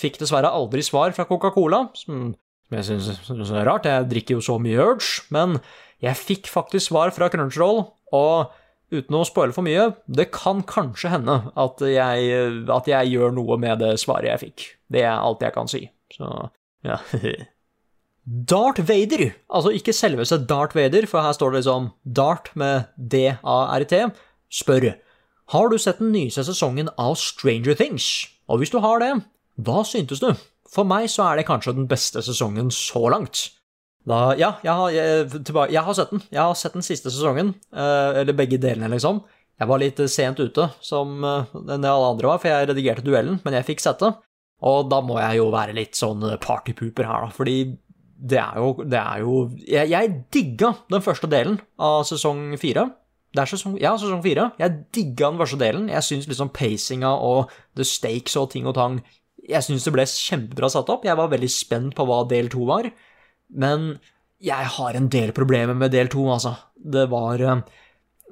Fikk 0.00 0.16
dessverre 0.22 0.48
aldri 0.48 0.82
svar 0.82 1.12
fra 1.14 1.26
Coca-Cola, 1.28 1.84
som 1.98 2.32
jeg 2.72 2.86
syns 2.88 3.52
er 3.52 3.68
rart, 3.68 3.84
jeg 3.86 4.08
drikker 4.10 4.38
jo 4.38 4.44
så 4.46 4.56
mye 4.62 4.80
Urge, 4.80 5.26
men 5.34 5.58
jeg 6.02 6.18
fikk 6.18 6.48
faktisk 6.50 6.88
svar 6.88 7.12
fra 7.14 7.28
Crunchyroll, 7.32 7.84
og 8.16 8.54
uten 8.92 9.16
å 9.16 9.24
spoile 9.26 9.54
for 9.56 9.66
mye, 9.66 9.88
det 10.06 10.28
kan 10.34 10.62
kanskje 10.68 11.12
hende 11.14 11.38
at 11.60 11.80
jeg, 11.86 12.44
at 12.72 12.90
jeg 12.90 13.14
gjør 13.14 13.34
noe 13.36 13.58
med 13.60 13.80
det 13.82 13.94
svaret 14.02 14.30
jeg 14.32 14.42
fikk. 14.44 14.68
Det 14.92 15.04
er 15.06 15.16
alt 15.16 15.44
jeg 15.44 15.54
kan 15.56 15.70
si. 15.70 15.86
Så 16.12 16.30
ja. 16.84 17.00
Dart 18.24 18.80
Vader, 18.88 19.34
altså 19.52 19.72
ikke 19.76 19.92
selveste 19.92 20.38
Dart 20.48 20.72
Vader, 20.76 21.04
for 21.10 21.24
her 21.24 21.34
står 21.36 21.52
det 21.52 21.62
liksom 21.62 21.90
Dart 22.04 22.48
med 22.56 22.88
D-A-R-T, 22.96 24.00
spør 24.48 24.94
Har 25.52 25.68
du 25.68 25.76
sett 25.78 26.00
den 26.00 26.12
nyeste 26.12 26.44
sesongen 26.44 26.88
av 26.96 27.18
Stranger 27.20 27.76
Things? 27.76 28.30
Og 28.48 28.62
hvis 28.62 28.72
du 28.72 28.78
har 28.80 29.00
det, 29.00 29.12
hva 29.60 29.84
syntes 29.84 30.24
du? 30.24 30.32
For 30.72 30.88
meg 30.88 31.10
så 31.12 31.28
er 31.28 31.38
det 31.38 31.48
kanskje 31.48 31.76
den 31.76 31.88
beste 31.88 32.22
sesongen 32.24 32.72
så 32.72 33.06
langt. 33.12 33.50
Da, 34.04 34.34
ja, 34.36 34.50
jeg 34.64 34.76
har, 34.76 34.90
jeg, 34.92 35.28
tilbake, 35.48 35.72
jeg 35.72 35.84
har 35.86 35.96
sett 35.96 36.12
den. 36.12 36.22
Jeg 36.28 36.42
har 36.42 36.58
sett 36.60 36.76
den 36.76 36.84
siste 36.84 37.12
sesongen, 37.12 37.54
eh, 37.72 38.20
eller 38.20 38.36
begge 38.36 38.60
delene, 38.60 38.90
liksom. 38.92 39.22
Jeg 39.60 39.70
var 39.70 39.80
litt 39.80 40.02
sent 40.10 40.42
ute, 40.42 40.66
som 40.84 41.24
eh, 41.24 41.54
enn 41.62 41.86
alle 41.88 42.10
andre 42.12 42.34
var, 42.34 42.42
for 42.42 42.52
jeg 42.52 42.68
redigerte 42.68 43.06
duellen, 43.06 43.38
men 43.46 43.56
jeg 43.56 43.68
fikk 43.70 43.84
sett 43.84 44.04
det. 44.04 44.12
Og 44.64 44.90
da 44.92 45.00
må 45.04 45.16
jeg 45.20 45.40
jo 45.40 45.48
være 45.52 45.76
litt 45.76 45.96
sånn 45.96 46.24
partypooper 46.42 47.08
her, 47.08 47.26
da, 47.26 47.32
fordi 47.34 47.56
det 48.24 48.38
er 48.40 48.60
jo, 48.60 48.68
det 48.88 49.00
er 49.00 49.24
jo 49.24 49.32
jeg, 49.58 49.88
jeg 49.90 50.12
digga 50.32 50.70
den 50.92 51.02
første 51.04 51.28
delen 51.28 51.58
av 51.82 52.04
sesong 52.08 52.54
fire. 52.60 52.86
Det 53.34 53.42
er 53.42 53.50
sesong, 53.50 53.74
ja, 53.82 53.96
sesong 53.98 54.22
fire. 54.24 54.50
Jeg 54.60 54.84
digga 54.94 55.32
den 55.32 55.40
første 55.40 55.58
delen. 55.60 55.88
Jeg 55.90 56.06
syns 56.06 56.28
liksom 56.30 56.52
pacinga 56.54 57.10
og 57.18 57.52
the 57.76 57.86
stakes 57.86 58.36
og 58.38 58.52
ting 58.52 58.68
og 58.70 58.76
tang 58.78 59.00
Jeg 59.44 59.66
syns 59.66 59.84
det 59.84 59.92
ble 59.92 60.06
kjempebra 60.08 60.70
satt 60.72 60.92
opp. 60.92 61.04
Jeg 61.04 61.18
var 61.18 61.32
veldig 61.32 61.50
spent 61.52 61.96
på 61.98 62.06
hva 62.08 62.22
del 62.30 62.48
to 62.52 62.64
var. 62.68 62.86
Men 63.52 63.94
jeg 64.44 64.70
har 64.76 64.96
en 64.96 65.08
del 65.12 65.32
problemer 65.36 65.76
med 65.78 65.94
del 65.94 66.10
to, 66.12 66.24
altså. 66.32 66.54
Det 66.74 67.06
var 67.12 67.40
eh, 67.40 67.62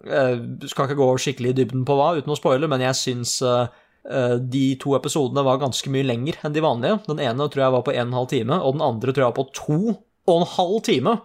eh, 0.04 0.40
Skal 0.68 0.88
ikke 0.88 0.98
gå 1.00 1.08
skikkelig 1.24 1.52
i 1.52 1.58
dybden 1.62 1.86
på 1.88 1.96
hva, 1.96 2.12
uten 2.18 2.34
å 2.34 2.38
spoile, 2.38 2.68
men 2.70 2.84
jeg 2.84 2.98
syns 2.98 3.38
eh, 3.46 4.36
de 4.52 4.64
to 4.82 4.96
episodene 4.98 5.44
var 5.46 5.60
ganske 5.62 5.92
mye 5.92 6.06
lenger 6.08 6.40
enn 6.42 6.56
de 6.56 6.64
vanlige. 6.64 6.98
Den 7.08 7.22
ene 7.22 7.48
tror 7.48 7.66
jeg 7.66 7.76
var 7.76 7.86
på 7.86 7.94
en 7.94 8.08
en 8.08 8.18
halv 8.18 8.32
time, 8.32 8.58
og 8.58 8.76
den 8.76 8.84
andre 8.88 9.14
tror 9.14 9.24
jeg 9.24 9.30
var 9.30 9.38
på 9.38 9.50
to 9.56 9.80
og 9.92 10.34
en 10.36 10.50
halv 10.56 10.82
time. 10.88 11.16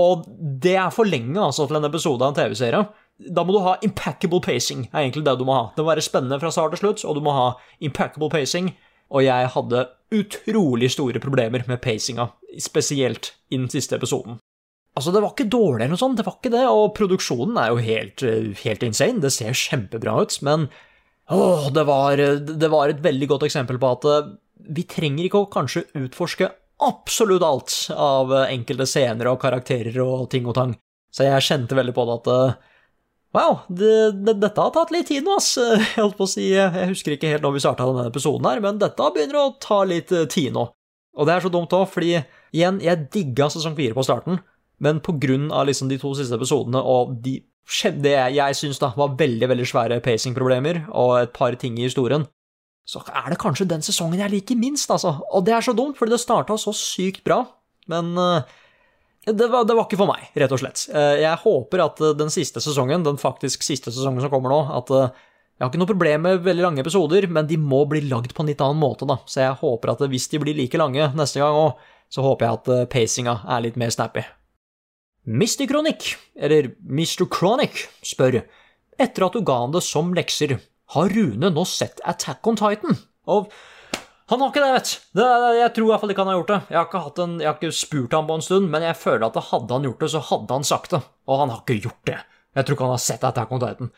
Og 0.00 0.24
det 0.62 0.76
er 0.80 0.92
for 0.94 1.08
lenge 1.08 1.40
altså 1.40 1.66
til 1.68 1.76
en 1.76 1.88
episode 1.88 2.24
av 2.24 2.32
en 2.32 2.38
TV-serie. 2.38 2.86
Da 3.32 3.44
må 3.44 3.52
du 3.54 3.60
ha 3.62 3.74
impeccable 3.84 4.40
pacing, 4.42 4.86
er 4.92 5.04
egentlig 5.04 5.26
det 5.26 5.36
du 5.38 5.44
må 5.44 5.58
ha. 5.58 5.66
Det 5.74 5.84
må 5.84 5.90
være 5.90 6.04
spennende 6.04 6.40
fra 6.40 6.50
start 6.54 6.72
til 6.74 6.80
slutt, 6.80 7.04
og 7.04 7.18
du 7.18 7.22
må 7.24 7.34
ha 7.36 7.50
impeccable 7.84 8.30
pacing. 8.32 8.72
Og 9.12 9.26
jeg 9.26 9.50
hadde 9.54 9.84
utrolig 10.12 10.90
store 10.92 11.20
problemer 11.22 11.64
med 11.68 11.80
pacinga, 11.84 12.30
spesielt 12.60 13.32
i 13.52 13.58
den 13.58 13.68
siste 13.72 13.96
episoden. 13.96 14.38
Altså, 14.92 15.12
det 15.12 15.22
var 15.24 15.32
ikke 15.32 15.48
dårlig 15.48 15.86
eller 15.86 15.94
noe 15.94 16.00
sånt, 16.00 16.18
det 16.20 16.26
var 16.26 16.36
ikke 16.36 16.52
det, 16.52 16.64
og 16.68 16.92
produksjonen 16.96 17.56
er 17.60 17.70
jo 17.72 17.84
helt, 17.84 18.24
eh, 18.28 18.50
helt 18.60 18.82
insane, 18.84 19.22
det 19.24 19.32
ser 19.32 19.56
kjempebra 19.56 20.18
ut, 20.20 20.36
men 20.44 20.66
åh, 21.32 21.70
det 21.72 21.84
var, 21.88 22.20
det 22.44 22.68
var 22.72 22.92
et 22.92 23.00
veldig 23.04 23.28
godt 23.30 23.46
eksempel 23.48 23.80
på 23.80 23.92
at 23.96 24.08
eh, 24.10 24.34
vi 24.76 24.84
trenger 24.84 25.26
ikke 25.26 25.40
å 25.46 25.52
kanskje 25.52 25.86
utforske 25.96 26.50
absolutt 26.82 27.46
alt 27.46 27.76
av 27.94 28.34
eh, 28.34 28.52
enkelte 28.52 28.86
scener 28.90 29.30
og 29.32 29.40
karakterer 29.42 29.96
og 30.04 30.28
ting 30.32 30.48
og 30.50 30.56
tang. 30.58 30.76
Så 31.12 31.26
jeg 31.26 31.44
kjente 31.46 31.76
veldig 31.76 31.94
på 31.96 32.06
det 32.08 32.18
at 32.20 32.30
eh, 32.32 32.60
Wow, 33.32 33.62
det, 33.72 33.92
det, 34.26 34.34
dette 34.42 34.60
har 34.60 34.72
tatt 34.74 34.90
litt 34.92 35.08
tid 35.08 35.24
nå, 35.24 35.38
ass. 35.40 35.54
Jeg 35.56 35.96
holdt 35.96 36.18
på 36.18 36.26
å 36.26 36.30
si, 36.30 36.50
jeg 36.52 36.88
husker 36.90 37.14
ikke 37.14 37.30
helt 37.32 37.44
når 37.44 37.56
vi 37.56 37.62
starta 37.64 37.88
denne 37.88 38.10
episoden 38.10 38.48
her, 38.48 38.60
men 38.60 38.80
dette 38.80 39.08
begynner 39.14 39.40
å 39.40 39.54
ta 39.62 39.80
litt 39.88 40.12
eh, 40.12 40.28
tid 40.28 40.52
nå. 40.56 40.66
Og 41.16 41.28
det 41.28 41.34
er 41.34 41.44
så 41.44 41.52
dumt 41.52 41.72
òg, 41.76 41.86
fordi 41.92 42.18
igjen, 42.52 42.80
jeg 42.84 43.08
digga 43.12 43.48
sesong 43.52 43.76
fire 43.78 43.96
på 43.96 44.04
starten, 44.04 44.40
men 44.84 45.00
på 45.04 45.14
grunn 45.22 45.48
av 45.54 45.64
liksom 45.68 45.88
de 45.88 45.98
to 46.00 46.12
siste 46.18 46.36
episodene 46.36 46.80
og 46.80 47.16
de 47.24 47.40
det 48.02 48.16
jeg 48.34 48.56
syns 48.58 48.80
da 48.82 48.88
var 48.96 49.14
veldig 49.18 49.48
veldig 49.48 49.66
svære 49.70 50.00
pacing-problemer 50.02 50.80
og 50.90 51.12
et 51.20 51.30
par 51.32 51.54
ting 51.54 51.76
i 51.78 51.86
historien, 51.86 52.24
så 52.84 52.98
er 53.06 53.30
det 53.30 53.38
kanskje 53.38 53.68
den 53.70 53.84
sesongen 53.86 54.18
jeg 54.18 54.32
liker 54.32 54.58
minst, 54.58 54.90
altså. 54.90 55.20
Og 55.30 55.44
det 55.46 55.54
er 55.54 55.62
så 55.62 55.72
dumt, 55.72 55.96
fordi 55.96 56.16
det 56.16 56.20
starta 56.20 56.56
så 56.58 56.74
sykt 56.74 57.22
bra. 57.24 57.44
Men 57.86 58.18
uh, 58.18 58.42
det, 59.26 59.46
var, 59.46 59.66
det, 59.68 59.76
var, 59.76 59.86
ikke 59.86 60.00
for 60.00 60.10
meg, 60.10 60.30
rett 60.38 60.54
og 60.54 60.62
slett. 60.62 60.86
Uh, 60.90 61.14
jeg 61.20 61.42
håper 61.44 61.84
at 61.84 62.02
uh, 62.02 62.12
den 62.18 62.32
siste 62.34 62.62
sesongen, 62.64 63.04
den 63.06 63.20
faktisk 63.20 63.62
siste 63.66 63.92
sesongen 63.94 64.24
som 64.24 64.32
kommer 64.32 64.50
nå, 64.52 64.60
at 64.80 64.92
jeg 64.92 65.66
har 65.66 65.70
ikke 65.70 65.82
noe 65.82 65.92
problem 65.92 66.24
med 66.26 66.42
veldig 66.42 66.64
lange 66.64 66.82
episoder, 66.82 67.28
men 67.30 67.46
de 67.46 67.58
må 67.60 67.84
bli 67.86 68.02
lagd 68.10 68.34
på 68.34 68.42
en 68.42 68.50
litt 68.50 68.62
annen 68.64 68.80
måte, 68.82 69.06
da. 69.06 69.20
Så 69.30 69.44
jeg 69.44 69.58
håper 69.60 69.94
at 69.94 70.02
hvis 70.10 70.26
de 70.32 70.42
blir 70.42 70.58
like 70.58 70.80
lange 70.80 71.12
neste 71.18 71.42
gang 71.42 71.54
òg, 71.54 71.82
så 72.12 72.24
håper 72.24 72.48
jeg 72.48 72.58
at 72.58 72.90
pacinga 72.92 73.36
er 73.46 73.62
litt 73.64 73.78
mer 73.80 73.92
snappy. 73.94 74.24
Mr. 75.22 75.68
Chronic, 75.70 76.16
eller 76.34 76.72
Mr. 76.82 77.28
Chronic, 77.30 77.84
spør, 78.02 78.40
etter 78.98 79.26
at 79.26 79.36
du 79.36 79.44
ga 79.46 79.60
han 79.62 79.74
det 79.74 79.84
som 79.86 80.10
lekser, 80.16 80.56
har 80.96 81.14
Rune 81.14 81.50
nå 81.52 81.64
sett 81.68 82.02
Attack 82.04 82.46
on 82.48 82.58
Titan? 82.58 82.98
Og 83.30 83.52
han 84.32 84.42
har 84.42 84.52
ikke 84.52 84.62
det, 84.62 84.72
vet 84.74 84.90
du. 84.92 85.22
Jeg 85.58 85.72
tror 85.76 85.84
i 85.84 85.90
hvert 85.90 86.02
fall 86.02 86.12
ikke 86.14 86.24
han 86.24 86.30
har 86.32 86.38
gjort 86.38 86.52
det. 86.52 86.60
Jeg 86.72 86.78
har, 86.78 87.08
ikke 87.10 87.24
en, 87.26 87.34
jeg 87.42 87.48
har 87.50 87.58
ikke 87.58 87.76
spurt 87.76 88.14
ham 88.16 88.28
på 88.28 88.38
en 88.38 88.44
stund, 88.46 88.70
men 88.72 88.86
jeg 88.86 88.98
føler 88.98 89.26
at 89.28 89.38
hadde 89.50 89.76
han 89.76 89.88
gjort 89.88 90.04
det, 90.04 90.10
så 90.14 90.22
hadde 90.30 90.58
han 90.58 90.66
sagt 90.68 90.94
det. 90.94 91.02
Og 91.28 91.42
han 91.42 91.52
har 91.52 91.62
ikke 91.62 91.82
gjort 91.88 92.02
det. 92.08 92.18
Jeg 92.56 92.66
tror 92.66 92.76
ikke 92.76 92.88
han 92.88 92.94
har 92.96 93.04
sett 93.06 93.26
Attack 93.28 93.52
on 93.52 93.62
Titan. 93.62 93.92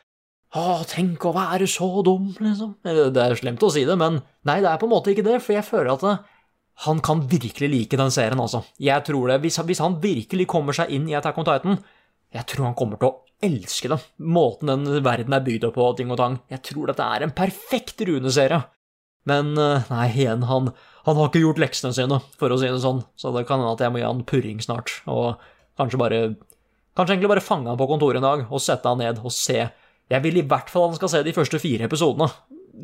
Å, 0.54 0.64
tenk 0.86 1.24
å 1.26 1.32
være 1.34 1.66
så 1.70 1.88
dum, 2.06 2.28
liksom. 2.38 2.76
Det 2.84 3.22
er 3.24 3.34
slemt 3.38 3.64
å 3.66 3.72
si 3.74 3.82
det, 3.88 3.96
men 3.98 4.20
nei, 4.46 4.60
det 4.62 4.70
er 4.70 4.78
på 4.78 4.86
en 4.86 4.92
måte 4.92 5.10
ikke 5.10 5.26
det, 5.26 5.40
for 5.42 5.56
jeg 5.56 5.66
føler 5.66 5.96
at 5.96 6.04
det, 6.06 6.14
han 6.86 7.00
kan 7.06 7.22
virkelig 7.30 7.70
like 7.70 7.98
den 7.98 8.14
serien, 8.14 8.40
altså. 8.42 8.64
Jeg 8.82 9.06
tror 9.06 9.30
det. 9.30 9.40
Hvis, 9.42 9.58
hvis 9.66 9.82
han 9.82 9.98
virkelig 10.02 10.46
kommer 10.50 10.74
seg 10.74 10.90
inn 10.94 11.06
i 11.10 11.16
Attack 11.18 11.38
on 11.42 11.46
Titan, 11.46 11.78
jeg 12.34 12.46
tror 12.50 12.68
han 12.70 12.78
kommer 12.78 12.98
til 12.98 13.10
å 13.12 13.18
elske 13.46 13.90
det. 13.92 14.00
Måten 14.26 14.70
den 14.72 15.02
verden 15.04 15.36
er 15.36 15.44
bygd 15.46 15.68
opp 15.68 15.76
på, 15.78 15.90
ting 15.98 16.10
og 16.10 16.18
tang. 16.18 16.38
Jeg 16.50 16.62
tror 16.66 16.90
dette 16.90 17.06
er 17.06 17.26
en 17.26 17.34
perfekt 17.34 18.02
Rune-serie. 18.08 18.62
Men 19.28 19.54
eh, 19.60 19.86
nei, 19.90 20.08
igjen, 20.12 20.44
han, 20.48 20.72
han, 21.06 21.18
har 21.18 21.30
ikke 21.30 21.44
gjort 21.44 21.62
leksene 21.62 21.94
sine, 21.96 22.20
for 22.40 22.52
å 22.52 22.58
si 22.60 22.68
det 22.68 22.82
sånn, 22.82 23.04
så 23.20 23.32
det 23.34 23.46
kan 23.48 23.62
hende 23.62 23.76
at 23.76 23.84
jeg 23.84 23.94
må 23.94 24.02
gi 24.02 24.08
han 24.08 24.24
purring 24.28 24.60
snart, 24.64 24.98
og 25.10 25.40
kanskje 25.80 26.00
bare 26.00 26.26
Kanskje 26.94 27.16
egentlig 27.16 27.30
bare 27.32 27.42
fange 27.42 27.66
han 27.66 27.78
på 27.78 27.88
kontoret 27.90 28.20
en 28.20 28.22
dag 28.22 28.42
og 28.46 28.60
sette 28.62 28.86
han 28.86 29.00
ned 29.02 29.16
og 29.18 29.32
se. 29.34 29.64
Jeg 30.12 30.22
vil 30.22 30.36
i 30.38 30.44
hvert 30.46 30.68
fall 30.70 30.92
han 30.92 30.98
skal 30.98 31.10
se 31.10 31.22
de 31.26 31.32
første 31.34 31.58
fire 31.58 31.88
episodene. 31.88 32.28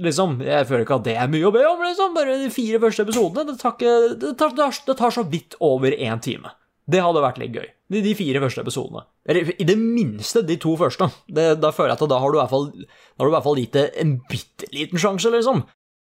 Liksom, 0.03 0.41
Jeg 0.43 0.67
føler 0.67 0.83
ikke 0.83 0.99
at 0.99 1.07
det 1.07 1.15
er 1.15 1.31
mye 1.31 1.47
å 1.47 1.53
be 1.55 1.63
om, 1.67 1.83
liksom. 1.83 2.17
Bare 2.17 2.39
de 2.41 2.49
fire 2.51 2.81
første 2.83 3.05
episodene. 3.07 3.45
Det 3.47 3.61
tar, 3.61 3.77
ikke, 3.77 3.93
det 4.19 4.33
tar, 4.39 4.57
det 4.57 4.97
tar 4.99 5.15
så 5.15 5.23
vidt 5.31 5.55
over 5.63 5.95
én 5.95 6.23
time. 6.23 6.51
Det 6.91 7.03
hadde 7.05 7.23
vært 7.23 7.39
litt 7.39 7.55
gøy. 7.55 7.69
De, 7.91 8.03
de, 8.03 8.15
fire 8.19 8.43
første 8.43 8.65
episodene. 8.65 9.05
Eller 9.31 9.53
i 9.55 9.67
det 9.67 9.77
minste 9.79 10.43
de 10.47 10.57
to 10.63 10.75
første. 10.79 11.11
Det, 11.31 11.53
da 11.63 11.71
føler 11.75 11.93
jeg 11.93 12.01
at 12.01 12.11
da 12.11 12.19
har 12.23 12.33
du 12.33 12.39
i 12.39 12.41
hvert 12.41 12.55
fall, 12.55 12.71
da 12.75 13.23
har 13.23 13.29
du 13.29 13.31
i 13.31 13.37
hvert 13.37 13.47
fall 13.47 13.61
gitt 13.63 13.77
det 13.79 13.87
en 14.03 14.17
bitte 14.31 14.71
liten 14.75 15.03
sjanse, 15.03 15.31
liksom. 15.35 15.63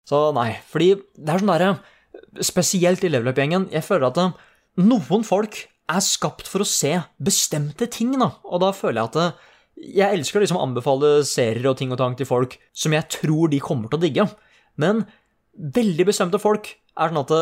Så 0.08 0.28
nei, 0.36 0.52
fordi 0.68 0.94
det 1.16 1.34
er 1.34 1.42
sånn 1.42 1.52
derre 1.52 1.72
Spesielt 2.44 3.02
i 3.04 3.10
Level 3.10 3.30
Up-gjengen, 3.30 3.66
jeg 3.72 3.84
føler 3.86 4.08
at 4.08 4.18
eh, 4.20 4.34
noen 4.84 5.24
folk 5.26 5.56
er 5.88 6.02
skapt 6.04 6.48
for 6.50 6.62
å 6.62 6.68
se 6.68 6.92
bestemte 7.24 7.88
ting, 7.90 8.12
da, 8.20 8.28
og 8.44 8.60
da 8.62 8.68
føler 8.76 9.00
jeg 9.00 9.10
at 9.10 9.18
eh, 9.22 9.46
jeg 9.98 10.18
elsker 10.18 10.38
å 10.38 10.42
liksom 10.42 10.60
anbefale 10.60 11.12
serier 11.26 11.70
og 11.70 11.78
ting 11.80 11.94
og 11.94 12.00
tang 12.00 12.16
til 12.18 12.28
folk 12.28 12.56
som 12.76 12.94
jeg 12.94 13.08
tror 13.14 13.50
de 13.52 13.62
kommer 13.62 13.90
til 13.90 13.98
å 13.98 14.04
digge, 14.04 14.26
men 14.82 15.04
veldig 15.78 16.06
bestemte 16.10 16.40
folk 16.42 16.70
er 16.98 17.12
sånn 17.12 17.22
at 17.22 17.34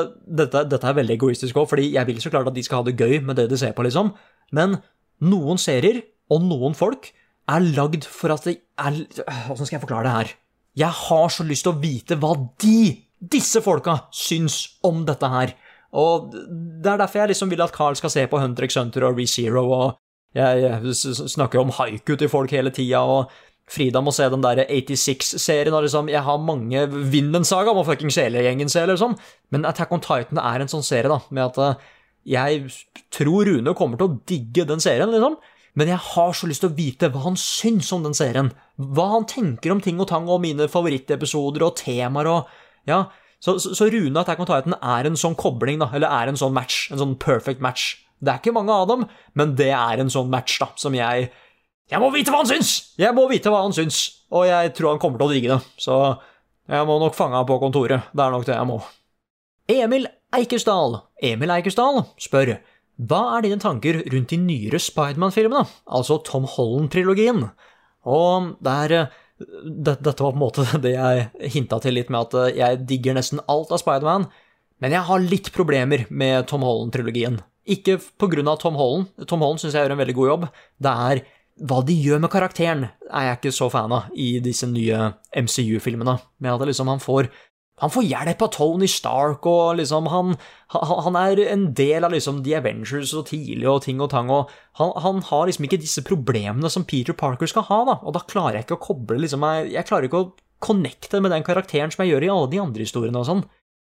dette, 0.42 0.64
dette 0.70 0.88
er 0.88 0.98
veldig 1.00 1.16
egoistisk 1.16 1.58
òg, 1.60 1.68
fordi 1.72 1.90
jeg 1.94 2.08
vil 2.08 2.20
så 2.22 2.32
klart 2.32 2.50
at 2.50 2.56
de 2.56 2.64
skal 2.64 2.82
ha 2.82 2.88
det 2.88 2.96
gøy 3.00 3.20
med 3.24 3.40
det 3.40 3.48
de 3.52 3.60
ser 3.60 3.74
på, 3.76 3.84
liksom, 3.86 4.12
men 4.56 4.78
noen 5.24 5.60
serier 5.60 6.02
og 6.32 6.44
noen 6.44 6.76
folk 6.76 7.10
er 7.52 7.68
lagd 7.76 8.06
for 8.10 8.34
at 8.34 8.48
det 8.48 8.58
er 8.76 8.98
Åssen 9.52 9.64
skal 9.64 9.78
jeg 9.78 9.84
forklare 9.86 10.08
det 10.08 10.16
her? 10.16 10.34
Jeg 10.76 10.92
har 10.92 11.28
så 11.32 11.46
lyst 11.46 11.64
til 11.66 11.74
å 11.74 11.80
vite 11.80 12.18
hva 12.20 12.34
de, 12.62 12.80
disse 13.20 13.62
folka, 13.64 14.02
syns 14.14 14.78
om 14.84 15.04
dette 15.08 15.30
her. 15.32 15.54
Og 15.96 16.32
det 16.34 16.90
er 16.92 17.00
derfor 17.00 17.22
jeg 17.22 17.32
liksom 17.32 17.52
vil 17.52 17.64
at 17.64 17.74
Carl 17.74 17.96
skal 17.96 18.12
se 18.12 18.26
på 18.28 18.40
Hunter 18.42 18.66
x 18.66 18.76
Hunter 18.76 19.06
og 19.08 19.16
ReZero, 19.16 19.64
og 19.72 19.96
jeg, 20.36 20.92
snakker 21.32 21.62
om 21.62 21.72
haiku 21.78 22.12
til 22.20 22.28
folk 22.28 22.52
hele 22.52 22.72
tida, 22.74 23.00
og 23.00 23.32
Frida 23.66 23.98
må 24.04 24.12
se 24.14 24.28
den 24.30 24.44
der 24.44 24.62
86-serien. 24.68 25.74
og 25.74 25.82
liksom, 25.82 26.08
Jeg 26.08 26.22
har 26.22 26.38
mange 26.38 26.84
Vinland-saga 26.86 27.72
må 27.74 27.82
fuckings 27.84 28.18
hele 28.20 28.44
gjengen 28.44 28.70
se, 28.70 28.84
liksom. 28.86 29.16
Men 29.50 29.66
Attack 29.66 29.92
on 29.92 30.04
Titan 30.04 30.38
er 30.38 30.62
en 30.62 30.70
sånn 30.70 30.86
serie, 30.86 31.10
da, 31.10 31.18
med 31.30 31.48
at 31.48 31.58
eh, 31.58 31.88
jeg 32.36 32.68
tror 33.14 33.46
Rune 33.48 33.74
kommer 33.74 33.98
til 33.98 34.06
å 34.06 34.18
digge 34.28 34.66
den 34.68 34.82
serien, 34.82 35.10
liksom. 35.10 35.38
Men 35.76 35.90
jeg 35.90 35.98
har 36.12 36.32
så 36.36 36.46
lyst 36.48 36.62
til 36.62 36.70
å 36.70 36.76
vite 36.76 37.10
hva 37.10 37.24
han 37.26 37.36
syns 37.40 37.90
om 37.92 38.06
den 38.06 38.14
serien. 38.16 38.52
Hva 38.76 39.06
han 39.14 39.28
tenker 39.28 39.72
om 39.72 39.80
ting 39.80 40.00
og 40.02 40.10
tang 40.10 40.26
og 40.28 40.42
mine 40.44 40.68
favorittepisoder 40.68 41.64
og 41.64 41.78
temaer 41.80 42.28
og 42.32 42.56
Ja, 42.86 43.06
så, 43.42 43.56
så, 43.60 43.72
så 43.74 43.88
Rune 43.90 44.22
i 44.22 44.34
at 44.36 44.66
den 44.66 44.76
er 44.78 45.06
en 45.08 45.16
sånn 45.18 45.34
kobling, 45.38 45.80
da, 45.82 45.88
eller 45.94 46.12
er 46.12 46.30
en 46.30 46.38
sånn 46.38 46.54
match. 46.56 46.86
En 46.92 47.00
sånn 47.00 47.16
perfect 47.20 47.60
match. 47.64 47.96
Det 48.22 48.32
er 48.32 48.40
ikke 48.40 48.54
mange 48.56 48.72
av 48.72 48.86
dem, 48.88 49.04
men 49.36 49.56
det 49.58 49.72
er 49.76 50.00
en 50.00 50.12
sånn 50.12 50.30
match, 50.32 50.60
da, 50.62 50.70
som 50.80 50.94
jeg 50.96 51.28
jeg 51.86 52.02
må 52.02 52.08
vite 52.10 52.32
hva 52.34 52.40
han 52.40 52.48
syns! 52.50 52.70
Jeg 52.98 53.14
må 53.14 53.28
vite 53.30 53.50
hva 53.52 53.60
han 53.62 53.74
syns, 53.74 54.00
og 54.34 54.48
jeg 54.48 54.72
tror 54.74 54.94
han 54.94 55.02
kommer 55.02 55.20
til 55.20 55.28
å 55.28 55.34
digge 55.36 55.52
det, 55.52 55.58
så 55.78 55.98
jeg 56.66 56.86
må 56.88 56.96
nok 56.98 57.14
fange 57.14 57.38
ham 57.38 57.46
på 57.46 57.60
kontoret. 57.62 58.08
Det 58.10 58.24
er 58.24 58.32
nok 58.34 58.46
det 58.48 58.56
jeg 58.56 58.66
må. 58.66 58.80
Emil 59.70 60.08
Eikesdal, 60.34 60.96
Emil 61.22 61.52
Eikesdal 61.54 62.02
spør 62.22 62.56
hva 63.06 63.20
er 63.36 63.44
dine 63.44 63.60
tanker 63.62 64.00
rundt 64.08 64.32
de 64.32 64.38
nyere 64.40 64.80
Spiderman-filmene, 64.82 65.62
altså 65.86 66.16
Tom 66.26 66.46
Holland-trilogien? 66.48 67.44
Og 68.06 68.54
der 68.64 68.96
det, 69.36 69.98
Dette 70.00 70.22
var 70.22 70.32
på 70.32 70.38
en 70.38 70.40
måte 70.40 70.64
det 70.84 70.94
jeg 70.94 71.52
hinta 71.52 71.80
til 71.82 71.98
litt 71.98 72.12
med 72.12 72.28
at 72.28 72.56
jeg 72.56 72.82
digger 72.88 73.18
nesten 73.18 73.42
alt 73.52 73.72
av 73.74 73.82
Spiderman, 73.82 74.28
men 74.80 74.92
jeg 74.92 75.08
har 75.08 75.24
litt 75.24 75.50
problemer 75.56 76.04
med 76.08 76.46
Tom 76.48 76.64
Holland-trilogien. 76.64 77.40
Ikke 77.66 77.96
av 77.98 78.58
Tom 78.60 78.76
Holland. 78.78 79.08
Tom 79.26 79.42
Holland 79.42 79.60
syns 79.60 79.74
jeg 79.74 79.86
gjør 79.86 79.96
en 79.96 80.02
veldig 80.02 80.16
god 80.16 80.28
jobb. 80.30 80.46
Det 80.84 80.92
er 81.10 81.22
hva 81.66 81.80
de 81.88 81.94
gjør 81.96 82.20
med 82.20 82.30
karakteren, 82.32 82.84
er 83.08 83.30
jeg 83.30 83.38
ikke 83.38 83.54
så 83.56 83.70
fan 83.72 83.94
av 83.96 84.10
i 84.12 84.36
disse 84.44 84.68
nye 84.68 85.12
MCU-filmene. 85.32 86.18
Med 86.44 86.52
at 86.52 86.68
liksom 86.68 86.90
han 86.92 87.00
får 87.00 87.30
han 87.76 87.92
får 87.92 88.06
hjelp 88.08 88.42
av 88.42 88.52
Tony 88.54 88.86
Stark, 88.88 89.44
og 89.44 89.76
liksom 89.76 90.06
han, 90.08 90.32
han 90.72 91.18
er 91.20 91.42
en 91.44 91.66
del 91.76 92.06
av 92.08 92.14
liksom 92.14 92.40
The 92.46 92.54
Avengers 92.56 93.12
og 93.12 93.26
tidlig 93.28 93.68
og 93.68 93.82
ting 93.84 94.00
og 94.00 94.08
tang, 94.14 94.32
og 94.32 94.52
han, 94.80 94.94
han, 95.04 95.20
har 95.28 95.44
liksom 95.48 95.68
ikke 95.68 95.82
disse 95.82 96.04
problemene 96.06 96.70
som 96.72 96.86
Peter 96.88 97.16
Parker 97.16 97.50
skal 97.50 97.66
ha, 97.68 97.82
da, 97.90 97.98
og 98.00 98.16
da 98.16 98.24
klarer 98.24 98.60
jeg 98.60 98.68
ikke 98.68 98.78
å 98.78 98.84
koble 98.88 99.20
liksom 99.20 99.44
Jeg, 99.44 99.68
jeg 99.74 99.88
klarer 99.90 100.08
ikke 100.08 100.22
å 100.24 100.32
connecte 100.64 101.20
med 101.20 101.36
den 101.36 101.44
karakteren 101.44 101.92
som 101.92 102.04
jeg 102.04 102.14
gjør 102.14 102.24
i 102.24 102.32
alle 102.32 102.50
de 102.54 102.62
andre 102.64 102.86
historiene 102.86 103.20
og 103.20 103.28
sånn. 103.28 103.44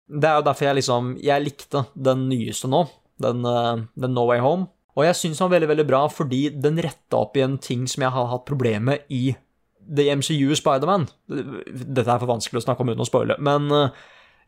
Det 0.09 0.29
er 0.29 0.39
jo 0.39 0.45
derfor 0.45 0.67
jeg 0.67 0.77
liksom 0.77 1.07
Jeg 1.21 1.43
likte 1.45 1.85
den 1.93 2.25
nyeste 2.29 2.69
nå, 2.69 2.83
den, 3.21 3.45
eh, 3.45 3.85
den 4.01 4.17
No 4.17 4.25
Way 4.31 4.41
Home, 4.41 4.71
og 4.97 5.05
jeg 5.05 5.19
syns 5.19 5.37
den 5.37 5.45
var 5.45 5.57
veldig 5.59 5.73
veldig 5.75 5.89
bra 5.93 6.03
fordi 6.09 6.41
den 6.57 6.81
retta 6.81 7.21
opp 7.21 7.37
i 7.37 7.45
en 7.45 7.59
ting 7.61 7.85
som 7.91 8.05
jeg 8.05 8.17
har 8.17 8.31
hatt 8.33 8.49
problemer 8.49 8.95
med 8.95 9.13
i 9.13 9.35
The 9.85 10.09
MCU 10.15 10.55
Spiderman. 10.57 11.07
Dette 11.29 12.07
er 12.07 12.19
for 12.19 12.29
vanskelig 12.29 12.61
å 12.61 12.65
snakke 12.65 12.83
om 12.83 12.91
uten 12.91 13.05
å 13.05 13.07
spoile, 13.07 13.39
men 13.43 13.71
eh, 13.73 14.03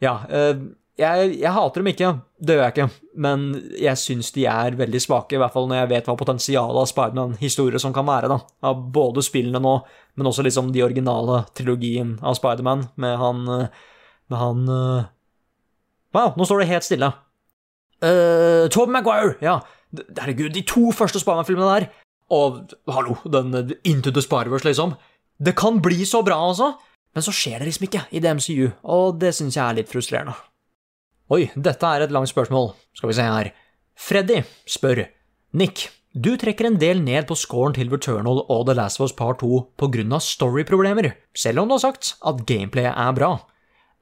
ja. 0.05 0.19
Eh, 0.29 0.67
jeg, 0.97 1.33
jeg 1.37 1.53
hater 1.53 1.83
dem 1.83 1.91
ikke, 1.91 2.07
det 2.41 2.55
gjør 2.55 2.63
jeg 2.63 2.73
ikke, 2.73 2.85
men 3.21 3.41
jeg 3.77 4.01
syns 4.01 4.31
de 4.33 4.47
er 4.49 4.77
veldig 4.79 5.01
svake, 5.03 5.35
i 5.37 5.41
hvert 5.41 5.53
fall 5.53 5.67
når 5.69 5.83
jeg 5.83 5.89
vet 5.91 6.09
hva 6.09 6.15
potensialet 6.17 6.79
av 6.81 6.87
Spiderman-historie 6.89 7.81
som 7.81 7.93
kan 7.93 8.07
være, 8.07 8.31
da. 8.31 8.39
Av 8.65 8.81
både 8.95 9.21
spillene 9.25 9.61
nå, 9.61 9.75
men 10.17 10.29
også 10.31 10.47
liksom 10.47 10.71
de 10.73 10.81
originale 10.81 11.43
trilogien 11.57 12.15
av 12.25 12.39
Spiderman, 12.39 12.87
med 12.97 13.13
han 13.21 13.45
eh, 13.59 13.85
Med 14.27 14.41
han 14.41 14.65
Wow, 16.15 16.33
nå 16.35 16.43
står 16.47 16.63
det 16.63 16.71
helt 16.71 16.85
stille. 16.87 17.07
Uh, 18.01 18.65
Tobey 18.73 18.91
Maguire! 18.91 19.35
Ja, 19.43 19.59
herregud, 20.17 20.51
de 20.55 20.63
to 20.67 20.89
første 20.95 21.21
Spiderman-filmene 21.21 21.69
der. 21.69 21.87
Og 22.33 22.73
hallo, 22.91 23.15
den 23.31 23.53
Into 23.83 24.11
the 24.11 24.23
Spider-Verse, 24.23 24.67
liksom. 24.67 24.95
Det 25.37 25.53
kan 25.57 25.81
bli 25.83 26.05
så 26.05 26.23
bra, 26.25 26.39
altså. 26.49 26.73
Men 27.13 27.25
så 27.25 27.33
skjer 27.33 27.61
det 27.61 27.69
liksom 27.69 27.87
ikke 27.87 28.05
i 28.13 28.21
DMCU, 28.21 28.71
og 28.93 29.19
det 29.21 29.33
syns 29.37 29.57
jeg 29.57 29.63
er 29.63 29.77
litt 29.79 29.91
frustrerende. 29.91 30.35
Oi, 31.33 31.47
dette 31.55 31.89
er 31.89 32.05
et 32.05 32.13
langt 32.13 32.31
spørsmål. 32.31 32.71
Skal 32.95 33.11
vi 33.11 33.17
se 33.17 33.25
her. 33.25 33.51
Freddy 33.97 34.43
spør 34.69 35.07
Nick, 35.57 35.87
du 36.13 36.35
trekker 36.39 36.69
en 36.69 36.77
del 36.81 37.01
ned 37.03 37.27
på 37.29 37.35
scoren 37.37 37.75
til 37.75 37.89
Returnal 37.91 38.43
og 38.45 38.63
The 38.67 38.75
Last 38.77 39.01
of 39.01 39.07
Us 39.07 39.15
Part 39.17 39.41
2 39.43 39.59
på 39.77 39.89
grunn 39.93 40.15
av 40.15 40.23
storyproblemer, 40.25 41.11
selv 41.37 41.61
om 41.61 41.69
du 41.69 41.75
har 41.75 41.83
sagt 41.83 42.15
at 42.25 42.45
gameplayet 42.49 42.93
er 42.93 43.17
bra. 43.17 43.31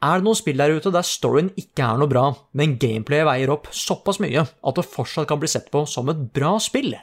Er 0.03 0.19
det 0.19 0.27
noen 0.27 0.37
spill 0.37 0.59
der 0.59 0.75
ute 0.75 0.91
der 0.93 1.07
storyen 1.07 1.49
ikke 1.59 1.87
er 1.87 1.99
noe 1.99 2.11
bra, 2.11 2.27
men 2.53 2.77
gameplayet 2.81 3.27
veier 3.27 3.51
opp 3.55 3.71
såpass 3.73 4.19
mye 4.23 4.43
at 4.45 4.77
det 4.77 4.87
fortsatt 4.87 5.27
kan 5.31 5.41
bli 5.41 5.49
sett 5.51 5.71
på 5.73 5.85
som 5.89 6.11
et 6.11 6.21
bra 6.35 6.55
spill? 6.63 6.93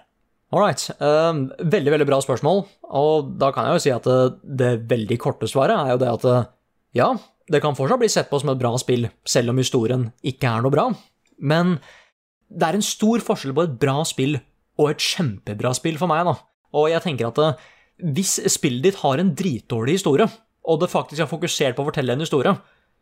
Alright, 0.53 0.91
um, 1.01 1.47
veldig, 1.57 1.95
veldig 1.95 2.07
bra 2.11 2.19
spørsmål, 2.21 2.59
og 2.93 3.29
da 3.41 3.49
kan 3.55 3.71
jeg 3.71 3.79
jo 3.79 3.83
si 3.87 3.93
at 3.95 4.05
det, 4.05 4.17
det 4.61 4.73
veldig 4.91 5.17
korte 5.21 5.49
svaret 5.49 5.73
er 5.79 5.95
jo 5.95 6.01
det 6.03 6.11
at 6.11 6.27
eh, 6.29 6.51
ja, 7.01 7.07
det 7.49 7.63
kan 7.65 7.77
fortsatt 7.79 8.03
bli 8.03 8.11
sett 8.13 8.29
på 8.29 8.41
som 8.43 8.53
et 8.53 8.61
bra 8.61 8.75
spill, 8.81 9.07
selv 9.25 9.55
om 9.55 9.61
historien 9.63 10.11
ikke 10.21 10.51
er 10.51 10.65
noe 10.65 10.75
bra, 10.75 10.91
men 11.41 11.79
det 12.53 12.69
er 12.69 12.77
en 12.77 12.85
stor 12.85 13.25
forskjell 13.25 13.55
på 13.57 13.65
et 13.65 13.79
bra 13.81 14.03
spill 14.05 14.37
og 14.77 14.91
et 14.91 15.01
kjempebra 15.01 15.73
spill 15.79 15.97
for 16.01 16.13
meg, 16.13 16.29
da. 16.29 16.37
Og 16.77 16.91
jeg 16.93 17.05
tenker 17.07 17.31
at 17.31 17.41
eh, 17.41 17.65
hvis 18.13 18.37
spillet 18.53 18.91
ditt 18.91 19.01
har 19.01 19.23
en 19.23 19.33
dritdårlig 19.39 19.97
historie, 20.03 20.29
og 20.69 20.85
det 20.85 20.93
faktisk 20.93 21.25
er 21.25 21.33
fokusert 21.33 21.79
på 21.79 21.87
å 21.87 21.89
fortelle 21.89 22.13
en 22.13 22.27
historie, 22.27 22.53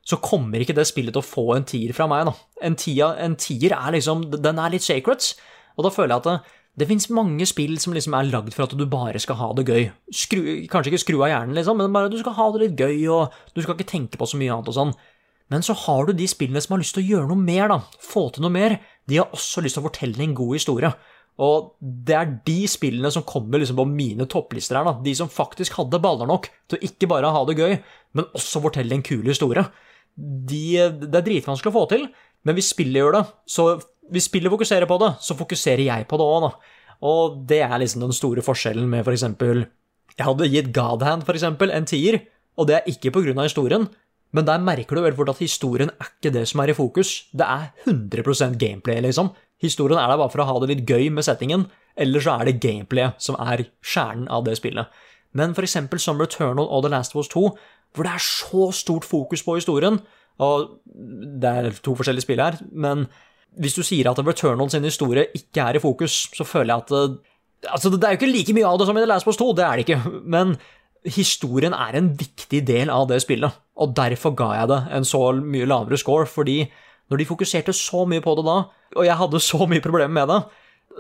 så 0.07 0.21
kommer 0.23 0.63
ikke 0.63 0.79
det 0.79 0.87
spillet 0.87 1.13
til 1.19 1.25
å 1.25 1.27
få 1.27 1.49
en 1.57 1.67
tier 1.67 1.91
fra 1.99 2.07
meg, 2.11 2.31
da. 2.31 2.39
En, 2.63 2.79
tier, 2.79 3.19
en 3.19 3.35
tier 3.35 3.75
er 3.75 3.99
liksom 3.99 4.29
Den 4.39 4.63
er 4.63 4.71
litt 4.73 4.87
sacred, 4.87 5.33
og 5.75 5.87
da 5.87 5.93
føler 5.93 6.15
jeg 6.15 6.23
at 6.23 6.57
det 6.79 6.87
fins 6.87 7.09
mange 7.13 7.45
spill 7.49 7.75
som 7.83 7.95
liksom 7.97 8.15
er 8.17 8.29
lagd 8.31 8.55
for 8.55 8.65
at 8.65 8.75
du 8.79 8.85
bare 8.89 9.21
skal 9.21 9.39
ha 9.41 9.49
det 9.59 9.67
gøy. 9.69 9.89
Skru, 10.15 10.41
kanskje 10.71 10.93
ikke 10.93 11.03
skru 11.03 11.17
av 11.19 11.33
hjernen, 11.33 11.57
liksom, 11.59 11.81
men 11.83 11.95
bare 11.95 12.13
du 12.13 12.19
skal 12.21 12.37
ha 12.39 12.47
det 12.55 12.63
litt 12.63 12.79
gøy, 12.79 13.01
og 13.11 13.35
du 13.57 13.63
skal 13.63 13.75
ikke 13.75 13.91
tenke 13.91 14.21
på 14.21 14.29
så 14.31 14.39
mye 14.41 14.53
annet 14.55 14.71
og 14.71 14.77
sånn. 14.79 14.93
Men 15.51 15.67
så 15.67 15.75
har 15.75 16.07
du 16.07 16.15
de 16.15 16.29
spillene 16.31 16.63
som 16.63 16.77
har 16.77 16.83
lyst 16.85 16.95
til 16.95 17.03
å 17.03 17.09
gjøre 17.11 17.31
noe 17.33 17.43
mer, 17.43 17.73
da. 17.73 17.81
Få 18.07 18.29
til 18.31 18.47
noe 18.47 18.55
mer. 18.55 18.77
De 19.11 19.19
har 19.19 19.35
også 19.35 19.65
lyst 19.65 19.77
til 19.77 19.83
å 19.83 19.89
fortelle 19.89 20.23
en 20.23 20.37
god 20.39 20.55
historie. 20.55 20.93
Og 21.43 21.73
det 21.81 22.17
er 22.17 22.33
de 22.47 22.59
spillene 22.71 23.11
som 23.11 23.27
kommer 23.27 23.59
liksom 23.59 23.81
på 23.81 23.89
mine 23.91 24.29
topplister 24.31 24.79
her, 24.79 24.87
da. 24.87 24.95
De 25.03 25.15
som 25.19 25.31
faktisk 25.33 25.75
hadde 25.81 26.01
baller 26.03 26.31
nok 26.31 26.47
til 26.71 26.79
å 26.79 26.85
ikke 26.87 27.11
bare 27.11 27.33
ha 27.35 27.43
det 27.49 27.59
gøy, 27.59 27.79
men 28.15 28.31
også 28.39 28.63
fortelle 28.63 28.95
en 28.95 29.07
kul 29.07 29.27
historie. 29.27 29.67
De, 30.15 30.65
det 31.03 31.19
er 31.19 31.27
dritvanskelig 31.27 31.73
å 31.73 31.79
få 31.81 31.87
til, 31.91 32.07
men 32.47 32.57
hvis 32.57 32.71
spillet 32.75 33.03
gjør 33.03 33.19
det, 33.19 33.25
så 33.51 33.73
hvis 34.11 34.29
spillet 34.29 34.53
fokuserer 34.53 34.89
på 34.91 34.99
det, 35.03 35.15
så 35.25 35.37
fokuserer 35.39 35.85
jeg 35.87 36.07
på 36.11 36.19
det 36.21 36.27
òg, 36.27 36.47
da. 36.47 36.77
Og 37.07 37.41
det 37.49 37.63
er 37.65 37.79
liksom 37.81 38.05
den 38.05 38.13
store 38.17 38.45
forskjellen 38.45 38.89
med 38.91 39.07
for 39.07 39.17
eksempel 39.17 39.65
Jeg 40.19 40.27
hadde 40.27 40.51
gitt 40.53 40.73
Godhand, 40.75 41.25
for 41.25 41.39
eksempel, 41.39 41.71
en 41.73 41.87
tier, 41.89 42.19
og 42.59 42.67
det 42.69 42.77
er 42.77 42.89
ikke 42.91 43.13
av 43.15 43.47
historien, 43.47 43.87
men 44.33 44.45
der 44.45 44.59
merker 44.63 44.97
du 44.97 45.03
veldig 45.03 45.17
fort 45.17 45.31
at 45.33 45.43
historien 45.43 45.91
er 45.91 46.11
ikke 46.11 46.33
det 46.35 46.47
som 46.49 46.61
er 46.61 46.71
i 46.71 46.77
fokus. 46.77 47.27
Det 47.33 47.47
er 47.47 47.71
100% 47.87 48.59
gameplay, 48.59 49.01
liksom. 49.01 49.31
Historien 49.61 49.99
er 49.99 50.09
der 50.09 50.19
bare 50.19 50.31
for 50.31 50.43
å 50.43 50.49
ha 50.49 50.59
det 50.61 50.69
litt 50.71 50.85
gøy 50.89 51.11
med 51.11 51.25
settingen, 51.25 51.67
eller 51.97 52.23
så 52.23 52.37
er 52.39 52.51
det 52.51 52.61
gameplayet 52.63 53.19
som 53.23 53.39
er 53.41 53.67
kjernen 53.83 54.29
av 54.29 54.45
det 54.45 54.57
spillet. 54.59 54.87
Men 55.33 55.55
for 55.55 55.67
eksempel 55.67 56.01
som 56.03 56.21
Returnal 56.21 56.67
og 56.67 56.85
The 56.85 56.93
Last 56.93 57.15
of 57.15 57.25
Us 57.25 57.33
2, 57.33 57.43
hvor 57.95 58.07
det 58.07 58.15
er 58.15 58.25
så 58.25 58.71
stort 58.75 59.07
fokus 59.07 59.43
på 59.47 59.57
historien, 59.59 59.99
og 60.41 60.81
det 61.43 61.51
er 61.51 61.83
to 61.85 61.95
forskjellige 61.99 62.25
spill 62.25 62.43
her, 62.43 62.59
men 62.73 63.09
hvis 63.59 63.77
du 63.77 63.83
sier 63.87 64.11
at 64.11 64.21
Returnal 64.23 64.71
sin 64.71 64.87
historie 64.87 65.27
ikke 65.35 65.65
er 65.65 65.79
i 65.79 65.83
fokus, 65.83 66.29
så 66.37 66.47
føler 66.47 66.75
jeg 66.75 66.87
at 66.87 67.19
Altså, 67.61 67.91
det 67.93 68.07
er 68.09 68.15
jo 68.15 68.17
ikke 68.17 68.33
like 68.33 68.53
mye 68.57 68.65
av 68.65 68.79
det 68.81 68.87
som 68.89 68.97
i 68.97 69.03
The 69.03 69.09
Last 69.11 69.27
Post 69.29 69.43
2, 69.43 69.51
det 69.59 69.65
er 69.67 69.77
det 69.77 69.83
ikke, 69.85 70.13
men 70.35 70.55
historien 71.05 71.75
er 71.77 71.99
en 71.99 72.07
viktig 72.17 72.63
del 72.65 72.89
av 72.93 73.05
det 73.11 73.19
spillet, 73.21 73.53
og 73.77 73.93
derfor 73.97 74.33
ga 74.33 74.47
jeg 74.57 74.71
det 74.71 74.79
en 74.97 75.05
så 75.05 75.21
mye 75.37 75.69
lavere 75.69 75.99
score, 76.01 76.25
fordi 76.25 76.63
når 77.11 77.21
de 77.21 77.29
fokuserte 77.29 77.75
så 77.77 78.07
mye 78.09 78.25
på 78.25 78.33
det 78.39 78.47
da, 78.47 78.57
og 78.97 79.05
jeg 79.05 79.19
hadde 79.21 79.43
så 79.45 79.69
mye 79.69 79.85
problemer 79.85 80.15
med 80.17 80.33
det, 80.33 80.41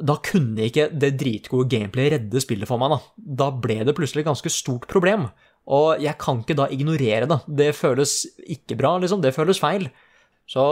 da 0.07 0.17
kunne 0.25 0.69
ikke 0.69 0.89
det 0.93 1.15
dritgode 1.21 1.69
gameplayet 1.73 2.17
redde 2.17 2.43
spillet 2.45 2.69
for 2.69 2.81
meg, 2.81 2.93
da. 2.93 3.01
Da 3.41 3.49
ble 3.53 3.81
det 3.87 3.97
plutselig 3.97 4.25
et 4.25 4.31
ganske 4.31 4.53
stort 4.53 4.87
problem, 4.91 5.29
og 5.71 6.03
jeg 6.03 6.17
kan 6.21 6.41
ikke 6.43 6.57
da 6.59 6.69
ignorere 6.73 7.29
det. 7.31 7.41
Det 7.47 7.73
føles 7.77 8.23
ikke 8.41 8.79
bra, 8.81 8.95
liksom. 9.03 9.21
Det 9.23 9.35
føles 9.37 9.61
feil. 9.61 9.89
Så 10.51 10.63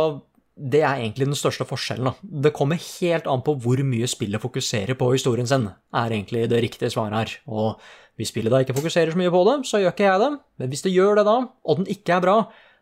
det 0.58 0.80
er 0.82 0.98
egentlig 0.98 1.28
den 1.28 1.38
største 1.38 1.66
forskjellen. 1.68 2.10
da. 2.10 2.30
Det 2.48 2.54
kommer 2.56 2.80
helt 2.80 3.26
an 3.30 3.44
på 3.46 3.54
hvor 3.62 3.80
mye 3.86 4.08
spillet 4.10 4.42
fokuserer 4.42 4.98
på 4.98 5.12
historien 5.12 5.46
sin, 5.46 5.68
er 5.94 6.14
egentlig 6.14 6.48
det 6.50 6.62
riktige 6.64 6.90
svaret 6.90 7.14
her. 7.18 7.34
Og 7.46 7.78
hvis 8.18 8.32
spillet 8.32 8.52
da 8.52 8.62
ikke 8.64 8.76
fokuserer 8.76 9.14
så 9.14 9.20
mye 9.20 9.30
på 9.30 9.44
det, 9.46 9.58
så 9.68 9.78
gjør 9.78 9.94
ikke 9.94 10.08
jeg 10.08 10.24
det. 10.24 10.32
Men 10.58 10.72
hvis 10.72 10.82
det 10.82 10.94
gjør 10.94 11.20
det 11.20 11.28
da, 11.28 11.36
og 11.46 11.78
den 11.78 11.92
ikke 11.94 12.16
er 12.16 12.24
bra, 12.24 12.40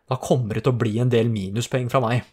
da 0.09 0.17
kommer 0.17 0.57
det 0.57 0.65
til 0.65 0.73
å 0.73 0.81
bli 0.81 0.97
en 1.03 1.13
del 1.13 1.29
minuspoeng 1.29 1.91
fra 1.93 2.01
meg. 2.01 2.25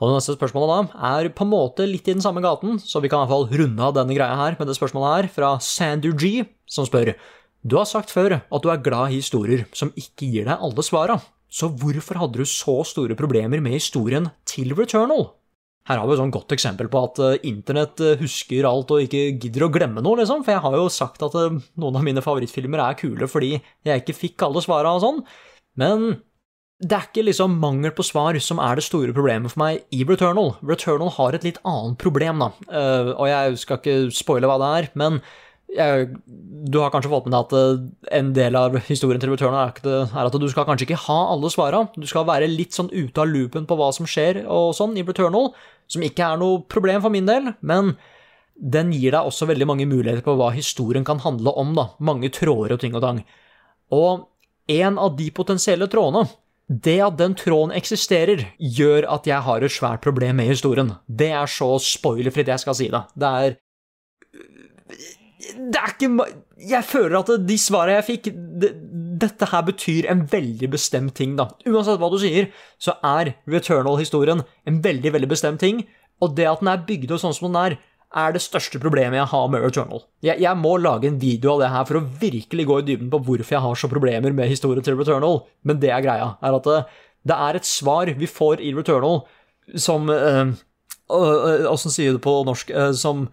Og 0.00 0.08
det 0.08 0.16
neste 0.16 0.36
spørsmålet 0.36 0.70
da 0.92 1.08
er 1.10 1.28
på 1.36 1.44
en 1.44 1.52
måte 1.52 1.84
litt 1.88 2.08
i 2.08 2.14
den 2.14 2.24
samme 2.24 2.40
gaten, 2.44 2.78
så 2.80 3.02
vi 3.04 3.08
kan 3.12 3.20
i 3.20 3.28
hvert 3.28 3.34
fall 3.34 3.60
runde 3.60 3.84
av 3.84 3.96
denne 3.96 4.16
greia 4.16 4.36
her 4.38 4.56
med 4.58 4.68
det 4.68 4.76
spørsmålet 4.78 5.10
her 5.12 5.28
fra 5.34 5.50
Sander 5.64 6.16
G, 6.16 6.46
som 6.64 6.88
spør 6.88 7.12
Du 7.60 7.76
har 7.76 7.88
sagt 7.88 8.12
før 8.12 8.38
at 8.40 8.62
du 8.64 8.70
er 8.72 8.80
glad 8.80 9.12
i 9.12 9.20
historier 9.20 9.66
som 9.76 9.92
ikke 9.92 10.28
gir 10.28 10.48
deg 10.48 10.56
alle 10.56 10.84
svara. 10.84 11.18
Så 11.50 11.68
hvorfor 11.74 12.20
hadde 12.20 12.40
du 12.40 12.46
så 12.46 12.80
store 12.86 13.18
problemer 13.18 13.62
med 13.62 13.74
historien 13.74 14.30
til 14.48 14.70
Returnal? 14.78 15.26
Her 15.88 15.98
har 15.98 16.06
vi 16.06 16.14
et 16.14 16.20
sånn 16.20 16.32
godt 16.34 16.52
eksempel 16.54 16.90
på 16.92 17.00
at 17.02 17.18
eh, 17.24 17.38
internett 17.48 18.00
eh, 18.04 18.18
husker 18.20 18.68
alt 18.68 18.92
og 18.94 19.02
ikke 19.06 19.32
gidder 19.40 19.64
å 19.66 19.70
glemme 19.74 20.04
noe, 20.04 20.20
liksom. 20.20 20.44
For 20.46 20.54
jeg 20.54 20.62
har 20.62 20.76
jo 20.76 20.90
sagt 20.92 21.24
at 21.26 21.34
eh, 21.40 21.56
noen 21.80 21.98
av 21.98 22.04
mine 22.06 22.22
favorittfilmer 22.22 22.82
er 22.84 22.98
kule 23.00 23.26
fordi 23.30 23.56
jeg 23.56 24.02
ikke 24.04 24.18
fikk 24.18 24.44
alle 24.46 24.62
svara 24.62 24.92
og 24.94 25.02
sånn. 25.02 25.22
Men 25.80 26.20
det 26.80 26.96
er 26.96 27.08
ikke 27.08 27.26
liksom 27.26 27.58
mangel 27.60 27.94
på 27.96 28.06
svar 28.06 28.38
som 28.44 28.60
er 28.62 28.78
det 28.78 28.86
store 28.86 29.16
problemet 29.16 29.52
for 29.52 29.64
meg 29.64 29.82
i 29.96 30.04
Returnal. 30.06 30.54
Returnal 30.64 31.10
har 31.16 31.36
et 31.36 31.48
litt 31.48 31.58
annet 31.68 31.98
problem, 32.00 32.40
da. 32.40 32.48
Og 33.18 33.26
jeg 33.28 33.58
skal 33.60 33.80
ikke 33.80 33.96
spoile 34.16 34.48
hva 34.48 34.56
det 34.62 34.70
er, 34.78 34.88
men 34.96 35.18
jeg, 35.76 36.06
du 36.70 36.78
har 36.80 36.92
kanskje 36.92 37.10
fått 37.12 37.26
med 37.28 37.34
deg 37.34 37.44
at 37.44 37.54
eh, 37.58 37.82
en 38.18 38.30
del 38.36 38.56
av 38.58 38.76
historien 38.88 39.20
til 39.22 39.32
Returnal 39.32 39.70
er, 39.70 40.06
er 40.06 40.28
at 40.28 40.38
du 40.42 40.48
skal 40.50 40.66
kanskje 40.68 40.88
ikke 40.88 41.02
ha 41.06 41.18
alle 41.32 41.50
svara. 41.52 41.84
Du 41.96 42.06
skal 42.10 42.26
være 42.28 42.50
litt 42.50 42.76
sånn 42.76 42.90
ute 42.92 43.22
av 43.22 43.30
loopen 43.30 43.68
på 43.68 43.78
hva 43.78 43.90
som 43.96 44.08
skjer 44.08 44.42
og 44.46 44.74
sånn 44.78 44.96
i 44.98 45.04
Returnal, 45.06 45.52
som 45.90 46.04
ikke 46.06 46.32
er 46.32 46.40
noe 46.40 46.64
problem 46.70 47.04
for 47.04 47.14
min 47.14 47.28
del, 47.28 47.52
men 47.60 47.94
den 48.60 48.90
gir 48.92 49.14
deg 49.14 49.24
også 49.26 49.48
veldig 49.48 49.68
mange 49.68 49.88
muligheter 49.88 50.24
på 50.24 50.36
hva 50.36 50.50
historien 50.52 51.06
kan 51.06 51.22
handle 51.24 51.54
om, 51.56 51.72
da. 51.78 51.88
Mange 52.04 52.28
tråder 52.34 52.76
og 52.76 52.82
ting 52.82 52.96
og 52.98 53.04
tang. 53.04 53.22
Og 53.94 54.26
en 54.70 55.00
av 55.00 55.16
de 55.18 55.30
potensielle 55.34 55.88
trådene, 55.90 56.28
det 56.70 57.00
at 57.02 57.16
den 57.18 57.32
tråden 57.34 57.72
eksisterer, 57.74 58.44
gjør 58.58 59.08
at 59.16 59.26
jeg 59.26 59.42
har 59.46 59.64
et 59.64 59.74
svært 59.74 60.04
problem 60.04 60.38
med 60.38 60.52
historien. 60.52 60.92
Det 61.08 61.32
er 61.34 61.50
så 61.50 61.72
spoilerfritt 61.82 62.52
jeg 62.52 62.62
skal 62.62 62.76
si 62.78 62.90
det. 62.92 63.00
Det 63.18 63.32
er 63.40 63.56
det 65.56 65.80
er 65.80 65.92
ikke 65.94 66.26
Jeg 66.70 66.84
føler 66.86 67.18
at 67.20 67.30
de 67.48 67.56
svarene 67.60 67.98
jeg 67.98 68.06
fikk 68.08 68.30
det, 68.62 68.70
Dette 69.20 69.48
her 69.50 69.62
betyr 69.66 70.08
en 70.08 70.24
veldig 70.30 70.70
bestemt 70.72 71.14
ting, 71.18 71.34
da. 71.36 71.50
Uansett 71.68 72.00
hva 72.00 72.08
du 72.12 72.16
sier, 72.22 72.48
så 72.80 72.94
er 73.04 73.34
Returnal-historien 73.50 74.40
en 74.40 74.78
veldig, 74.84 75.12
veldig 75.12 75.28
bestemt 75.28 75.60
ting. 75.60 75.82
Og 76.24 76.32
det 76.36 76.46
at 76.48 76.62
den 76.62 76.70
er 76.72 76.86
bygd 76.88 77.12
opp 77.12 77.20
sånn 77.20 77.36
som 77.36 77.50
den 77.50 77.58
er, 77.60 77.76
er 78.10 78.32
det 78.34 78.42
største 78.42 78.80
problemet 78.82 79.20
jeg 79.20 79.30
har 79.32 79.50
med 79.52 79.62
Returnal. 79.62 80.02
Jeg, 80.24 80.40
jeg 80.42 80.58
må 80.58 80.72
lage 80.80 81.10
en 81.10 81.20
video 81.20 81.52
av 81.54 81.60
det 81.62 81.68
her 81.74 81.84
for 81.86 82.00
å 82.00 82.06
virkelig 82.22 82.66
gå 82.66 82.78
i 82.80 82.86
dybden 82.88 83.12
på 83.12 83.20
hvorfor 83.28 83.56
jeg 83.56 83.64
har 83.66 83.78
så 83.78 83.90
problemer 83.92 84.34
med 84.34 84.50
historien 84.50 84.84
til 84.86 84.98
Returnal, 84.98 85.44
men 85.68 85.78
det 85.82 85.92
er 85.94 86.02
greia. 86.04 86.32
er 86.42 86.56
at 86.56 86.66
det, 86.66 86.80
det 87.30 87.36
er 87.36 87.60
et 87.60 87.68
svar 87.68 88.10
vi 88.18 88.30
får 88.30 88.64
i 88.64 88.72
Returnal 88.74 89.22
som 89.78 90.10
eh, 90.10 90.56
Åssen 91.10 91.90
sier 91.90 92.12
du 92.12 92.18
det 92.18 92.24
på 92.24 92.34
norsk? 92.46 92.70
Eh, 92.70 92.92
som 92.98 93.28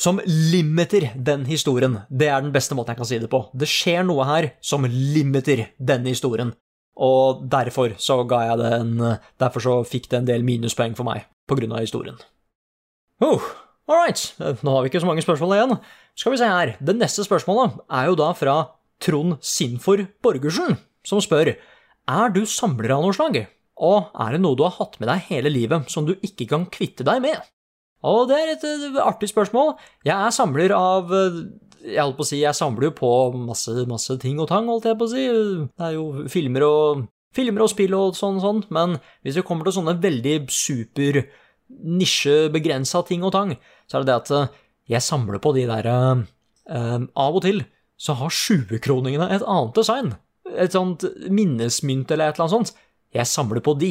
som 0.00 0.20
limiter 0.24 1.10
den 1.14 1.44
historien. 1.48 1.98
Det 2.08 2.30
er 2.32 2.40
den 2.40 2.54
beste 2.54 2.76
måten 2.76 2.94
jeg 2.94 3.00
kan 3.02 3.08
si 3.10 3.20
det 3.20 3.30
på. 3.32 3.42
Det 3.52 3.68
skjer 3.68 4.06
noe 4.08 4.24
her 4.28 4.50
som 4.64 4.86
limiter 4.88 5.66
denne 5.76 6.14
historien. 6.14 6.54
Og 7.00 7.44
derfor 7.52 7.94
så 8.00 8.18
ga 8.28 8.42
jeg 8.48 8.60
det 8.60 8.70
en 8.76 8.94
Derfor 9.40 9.64
så 9.64 9.74
fikk 9.88 10.10
det 10.10 10.20
en 10.20 10.28
del 10.28 10.44
minuspoeng 10.44 10.96
for 10.96 11.08
meg 11.08 11.28
på 11.48 11.56
grunn 11.58 11.72
av 11.76 11.84
historien. 11.84 12.16
Oh, 13.20 13.44
all 13.88 14.00
right. 14.00 14.20
Nå 14.38 14.72
har 14.72 14.82
vi 14.82 14.90
ikke 14.92 15.04
så 15.04 15.08
mange 15.08 15.24
spørsmål 15.24 15.56
igjen. 15.56 15.78
Skal 16.16 16.32
vi 16.32 16.40
se 16.40 16.48
her. 16.48 16.74
Det 16.80 16.96
neste 16.96 17.24
spørsmålet 17.26 17.80
er 17.92 18.08
jo 18.08 18.18
da 18.20 18.32
fra 18.36 18.56
Trond 19.00 19.38
Sinfor 19.44 20.06
Borgersen, 20.24 20.76
som 21.04 21.20
spør 21.24 21.54
Er 21.56 22.32
du 22.32 22.44
samler 22.48 22.96
av 22.96 23.04
noe 23.04 23.16
slag? 23.16 23.42
Og 23.80 24.12
er 24.12 24.36
det 24.36 24.42
noe 24.42 24.56
du 24.56 24.64
har 24.64 24.76
hatt 24.76 24.96
med 25.00 25.08
deg 25.08 25.28
hele 25.28 25.52
livet 25.52 25.92
som 25.92 26.08
du 26.08 26.16
ikke 26.20 26.48
kan 26.48 26.68
kvitte 26.72 27.04
deg 27.06 27.20
med? 27.24 27.40
Og 28.06 28.28
det 28.30 28.38
er 28.38 28.52
et 28.54 28.66
eh, 28.66 29.00
artig 29.02 29.30
spørsmål. 29.30 29.74
Jeg 30.06 30.16
er 30.16 30.32
samler 30.34 30.72
av 30.76 31.12
eh, 31.12 31.40
Jeg 31.84 32.00
holdt 32.02 32.18
på 32.18 32.26
å 32.26 32.30
si, 32.30 32.40
jeg 32.42 32.56
samler 32.56 32.88
jo 32.88 32.96
på 32.96 33.12
masse, 33.40 33.74
masse 33.88 34.16
ting 34.22 34.40
og 34.40 34.50
tang, 34.50 34.68
holdt 34.68 34.88
jeg 34.88 34.98
på 35.00 35.08
å 35.08 35.12
si. 35.12 35.26
Det 35.68 35.86
er 35.86 35.96
jo 35.96 36.26
filmer 36.32 36.66
og, 36.66 37.06
filmer 37.36 37.64
og 37.64 37.72
spill 37.72 37.96
og 37.96 38.18
sånn 38.18 38.40
og 38.40 38.44
sånn, 38.44 38.64
men 38.74 38.98
hvis 39.24 39.38
det 39.38 39.46
kommer 39.48 39.68
til 39.68 39.78
sånne 39.78 39.96
veldig 40.02 40.36
super 40.52 41.22
nisjebegrensa 41.70 43.04
ting 43.06 43.24
og 43.24 43.34
tang, 43.36 43.54
så 43.86 43.98
er 43.98 44.04
det 44.04 44.10
det 44.10 44.18
at 44.18 44.32
eh, 44.36 44.58
jeg 44.96 45.06
samler 45.06 45.42
på 45.42 45.54
de 45.56 45.66
der 45.70 45.88
eh, 45.90 46.24
Av 46.70 47.36
og 47.36 47.42
til 47.44 47.64
så 48.00 48.14
har 48.16 48.32
20-kroningene 48.32 49.26
et 49.34 49.42
annet 49.44 49.76
design. 49.76 50.14
Et 50.56 50.72
sånt 50.72 51.04
minnesmynt 51.28 52.10
eller 52.10 52.30
et 52.30 52.38
eller 52.38 52.46
annet 52.46 52.70
sånt. 52.70 52.78
Jeg 53.12 53.28
samler 53.28 53.60
på 53.64 53.74
de. 53.76 53.90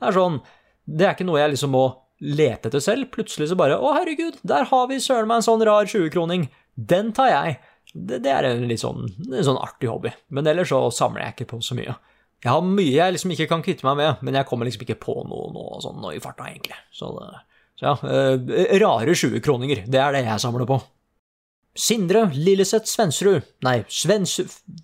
Det 0.00 0.08
er 0.08 0.16
sånn 0.16 0.38
Det 0.86 1.06
er 1.06 1.12
ikke 1.12 1.26
noe 1.28 1.42
jeg 1.42 1.52
liksom 1.52 1.74
må 1.76 1.84
lete 2.20 2.68
etter 2.68 2.82
selv. 2.84 3.10
Plutselig 3.14 3.50
så 3.50 3.58
bare 3.58 3.78
Å, 3.80 3.94
herregud, 3.96 4.38
der 4.46 4.68
har 4.70 4.88
vi 4.90 5.00
søren 5.02 5.28
meg 5.30 5.40
en 5.40 5.48
sånn 5.48 5.64
rar 5.66 5.88
20-kroning. 5.88 6.48
Den 6.76 7.12
tar 7.16 7.32
jeg. 7.32 7.58
Det, 7.92 8.20
det 8.24 8.30
er 8.32 8.46
en 8.52 8.68
litt 8.70 8.82
sånn, 8.82 9.08
en 9.26 9.46
sånn 9.46 9.60
artig 9.60 9.90
hobby. 9.90 10.12
Men 10.30 10.48
ellers 10.50 10.70
så 10.72 10.84
samler 10.94 11.26
jeg 11.26 11.38
ikke 11.38 11.50
på 11.54 11.62
så 11.64 11.76
mye. 11.78 11.96
Jeg 12.40 12.54
har 12.54 12.64
mye 12.64 12.94
jeg 12.94 13.16
liksom 13.16 13.34
ikke 13.34 13.50
kan 13.50 13.64
kvitte 13.64 13.84
meg 13.84 13.98
med, 13.98 14.22
men 14.24 14.38
jeg 14.38 14.48
kommer 14.48 14.68
liksom 14.68 14.86
ikke 14.86 15.00
på 15.02 15.16
noe, 15.28 15.50
nå 15.52 15.64
sånn 15.84 16.06
i 16.08 16.22
farta, 16.24 16.46
egentlig. 16.48 16.78
Så, 16.96 17.10
så 17.76 17.90
ja, 17.90 17.92
eh, 18.08 18.78
rare 18.80 19.12
20-kroninger, 19.12 19.84
det 19.92 20.00
er 20.00 20.16
det 20.16 20.24
jeg 20.24 20.40
samler 20.40 20.68
på. 20.70 20.78
Sindre 21.80 22.24
Lilleseth 22.34 22.88
Svensrud 22.90 23.44
Nei, 23.62 23.76
Svens... 23.86 24.40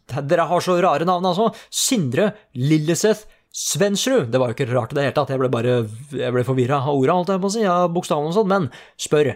Dere 0.07 0.45
har 0.47 0.63
så 0.63 0.77
rare 0.79 1.09
navn, 1.09 1.25
altså. 1.33 1.49
Sindre 1.73 2.29
Lilleseth 2.55 3.27
Svensrud. 3.57 4.29
Det 4.29 4.41
var 4.41 4.53
jo 4.53 4.57
ikke 4.59 4.69
rart 4.69 4.93
i 4.93 4.99
det 4.99 5.07
hele 5.07 5.17
tatt, 5.17 5.33
jeg 5.33 5.41
ble 5.41 5.49
bare 5.53 5.77
jeg 6.13 6.35
ble 6.35 6.45
forvirra 6.45 6.83
av 6.83 6.93
orda, 6.93 7.17
holdt 7.17 7.33
jeg 7.33 7.43
på 7.43 7.51
å 7.51 7.55
si, 7.55 7.65
av 7.73 7.89
bokstavene 7.95 8.33
og 8.33 8.37
sånn, 8.37 8.53
men 8.53 8.71
spør. 9.01 9.33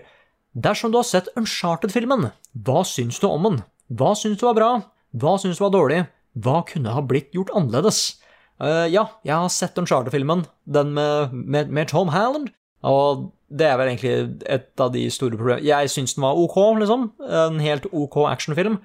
Dersom 0.52 0.92
du 0.92 0.98
har 1.00 1.08
sett 1.08 1.30
Uncharted-filmen, 1.38 2.28
hva 2.66 2.82
syns 2.84 3.20
du 3.22 3.28
om 3.30 3.46
den? 3.46 3.60
Hva 3.96 4.12
syns 4.18 4.40
du 4.40 4.44
var 4.48 4.58
bra? 4.58 4.70
Hva 5.16 5.36
syns 5.40 5.60
du 5.60 5.64
var 5.64 5.72
dårlig? 5.74 6.04
Hva 6.36 6.60
kunne 6.68 6.92
ha 6.94 7.02
blitt 7.02 7.32
gjort 7.34 7.54
annerledes? 7.56 8.18
Uh, 8.60 8.84
ja, 8.92 9.06
jeg 9.24 9.32
har 9.32 9.52
sett 9.54 9.78
Uncharted-filmen, 9.80 10.44
den 10.68 10.92
med, 10.98 11.32
med, 11.32 11.72
med 11.72 11.88
Tom 11.90 12.12
Halland, 12.12 12.50
og 12.84 13.30
det 13.50 13.66
er 13.66 13.78
vel 13.80 13.90
egentlig 13.90 14.42
et 14.46 14.82
av 14.82 14.92
de 14.94 15.06
store 15.10 15.38
problemene. 15.38 15.64
Jeg 15.66 15.90
syns 15.90 16.14
den 16.14 16.26
var 16.26 16.38
ok, 16.38 16.58
liksom. 16.82 17.08
En 17.24 17.58
helt 17.62 17.88
ok 17.90 18.20
actionfilm. 18.30 18.78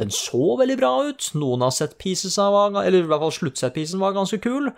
Den 0.00 0.14
så 0.14 0.54
veldig 0.60 0.78
bra 0.80 0.92
ut. 1.10 1.30
Noen 1.38 1.66
av 1.66 1.74
set-piecesa 1.76 2.48
var 2.54 2.80
Eller 2.82 3.04
i 3.04 3.10
hvert 3.10 3.22
fall 3.26 3.36
sluttset-piecen 3.36 4.02
var 4.02 4.16
ganske 4.16 4.40
kul. 4.42 4.70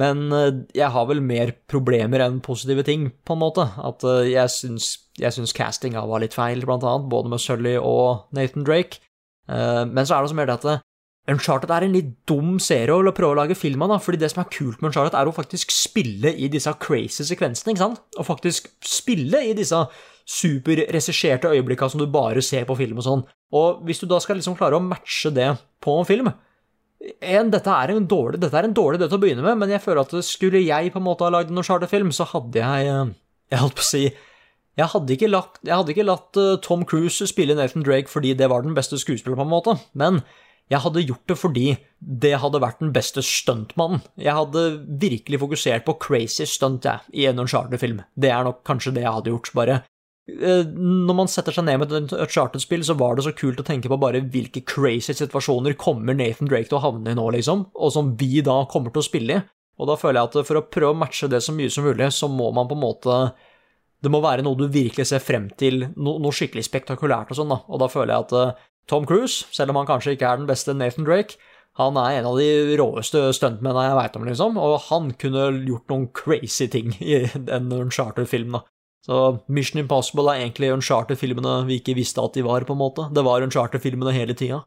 Men 0.00 0.32
eh, 0.32 0.62
jeg 0.78 0.88
har 0.94 1.08
vel 1.10 1.20
mer 1.20 1.52
problemer 1.68 2.24
enn 2.24 2.40
positive 2.44 2.84
ting, 2.88 3.10
på 3.28 3.36
en 3.36 3.42
måte. 3.42 3.66
At 3.76 4.04
eh, 4.08 4.30
jeg 4.32 4.52
syns, 4.54 4.92
jeg 5.20 5.36
syns 5.36 5.52
castinga 5.56 6.06
var 6.08 6.24
litt 6.24 6.36
feil, 6.36 6.64
blant 6.64 6.86
annet. 6.86 7.10
Både 7.12 7.32
med 7.32 7.42
Sully 7.44 7.76
og 7.76 8.32
Nathan 8.32 8.64
Drake. 8.64 9.02
Eh, 9.50 9.84
Men 9.84 10.06
så 10.06 10.16
er 10.16 10.22
det 10.22 10.30
også 10.30 10.40
mer 10.40 10.48
det 10.48 10.58
at 10.62 10.88
Uncharted 11.30 11.70
er 11.70 11.84
en 11.86 11.92
litt 11.94 12.14
dum 12.26 12.56
serie 12.58 12.90
å 12.90 13.12
prøve 13.14 13.36
å 13.36 13.38
lage 13.38 13.54
film 13.54 13.84
av, 13.86 14.00
fordi 14.02 14.18
det 14.18 14.32
som 14.32 14.40
er 14.42 14.50
kult 14.50 14.80
med 14.80 14.90
Uncharted, 14.90 15.14
er 15.14 15.28
å 15.30 15.34
faktisk 15.36 15.70
spille 15.70 16.32
i 16.34 16.48
disse 16.50 16.72
crazy 16.82 17.22
sekvensene, 17.28 17.76
ikke 17.76 17.84
sant? 17.84 18.00
Og 18.18 18.26
faktisk 18.26 18.66
spille 18.82 19.44
i 19.46 19.52
disse 19.54 19.84
superregisserte 20.32 21.50
øyeblikka 21.52 21.90
som 21.90 22.00
du 22.00 22.06
bare 22.10 22.42
ser 22.44 22.64
på 22.68 22.76
film 22.78 23.02
og 23.02 23.06
sånn. 23.06 23.26
Og 23.58 23.82
hvis 23.86 24.00
du 24.00 24.08
da 24.10 24.20
skal 24.22 24.38
liksom 24.40 24.56
klare 24.58 24.78
å 24.78 24.84
matche 24.84 25.32
det 25.34 25.50
på 25.82 25.98
en 25.98 26.08
film 26.08 26.32
en, 27.20 27.48
dette, 27.50 27.66
er 27.66 27.90
en 27.90 28.04
dårlig, 28.06 28.38
dette 28.42 28.58
er 28.58 28.68
en 28.68 28.76
dårlig 28.76 29.00
idé 29.00 29.08
til 29.10 29.18
å 29.18 29.22
begynne 29.24 29.42
med, 29.42 29.58
men 29.58 29.72
jeg 29.74 29.82
føler 29.82 30.04
at 30.04 30.12
skulle 30.26 30.60
jeg 30.62 30.92
på 30.94 31.00
en 31.00 31.06
måte 31.08 31.26
ha 31.26 31.32
lagd 31.34 31.50
en 31.50 31.58
Uncharted-film, 31.58 32.12
så 32.14 32.28
hadde 32.30 32.62
jeg 32.62 32.92
eh, 32.92 33.16
Jeg 33.52 33.60
holdt 33.62 33.80
på 33.80 33.84
å 33.84 33.88
si 33.88 34.04
jeg 34.80 34.88
hadde, 34.88 35.28
lagt, 35.28 35.58
jeg 35.66 35.76
hadde 35.76 35.92
ikke 35.92 36.06
latt 36.06 36.38
eh, 36.40 36.54
Tom 36.64 36.86
Cruise 36.88 37.26
spille 37.28 37.56
Nathan 37.58 37.84
Drake 37.84 38.08
fordi 38.08 38.32
det 38.38 38.48
var 38.48 38.64
den 38.64 38.76
beste 38.76 38.96
skuespilleren, 39.00 39.42
på 39.42 39.44
en 39.44 39.52
måte, 39.52 39.74
men 39.92 40.22
jeg 40.72 40.80
hadde 40.80 41.02
gjort 41.04 41.28
det 41.28 41.36
fordi 41.36 41.66
det 42.22 42.32
hadde 42.40 42.62
vært 42.62 42.80
den 42.80 42.94
beste 42.94 43.20
stuntmannen. 43.26 44.00
Jeg 44.16 44.32
hadde 44.38 44.62
virkelig 45.02 45.42
fokusert 45.42 45.84
på 45.84 45.98
crazy 46.00 46.46
stunt, 46.48 46.86
jeg, 46.88 47.04
i 47.12 47.26
en 47.28 47.42
Uncharted-film. 47.42 48.00
Det 48.16 48.30
er 48.32 48.46
nok 48.46 48.62
kanskje 48.64 48.94
det 48.96 49.04
jeg 49.04 49.12
hadde 49.18 49.34
gjort, 49.34 49.52
bare. 49.58 49.82
Eh, 50.30 50.66
Når 50.66 51.16
man 51.18 51.30
setter 51.30 51.54
seg 51.54 51.66
ned 51.66 51.80
med 51.82 51.92
et 51.92 52.12
Uncharted-spill, 52.14 52.84
så 52.86 52.94
var 52.98 53.16
det 53.16 53.24
så 53.26 53.34
kult 53.34 53.60
å 53.60 53.66
tenke 53.66 53.90
på 53.90 53.98
bare 54.00 54.22
hvilke 54.22 54.62
crazy 54.62 55.14
situasjoner 55.18 55.74
kommer 55.80 56.14
Nathan 56.14 56.50
Drake 56.50 56.70
til 56.70 56.78
å 56.78 56.84
havne 56.84 57.12
i 57.12 57.18
nå, 57.18 57.24
liksom, 57.34 57.66
og 57.74 57.94
som 57.94 58.12
vi 58.18 58.40
da 58.44 58.62
kommer 58.70 58.94
til 58.94 59.02
å 59.02 59.08
spille 59.08 59.38
i. 59.40 59.44
Og 59.82 59.88
da 59.88 59.96
føler 59.98 60.20
jeg 60.20 60.30
at 60.30 60.46
for 60.46 60.60
å 60.60 60.66
prøve 60.68 60.92
å 60.94 60.98
matche 61.00 61.26
det 61.32 61.40
så 61.42 61.54
mye 61.56 61.70
som 61.72 61.86
mulig, 61.88 62.10
så 62.14 62.28
må 62.30 62.50
man 62.54 62.68
på 62.70 62.76
en 62.76 62.84
måte 62.84 63.16
Det 64.02 64.10
må 64.10 64.18
være 64.18 64.42
noe 64.42 64.58
du 64.58 64.66
virkelig 64.66 65.06
ser 65.12 65.20
frem 65.22 65.44
til, 65.54 65.84
no, 65.94 66.16
noe 66.18 66.34
skikkelig 66.34 66.64
spektakulært 66.66 67.30
og 67.30 67.38
sånn, 67.38 67.52
da. 67.54 67.60
Og 67.70 67.78
da 67.78 67.86
føler 67.86 68.10
jeg 68.10 68.24
at 68.24 68.32
eh, 68.34 68.64
Tom 68.90 69.06
Cruise, 69.06 69.46
selv 69.54 69.70
om 69.70 69.78
han 69.78 69.86
kanskje 69.86 70.16
ikke 70.16 70.26
er 70.26 70.40
den 70.40 70.48
beste 70.48 70.74
Nathan 70.74 71.06
Drake, 71.06 71.38
han 71.78 71.94
er 71.96 72.18
en 72.18 72.26
av 72.26 72.40
de 72.40 72.74
råeste 72.80 73.22
stuntmennene 73.38 73.84
jeg 73.86 73.98
veit 74.00 74.18
om, 74.18 74.26
liksom, 74.26 74.58
og 74.58 74.74
han 74.88 75.12
kunne 75.22 75.44
gjort 75.68 75.94
noen 75.94 76.08
crazy 76.18 76.66
ting 76.66 76.90
i 76.98 77.22
en 77.30 77.70
Uncharted-filmen, 77.78 78.58
da. 78.58 78.66
Så 79.02 79.18
Mission 79.50 79.80
Impossible 79.82 80.30
er 80.30 80.44
egentlig 80.44 80.70
Uncharted-filmene 80.76 81.62
vi 81.66 81.80
ikke 81.80 81.96
visste 81.98 82.22
at 82.22 82.36
de 82.36 82.44
var, 82.46 82.62
på 82.66 82.76
en 82.76 82.82
måte. 82.84 83.08
Det 83.10 83.24
var 83.26 83.42
Uncharted-filmene 83.42 84.14
hele 84.14 84.36
tida. 84.38 84.62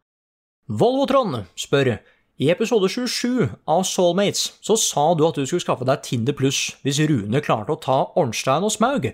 Volvotron 0.67 1.45
spør 1.59 1.97
i 2.35 2.49
episode 2.51 2.89
27 2.91 3.45
av 3.71 3.85
Soulmates 3.87 4.57
så 4.65 4.75
sa 4.75 5.05
du 5.15 5.23
at 5.23 5.37
du 5.39 5.45
skulle 5.45 5.63
skaffe 5.63 5.87
deg 5.87 6.01
Tinder 6.03 6.35
pluss 6.35 6.73
hvis 6.83 6.99
Rune 7.07 7.39
klarte 7.45 7.71
å 7.71 7.79
ta 7.79 7.99
Ornstein 8.19 8.65
og 8.67 8.73
Smaug. 8.75 9.07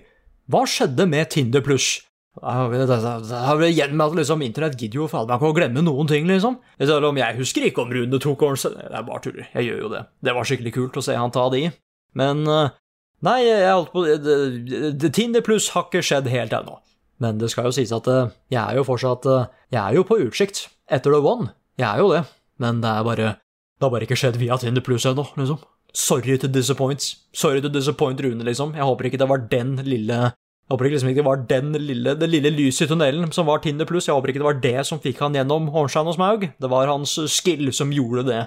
Hva 0.50 0.64
skjedde 0.66 1.06
med 1.06 1.30
Tinder 1.30 1.62
pluss? 1.62 2.00
Igjen 2.32 3.94
med 3.94 4.06
at 4.06 4.16
liksom, 4.16 4.42
internett 4.42 4.74
gidder 4.80 5.02
jo 5.02 5.08
faen 5.12 5.28
meg 5.28 5.36
ikke 5.36 5.52
å 5.52 5.54
glemme 5.54 5.84
noen 5.84 6.08
ting, 6.10 6.26
liksom. 6.26 6.56
Selv 6.80 7.10
om 7.12 7.20
jeg 7.20 7.38
husker 7.38 7.68
ikke 7.68 7.84
om 7.84 7.92
Rune 7.94 8.18
tok 8.24 8.42
Ornstein 8.48 8.78
Det 8.80 8.90
er 8.90 9.06
bare 9.06 9.22
tuller, 9.22 9.50
jeg 9.52 9.68
gjør 9.68 9.82
jo 9.84 9.90
det. 9.92 10.02
Det 10.24 10.34
var 10.34 10.48
skikkelig 10.48 10.74
kult 10.80 10.98
å 10.98 11.04
se 11.04 11.18
han 11.20 11.34
ta 11.34 11.46
de. 11.52 11.66
Men 12.18 12.42
eh, 12.48 12.72
Nei, 13.22 13.38
jeg 13.46 13.70
holdt 13.70 13.92
på 13.94 15.10
Tinder 15.14 15.44
pluss 15.46 15.70
har 15.76 15.86
ikke 15.86 16.02
skjedd 16.02 16.30
helt 16.32 16.54
ennå. 16.56 16.80
Men 17.22 17.38
det 17.38 17.52
skal 17.52 17.68
jo 17.68 17.74
sies 17.76 17.92
at 17.94 18.08
eh, 18.10 18.32
jeg 18.50 18.62
er 18.62 18.80
jo 18.80 18.86
fortsatt 18.86 19.28
eh, 19.30 19.50
Jeg 19.70 19.80
er 19.82 19.94
jo 19.94 20.02
på 20.08 20.18
utsikt 20.24 20.64
etter 20.90 21.14
The 21.14 21.20
One. 21.22 21.52
Jeg 21.78 21.86
er 21.86 22.02
jo 22.02 22.10
det. 22.10 22.24
Men 22.58 22.80
det 22.82 22.90
er 22.90 23.06
bare 23.06 23.28
Det 23.36 23.86
har 23.86 23.92
bare 23.94 24.08
ikke 24.08 24.18
skjedd 24.18 24.40
via 24.40 24.58
Tinder 24.58 24.82
pluss 24.82 25.06
ennå, 25.06 25.24
liksom. 25.38 25.62
Sorry 25.94 26.38
to 26.40 26.48
disappoint. 26.48 27.04
Sorry 27.36 27.60
to 27.62 27.70
disappoint 27.70 28.20
Rune, 28.24 28.42
liksom. 28.48 28.74
Jeg 28.74 28.88
håper 28.88 29.06
ikke 29.06 29.20
det 29.22 29.28
var 29.30 29.44
den 29.50 29.76
lille 29.86 30.32
jeg 30.62 30.76
håper 30.76 30.86
ikke 30.86 30.94
liksom 30.94 31.16
det 31.16 31.24
var 31.26 31.40
den 31.50 31.72
lille, 31.76 32.12
det 32.16 32.28
lille 32.30 32.50
lyset 32.54 32.86
i 32.86 32.88
tunnelen 32.88 33.32
som 33.34 33.44
var 33.44 33.60
Tinder 33.60 33.84
pluss. 33.84 34.06
Jeg 34.08 34.14
håper 34.16 34.30
ikke 34.30 34.40
det 34.40 34.46
var 34.46 34.60
det 34.62 34.86
som 34.88 35.00
fikk 35.02 35.18
han 35.20 35.34
gjennom 35.36 35.66
Hornstein 35.74 36.08
og 36.08 36.14
Smaug. 36.16 36.46
Det 36.48 36.70
var 36.70 36.88
hans 36.88 37.12
skill 37.28 37.68
som 37.76 37.92
gjorde 37.92 38.24
det. 38.30 38.38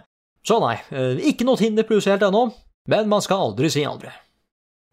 Så 0.48 0.58
nei, 0.64 0.80
eh, 0.90 1.22
ikke 1.30 1.46
noe 1.46 1.60
Tinder 1.60 1.86
pluss 1.86 2.08
helt 2.10 2.26
ennå, 2.26 2.48
men 2.90 3.12
man 3.12 3.22
skal 3.22 3.52
aldri 3.52 3.70
si 3.70 3.84
aldri. 3.86 4.10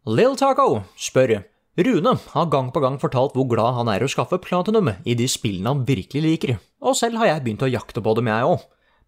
Lill 0.03 0.33
Taco 0.35 0.81
spør 0.99 1.45
Rune 1.79 2.12
har 2.33 2.47
gang 2.51 2.73
på 2.74 2.81
gang 2.83 2.97
fortalt 2.99 3.37
hvor 3.39 3.47
glad 3.47 3.77
han 3.77 3.91
er 3.93 4.03
å 4.03 4.09
skaffe 4.11 4.35
platinum 4.43 4.89
i 5.07 5.15
de 5.15 5.29
spillene 5.31 5.70
han 5.70 5.85
virkelig 5.87 6.23
liker, 6.24 6.57
og 6.83 6.97
selv 6.99 7.20
har 7.20 7.29
jeg 7.29 7.45
begynt 7.45 7.62
å 7.62 7.70
jakte 7.70 8.03
på 8.03 8.15
dem, 8.19 8.27
jeg 8.27 8.49
òg. 8.51 8.65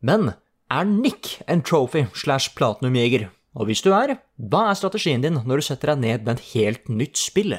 Men 0.07 0.31
er 0.71 0.87
Nick 0.87 1.41
en 1.51 1.65
trophy 1.67 2.05
slash 2.15 2.55
platinumjeger? 2.55 3.27
Og 3.59 3.67
hvis 3.67 3.83
du 3.83 3.91
er, 3.91 4.21
hva 4.39 4.69
er 4.71 4.79
strategien 4.79 5.27
din 5.27 5.43
når 5.43 5.65
du 5.65 5.67
setter 5.67 5.93
deg 5.93 6.05
ned 6.05 6.29
med 6.29 6.39
et 6.39 6.47
helt 6.55 6.87
nytt 6.87 7.19
spill? 7.19 7.59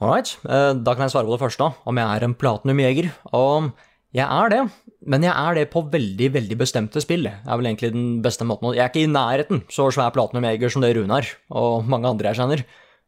Alright, 0.00 0.38
eh, 0.48 0.72
da 0.72 0.96
kan 0.96 1.04
jeg 1.04 1.12
svare 1.12 1.28
på 1.28 1.36
det 1.36 1.44
første, 1.44 1.68
om 1.84 2.00
jeg 2.00 2.08
er 2.08 2.24
en 2.24 2.38
platinumjeger. 2.40 3.12
Og 3.36 3.74
jeg 4.16 4.26
er 4.26 4.50
det, 4.50 4.60
men 5.06 5.22
jeg 5.22 5.30
er 5.30 5.54
det 5.54 5.70
på 5.70 5.84
veldig, 5.92 6.28
veldig 6.34 6.56
bestemte 6.58 7.02
spill. 7.02 7.28
Det 7.28 7.46
er 7.46 7.60
vel 7.60 7.68
egentlig 7.70 7.92
den 7.94 8.08
beste 8.24 8.46
måten 8.48 8.72
Jeg 8.74 8.82
er 8.82 8.90
ikke 8.90 9.04
i 9.06 9.10
nærheten 9.10 9.62
så 9.70 9.86
svær 9.94 10.10
platinumjeger 10.16 10.72
som 10.72 10.82
det 10.82 10.96
Rune 10.96 11.20
er, 11.20 11.30
og 11.54 11.86
mange 11.86 12.10
andre 12.10 12.32
jeg 12.32 12.40
kjenner. 12.40 12.64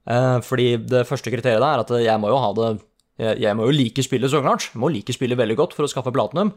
Eh, 0.07 0.39
Fordi 0.47 0.69
det 0.79 1.07
første 1.09 1.31
kriteriet 1.35 1.63
er 1.63 1.83
at 1.83 1.91
jeg 1.91 2.23
må 2.23 2.31
jo 2.31 2.39
ha 2.43 2.53
det 2.59 2.71
Jeg 3.43 3.55
må 3.55 3.67
jo 3.69 3.75
like 3.75 4.03
spillet, 4.03 4.31
så 4.31 4.41
klart. 4.43 4.71
Jeg 4.73 4.81
må 4.81 4.89
like 4.91 5.13
spillet 5.13 5.39
veldig 5.39 5.59
godt 5.59 5.75
for 5.75 5.85
å 5.85 5.91
skaffe 5.91 6.15
platinum. 6.15 6.55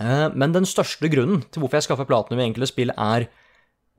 Eh, 0.00 0.28
Men 0.36 0.52
den 0.52 0.68
største 0.68 1.08
grunnen 1.08 1.42
til 1.50 1.64
hvorfor 1.64 1.80
jeg 1.80 1.88
skaffer 1.88 2.08
platinum 2.08 2.40
i 2.40 2.48
enkelte 2.48 2.70
spill, 2.70 2.92
er 2.96 3.28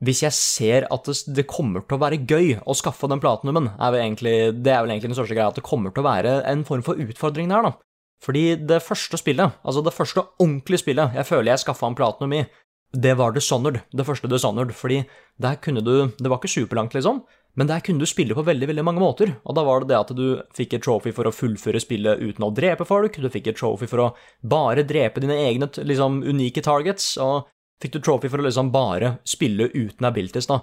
hvis 0.00 0.22
jeg 0.22 0.32
ser 0.32 0.86
at 0.88 1.04
det, 1.04 1.44
kommer 1.44 1.82
til 1.84 1.98
å 1.98 2.00
være 2.00 2.22
gøy 2.24 2.54
å 2.64 2.72
skaffe 2.72 3.08
den 3.10 3.20
platinumen, 3.20 3.66
er 3.76 3.98
egentlig, 4.00 4.62
det 4.64 4.72
er 4.72 4.80
vel 4.80 4.94
egentlig 4.94 5.10
den 5.12 5.18
største 5.18 5.36
greia, 5.36 5.50
at 5.52 5.58
det 5.60 5.66
kommer 5.66 5.92
til 5.92 6.00
å 6.00 6.08
være 6.08 6.38
en 6.48 6.64
form 6.64 6.80
for 6.86 6.96
utfordring 6.96 7.52
der, 7.52 7.68
da. 7.68 7.74
Fordi 8.20 8.56
det 8.68 8.82
første 8.84 9.16
spillet, 9.16 9.58
altså 9.64 9.82
det 9.84 9.96
første 9.96 10.26
ordentlige 10.38 10.82
spillet 10.82 11.16
jeg 11.16 11.26
føler 11.26 11.54
jeg 11.54 11.64
skaffa 11.64 11.88
en 11.88 11.96
platinum 11.96 12.34
i, 12.36 12.44
det 12.92 13.14
var 13.16 13.32
Dishonored, 13.32 13.80
det 13.94 14.04
første 14.06 14.28
Dishonored, 14.28 14.72
fordi 14.74 15.04
der 15.38 15.54
kunne 15.62 15.80
du 15.80 16.10
Det 16.18 16.28
var 16.28 16.40
ikke 16.40 16.50
superlangt, 16.50 16.94
liksom, 16.94 17.22
men 17.54 17.66
der 17.66 17.80
kunne 17.80 17.98
du 17.98 18.06
spille 18.06 18.34
på 18.34 18.42
veldig 18.42 18.66
veldig 18.68 18.84
mange 18.84 19.00
måter. 19.00 19.36
Og 19.44 19.54
da 19.54 19.62
var 19.66 19.80
det 19.80 19.90
det 19.90 19.98
at 19.98 20.12
du 20.16 20.42
fikk 20.54 20.74
et 20.74 20.82
trophy 20.82 21.12
for 21.14 21.26
å 21.26 21.34
fullføre 21.34 21.80
spillet 21.82 22.18
uten 22.18 22.46
å 22.46 22.50
drepe 22.54 22.86
folk, 22.86 23.16
du 23.16 23.30
fikk 23.30 23.50
et 23.50 23.58
trophy 23.58 23.86
for 23.90 24.04
å 24.04 24.10
bare 24.42 24.86
drepe 24.86 25.22
dine 25.22 25.38
egne 25.48 25.70
liksom, 25.82 26.22
unike 26.22 26.62
targets, 26.62 27.16
og 27.18 27.48
fikk 27.82 27.96
du 27.96 28.00
trophy 28.00 28.30
for 28.30 28.42
å 28.42 28.46
liksom 28.46 28.70
bare 28.74 29.18
spille 29.24 29.70
uten 29.74 30.06
abilities, 30.06 30.50
da. 30.50 30.60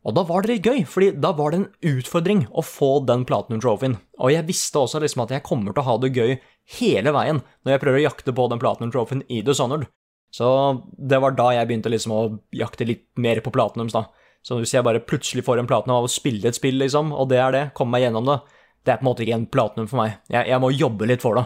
Og 0.00 0.14
da 0.16 0.24
var 0.24 0.42
det 0.42 0.54
litt 0.54 0.66
gøy, 0.66 0.84
fordi 0.88 1.10
da 1.20 1.32
var 1.36 1.52
det 1.52 1.58
en 1.60 1.96
utfordring 1.98 2.46
å 2.56 2.64
få 2.64 3.02
den 3.04 3.26
Platinum 3.28 3.60
Trophyen. 3.60 3.98
Og 4.16 4.32
jeg 4.32 4.46
visste 4.48 4.80
også 4.80 5.02
liksom 5.02 5.26
at 5.26 5.34
jeg 5.34 5.44
kommer 5.44 5.74
til 5.74 5.82
å 5.82 5.88
ha 5.90 5.96
det 6.00 6.14
gøy 6.16 6.38
hele 6.78 7.12
veien 7.12 7.42
når 7.64 7.74
jeg 7.74 7.82
prøver 7.82 8.00
å 8.00 8.06
jakte 8.06 8.34
på 8.36 8.46
den 8.48 8.62
Platinum 8.62 8.92
Trophyen 8.94 9.24
i 9.28 9.42
Dishonored. 9.44 9.90
Så 10.32 10.48
det 10.96 11.18
var 11.20 11.34
da 11.36 11.50
jeg 11.56 11.68
begynte 11.68 11.92
liksom 11.92 12.14
å 12.14 12.22
jakte 12.54 12.86
litt 12.88 13.04
mer 13.20 13.42
på 13.44 13.52
Platinums, 13.52 13.96
da. 13.96 14.06
Så 14.46 14.56
hvis 14.56 14.72
jeg 14.72 14.86
bare 14.86 15.02
plutselig 15.04 15.44
får 15.44 15.60
en 15.60 15.68
Platinum 15.68 15.98
av 15.98 16.06
å 16.08 16.12
spille 16.12 16.48
et 16.48 16.56
spill, 16.56 16.78
liksom, 16.80 17.10
og 17.12 17.28
det 17.28 17.40
er 17.42 17.52
det, 17.52 17.64
komme 17.76 17.98
meg 17.98 18.06
gjennom 18.06 18.30
det, 18.30 18.38
det 18.86 18.94
er 18.94 19.00
på 19.00 19.04
en 19.04 19.10
måte 19.10 19.26
ikke 19.26 19.36
en 19.36 19.48
Platinum 19.52 19.90
for 19.90 20.00
meg. 20.00 20.14
Jeg, 20.32 20.48
jeg 20.48 20.62
må 20.62 20.70
jobbe 20.72 21.10
litt 21.10 21.24
for 21.24 21.36
det. 21.36 21.44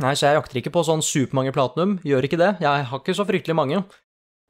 Nei, 0.00 0.12
så 0.14 0.28
jeg 0.28 0.38
jakter 0.38 0.60
ikke 0.60 0.72
på 0.76 0.84
sånn 0.86 1.02
supermange 1.02 1.56
Platinum, 1.56 1.96
gjør 2.06 2.28
ikke 2.28 2.38
det. 2.38 2.52
Jeg 2.62 2.86
har 2.92 3.02
ikke 3.02 3.16
så 3.18 3.26
fryktelig 3.26 3.56
mange. 3.58 3.82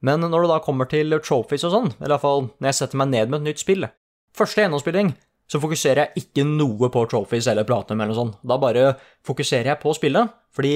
Men 0.07 0.25
når 0.25 0.47
det 0.47 0.53
da 0.53 0.61
kommer 0.65 0.89
til 0.89 1.17
trophies 1.21 1.67
og 1.69 1.75
sånn, 1.75 1.91
eller 1.99 2.17
iallfall 2.17 2.47
når 2.57 2.71
jeg 2.71 2.79
setter 2.79 3.01
meg 3.01 3.11
ned 3.13 3.33
med 3.33 3.43
et 3.43 3.51
nytt 3.51 3.63
spill, 3.63 3.89
første 4.37 4.63
gjennomspilling, 4.63 5.13
så 5.51 5.59
fokuserer 5.61 6.05
jeg 6.05 6.25
ikke 6.25 6.47
noe 6.47 6.89
på 6.95 7.05
trophies 7.11 7.49
eller 7.51 7.67
platinum 7.67 8.01
eller 8.01 8.15
noe 8.15 8.21
sånt. 8.21 8.41
Da 8.47 8.57
bare 8.63 8.95
fokuserer 9.27 9.73
jeg 9.73 9.83
på 9.83 9.93
spillet, 9.99 10.31
fordi 10.55 10.75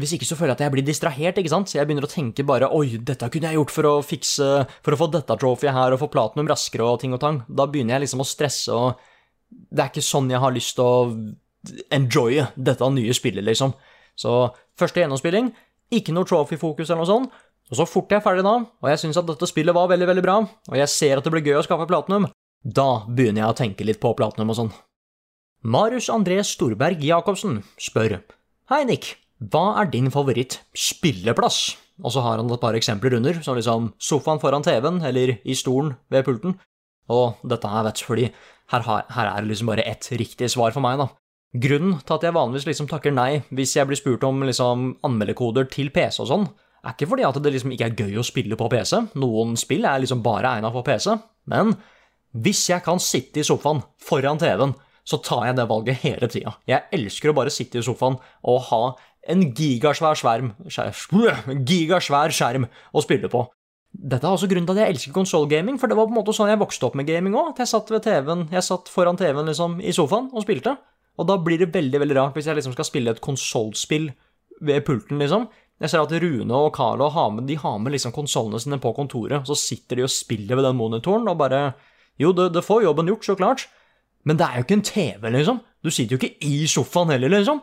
hvis 0.00 0.14
ikke 0.16 0.26
så 0.26 0.36
føler 0.38 0.52
jeg 0.52 0.58
at 0.58 0.64
jeg 0.64 0.74
blir 0.74 0.86
distrahert, 0.86 1.38
ikke 1.38 1.52
sant? 1.52 1.70
Så 1.70 1.78
jeg 1.78 1.86
begynner 1.86 2.06
å 2.06 2.10
tenke 2.10 2.44
bare 2.46 2.70
oi, 2.74 2.96
dette 2.96 3.28
kunne 3.30 3.50
jeg 3.50 3.58
gjort 3.60 3.74
for 3.74 3.88
å 3.88 3.94
fikse, 4.06 4.48
for 4.82 4.96
å 4.96 4.98
få 5.00 5.08
dette 5.12 5.36
trophyet 5.42 5.76
her 5.76 5.94
og 5.94 6.00
få 6.02 6.10
platinum 6.12 6.50
raskere 6.50 6.86
og 6.86 7.00
ting 7.02 7.14
og 7.14 7.22
tang. 7.22 7.42
Da 7.46 7.68
begynner 7.70 7.96
jeg 7.96 8.06
liksom 8.06 8.24
å 8.24 8.28
stresse, 8.28 8.74
og 8.74 8.98
det 9.50 9.84
er 9.84 9.92
ikke 9.92 10.06
sånn 10.06 10.30
jeg 10.32 10.42
har 10.42 10.54
lyst 10.54 10.78
til 10.78 10.86
å 10.86 11.76
enjoye 11.92 12.48
dette 12.56 12.90
nye 12.96 13.14
spillet, 13.16 13.46
liksom. 13.46 13.74
Så 14.18 14.34
første 14.80 15.02
gjennomspilling, 15.02 15.52
ikke 15.94 16.14
noe 16.14 16.28
trophy-fokus 16.28 16.88
eller 16.88 17.02
noe 17.02 17.10
sånt. 17.10 17.38
Og 17.70 17.78
så 17.78 17.86
fort 17.86 18.10
jeg 18.10 18.18
er 18.18 18.24
ferdig 18.24 18.42
da, 18.42 18.56
og 18.66 18.90
jeg 18.90 18.98
syns 18.98 19.18
at 19.20 19.28
dette 19.28 19.46
spillet 19.46 19.76
var 19.76 19.90
veldig, 19.90 20.08
veldig 20.10 20.24
bra, 20.26 20.36
og 20.42 20.76
jeg 20.78 20.90
ser 20.90 21.20
at 21.20 21.26
det 21.26 21.32
blir 21.34 21.44
gøy 21.46 21.60
å 21.60 21.66
skaffe 21.66 21.86
platinum, 21.90 22.26
da 22.60 23.04
begynner 23.06 23.44
jeg 23.44 23.52
å 23.52 23.58
tenke 23.60 23.86
litt 23.86 24.00
på 24.02 24.10
platinum 24.18 24.50
og 24.52 24.58
sånn. 24.58 24.72
Marius 25.62 26.08
André 26.12 26.40
Storberg 26.44 27.02
Jacobsen 27.04 27.60
spør 27.80 28.18
Hei, 28.72 28.82
Nick. 28.88 29.14
Hva 29.40 29.80
er 29.80 29.88
din 29.92 30.10
favoritt 30.12 30.58
spilleplass? 30.76 31.76
Og 32.00 32.14
så 32.14 32.22
har 32.24 32.40
han 32.40 32.50
et 32.52 32.62
par 32.62 32.76
eksempler 32.76 33.16
under, 33.18 33.38
som 33.44 33.56
liksom 33.56 33.90
sofaen 34.00 34.40
foran 34.40 34.64
TV-en, 34.64 35.00
eller 35.04 35.36
i 35.44 35.56
stolen 35.56 35.94
ved 36.12 36.24
pulten. 36.26 36.56
Og 37.12 37.40
dette 37.48 37.68
her, 37.68 37.84
vet 37.86 38.00
du, 38.00 38.04
fordi 38.06 38.26
her, 38.72 38.84
har, 38.86 39.04
her 39.14 39.30
er 39.30 39.42
det 39.42 39.50
liksom 39.50 39.70
bare 39.72 39.86
ett 39.88 40.08
riktig 40.16 40.48
svar 40.52 40.74
for 40.76 40.84
meg, 40.84 41.00
da. 41.00 41.10
Grunnen 41.60 41.98
til 42.06 42.14
at 42.14 42.24
jeg 42.24 42.36
vanligvis 42.36 42.68
liksom 42.68 42.88
takker 42.90 43.10
nei 43.10 43.42
hvis 43.50 43.74
jeg 43.74 43.88
blir 43.88 43.98
spurt 43.98 44.24
om 44.26 44.44
liksom 44.46 44.84
anmeldekoder 45.06 45.66
til 45.72 45.90
PC 45.90 46.20
og 46.22 46.28
sånn, 46.30 46.44
er 46.84 46.94
ikke 46.94 47.08
fordi 47.10 47.26
at 47.28 47.38
det 47.42 47.52
liksom 47.54 47.74
ikke 47.74 47.88
er 47.90 47.96
gøy 47.98 48.20
å 48.20 48.26
spille 48.26 48.56
på 48.58 48.68
PC. 48.72 48.94
Noen 49.20 49.56
spill 49.60 49.84
er 49.88 50.02
liksom 50.02 50.22
bare 50.24 50.56
egna 50.56 50.70
for 50.72 50.86
PC. 50.86 51.12
Men 51.52 51.74
hvis 52.30 52.62
jeg 52.70 52.84
kan 52.86 53.02
sitte 53.02 53.42
i 53.42 53.46
sofaen 53.46 53.82
foran 54.00 54.40
TV-en, 54.40 54.74
så 55.04 55.18
tar 55.24 55.48
jeg 55.48 55.58
det 55.58 55.68
valget 55.68 56.02
hele 56.04 56.28
tida. 56.30 56.54
Jeg 56.68 56.86
elsker 56.94 57.32
å 57.32 57.36
bare 57.36 57.52
sitte 57.52 57.80
i 57.80 57.84
sofaen 57.84 58.18
og 58.20 58.60
ha 58.70 58.82
en 59.30 59.46
gigasvær 59.56 60.16
skjerm, 60.16 60.52
gigasvær 61.68 62.34
skjerm 62.34 62.68
å 62.68 63.04
spille 63.04 63.30
på. 63.32 63.44
Dette 63.90 64.22
er 64.22 64.36
også 64.36 64.46
grunnen 64.46 64.68
til 64.68 64.78
at 64.78 64.84
jeg 64.84 64.94
elsker 64.94 65.14
konsollgaming, 65.16 65.80
for 65.80 65.90
det 65.90 65.96
var 65.98 66.06
på 66.06 66.14
en 66.14 66.20
måte 66.20 66.34
sånn 66.36 66.52
jeg 66.52 66.60
vokste 66.60 66.86
opp 66.86 66.96
med 66.98 67.08
gaming 67.08 67.34
òg. 67.34 67.58
Jeg 67.58 67.72
satt 67.72 67.90
ved 67.90 68.04
TV-en, 68.06 68.46
jeg 68.54 68.62
satt 68.62 68.90
foran 68.92 69.18
TV-en 69.18 69.50
liksom 69.50 69.80
i 69.82 69.94
sofaen 69.96 70.30
og 70.30 70.46
spilte. 70.46 70.76
Og 71.18 71.26
da 71.28 71.36
blir 71.42 71.58
det 71.60 71.72
veldig 71.74 72.00
veldig 72.04 72.16
rart 72.16 72.38
hvis 72.38 72.46
jeg 72.48 72.60
liksom 72.60 72.76
skal 72.76 72.86
spille 72.86 73.12
et 73.12 73.22
konsollspill 73.24 74.12
ved 74.62 74.84
pulten, 74.86 75.18
liksom. 75.20 75.48
Jeg 75.80 75.92
ser 75.92 76.02
at 76.04 76.12
Rune 76.22 76.56
og 76.56 76.74
Carlo 76.76 77.08
har 77.08 77.30
med, 77.32 77.46
de 77.48 77.56
har 77.56 77.78
med 77.80 77.94
liksom 77.94 78.12
konsollene 78.12 78.60
sine 78.60 78.78
på 78.80 78.92
kontoret. 78.96 79.46
Så 79.48 79.56
sitter 79.56 79.96
de 79.96 80.04
og 80.04 80.12
spiller 80.12 80.58
ved 80.58 80.66
den 80.68 80.76
monitoren 80.76 81.28
og 81.30 81.38
bare 81.40 81.72
Jo, 82.20 82.34
det, 82.36 82.50
det 82.52 82.64
får 82.66 82.82
jobben 82.84 83.08
gjort, 83.08 83.24
så 83.24 83.34
klart. 83.38 83.62
Men 84.28 84.36
det 84.36 84.44
er 84.44 84.58
jo 84.58 84.66
ikke 84.66 84.76
en 84.76 84.84
TV, 84.84 85.30
liksom. 85.32 85.62
Du 85.80 85.88
sitter 85.88 86.12
jo 86.12 86.20
ikke 86.20 86.44
i 86.44 86.66
sofaen 86.68 87.14
heller, 87.14 87.32
liksom. 87.32 87.62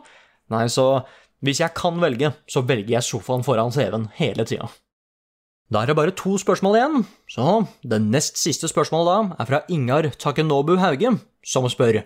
Nei, 0.50 0.64
så 0.66 1.04
hvis 1.46 1.60
jeg 1.62 1.76
kan 1.78 2.00
velge, 2.02 2.32
så 2.50 2.64
velger 2.66 2.96
jeg 2.96 3.06
sofaen 3.06 3.44
foran 3.46 3.70
TV-en 3.70 4.08
hele 4.18 4.42
tida. 4.48 4.66
Da 5.70 5.82
er 5.82 5.90
det 5.90 5.98
bare 5.98 6.16
to 6.16 6.34
spørsmål 6.40 6.78
igjen, 6.78 7.02
så 7.30 7.44
det 7.86 8.00
nest 8.02 8.40
siste 8.40 8.70
spørsmålet 8.70 9.10
da 9.10 9.36
er 9.44 9.48
fra 9.50 9.60
Ingar 9.70 10.08
Takenobu 10.16 10.78
Hauge, 10.80 11.12
som 11.44 11.68
spør 11.68 12.00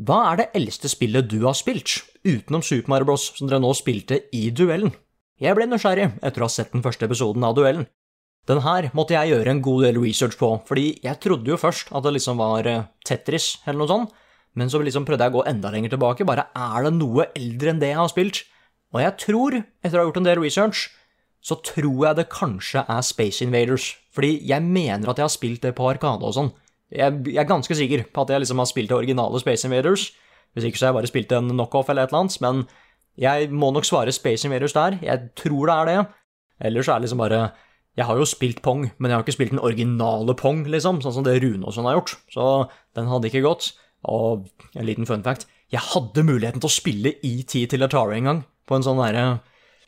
Hva 0.00 0.18
er 0.32 0.40
det 0.40 0.48
eldste 0.56 0.88
spillet 0.88 1.28
du 1.30 1.44
har 1.44 1.54
spilt, 1.54 2.00
utenom 2.24 2.64
Super 2.64 2.90
Mario 2.90 3.12
Bros, 3.12 3.28
som 3.36 3.46
dere 3.46 3.60
nå 3.62 3.70
spilte 3.76 4.24
i 4.34 4.48
duellen? 4.50 4.94
Jeg 5.42 5.56
ble 5.58 5.66
nysgjerrig 5.66 6.04
etter 6.22 6.42
å 6.42 6.46
ha 6.46 6.52
sett 6.54 6.70
den 6.70 6.84
første 6.84 7.08
episoden 7.08 7.42
av 7.42 7.56
duellen. 7.58 7.88
Den 8.46 8.60
her 8.62 8.88
måtte 8.94 9.16
jeg 9.16 9.32
gjøre 9.32 9.50
en 9.50 9.62
god 9.62 9.84
del 9.88 9.98
research 9.98 10.36
på, 10.38 10.50
fordi 10.68 10.84
jeg 11.02 11.18
trodde 11.22 11.50
jo 11.50 11.58
først 11.58 11.90
at 11.90 12.04
det 12.06 12.12
liksom 12.14 12.38
var 12.38 12.66
eh, 12.70 12.84
Tetris 13.06 13.56
eller 13.64 13.80
noe 13.80 13.90
sånt, 13.90 14.12
men 14.58 14.70
så 14.70 14.78
liksom 14.82 15.06
prøvde 15.08 15.26
jeg 15.26 15.34
å 15.34 15.36
gå 15.40 15.44
enda 15.50 15.70
lenger 15.74 15.94
tilbake, 15.94 16.26
bare 16.28 16.46
er 16.54 16.86
det 16.86 16.92
noe 16.94 17.26
eldre 17.38 17.72
enn 17.72 17.80
det 17.82 17.90
jeg 17.90 17.98
har 17.98 18.10
spilt? 18.12 18.42
Og 18.94 19.00
jeg 19.02 19.16
tror, 19.22 19.56
etter 19.82 19.98
å 19.98 20.02
ha 20.02 20.08
gjort 20.08 20.20
en 20.20 20.28
del 20.28 20.42
research, 20.42 20.84
så 21.42 21.58
tror 21.66 22.04
jeg 22.06 22.18
det 22.20 22.28
kanskje 22.30 22.84
er 22.86 23.06
Space 23.06 23.42
Invaders, 23.42 23.88
fordi 24.14 24.36
jeg 24.46 24.62
mener 24.62 25.10
at 25.10 25.18
jeg 25.18 25.26
har 25.26 25.34
spilt 25.34 25.66
det 25.66 25.74
på 25.78 25.88
Arkade 25.90 26.28
og 26.28 26.36
sånn. 26.36 26.52
Jeg, 26.92 27.18
jeg, 27.26 27.40
er 27.40 27.48
ganske 27.48 27.78
sikker 27.78 28.04
på 28.12 28.22
at 28.22 28.30
jeg 28.30 28.44
liksom 28.44 28.62
har 28.62 28.70
spilt 28.70 28.92
det 28.92 28.98
originale 29.00 29.42
Space 29.42 29.66
Invaders, 29.66 30.10
hvis 30.54 30.68
ikke 30.68 30.78
så 30.78 30.86
har 30.86 30.92
jeg 30.92 31.00
bare 31.00 31.10
spilt 31.10 31.34
en 31.34 31.50
knockoff 31.50 31.90
eller 31.90 32.06
et 32.06 32.12
eller 32.12 32.26
annet, 32.26 32.38
men 32.44 32.66
jeg 33.18 33.50
må 33.52 33.70
nok 33.72 33.84
svare 33.84 34.12
Space 34.12 34.46
Invaders 34.46 34.72
der. 34.72 34.98
Jeg 35.02 35.32
tror 35.36 35.68
det 35.68 35.74
er 35.74 35.90
det. 35.90 35.98
Ellers 36.68 36.88
er 36.88 37.00
det 37.00 37.08
liksom 37.08 37.20
bare 37.20 37.50
Jeg 37.96 38.06
har 38.08 38.16
jo 38.16 38.24
spilt 38.24 38.62
Pong, 38.62 38.86
men 38.98 39.10
jeg 39.10 39.16
har 39.18 39.22
ikke 39.22 39.34
spilt 39.36 39.50
den 39.52 39.60
originale 39.60 40.34
Pong, 40.34 40.64
liksom, 40.64 41.02
sånn 41.04 41.12
som 41.12 41.24
det 41.26 41.42
Rune 41.42 41.66
og 41.66 41.74
sånn 41.76 41.84
har 41.84 41.98
gjort. 41.98 42.14
Så 42.32 42.44
den 42.96 43.10
hadde 43.10 43.28
ikke 43.28 43.44
gått. 43.44 43.74
Og 44.08 44.48
en 44.74 44.86
liten 44.86 45.06
fun 45.06 45.22
fact 45.22 45.46
Jeg 45.70 45.78
hadde 45.92 46.24
muligheten 46.26 46.58
til 46.58 46.66
å 46.66 46.72
spille 46.72 47.12
ET 47.22 47.52
til 47.52 47.84
Atari 47.86 48.16
en 48.16 48.26
gang, 48.26 48.40
på 48.66 48.74
en 48.74 48.82
sånn 48.82 48.98
derre 48.98 49.42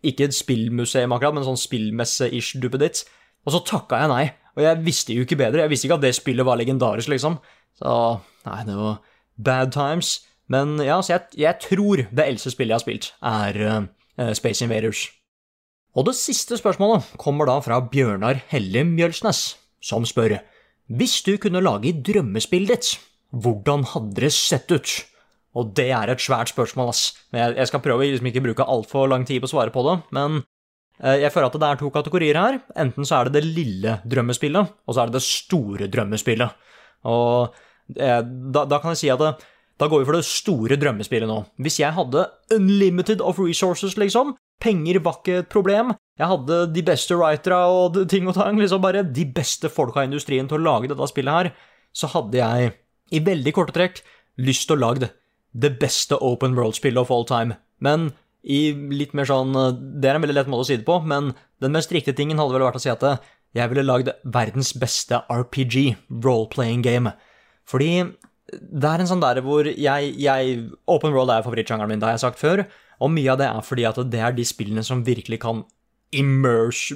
Ikke 0.06 0.28
et 0.28 0.36
spillmuseum 0.36 1.16
akkurat, 1.16 1.34
men 1.34 1.42
en 1.42 1.54
sånn 1.54 1.64
spillmesse-ish 1.64 2.60
duppeditt. 2.60 3.06
Og 3.48 3.56
så 3.56 3.64
takka 3.64 4.02
jeg 4.02 4.12
nei. 4.12 4.24
Og 4.54 4.62
jeg 4.62 4.84
visste 4.84 5.16
jo 5.16 5.24
ikke 5.24 5.40
bedre. 5.40 5.64
Jeg 5.64 5.72
visste 5.72 5.88
ikke 5.88 5.96
at 5.96 6.04
det 6.04 6.14
spillet 6.14 6.46
var 6.46 6.60
legendarisk, 6.60 7.08
liksom. 7.08 7.38
Så 7.80 7.94
nei, 8.44 8.60
det 8.68 8.76
var 8.76 9.00
bad 9.48 9.72
times. 9.72 10.18
Men 10.52 10.76
ja, 10.84 10.98
så 11.00 11.14
jeg, 11.14 11.38
jeg 11.40 11.60
tror 11.62 12.04
det 12.10 12.24
eldste 12.26 12.52
spillet 12.52 12.74
jeg 12.74 12.80
har 12.80 12.84
spilt, 12.84 13.10
er 13.24 13.60
uh, 14.20 14.32
Space 14.36 14.64
Invaders. 14.64 15.06
Og 15.94 16.08
det 16.08 16.16
siste 16.18 16.58
spørsmålet 16.58 17.14
kommer 17.22 17.48
da 17.48 17.60
fra 17.62 17.78
Bjørnar 17.86 18.42
Helle 18.50 18.82
Mjølsnes, 18.88 19.54
som 19.84 20.06
spør 20.08 20.40
Hvis 20.90 21.22
du 21.22 21.36
kunne 21.40 21.62
lage 21.62 21.94
drømmespillet 22.04 22.72
ditt, 22.74 22.94
hvordan 23.30 23.86
hadde 23.94 24.26
det 24.26 24.32
sett 24.34 24.70
ut? 24.74 24.90
Og 25.54 25.70
det 25.78 25.90
er 25.94 26.10
et 26.10 26.22
svært 26.22 26.50
spørsmål, 26.50 26.90
ass. 26.90 27.12
Jeg, 27.30 27.68
skal 27.70 27.82
prøve 27.82 28.02
å 28.02 28.08
liksom 28.08 28.26
ikke 28.26 28.42
bruke 28.42 28.66
altfor 28.66 29.06
lang 29.10 29.22
tid 29.26 29.38
på 29.42 29.46
å 29.46 29.52
svare 29.54 29.74
på 29.74 29.84
det, 29.86 29.94
men 30.16 30.40
uh, 30.42 31.14
jeg 31.14 31.30
føler 31.30 31.46
at 31.46 31.58
det 31.62 31.68
er 31.70 31.80
to 31.80 31.90
kategorier 31.94 32.38
her. 32.40 32.58
Enten 32.74 33.06
så 33.06 33.20
er 33.20 33.30
det 33.30 33.38
det 33.38 33.54
lille 33.54 34.00
drømmespillet, 34.02 34.74
og 34.82 34.96
så 34.96 35.04
er 35.04 35.12
det 35.12 35.20
det 35.20 35.28
store 35.28 35.90
drømmespillet. 35.94 36.58
Og 37.06 37.54
uh, 37.54 38.20
da, 38.24 38.64
da, 38.66 38.80
kan 38.82 38.96
jeg 38.96 39.04
si 39.04 39.12
at 39.14 39.22
det, 39.22 39.34
da 39.80 39.88
går 39.90 40.02
vi 40.02 40.06
for 40.06 40.16
det 40.18 40.26
store 40.28 40.78
drømmespillet 40.78 41.30
nå. 41.30 41.40
Hvis 41.62 41.80
jeg 41.80 41.96
hadde 41.96 42.28
unlimited 42.54 43.22
of 43.24 43.40
resources, 43.42 43.96
liksom, 43.98 44.36
penger 44.62 45.00
var 45.02 45.18
ikke 45.18 45.40
et 45.42 45.50
problem, 45.50 45.94
jeg 46.20 46.30
hadde 46.30 46.60
de 46.70 46.84
beste 46.86 47.16
writera 47.18 47.64
og 47.66 47.98
ting 48.10 48.28
og 48.30 48.36
tang, 48.38 48.58
liksom 48.60 48.82
bare 48.84 49.02
de 49.02 49.26
beste 49.26 49.70
folka 49.72 50.04
i 50.04 50.10
industrien 50.10 50.46
til 50.50 50.60
å 50.60 50.64
lage 50.64 50.92
dette 50.92 51.10
spillet 51.10 51.38
her, 51.38 51.50
så 51.94 52.10
hadde 52.12 52.38
jeg, 52.38 52.74
i 53.14 53.20
veldig 53.22 53.54
korte 53.54 53.74
trekk, 53.74 54.00
lyst 54.38 54.68
til 54.68 54.78
å 54.78 54.84
lage 54.86 55.10
det 55.54 55.72
beste 55.82 56.18
open 56.22 56.54
world-spillet 56.58 57.02
of 57.02 57.10
all 57.14 57.26
time. 57.26 57.58
Men 57.82 58.12
i 58.44 58.74
litt 58.92 59.14
mer 59.16 59.24
sånn 59.24 59.54
Det 59.54 60.08
er 60.08 60.18
en 60.18 60.24
veldig 60.24 60.34
lett 60.36 60.48
måte 60.52 60.66
å 60.66 60.68
si 60.68 60.76
det 60.76 60.86
på, 60.86 60.98
men 61.00 61.32
den 61.64 61.72
mest 61.72 61.92
riktige 61.94 62.16
tingen 62.18 62.38
hadde 62.38 62.54
vel 62.56 62.66
vært 62.66 62.76
å 62.76 62.82
si 62.82 62.92
at 62.92 63.04
jeg 63.54 63.70
ville 63.70 63.86
lagd 63.86 64.10
verdens 64.26 64.72
beste 64.76 65.20
RPG, 65.30 65.94
role-playing 66.24 66.82
game. 66.84 67.14
Fordi 67.70 68.12
det 68.52 68.88
er 68.88 69.02
en 69.02 69.08
sånn 69.08 69.22
der 69.22 69.40
hvor 69.44 69.66
jeg, 69.66 70.10
jeg 70.20 70.56
Open 70.90 71.14
world 71.14 71.32
er 71.32 71.44
favorittsjangeren 71.46 71.94
min, 71.94 72.02
det 72.02 72.10
har 72.10 72.18
jeg 72.18 72.26
sagt 72.26 72.40
før. 72.40 72.64
Og 73.02 73.12
mye 73.12 73.32
av 73.32 73.40
det 73.40 73.48
er 73.48 73.64
fordi 73.64 73.86
at 73.88 74.00
det 74.12 74.20
er 74.20 74.34
de 74.36 74.44
spillene 74.46 74.84
som 74.86 75.04
virkelig 75.06 75.40
kan 75.42 75.64
immerse, 76.14 76.94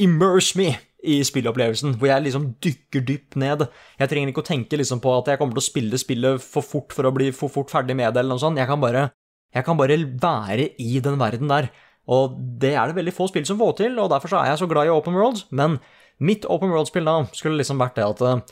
immerse 0.00 0.58
me 0.58 0.72
i 1.06 1.20
spillopplevelsen, 1.24 1.94
hvor 2.00 2.10
jeg 2.10 2.24
liksom 2.26 2.50
dykker 2.64 3.04
dypt 3.08 3.36
ned. 3.40 3.64
Jeg 4.00 4.10
trenger 4.10 4.32
ikke 4.32 4.42
å 4.42 4.50
tenke 4.50 4.80
liksom 4.80 5.00
på 5.04 5.12
at 5.16 5.30
jeg 5.30 5.40
kommer 5.40 5.56
til 5.56 5.62
å 5.62 5.68
spille 5.68 6.00
spillet 6.00 6.44
for 6.44 6.66
fort 6.66 6.96
for 6.96 7.08
å 7.08 7.14
bli 7.14 7.30
for 7.36 7.52
fort 7.52 7.72
ferdig 7.72 7.96
med 7.96 8.12
det, 8.12 8.20
eller 8.20 8.36
noe 8.36 8.42
sånt. 8.42 8.60
Jeg 8.60 8.68
kan 8.68 8.82
bare, 8.82 9.06
jeg 9.54 9.66
kan 9.66 9.78
bare 9.80 9.96
være 9.96 10.68
i 10.82 11.00
den 11.04 11.16
verden 11.20 11.52
der. 11.52 11.70
Og 12.10 12.36
det 12.60 12.74
er 12.74 12.90
det 12.90 12.98
veldig 12.98 13.14
få 13.16 13.30
spill 13.30 13.46
som 13.48 13.60
får 13.60 13.78
til, 13.80 13.98
og 14.02 14.10
derfor 14.12 14.32
så 14.32 14.40
er 14.40 14.52
jeg 14.52 14.62
så 14.62 14.68
glad 14.70 14.88
i 14.88 14.92
open 14.92 15.16
world. 15.16 15.44
Men 15.54 15.78
mitt 16.20 16.44
open 16.48 16.72
world-spill 16.72 17.08
da 17.08 17.22
skulle 17.36 17.60
liksom 17.60 17.80
vært 17.80 17.96
det 17.96 18.08
at 18.08 18.24
eh, 18.26 18.42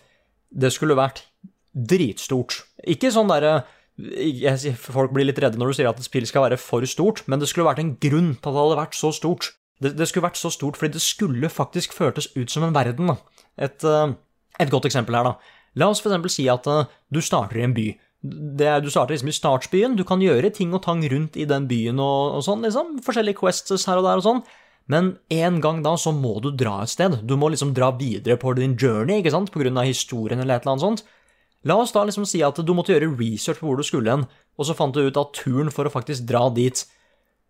det 0.64 0.72
skulle 0.72 0.96
vært 0.96 1.26
dritstort. 1.78 2.62
Ikke 2.88 3.12
sånn 3.14 3.30
derre 3.30 3.60
Folk 4.78 5.10
blir 5.10 5.26
litt 5.26 5.40
redde 5.42 5.58
når 5.58 5.72
du 5.72 5.74
sier 5.74 5.88
at 5.90 5.98
et 5.98 6.06
spill 6.06 6.26
skal 6.28 6.44
være 6.44 6.58
for 6.62 6.84
stort, 6.86 7.24
men 7.26 7.40
det 7.42 7.48
skulle 7.50 7.66
vært 7.66 7.80
en 7.82 7.96
grunn 7.98 8.28
til 8.36 8.46
at 8.46 8.54
det 8.54 8.60
hadde 8.60 8.76
vært 8.78 8.94
så 8.94 9.10
stort. 9.10 9.48
Det, 9.82 9.90
det 9.98 10.06
skulle 10.06 10.28
vært 10.28 10.38
så 10.38 10.52
stort 10.54 10.78
fordi 10.78 10.94
det 10.94 11.02
skulle 11.02 11.50
faktisk 11.50 11.96
føltes 11.96 12.28
ut 12.36 12.52
som 12.52 12.62
en 12.62 12.76
verden. 12.76 13.10
Et, 13.58 13.82
uh, 13.82 14.14
Et 14.58 14.70
godt 14.70 14.86
eksempel 14.86 15.14
her, 15.14 15.26
da. 15.26 15.58
La 15.78 15.88
oss 15.90 16.00
eksempel 16.02 16.30
si 16.30 16.48
at 16.50 16.66
eh, 16.66 16.86
du 17.14 17.20
starter 17.22 17.60
i 17.60 17.66
en 17.66 17.74
by. 17.74 17.88
Er, 18.58 18.80
du 18.82 18.88
starter 18.90 19.14
liksom 19.14 19.30
i 19.30 19.36
startsbyen, 19.36 19.94
du 19.94 20.02
kan 20.06 20.22
gjøre 20.22 20.50
ting 20.50 20.72
og 20.74 20.82
tang 20.82 21.04
rundt 21.06 21.36
i 21.38 21.46
den 21.46 21.68
byen 21.70 22.00
og, 22.02 22.38
og 22.38 22.42
sånn, 22.42 22.64
liksom. 22.66 22.96
Forskjellige 23.06 23.38
quests 23.38 23.86
her 23.86 24.00
og 24.00 24.08
der 24.08 24.18
og 24.18 24.26
sånn. 24.26 24.42
Men 24.90 25.12
en 25.30 25.60
gang 25.62 25.82
da 25.84 25.92
så 26.00 26.10
må 26.16 26.38
du 26.42 26.48
dra 26.50 26.80
et 26.82 26.90
sted. 26.90 27.20
Du 27.28 27.36
må 27.38 27.52
liksom 27.52 27.74
dra 27.76 27.92
videre 27.94 28.38
på 28.40 28.56
din 28.58 28.74
journey, 28.74 29.20
ikke 29.20 29.34
sant, 29.34 29.52
av 29.54 29.86
historien 29.86 30.40
eller 30.40 30.56
et 30.56 30.64
eller 30.64 30.74
annet 30.74 30.86
sånt. 30.86 31.04
La 31.66 31.78
oss 31.80 31.90
da 31.94 32.04
liksom 32.06 32.26
si 32.28 32.42
at 32.46 32.60
du 32.62 32.70
måtte 32.76 32.94
gjøre 32.94 33.10
research 33.18 33.58
på 33.58 33.66
hvor 33.66 33.80
du 33.80 33.86
skulle 33.86 34.12
hen, 34.12 34.28
og 34.58 34.68
så 34.68 34.76
fant 34.78 34.94
du 34.94 35.02
ut 35.02 35.18
at 35.18 35.34
turen 35.34 35.72
for 35.74 35.88
å 35.88 35.92
faktisk 35.92 36.28
dra 36.28 36.46
dit 36.54 36.84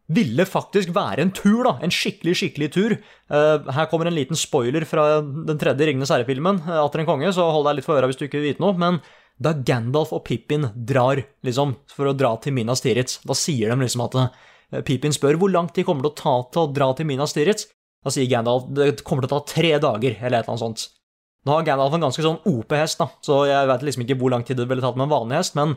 ville 0.08 0.44
faktisk 0.48 0.92
være 0.96 1.24
en 1.24 1.32
tur, 1.36 1.60
da. 1.66 1.74
En 1.84 1.92
skikkelig, 1.92 2.34
skikkelig 2.40 2.68
tur. 2.72 2.94
Uh, 3.28 3.68
her 3.76 3.88
kommer 3.90 4.08
en 4.08 4.16
liten 4.16 4.38
spoiler 4.38 4.86
fra 4.88 5.20
den 5.20 5.60
tredje 5.60 5.88
Ringenes 5.88 6.12
herre-filmen, 6.14 6.62
uh, 6.64 6.80
Atter 6.80 7.02
en 7.02 7.08
konge, 7.08 7.32
så 7.36 7.50
hold 7.52 7.68
deg 7.68 7.78
litt 7.78 7.88
for 7.88 8.00
øra 8.00 8.08
hvis 8.08 8.20
du 8.20 8.24
ikke 8.26 8.40
vil 8.40 8.54
vite 8.54 8.64
noe. 8.64 8.76
Men 8.80 9.02
da 9.38 9.52
Gandalf 9.52 10.14
og 10.16 10.24
Pippin 10.26 10.70
drar, 10.72 11.20
liksom, 11.46 11.76
for 11.92 12.10
å 12.10 12.16
dra 12.16 12.32
til 12.42 12.56
Minas 12.56 12.82
Tirith, 12.84 13.20
da 13.28 13.36
sier 13.36 13.74
de 13.74 13.84
liksom 13.84 14.06
at 14.06 14.16
uh, 14.16 14.30
Pippin 14.86 15.14
spør 15.14 15.40
hvor 15.40 15.52
langt 15.52 15.76
de 15.76 15.84
kommer 15.84 16.06
til 16.06 16.14
å 16.14 16.20
ta 16.22 16.36
til 16.54 16.64
å 16.64 16.72
dra 16.72 16.94
til 16.96 17.08
Minas 17.10 17.36
Tirith. 17.36 17.68
Da 18.04 18.14
sier 18.14 18.30
Gandalf 18.30 18.70
det 18.72 18.94
kommer 19.04 19.26
til 19.26 19.34
å 19.34 19.42
ta 19.42 19.52
tre 19.52 19.76
dager, 19.76 20.16
eller 20.22 20.40
et 20.40 20.48
eller 20.48 20.54
annet 20.56 20.64
sånt. 20.64 20.88
Nå 21.46 21.54
har 21.54 21.66
Gandalf 21.66 21.94
en 21.94 22.08
ganske 22.08 22.24
sånn 22.24 22.40
OP-hest, 22.48 22.98
da, 22.98 23.06
så 23.24 23.44
jeg 23.48 23.68
vet 23.70 23.86
liksom 23.86 24.04
ikke 24.04 24.18
hvor 24.20 24.34
lang 24.34 24.42
tid 24.44 24.58
det 24.58 24.66
ville 24.68 24.84
tatt 24.84 24.98
med 24.98 25.06
en 25.06 25.14
vanlig 25.14 25.38
hest, 25.38 25.54
men 25.58 25.76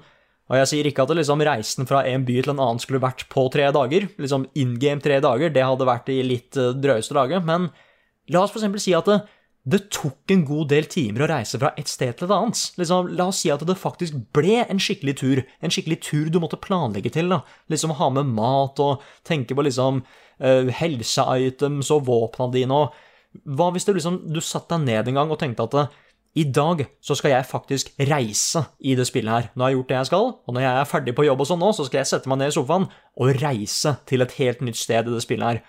og 0.52 0.58
jeg 0.60 0.68
sier 0.68 0.88
ikke 0.90 1.06
at 1.06 1.14
liksom 1.16 1.44
reisen 1.48 1.88
fra 1.88 2.02
en 2.10 2.26
by 2.28 2.42
til 2.42 2.52
en 2.52 2.60
annen 2.60 2.82
skulle 2.84 3.00
vært 3.00 3.24
på 3.32 3.46
tre 3.54 3.70
dager. 3.72 4.10
Liksom 4.20 4.50
in 4.60 4.74
game 4.82 5.00
tre 5.04 5.22
dager, 5.24 5.54
det 5.54 5.64
hadde 5.64 5.88
vært 5.88 6.10
i 6.12 6.18
litt 6.28 6.58
uh, 6.60 6.74
drøyeste 6.76 7.16
laget. 7.16 7.46
Men 7.48 7.70
la 8.32 8.42
oss 8.44 8.52
for 8.52 8.60
eksempel 8.60 8.84
si 8.84 8.92
at 8.98 9.08
det, 9.08 9.22
det, 9.64 9.86
tok 9.96 10.34
en 10.36 10.44
god 10.50 10.74
del 10.74 10.90
timer 10.92 11.24
å 11.24 11.30
reise 11.32 11.62
fra 11.62 11.72
et 11.80 11.88
sted 11.88 12.18
til 12.20 12.28
et 12.28 12.36
annet. 12.36 12.66
Liksom, 12.82 13.14
la 13.16 13.30
oss 13.32 13.40
si 13.46 13.54
at 13.54 13.64
det 13.64 13.78
faktisk 13.80 14.18
ble 14.36 14.58
en 14.66 14.82
skikkelig 14.84 15.16
tur. 15.22 15.44
En 15.64 15.72
skikkelig 15.72 16.02
tur 16.04 16.28
du 16.34 16.42
måtte 16.44 16.60
planlegge 16.60 17.14
til. 17.16 17.32
da. 17.32 17.46
Liksom 17.72 17.96
ha 18.02 18.12
med 18.18 18.36
mat 18.36 18.84
og 18.84 19.08
tenke 19.28 19.56
på 19.56 19.64
liksom 19.70 20.04
uh, 20.04 20.74
helseitems 20.82 21.94
og 21.96 22.10
våpna 22.12 22.52
dine 22.52 22.84
og 22.84 23.00
Hva 23.48 23.70
hvis 23.72 23.88
du 23.88 23.94
liksom 23.96 24.22
du 24.32 24.42
satte 24.44 24.76
deg 24.76 24.88
ned 24.90 25.12
en 25.12 25.22
gang 25.22 25.32
og 25.32 25.40
tenkte 25.40 25.68
at 25.70 26.00
i 26.36 26.46
dag 26.48 26.86
så 27.04 27.16
skal 27.20 27.34
jeg 27.34 27.48
faktisk 27.50 27.92
reise 28.08 28.64
i 28.80 28.96
det 28.96 29.04
spillet 29.10 29.32
her. 29.32 29.50
Nå 29.52 29.66
har 29.66 29.72
jeg 29.72 29.80
gjort 29.82 29.90
det 29.90 29.98
jeg 29.98 30.10
skal, 30.12 30.30
og 30.48 30.56
når 30.56 30.64
jeg 30.64 30.80
er 30.80 30.88
ferdig 30.88 31.16
på 31.18 31.26
jobb 31.28 31.44
og 31.44 31.50
sånn 31.50 31.60
nå, 31.60 31.72
så 31.76 31.86
skal 31.88 32.00
jeg 32.00 32.12
sette 32.12 32.32
meg 32.32 32.40
ned 32.40 32.54
i 32.54 32.56
sofaen 32.56 32.88
og 33.20 33.42
reise 33.42 33.98
til 34.08 34.24
et 34.24 34.36
helt 34.40 34.64
nytt 34.64 34.80
sted 34.80 35.10
i 35.10 35.16
det 35.16 35.24
spillet 35.26 35.50
her. 35.50 35.62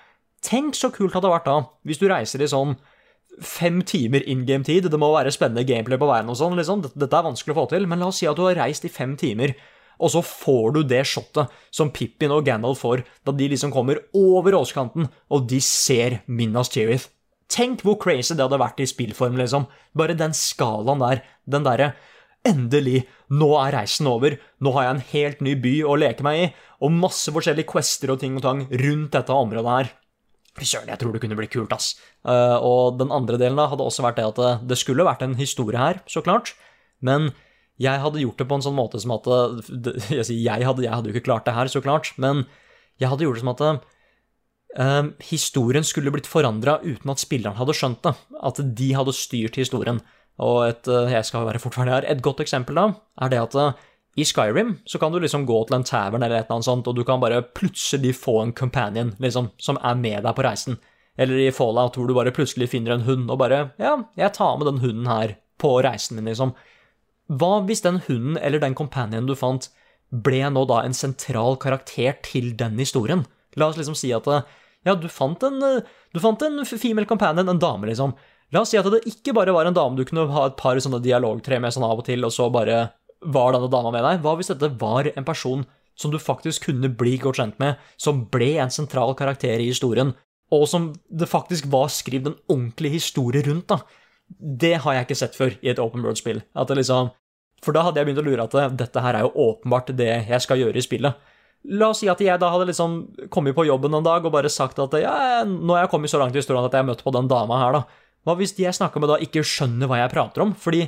Tenk 0.43 0.79
så 0.79 0.91
kult 0.95 1.11
det 1.11 1.19
hadde 1.19 1.33
vært 1.35 1.51
da, 1.51 1.57
hvis 1.87 1.99
du 1.99 2.07
reiser 2.11 2.43
i 2.43 2.51
sånn 2.51 2.77
fem 3.43 3.81
timer 3.87 4.23
in 4.29 4.45
game-tid. 4.47 4.87
Det 4.91 5.01
må 5.01 5.11
være 5.15 5.33
spennende 5.35 5.67
gameplay 5.67 5.99
på 5.99 6.09
veien 6.11 6.31
og 6.31 6.39
sånn, 6.39 6.55
liksom. 6.59 6.85
Dette 6.93 7.11
er 7.11 7.27
vanskelig 7.27 7.55
å 7.55 7.61
få 7.63 7.69
til, 7.73 7.89
men 7.91 8.03
la 8.03 8.11
oss 8.13 8.21
si 8.23 8.29
at 8.31 8.39
du 8.39 8.45
har 8.47 8.59
reist 8.59 8.87
i 8.87 8.93
fem 8.93 9.17
timer. 9.19 9.55
Og 10.03 10.13
så 10.15 10.23
får 10.27 10.77
du 10.77 10.81
det 10.89 11.03
shotet 11.09 11.51
som 11.75 11.91
Pippin 11.95 12.35
og 12.35 12.45
Gandalf 12.47 12.83
får, 12.83 13.05
da 13.27 13.35
de 13.37 13.49
liksom 13.53 13.73
kommer 13.75 14.03
over 14.19 14.59
åskanten, 14.59 15.09
og 15.31 15.47
de 15.51 15.61
ser 15.63 16.21
Minas 16.27 16.73
Tirith. 16.73 17.09
Tenk 17.53 17.85
hvor 17.85 17.99
crazy 18.01 18.35
det 18.35 18.47
hadde 18.47 18.61
vært 18.63 18.81
i 18.81 18.89
spillform, 18.89 19.37
liksom. 19.41 19.69
Bare 19.99 20.17
den 20.17 20.35
skalaen 20.37 21.03
der. 21.03 21.23
Den 21.45 21.69
derre 21.69 21.93
Endelig, 22.43 23.05
nå 23.31 23.53
er 23.61 23.77
reisen 23.77 24.09
over. 24.11 24.35
Nå 24.59 24.73
har 24.75 24.89
jeg 24.89 24.95
en 24.97 25.05
helt 25.13 25.43
ny 25.47 25.53
by 25.63 25.75
å 25.87 25.95
leke 26.01 26.25
meg 26.27 26.41
i, 26.41 26.47
og 26.83 26.97
masse 26.97 27.31
forskjellige 27.31 27.71
quester 27.71 28.11
og 28.11 28.19
ting 28.19 28.35
og 28.35 28.43
tang 28.43 28.65
rundt 28.83 29.15
dette 29.15 29.37
området 29.37 29.77
her. 29.77 29.93
Fy 30.59 30.67
søren, 30.67 30.91
jeg 30.91 30.99
tror 31.01 31.15
det 31.15 31.21
kunne 31.23 31.39
bli 31.39 31.47
kult, 31.53 31.71
ass. 31.73 31.93
Uh, 32.27 32.59
og 32.59 32.99
den 32.99 33.15
andre 33.15 33.39
delen 33.39 33.61
da 33.61 33.69
hadde 33.71 33.87
også 33.87 34.03
vært 34.05 34.19
det 34.19 34.27
at 34.33 34.41
det, 34.41 34.51
det 34.73 34.81
skulle 34.81 35.07
vært 35.07 35.23
en 35.23 35.39
historie 35.39 35.79
her, 35.79 36.03
så 36.11 36.25
klart. 36.27 36.57
Men 36.99 37.31
jeg 37.81 38.03
hadde 38.03 38.25
gjort 38.25 38.43
det 38.43 38.49
på 38.51 38.59
en 38.59 38.67
sånn 38.67 38.77
måte 38.77 38.99
som 39.01 39.15
at 39.15 39.31
Jeg 40.19 40.27
sier 40.27 40.43
jeg 40.43 40.67
hadde, 40.67 40.85
jeg 40.85 40.93
hadde 40.93 41.09
jo 41.09 41.15
ikke 41.15 41.29
klart 41.31 41.47
det 41.47 41.55
her, 41.57 41.71
så 41.71 41.85
klart, 41.85 42.11
men 42.21 42.45
jeg 43.01 43.09
hadde 43.09 43.25
gjort 43.25 43.39
det 43.39 43.45
som 43.47 43.55
at 43.55 43.63
Uh, 44.73 45.13
historien 45.29 45.85
skulle 45.85 46.13
blitt 46.15 46.31
forandra 46.31 46.79
uten 46.81 47.13
at 47.13 47.21
spilleren 47.21 47.59
hadde 47.59 47.77
skjønt 47.77 48.03
det. 48.07 48.15
At 48.41 48.61
de 48.61 48.91
hadde 48.97 49.15
styrt 49.17 49.59
historien. 49.61 50.01
Og 50.43 50.63
et, 50.71 50.89
uh, 50.89 51.11
jeg 51.13 51.29
skal 51.29 51.47
være 51.49 51.61
fortferdig 51.63 51.93
her, 51.93 52.07
et 52.09 52.23
godt 52.25 52.41
eksempel 52.45 52.79
da, 52.79 52.87
er 53.21 53.33
det 53.33 53.41
at 53.43 53.57
uh, 53.59 53.91
i 54.17 54.25
Skyrim 54.29 54.75
så 54.89 54.99
kan 55.01 55.13
du 55.13 55.21
liksom 55.23 55.47
gå 55.49 55.59
til 55.69 55.79
en 55.79 55.87
tavern 55.89 56.25
eller 56.25 56.41
et 56.41 56.47
eller 56.47 56.59
annet 56.59 56.69
sånt, 56.69 56.89
og 56.89 56.97
du 56.97 57.05
kan 57.09 57.21
bare 57.21 57.41
plutselig 57.57 58.15
få 58.19 58.43
en 58.43 58.53
companion 58.53 59.15
liksom, 59.23 59.51
som 59.61 59.79
er 59.81 59.97
med 59.97 60.25
deg 60.27 60.37
på 60.37 60.45
reisen. 60.45 60.77
Eller 61.17 61.41
i 61.41 61.53
Fallout 61.53 61.97
hvor 61.97 62.09
du 62.09 62.17
bare 62.17 62.33
plutselig 62.35 62.71
finner 62.73 62.97
en 62.97 63.07
hund 63.07 63.31
og 63.33 63.41
bare 63.41 63.73
Ja, 63.81 63.99
jeg 64.17 64.33
tar 64.37 64.59
med 64.59 64.69
den 64.69 64.83
hunden 64.85 65.09
her 65.09 65.37
på 65.61 65.79
reisen 65.85 66.19
min, 66.19 66.29
liksom. 66.29 66.55
Hva 67.29 67.63
hvis 67.65 67.85
den 67.85 68.03
hunden 68.07 68.37
eller 68.37 68.61
den 68.61 68.77
companionen 68.77 69.29
du 69.29 69.37
fant, 69.39 69.71
ble 70.13 70.43
nå 70.53 70.67
da 70.69 70.83
en 70.85 70.97
sentral 70.97 71.57
karakter 71.61 72.19
til 72.25 72.53
den 72.57 72.77
historien? 72.81 73.25
La 73.57 73.69
oss 73.69 73.79
liksom 73.81 73.97
si 73.97 74.13
at 74.13 74.29
ja, 74.87 74.95
du 74.99 75.09
fant 75.13 75.43
en, 75.47 75.61
eh, 75.63 75.91
du 76.13 76.21
fant 76.23 76.43
en 76.43 76.65
female 76.67 77.07
companion, 77.07 77.49
en 77.49 77.61
dame, 77.63 77.89
liksom. 77.91 78.15
La 78.53 78.63
oss 78.63 78.73
si 78.73 78.79
at 78.81 78.89
det 78.93 79.05
ikke 79.09 79.35
bare 79.37 79.55
var 79.55 79.69
en 79.69 79.77
dame 79.77 79.97
du 79.97 80.05
kunne 80.05 80.27
ha 80.29 80.49
et 80.49 80.59
par 80.61 80.77
sånne 80.77 81.01
dialogtre 81.05 81.61
med 81.63 81.73
sånn 81.73 81.87
av 81.89 82.03
og 82.03 82.05
til, 82.09 82.25
og 82.27 82.35
så 82.35 82.51
bare 82.53 82.91
var 83.23 83.55
denne 83.55 83.71
dama 83.73 83.93
med 83.95 84.05
deg. 84.05 84.21
Hva 84.25 84.35
hvis 84.37 84.53
dette 84.53 84.75
var 84.81 85.09
en 85.09 85.25
person 85.25 85.65
som 85.97 86.13
du 86.13 86.19
faktisk 86.21 86.67
kunne 86.69 86.91
bli 86.99 87.17
godt 87.23 87.39
kjent 87.41 87.59
med, 87.63 87.81
som 88.01 88.27
ble 88.33 88.57
en 88.61 88.73
sentral 88.73 89.15
karakter 89.17 89.61
i 89.61 89.71
historien, 89.71 90.13
og 90.53 90.67
som 90.69 90.91
det 91.09 91.31
faktisk 91.31 91.69
var 91.73 91.89
skrevet 91.93 92.29
en 92.29 92.41
ordentlig 92.51 92.97
historie 92.99 93.45
rundt, 93.47 93.73
da? 93.73 93.81
Det 94.37 94.75
har 94.85 94.97
jeg 94.97 95.07
ikke 95.07 95.21
sett 95.21 95.37
før 95.37 95.57
i 95.61 95.71
et 95.73 95.81
open 95.81 96.05
world-spill. 96.05 96.43
At 96.57 96.69
det 96.69 96.81
liksom 96.81 97.13
For 97.63 97.71
da 97.77 97.85
hadde 97.87 98.01
jeg 98.01 98.09
begynt 98.09 98.19
å 98.19 98.27
lure 98.27 98.45
at 98.49 98.75
dette 98.75 99.03
her 99.05 99.15
er 99.15 99.23
jo 99.23 99.37
åpenbart 99.39 99.93
det 99.95 100.09
jeg 100.27 100.43
skal 100.43 100.59
gjøre 100.59 100.81
i 100.81 100.83
spillet. 100.83 101.15
La 101.71 101.93
oss 101.93 102.01
si 102.03 102.09
at 102.11 102.21
jeg 102.23 102.41
da 102.43 102.49
hadde 102.51 102.67
liksom 102.73 102.97
kommet 103.31 103.55
på 103.55 103.67
jobben 103.69 103.95
en 103.95 104.07
dag 104.07 104.25
og 104.27 104.33
bare 104.35 104.51
sagt 104.51 104.81
at 104.83 104.97
ja, 104.99 105.43
nå 105.47 105.77
har 105.77 105.85
jeg 105.85 105.93
kommet 105.93 106.11
så 106.11 106.19
langt 106.19 106.35
i 106.35 106.41
historien 106.41 106.65
at 106.67 106.75
jeg 106.75 106.83
har 106.83 106.89
møtt 106.89 107.05
på 107.07 107.15
den 107.15 107.31
dama 107.31 107.61
her, 107.61 107.77
da. 107.77 108.03
Hva 108.27 108.35
hvis 108.39 108.55
de 108.57 108.67
jeg 108.67 108.75
snakker 108.79 109.03
med 109.03 109.11
da 109.11 109.19
ikke 109.23 109.45
skjønner 109.47 109.91
hva 109.91 110.01
jeg 110.01 110.13
prater 110.13 110.45
om? 110.45 110.57
Fordi 110.59 110.87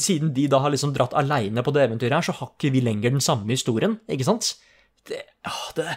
siden 0.00 0.32
de 0.34 0.46
da 0.50 0.60
har 0.62 0.72
liksom 0.74 0.94
dratt 0.94 1.14
aleine 1.18 1.62
på 1.66 1.74
det 1.74 1.84
eventyret 1.88 2.16
her, 2.16 2.26
så 2.26 2.34
har 2.38 2.52
ikke 2.52 2.72
vi 2.74 2.82
lenger 2.84 3.14
den 3.14 3.24
samme 3.24 3.50
historien, 3.50 3.98
ikke 4.10 4.26
sant? 4.26 4.54
Det, 5.08 5.20
å, 5.46 5.58
det, 5.76 5.96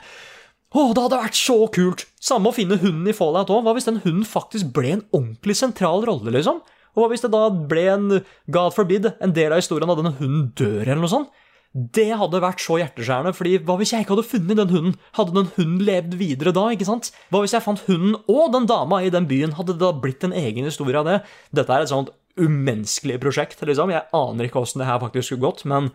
å, 0.74 0.90
det 0.92 1.06
hadde 1.06 1.22
vært 1.22 1.40
så 1.40 1.58
kult! 1.74 2.08
Samme 2.22 2.52
å 2.52 2.56
finne 2.56 2.80
hunden 2.82 3.08
i 3.08 3.16
Fallout 3.16 3.54
òg. 3.54 3.64
Hva 3.66 3.76
hvis 3.78 3.88
den 3.88 4.02
hunden 4.04 4.26
faktisk 4.28 4.74
ble 4.76 4.98
en 4.98 5.06
ordentlig 5.16 5.58
sentral 5.62 6.06
rolle, 6.10 6.34
liksom? 6.36 6.62
Og 6.98 7.04
hva 7.04 7.12
hvis 7.14 7.24
det 7.24 7.32
da 7.34 7.48
ble 7.54 7.86
en, 7.94 8.08
God 8.52 8.74
forbid, 8.76 9.12
en 9.22 9.34
del 9.34 9.54
av 9.54 9.62
historien 9.62 9.90
av 9.94 10.02
denne 10.02 10.16
hunden 10.18 10.50
dør, 10.58 10.82
eller 10.84 11.04
noe 11.04 11.14
sånt? 11.14 11.44
Det 11.74 12.08
hadde 12.18 12.42
vært 12.42 12.62
så 12.64 12.78
hjerteskjærende, 12.80 13.34
fordi 13.38 13.58
hva 13.68 13.76
hvis 13.78 13.92
jeg 13.94 14.06
ikke 14.06 14.16
hadde 14.16 14.30
funnet 14.30 14.60
den 14.60 14.72
hunden? 14.74 14.96
Hadde 15.18 15.36
den 15.36 15.50
hunden 15.58 15.82
levd 15.86 16.16
videre 16.18 16.54
da, 16.56 16.64
ikke 16.74 16.88
sant? 16.88 17.12
Hva 17.34 17.44
hvis 17.44 17.54
jeg 17.54 17.66
fant 17.66 17.84
hunden 17.90 18.16
og 18.32 18.54
den 18.56 18.70
dama 18.70 19.02
i 19.04 19.12
den 19.14 19.28
byen? 19.30 19.54
Hadde 19.60 19.76
det 19.76 19.84
da 19.84 19.92
blitt 19.94 20.26
en 20.26 20.36
egen 20.36 20.66
historie 20.66 20.98
av 20.98 21.10
det? 21.10 21.20
Dette 21.56 21.76
er 21.76 21.86
et 21.86 21.92
sånt 21.92 22.14
umenneskelig 22.38 23.20
prosjekt, 23.22 23.62
liksom. 23.66 23.94
Jeg 23.94 24.08
aner 24.16 24.48
ikke 24.48 24.62
åssen 24.62 24.82
det 24.82 24.90
her 24.90 25.02
faktisk 25.02 25.32
skulle 25.32 25.46
gått, 25.46 25.66
men 25.70 25.92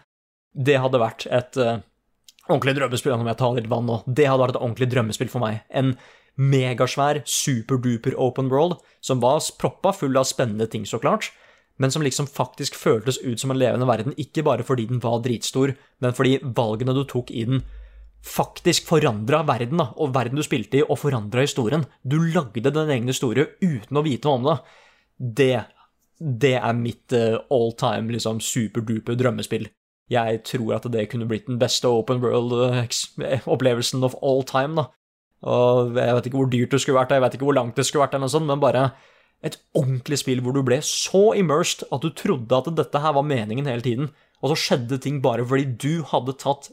det 0.52 0.80
hadde 0.82 1.00
vært 1.00 1.26
et 1.32 1.58
uh, 1.58 1.78
ordentlig 2.48 2.76
drømmespill, 2.78 3.14
om 3.16 3.30
jeg 3.30 3.40
tar 3.40 3.54
litt 3.56 3.70
vann 3.72 3.88
nå. 3.88 4.02
Det 4.06 4.26
hadde 4.28 4.42
vært 4.44 4.56
et 4.56 4.62
ordentlig 4.62 4.90
drømmespill 4.92 5.30
for 5.32 5.44
meg. 5.44 5.62
En 5.70 5.94
megasvær, 6.40 7.22
superduper 7.28 8.16
open 8.20 8.48
world 8.52 8.78
som 9.04 9.20
var 9.22 9.42
proppa 9.60 9.92
full 9.96 10.16
av 10.16 10.28
spennende 10.28 10.68
ting, 10.70 10.86
så 10.88 11.00
klart 11.02 11.30
men 11.80 11.92
som 11.92 12.04
liksom 12.04 12.28
faktisk 12.28 12.76
føltes 12.78 13.18
ut 13.22 13.40
som 13.40 13.52
en 13.52 13.58
levende 13.58 13.86
verden, 13.88 14.16
ikke 14.20 14.44
bare 14.46 14.66
fordi 14.66 14.86
den 14.90 15.00
var 15.02 15.22
dritstor, 15.24 15.74
men 16.04 16.16
fordi 16.16 16.38
valgene 16.42 16.94
du 16.96 17.04
tok 17.08 17.30
i 17.30 17.44
den, 17.48 17.62
faktisk 18.22 18.86
forandra 18.86 19.42
verden, 19.46 19.80
da, 19.80 19.88
og 19.98 20.14
verden 20.14 20.38
du 20.38 20.44
spilte 20.46 20.78
i, 20.78 20.84
og 20.86 20.98
forandra 21.00 21.42
historien. 21.42 21.84
Du 22.02 22.20
lagde 22.22 22.70
din 22.70 22.90
egen 22.94 23.10
historie 23.10 23.46
uten 23.62 23.98
å 23.98 24.04
vite 24.06 24.28
noe 24.28 24.38
om 24.38 24.44
det. 24.46 24.56
Det, 25.42 25.56
det 26.42 26.56
er 26.60 26.78
mitt 26.78 27.12
uh, 27.18 27.42
all 27.50 27.72
time 27.78 28.14
liksom, 28.14 28.40
superduper 28.42 29.18
drømmespill. 29.18 29.66
Jeg 30.12 30.42
tror 30.46 30.76
at 30.76 30.86
det 30.92 31.08
kunne 31.10 31.26
blitt 31.30 31.48
den 31.48 31.58
beste 31.58 31.88
open 31.88 32.20
world-opplevelsen 32.22 34.04
of 34.06 34.16
all 34.22 34.42
time, 34.46 34.76
da. 34.78 34.84
Og 35.42 35.96
jeg 35.98 36.14
vet 36.14 36.26
ikke 36.28 36.38
hvor 36.38 36.50
dyrt 36.52 36.74
det 36.74 36.80
skulle 36.82 37.00
vært, 37.00 37.14
jeg 37.16 37.22
vet 37.24 37.34
ikke 37.34 37.48
hvor 37.48 37.58
langt 37.58 37.78
det 37.78 37.86
skulle 37.88 38.04
vært, 38.04 38.14
eller 38.14 38.28
noe 38.28 38.36
sånt, 38.36 38.46
men 38.46 38.62
bare 38.62 38.82
et 39.42 39.58
ordentlig 39.78 40.20
spill 40.22 40.42
hvor 40.42 40.54
du 40.54 40.62
ble 40.66 40.78
så 40.86 41.32
immersed 41.38 41.84
at 41.90 42.04
du 42.04 42.12
trodde 42.14 42.58
at 42.58 42.70
dette 42.78 43.02
her 43.02 43.16
var 43.16 43.26
meningen 43.26 43.68
hele 43.70 43.84
tiden, 43.84 44.12
og 44.42 44.52
så 44.52 44.58
skjedde 44.58 45.00
ting 45.02 45.20
bare 45.24 45.46
fordi 45.46 45.66
du 45.82 46.06
hadde 46.10 46.36
tatt 46.38 46.70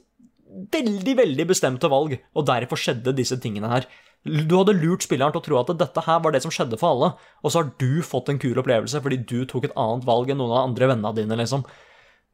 veldig, 0.74 1.16
veldig 1.20 1.46
bestemte 1.50 1.90
valg, 1.92 2.16
og 2.34 2.48
derfor 2.50 2.80
skjedde 2.82 3.14
disse 3.18 3.38
tingene 3.42 3.70
her. 3.70 3.90
Du 4.26 4.58
hadde 4.58 4.76
lurt 4.76 5.06
spilleren 5.06 5.32
til 5.32 5.42
å 5.42 5.46
tro 5.46 5.60
at 5.62 5.72
dette 5.80 6.04
her 6.04 6.20
var 6.24 6.34
det 6.36 6.42
som 6.44 6.52
skjedde 6.54 6.80
for 6.82 6.92
alle, 6.92 7.12
og 7.44 7.54
så 7.54 7.62
har 7.62 7.70
du 7.80 8.02
fått 8.06 8.32
en 8.34 8.42
kul 8.42 8.58
opplevelse 8.60 9.02
fordi 9.06 9.22
du 9.30 9.44
tok 9.50 9.70
et 9.70 9.78
annet 9.80 10.08
valg 10.10 10.32
enn 10.32 10.42
noen 10.42 10.56
av 10.56 10.66
andre 10.68 10.90
vennene 10.92 11.16
dine, 11.16 11.38
liksom. 11.40 11.64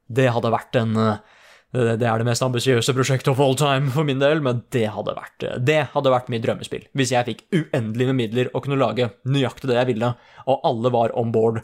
Det 0.06 0.30
hadde 0.34 0.54
vært 0.54 0.78
en 0.80 0.98
uh, 0.98 1.35
det 1.76 2.08
er 2.08 2.22
det 2.22 2.28
mest 2.28 2.44
ambisiøse 2.46 2.94
prosjektet 2.96 3.32
of 3.32 3.42
all 3.44 3.56
time 3.60 3.92
for 3.94 4.08
min 4.08 4.22
del, 4.22 4.42
men 4.46 4.62
det 4.74 4.86
hadde 4.94 5.16
vært, 5.18 5.46
det 5.68 5.80
hadde 5.94 6.14
vært 6.14 6.30
mitt 6.32 6.44
drømmespill. 6.46 6.86
Hvis 6.96 7.14
jeg 7.16 7.28
fikk 7.28 7.42
uendelig 7.56 8.10
med 8.10 8.20
midler 8.20 8.52
og 8.54 8.66
kunne 8.66 8.80
lage 8.80 9.10
nøyaktig 9.28 9.72
det 9.72 9.80
jeg 9.80 9.90
ville, 9.94 10.12
og 10.46 10.68
alle 10.70 10.92
var 10.94 11.16
on 11.20 11.34
board. 11.36 11.64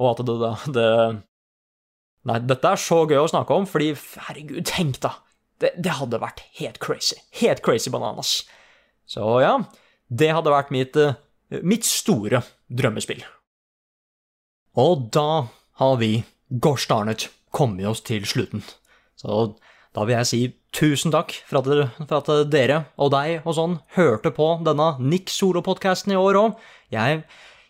og 0.00 0.12
at 0.12 0.24
det, 0.26 0.36
det, 0.40 0.54
det 0.76 0.86
Nei, 2.28 2.36
dette 2.44 2.68
er 2.68 2.80
så 2.80 2.98
gøy 3.08 3.16
å 3.22 3.28
snakke 3.32 3.56
om, 3.56 3.66
fordi 3.68 3.94
herregud, 4.26 4.60
tenk 4.68 4.98
da. 5.00 5.14
Det, 5.60 5.70
det 5.80 5.94
hadde 5.96 6.20
vært 6.20 6.42
helt 6.58 6.76
crazy. 6.82 7.16
Helt 7.40 7.62
crazy 7.64 7.92
bananas. 7.92 8.42
Så 9.08 9.24
ja, 9.40 9.54
det 10.08 10.28
hadde 10.36 10.52
vært 10.52 10.72
mitt, 10.74 10.98
eh, 11.00 11.16
mitt 11.64 11.88
store 11.88 12.42
drømmespill. 12.68 13.24
Og 14.80 15.08
da 15.16 15.48
har 15.80 15.96
vi, 16.00 16.22
gosh 16.50 16.86
kommet 17.50 17.86
oss 17.88 18.04
til 18.06 18.26
slutten. 18.28 18.62
Så 19.20 19.52
da 19.96 20.04
vil 20.06 20.16
jeg 20.16 20.28
si 20.30 20.40
tusen 20.72 21.12
takk 21.12 21.34
for 21.48 21.60
at 21.60 21.68
for 22.08 22.18
at 22.20 22.50
dere 22.52 22.84
og 22.96 23.10
deg 23.12 23.42
og 23.44 23.56
sånn 23.56 23.78
hørte 23.96 24.30
på 24.34 24.46
denne 24.64 24.92
Nick 25.02 25.32
Solo-podkasten 25.34 26.14
i 26.14 26.18
år 26.20 26.38
òg. 26.40 26.60
Jeg, 26.94 27.24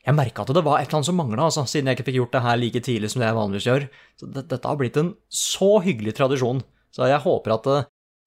jeg 0.05 0.17
merka 0.17 0.45
at 0.45 0.53
det 0.55 0.65
var 0.67 0.79
et 0.79 0.89
eller 0.91 1.01
annet 1.01 1.09
som 1.09 1.17
mangla, 1.19 1.47
altså, 1.49 1.65
siden 1.69 1.89
jeg 1.91 1.99
ikke 1.99 2.09
fikk 2.11 2.19
gjort 2.21 2.37
det 2.37 2.45
her 2.45 2.61
like 2.61 2.83
tidlig 2.87 3.11
som 3.13 3.25
det 3.25 3.31
jeg 3.31 3.39
vanligvis 3.41 3.69
gjør. 3.71 3.89
Så 4.21 4.29
det, 4.37 4.45
dette 4.53 4.69
har 4.69 4.79
blitt 4.81 5.01
en 5.01 5.15
så 5.33 5.71
hyggelig 5.85 6.15
tradisjon. 6.21 6.61
Så 6.95 7.09
jeg 7.09 7.25
håper 7.25 7.57
at 7.57 7.73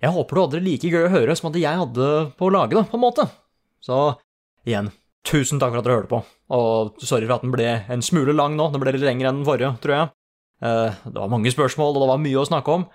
jeg 0.04 0.12
håper 0.12 0.36
du 0.36 0.42
hadde 0.42 0.58
det 0.60 0.66
like 0.66 0.90
gøy 0.92 1.06
å 1.08 1.14
høre 1.14 1.36
som 1.40 1.48
at 1.48 1.62
jeg 1.62 1.80
hadde 1.80 2.10
på 2.36 2.50
å 2.50 2.52
lage 2.52 2.76
det, 2.76 2.84
på 2.92 2.98
en 3.00 3.06
måte. 3.06 3.28
Så 3.84 4.00
igjen, 4.68 4.90
tusen 5.28 5.62
takk 5.62 5.72
for 5.72 5.80
at 5.80 5.88
dere 5.88 6.00
hørte 6.02 6.12
på. 6.12 6.20
Og 6.58 6.98
sorry 7.00 7.30
for 7.30 7.38
at 7.38 7.46
den 7.46 7.54
ble 7.54 7.70
en 7.94 8.04
smule 8.04 8.36
lang 8.36 8.58
nå, 8.60 8.68
den 8.74 8.84
ble 8.84 8.98
litt 8.98 9.06
lengre 9.06 9.30
enn 9.30 9.40
den 9.40 9.48
forrige, 9.48 9.72
tror 9.86 9.96
jeg. 9.96 10.12
Eh, 10.64 11.00
Det 11.06 11.16
var 11.22 11.32
mange 11.32 11.54
spørsmål, 11.54 11.96
og 11.96 12.04
det 12.04 12.10
var 12.12 12.22
mye 12.26 12.42
å 12.42 12.50
snakke 12.50 12.76
om. 12.76 12.86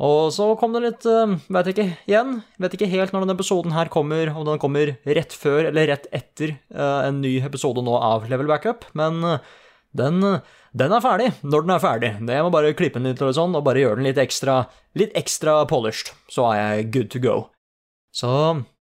Og 0.00 0.32
så 0.32 0.46
kom 0.56 0.72
det 0.72 0.82
litt, 0.86 1.04
eh, 1.06 1.34
vet 1.52 1.68
ikke, 1.68 1.84
igjen, 2.08 2.38
vet 2.58 2.74
ikke 2.74 2.88
helt 2.88 3.12
når 3.12 3.26
denne 3.26 3.36
episoden 3.36 3.74
her 3.76 3.90
kommer, 3.92 4.30
om 4.32 4.46
den 4.46 4.60
kommer 4.62 4.94
rett 5.04 5.36
før 5.36 5.68
eller 5.68 5.90
rett 5.90 6.08
etter 6.10 6.54
eh, 6.72 7.00
en 7.08 7.20
ny 7.20 7.36
episode 7.44 7.84
nå 7.84 7.98
av 8.00 8.24
Level 8.30 8.48
Backup, 8.48 8.86
men 8.98 9.20
eh, 9.28 9.44
den, 9.92 10.24
den 10.72 10.96
er 10.96 11.04
ferdig 11.04 11.28
når 11.44 11.66
den 11.66 11.74
er 11.74 11.84
ferdig. 11.84 12.12
Det 12.24 12.40
må 12.40 12.50
bare 12.54 12.72
klippe 12.78 13.02
den 13.02 13.12
litt 13.12 13.20
og 13.20 13.34
sånn, 13.36 13.54
og 13.58 13.66
bare 13.68 13.84
gjøre 13.84 14.00
den 14.00 14.08
litt 14.08 14.22
ekstra, 14.22 14.62
litt 14.96 15.12
ekstra 15.18 15.60
polished, 15.68 16.14
så 16.32 16.48
er 16.54 16.62
jeg 16.62 16.90
good 16.96 17.12
to 17.12 17.20
go. 17.20 17.36
Så, 18.16 18.32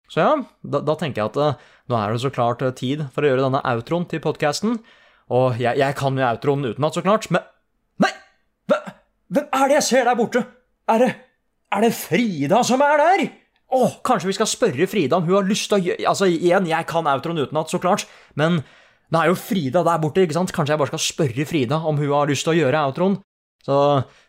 så 0.10 0.26
ja, 0.26 0.34
da, 0.65 0.82
da 0.90 0.98
tenker 0.98 1.22
jeg 1.22 1.36
at 1.36 1.64
nå 1.86 2.02
er 2.02 2.11
det 2.11 2.26
så 2.26 2.34
klart 2.34 2.65
tid 2.82 3.06
for 3.14 3.22
å 3.22 3.30
gjøre 3.30 3.45
denne 3.45 3.61
outroen 3.61 4.10
til 4.10 4.26
podcasten, 4.26 4.80
og 5.30 5.61
jeg, 5.61 5.77
jeg 5.77 5.98
kan 6.02 6.18
jo 6.18 6.26
outroen 6.26 6.65
utenat, 6.65 6.98
så 6.98 7.06
klart, 7.06 7.30
men 7.30 7.45
Nei! 8.02 8.11
Hvem 9.32 9.49
er 9.53 9.69
det 9.69 9.80
jeg 9.80 9.90
ser 9.94 10.10
der 10.10 10.18
borte? 10.18 10.41
Er 10.91 11.01
det 11.01 11.11
Er 11.73 11.81
det 11.81 11.93
Frida 11.97 12.61
som 12.63 12.81
er 12.85 13.01
der? 13.01 13.27
Å, 13.73 13.87
kanskje 14.05 14.29
vi 14.29 14.35
skal 14.37 14.49
spørre 14.49 14.87
Frida 14.87 15.17
om 15.17 15.25
hun 15.25 15.39
har 15.39 15.47
lyst 15.49 15.67
til 15.71 15.79
å 15.79 15.83
gjøre 15.83 16.09
Altså, 16.11 16.29
igjen, 16.29 16.67
jeg 16.69 16.87
kan 16.87 17.07
outroen 17.09 17.41
utenat, 17.41 17.71
så 17.71 17.81
klart, 17.81 18.05
men 18.37 18.61
nå 19.11 19.21
er 19.21 19.31
jo 19.31 19.37
Frida 19.39 19.83
der 19.85 20.01
borte, 20.01 20.23
ikke 20.25 20.37
sant? 20.37 20.53
Kanskje 20.53 20.75
jeg 20.75 20.81
bare 20.81 20.93
skal 20.93 21.03
spørre 21.03 21.47
Frida 21.49 21.81
om 21.81 21.97
hun 21.99 22.13
har 22.13 22.29
lyst 22.29 22.45
til 22.45 22.53
å 22.53 22.59
gjøre 22.59 22.83
outroen? 22.89 23.17
Så 23.65 23.75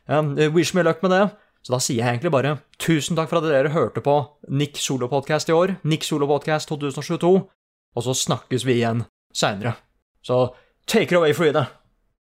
ja, 0.08 0.22
wish 0.54 0.72
me 0.74 0.84
luck 0.86 1.04
med 1.04 1.12
det. 1.12 1.24
Så 1.66 1.74
da 1.74 1.80
sier 1.82 1.98
jeg 1.98 2.16
egentlig 2.16 2.32
bare 2.32 2.52
tusen 2.78 3.18
takk 3.18 3.28
for 3.30 3.40
at 3.40 3.48
dere 3.50 3.72
hørte 3.74 4.00
på 4.04 4.14
Nick 4.54 4.78
Solo-podkast 4.78 5.50
i 5.50 5.56
år, 5.56 5.74
Nick 5.82 6.06
Solo-podkast 6.06 6.70
2022, 6.70 7.32
og 7.96 8.04
så 8.06 8.14
snakkes 8.14 8.64
vi 8.68 8.78
igjen 8.78 9.02
seinere. 9.34 9.74
Så 10.22 10.54
take 10.86 11.10
it 11.10 11.18
away, 11.18 11.34
Frida. 11.34 11.66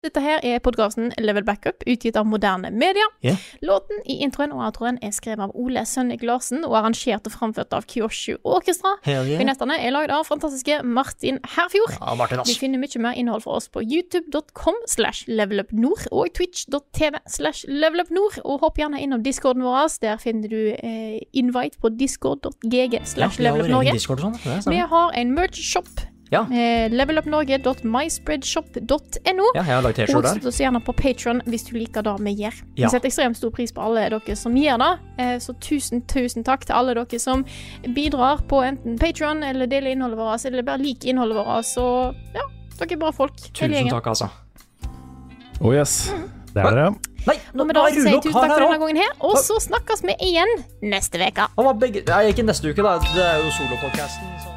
Dette 0.07 0.21
her 0.23 0.39
er 0.45 0.61
podkasten 0.63 1.09
Level 1.19 1.43
Backup, 1.43 1.83
utgitt 1.83 2.15
av 2.15 2.27
moderne 2.29 2.69
media. 2.71 3.03
Yeah. 3.25 3.41
Låten 3.65 3.99
i 4.07 4.21
introen 4.23 4.53
og 4.55 4.61
outroen 4.63 4.99
er 5.03 5.11
skrevet 5.11 5.43
av 5.43 5.51
Ole 5.59 5.83
Sønnik 5.89 6.23
Larsen 6.23 6.63
og 6.63 6.77
arrangert 6.79 7.27
og 7.27 7.33
framført 7.35 7.75
av 7.75 7.83
Kyoshu 7.91 8.37
Orkestra. 8.47 8.93
Yeah. 9.03 9.27
Vignettene 9.27 9.75
er 9.83 9.91
lagd 9.91 10.13
av 10.15 10.23
fantastiske 10.29 10.79
Martin 10.87 11.41
Herfjord. 11.57 11.97
Ja, 11.99 12.15
Martin, 12.15 12.45
Du 12.47 12.53
finner 12.55 12.79
mye 12.79 13.03
mer 13.03 13.19
innhold 13.19 13.43
fra 13.43 13.59
oss 13.59 13.67
på 13.67 13.83
youtube.com 13.83 14.79
slash 14.87 15.27
levelupnord 15.27 16.07
og 16.15 16.31
twitch.tv 16.39 17.19
slash 17.27 17.67
levelupnord. 17.67 18.39
Og 18.47 18.63
hopp 18.63 18.79
gjerne 18.79 19.03
innom 19.03 19.25
discorden 19.27 19.67
vår. 19.67 19.91
Der 20.01 20.21
finner 20.23 20.47
du 20.47 20.61
eh, 20.71 21.19
invite 21.35 21.81
på 21.83 21.91
discord.gg 21.99 23.01
slash 23.03 23.43
levelupnorge. 23.43 23.97
Sånn. 24.07 24.37
Det 24.63 24.71
Vi 24.71 24.85
har 24.87 25.11
en 25.19 25.35
merch-shop. 25.35 26.07
Ja. 26.31 26.41
Eh, 26.51 26.89
levelupnorge.myspreadshop.no. 26.91 29.43
Ja, 29.55 29.61
jeg 29.61 29.65
har 29.65 29.81
lagd 29.85 29.99
Og 29.99 30.05
T-skjorte 30.07 30.21
der. 30.27 30.33
støtt 30.35 30.45
oss 30.51 30.59
gjerne 30.59 30.81
på 30.83 30.93
Patron 30.97 31.41
hvis 31.47 31.63
du 31.69 31.73
liker 31.77 32.01
det 32.03 32.15
vi 32.19 32.33
gjør. 32.43 32.53
Vi 32.75 32.81
Ja. 32.83 32.89
setter 32.89 33.07
ekstremt 33.09 33.37
stor 33.37 33.49
pris 33.51 33.71
på 33.71 33.81
alle 33.81 34.09
dere 34.09 34.35
som 34.35 34.53
gjør 34.55 34.77
det. 34.77 34.99
Eh, 35.19 35.37
Så 35.39 35.53
tusen, 35.59 36.01
tusen 36.07 36.43
takk 36.43 36.65
til 36.65 36.73
alle 36.75 36.93
dere 36.95 37.19
som 37.19 37.45
bidrar 37.93 38.37
på 38.47 38.61
enten 38.63 38.97
Patron 38.99 39.43
eller 39.43 39.67
deler 39.67 39.91
innholdet 39.95 40.17
vårt, 40.17 40.45
eller 40.45 40.61
bare 40.63 40.77
liker 40.79 41.09
innholdet 41.09 41.35
vårt. 41.37 41.63
Så 41.65 42.13
ja, 42.35 42.41
dere 42.79 42.91
er 42.91 42.97
bra 42.97 43.11
folk. 43.11 43.35
Tusen 43.53 43.89
takk, 43.89 44.07
altså. 44.07 44.29
Oh 45.61 45.73
yes. 45.73 46.11
Det 46.53 46.63
er 46.65 46.71
det. 46.75 46.95
Nei, 47.27 47.35
nå 47.53 47.63
må 47.65 47.73
vi 47.73 47.73
jeg 47.73 47.93
tusen 48.03 48.21
takk 48.21 48.31
for 48.31 48.41
denne 48.47 48.77
gangen 48.79 48.95
her, 48.97 49.09
og 49.21 49.35
så 49.37 49.59
snakkes 49.59 50.01
vi 50.03 50.13
igjen 50.21 50.47
neste 50.81 51.17
uke. 51.19 51.47
Begge 51.79 52.03
Nei, 52.07 52.25
ikke 52.31 52.43
neste 52.45 52.69
uke, 52.71 52.81
da. 52.81 52.97
Det 52.99 53.23
er 53.23 53.37
jo 53.43 53.49
solopodkasten. 53.51 54.56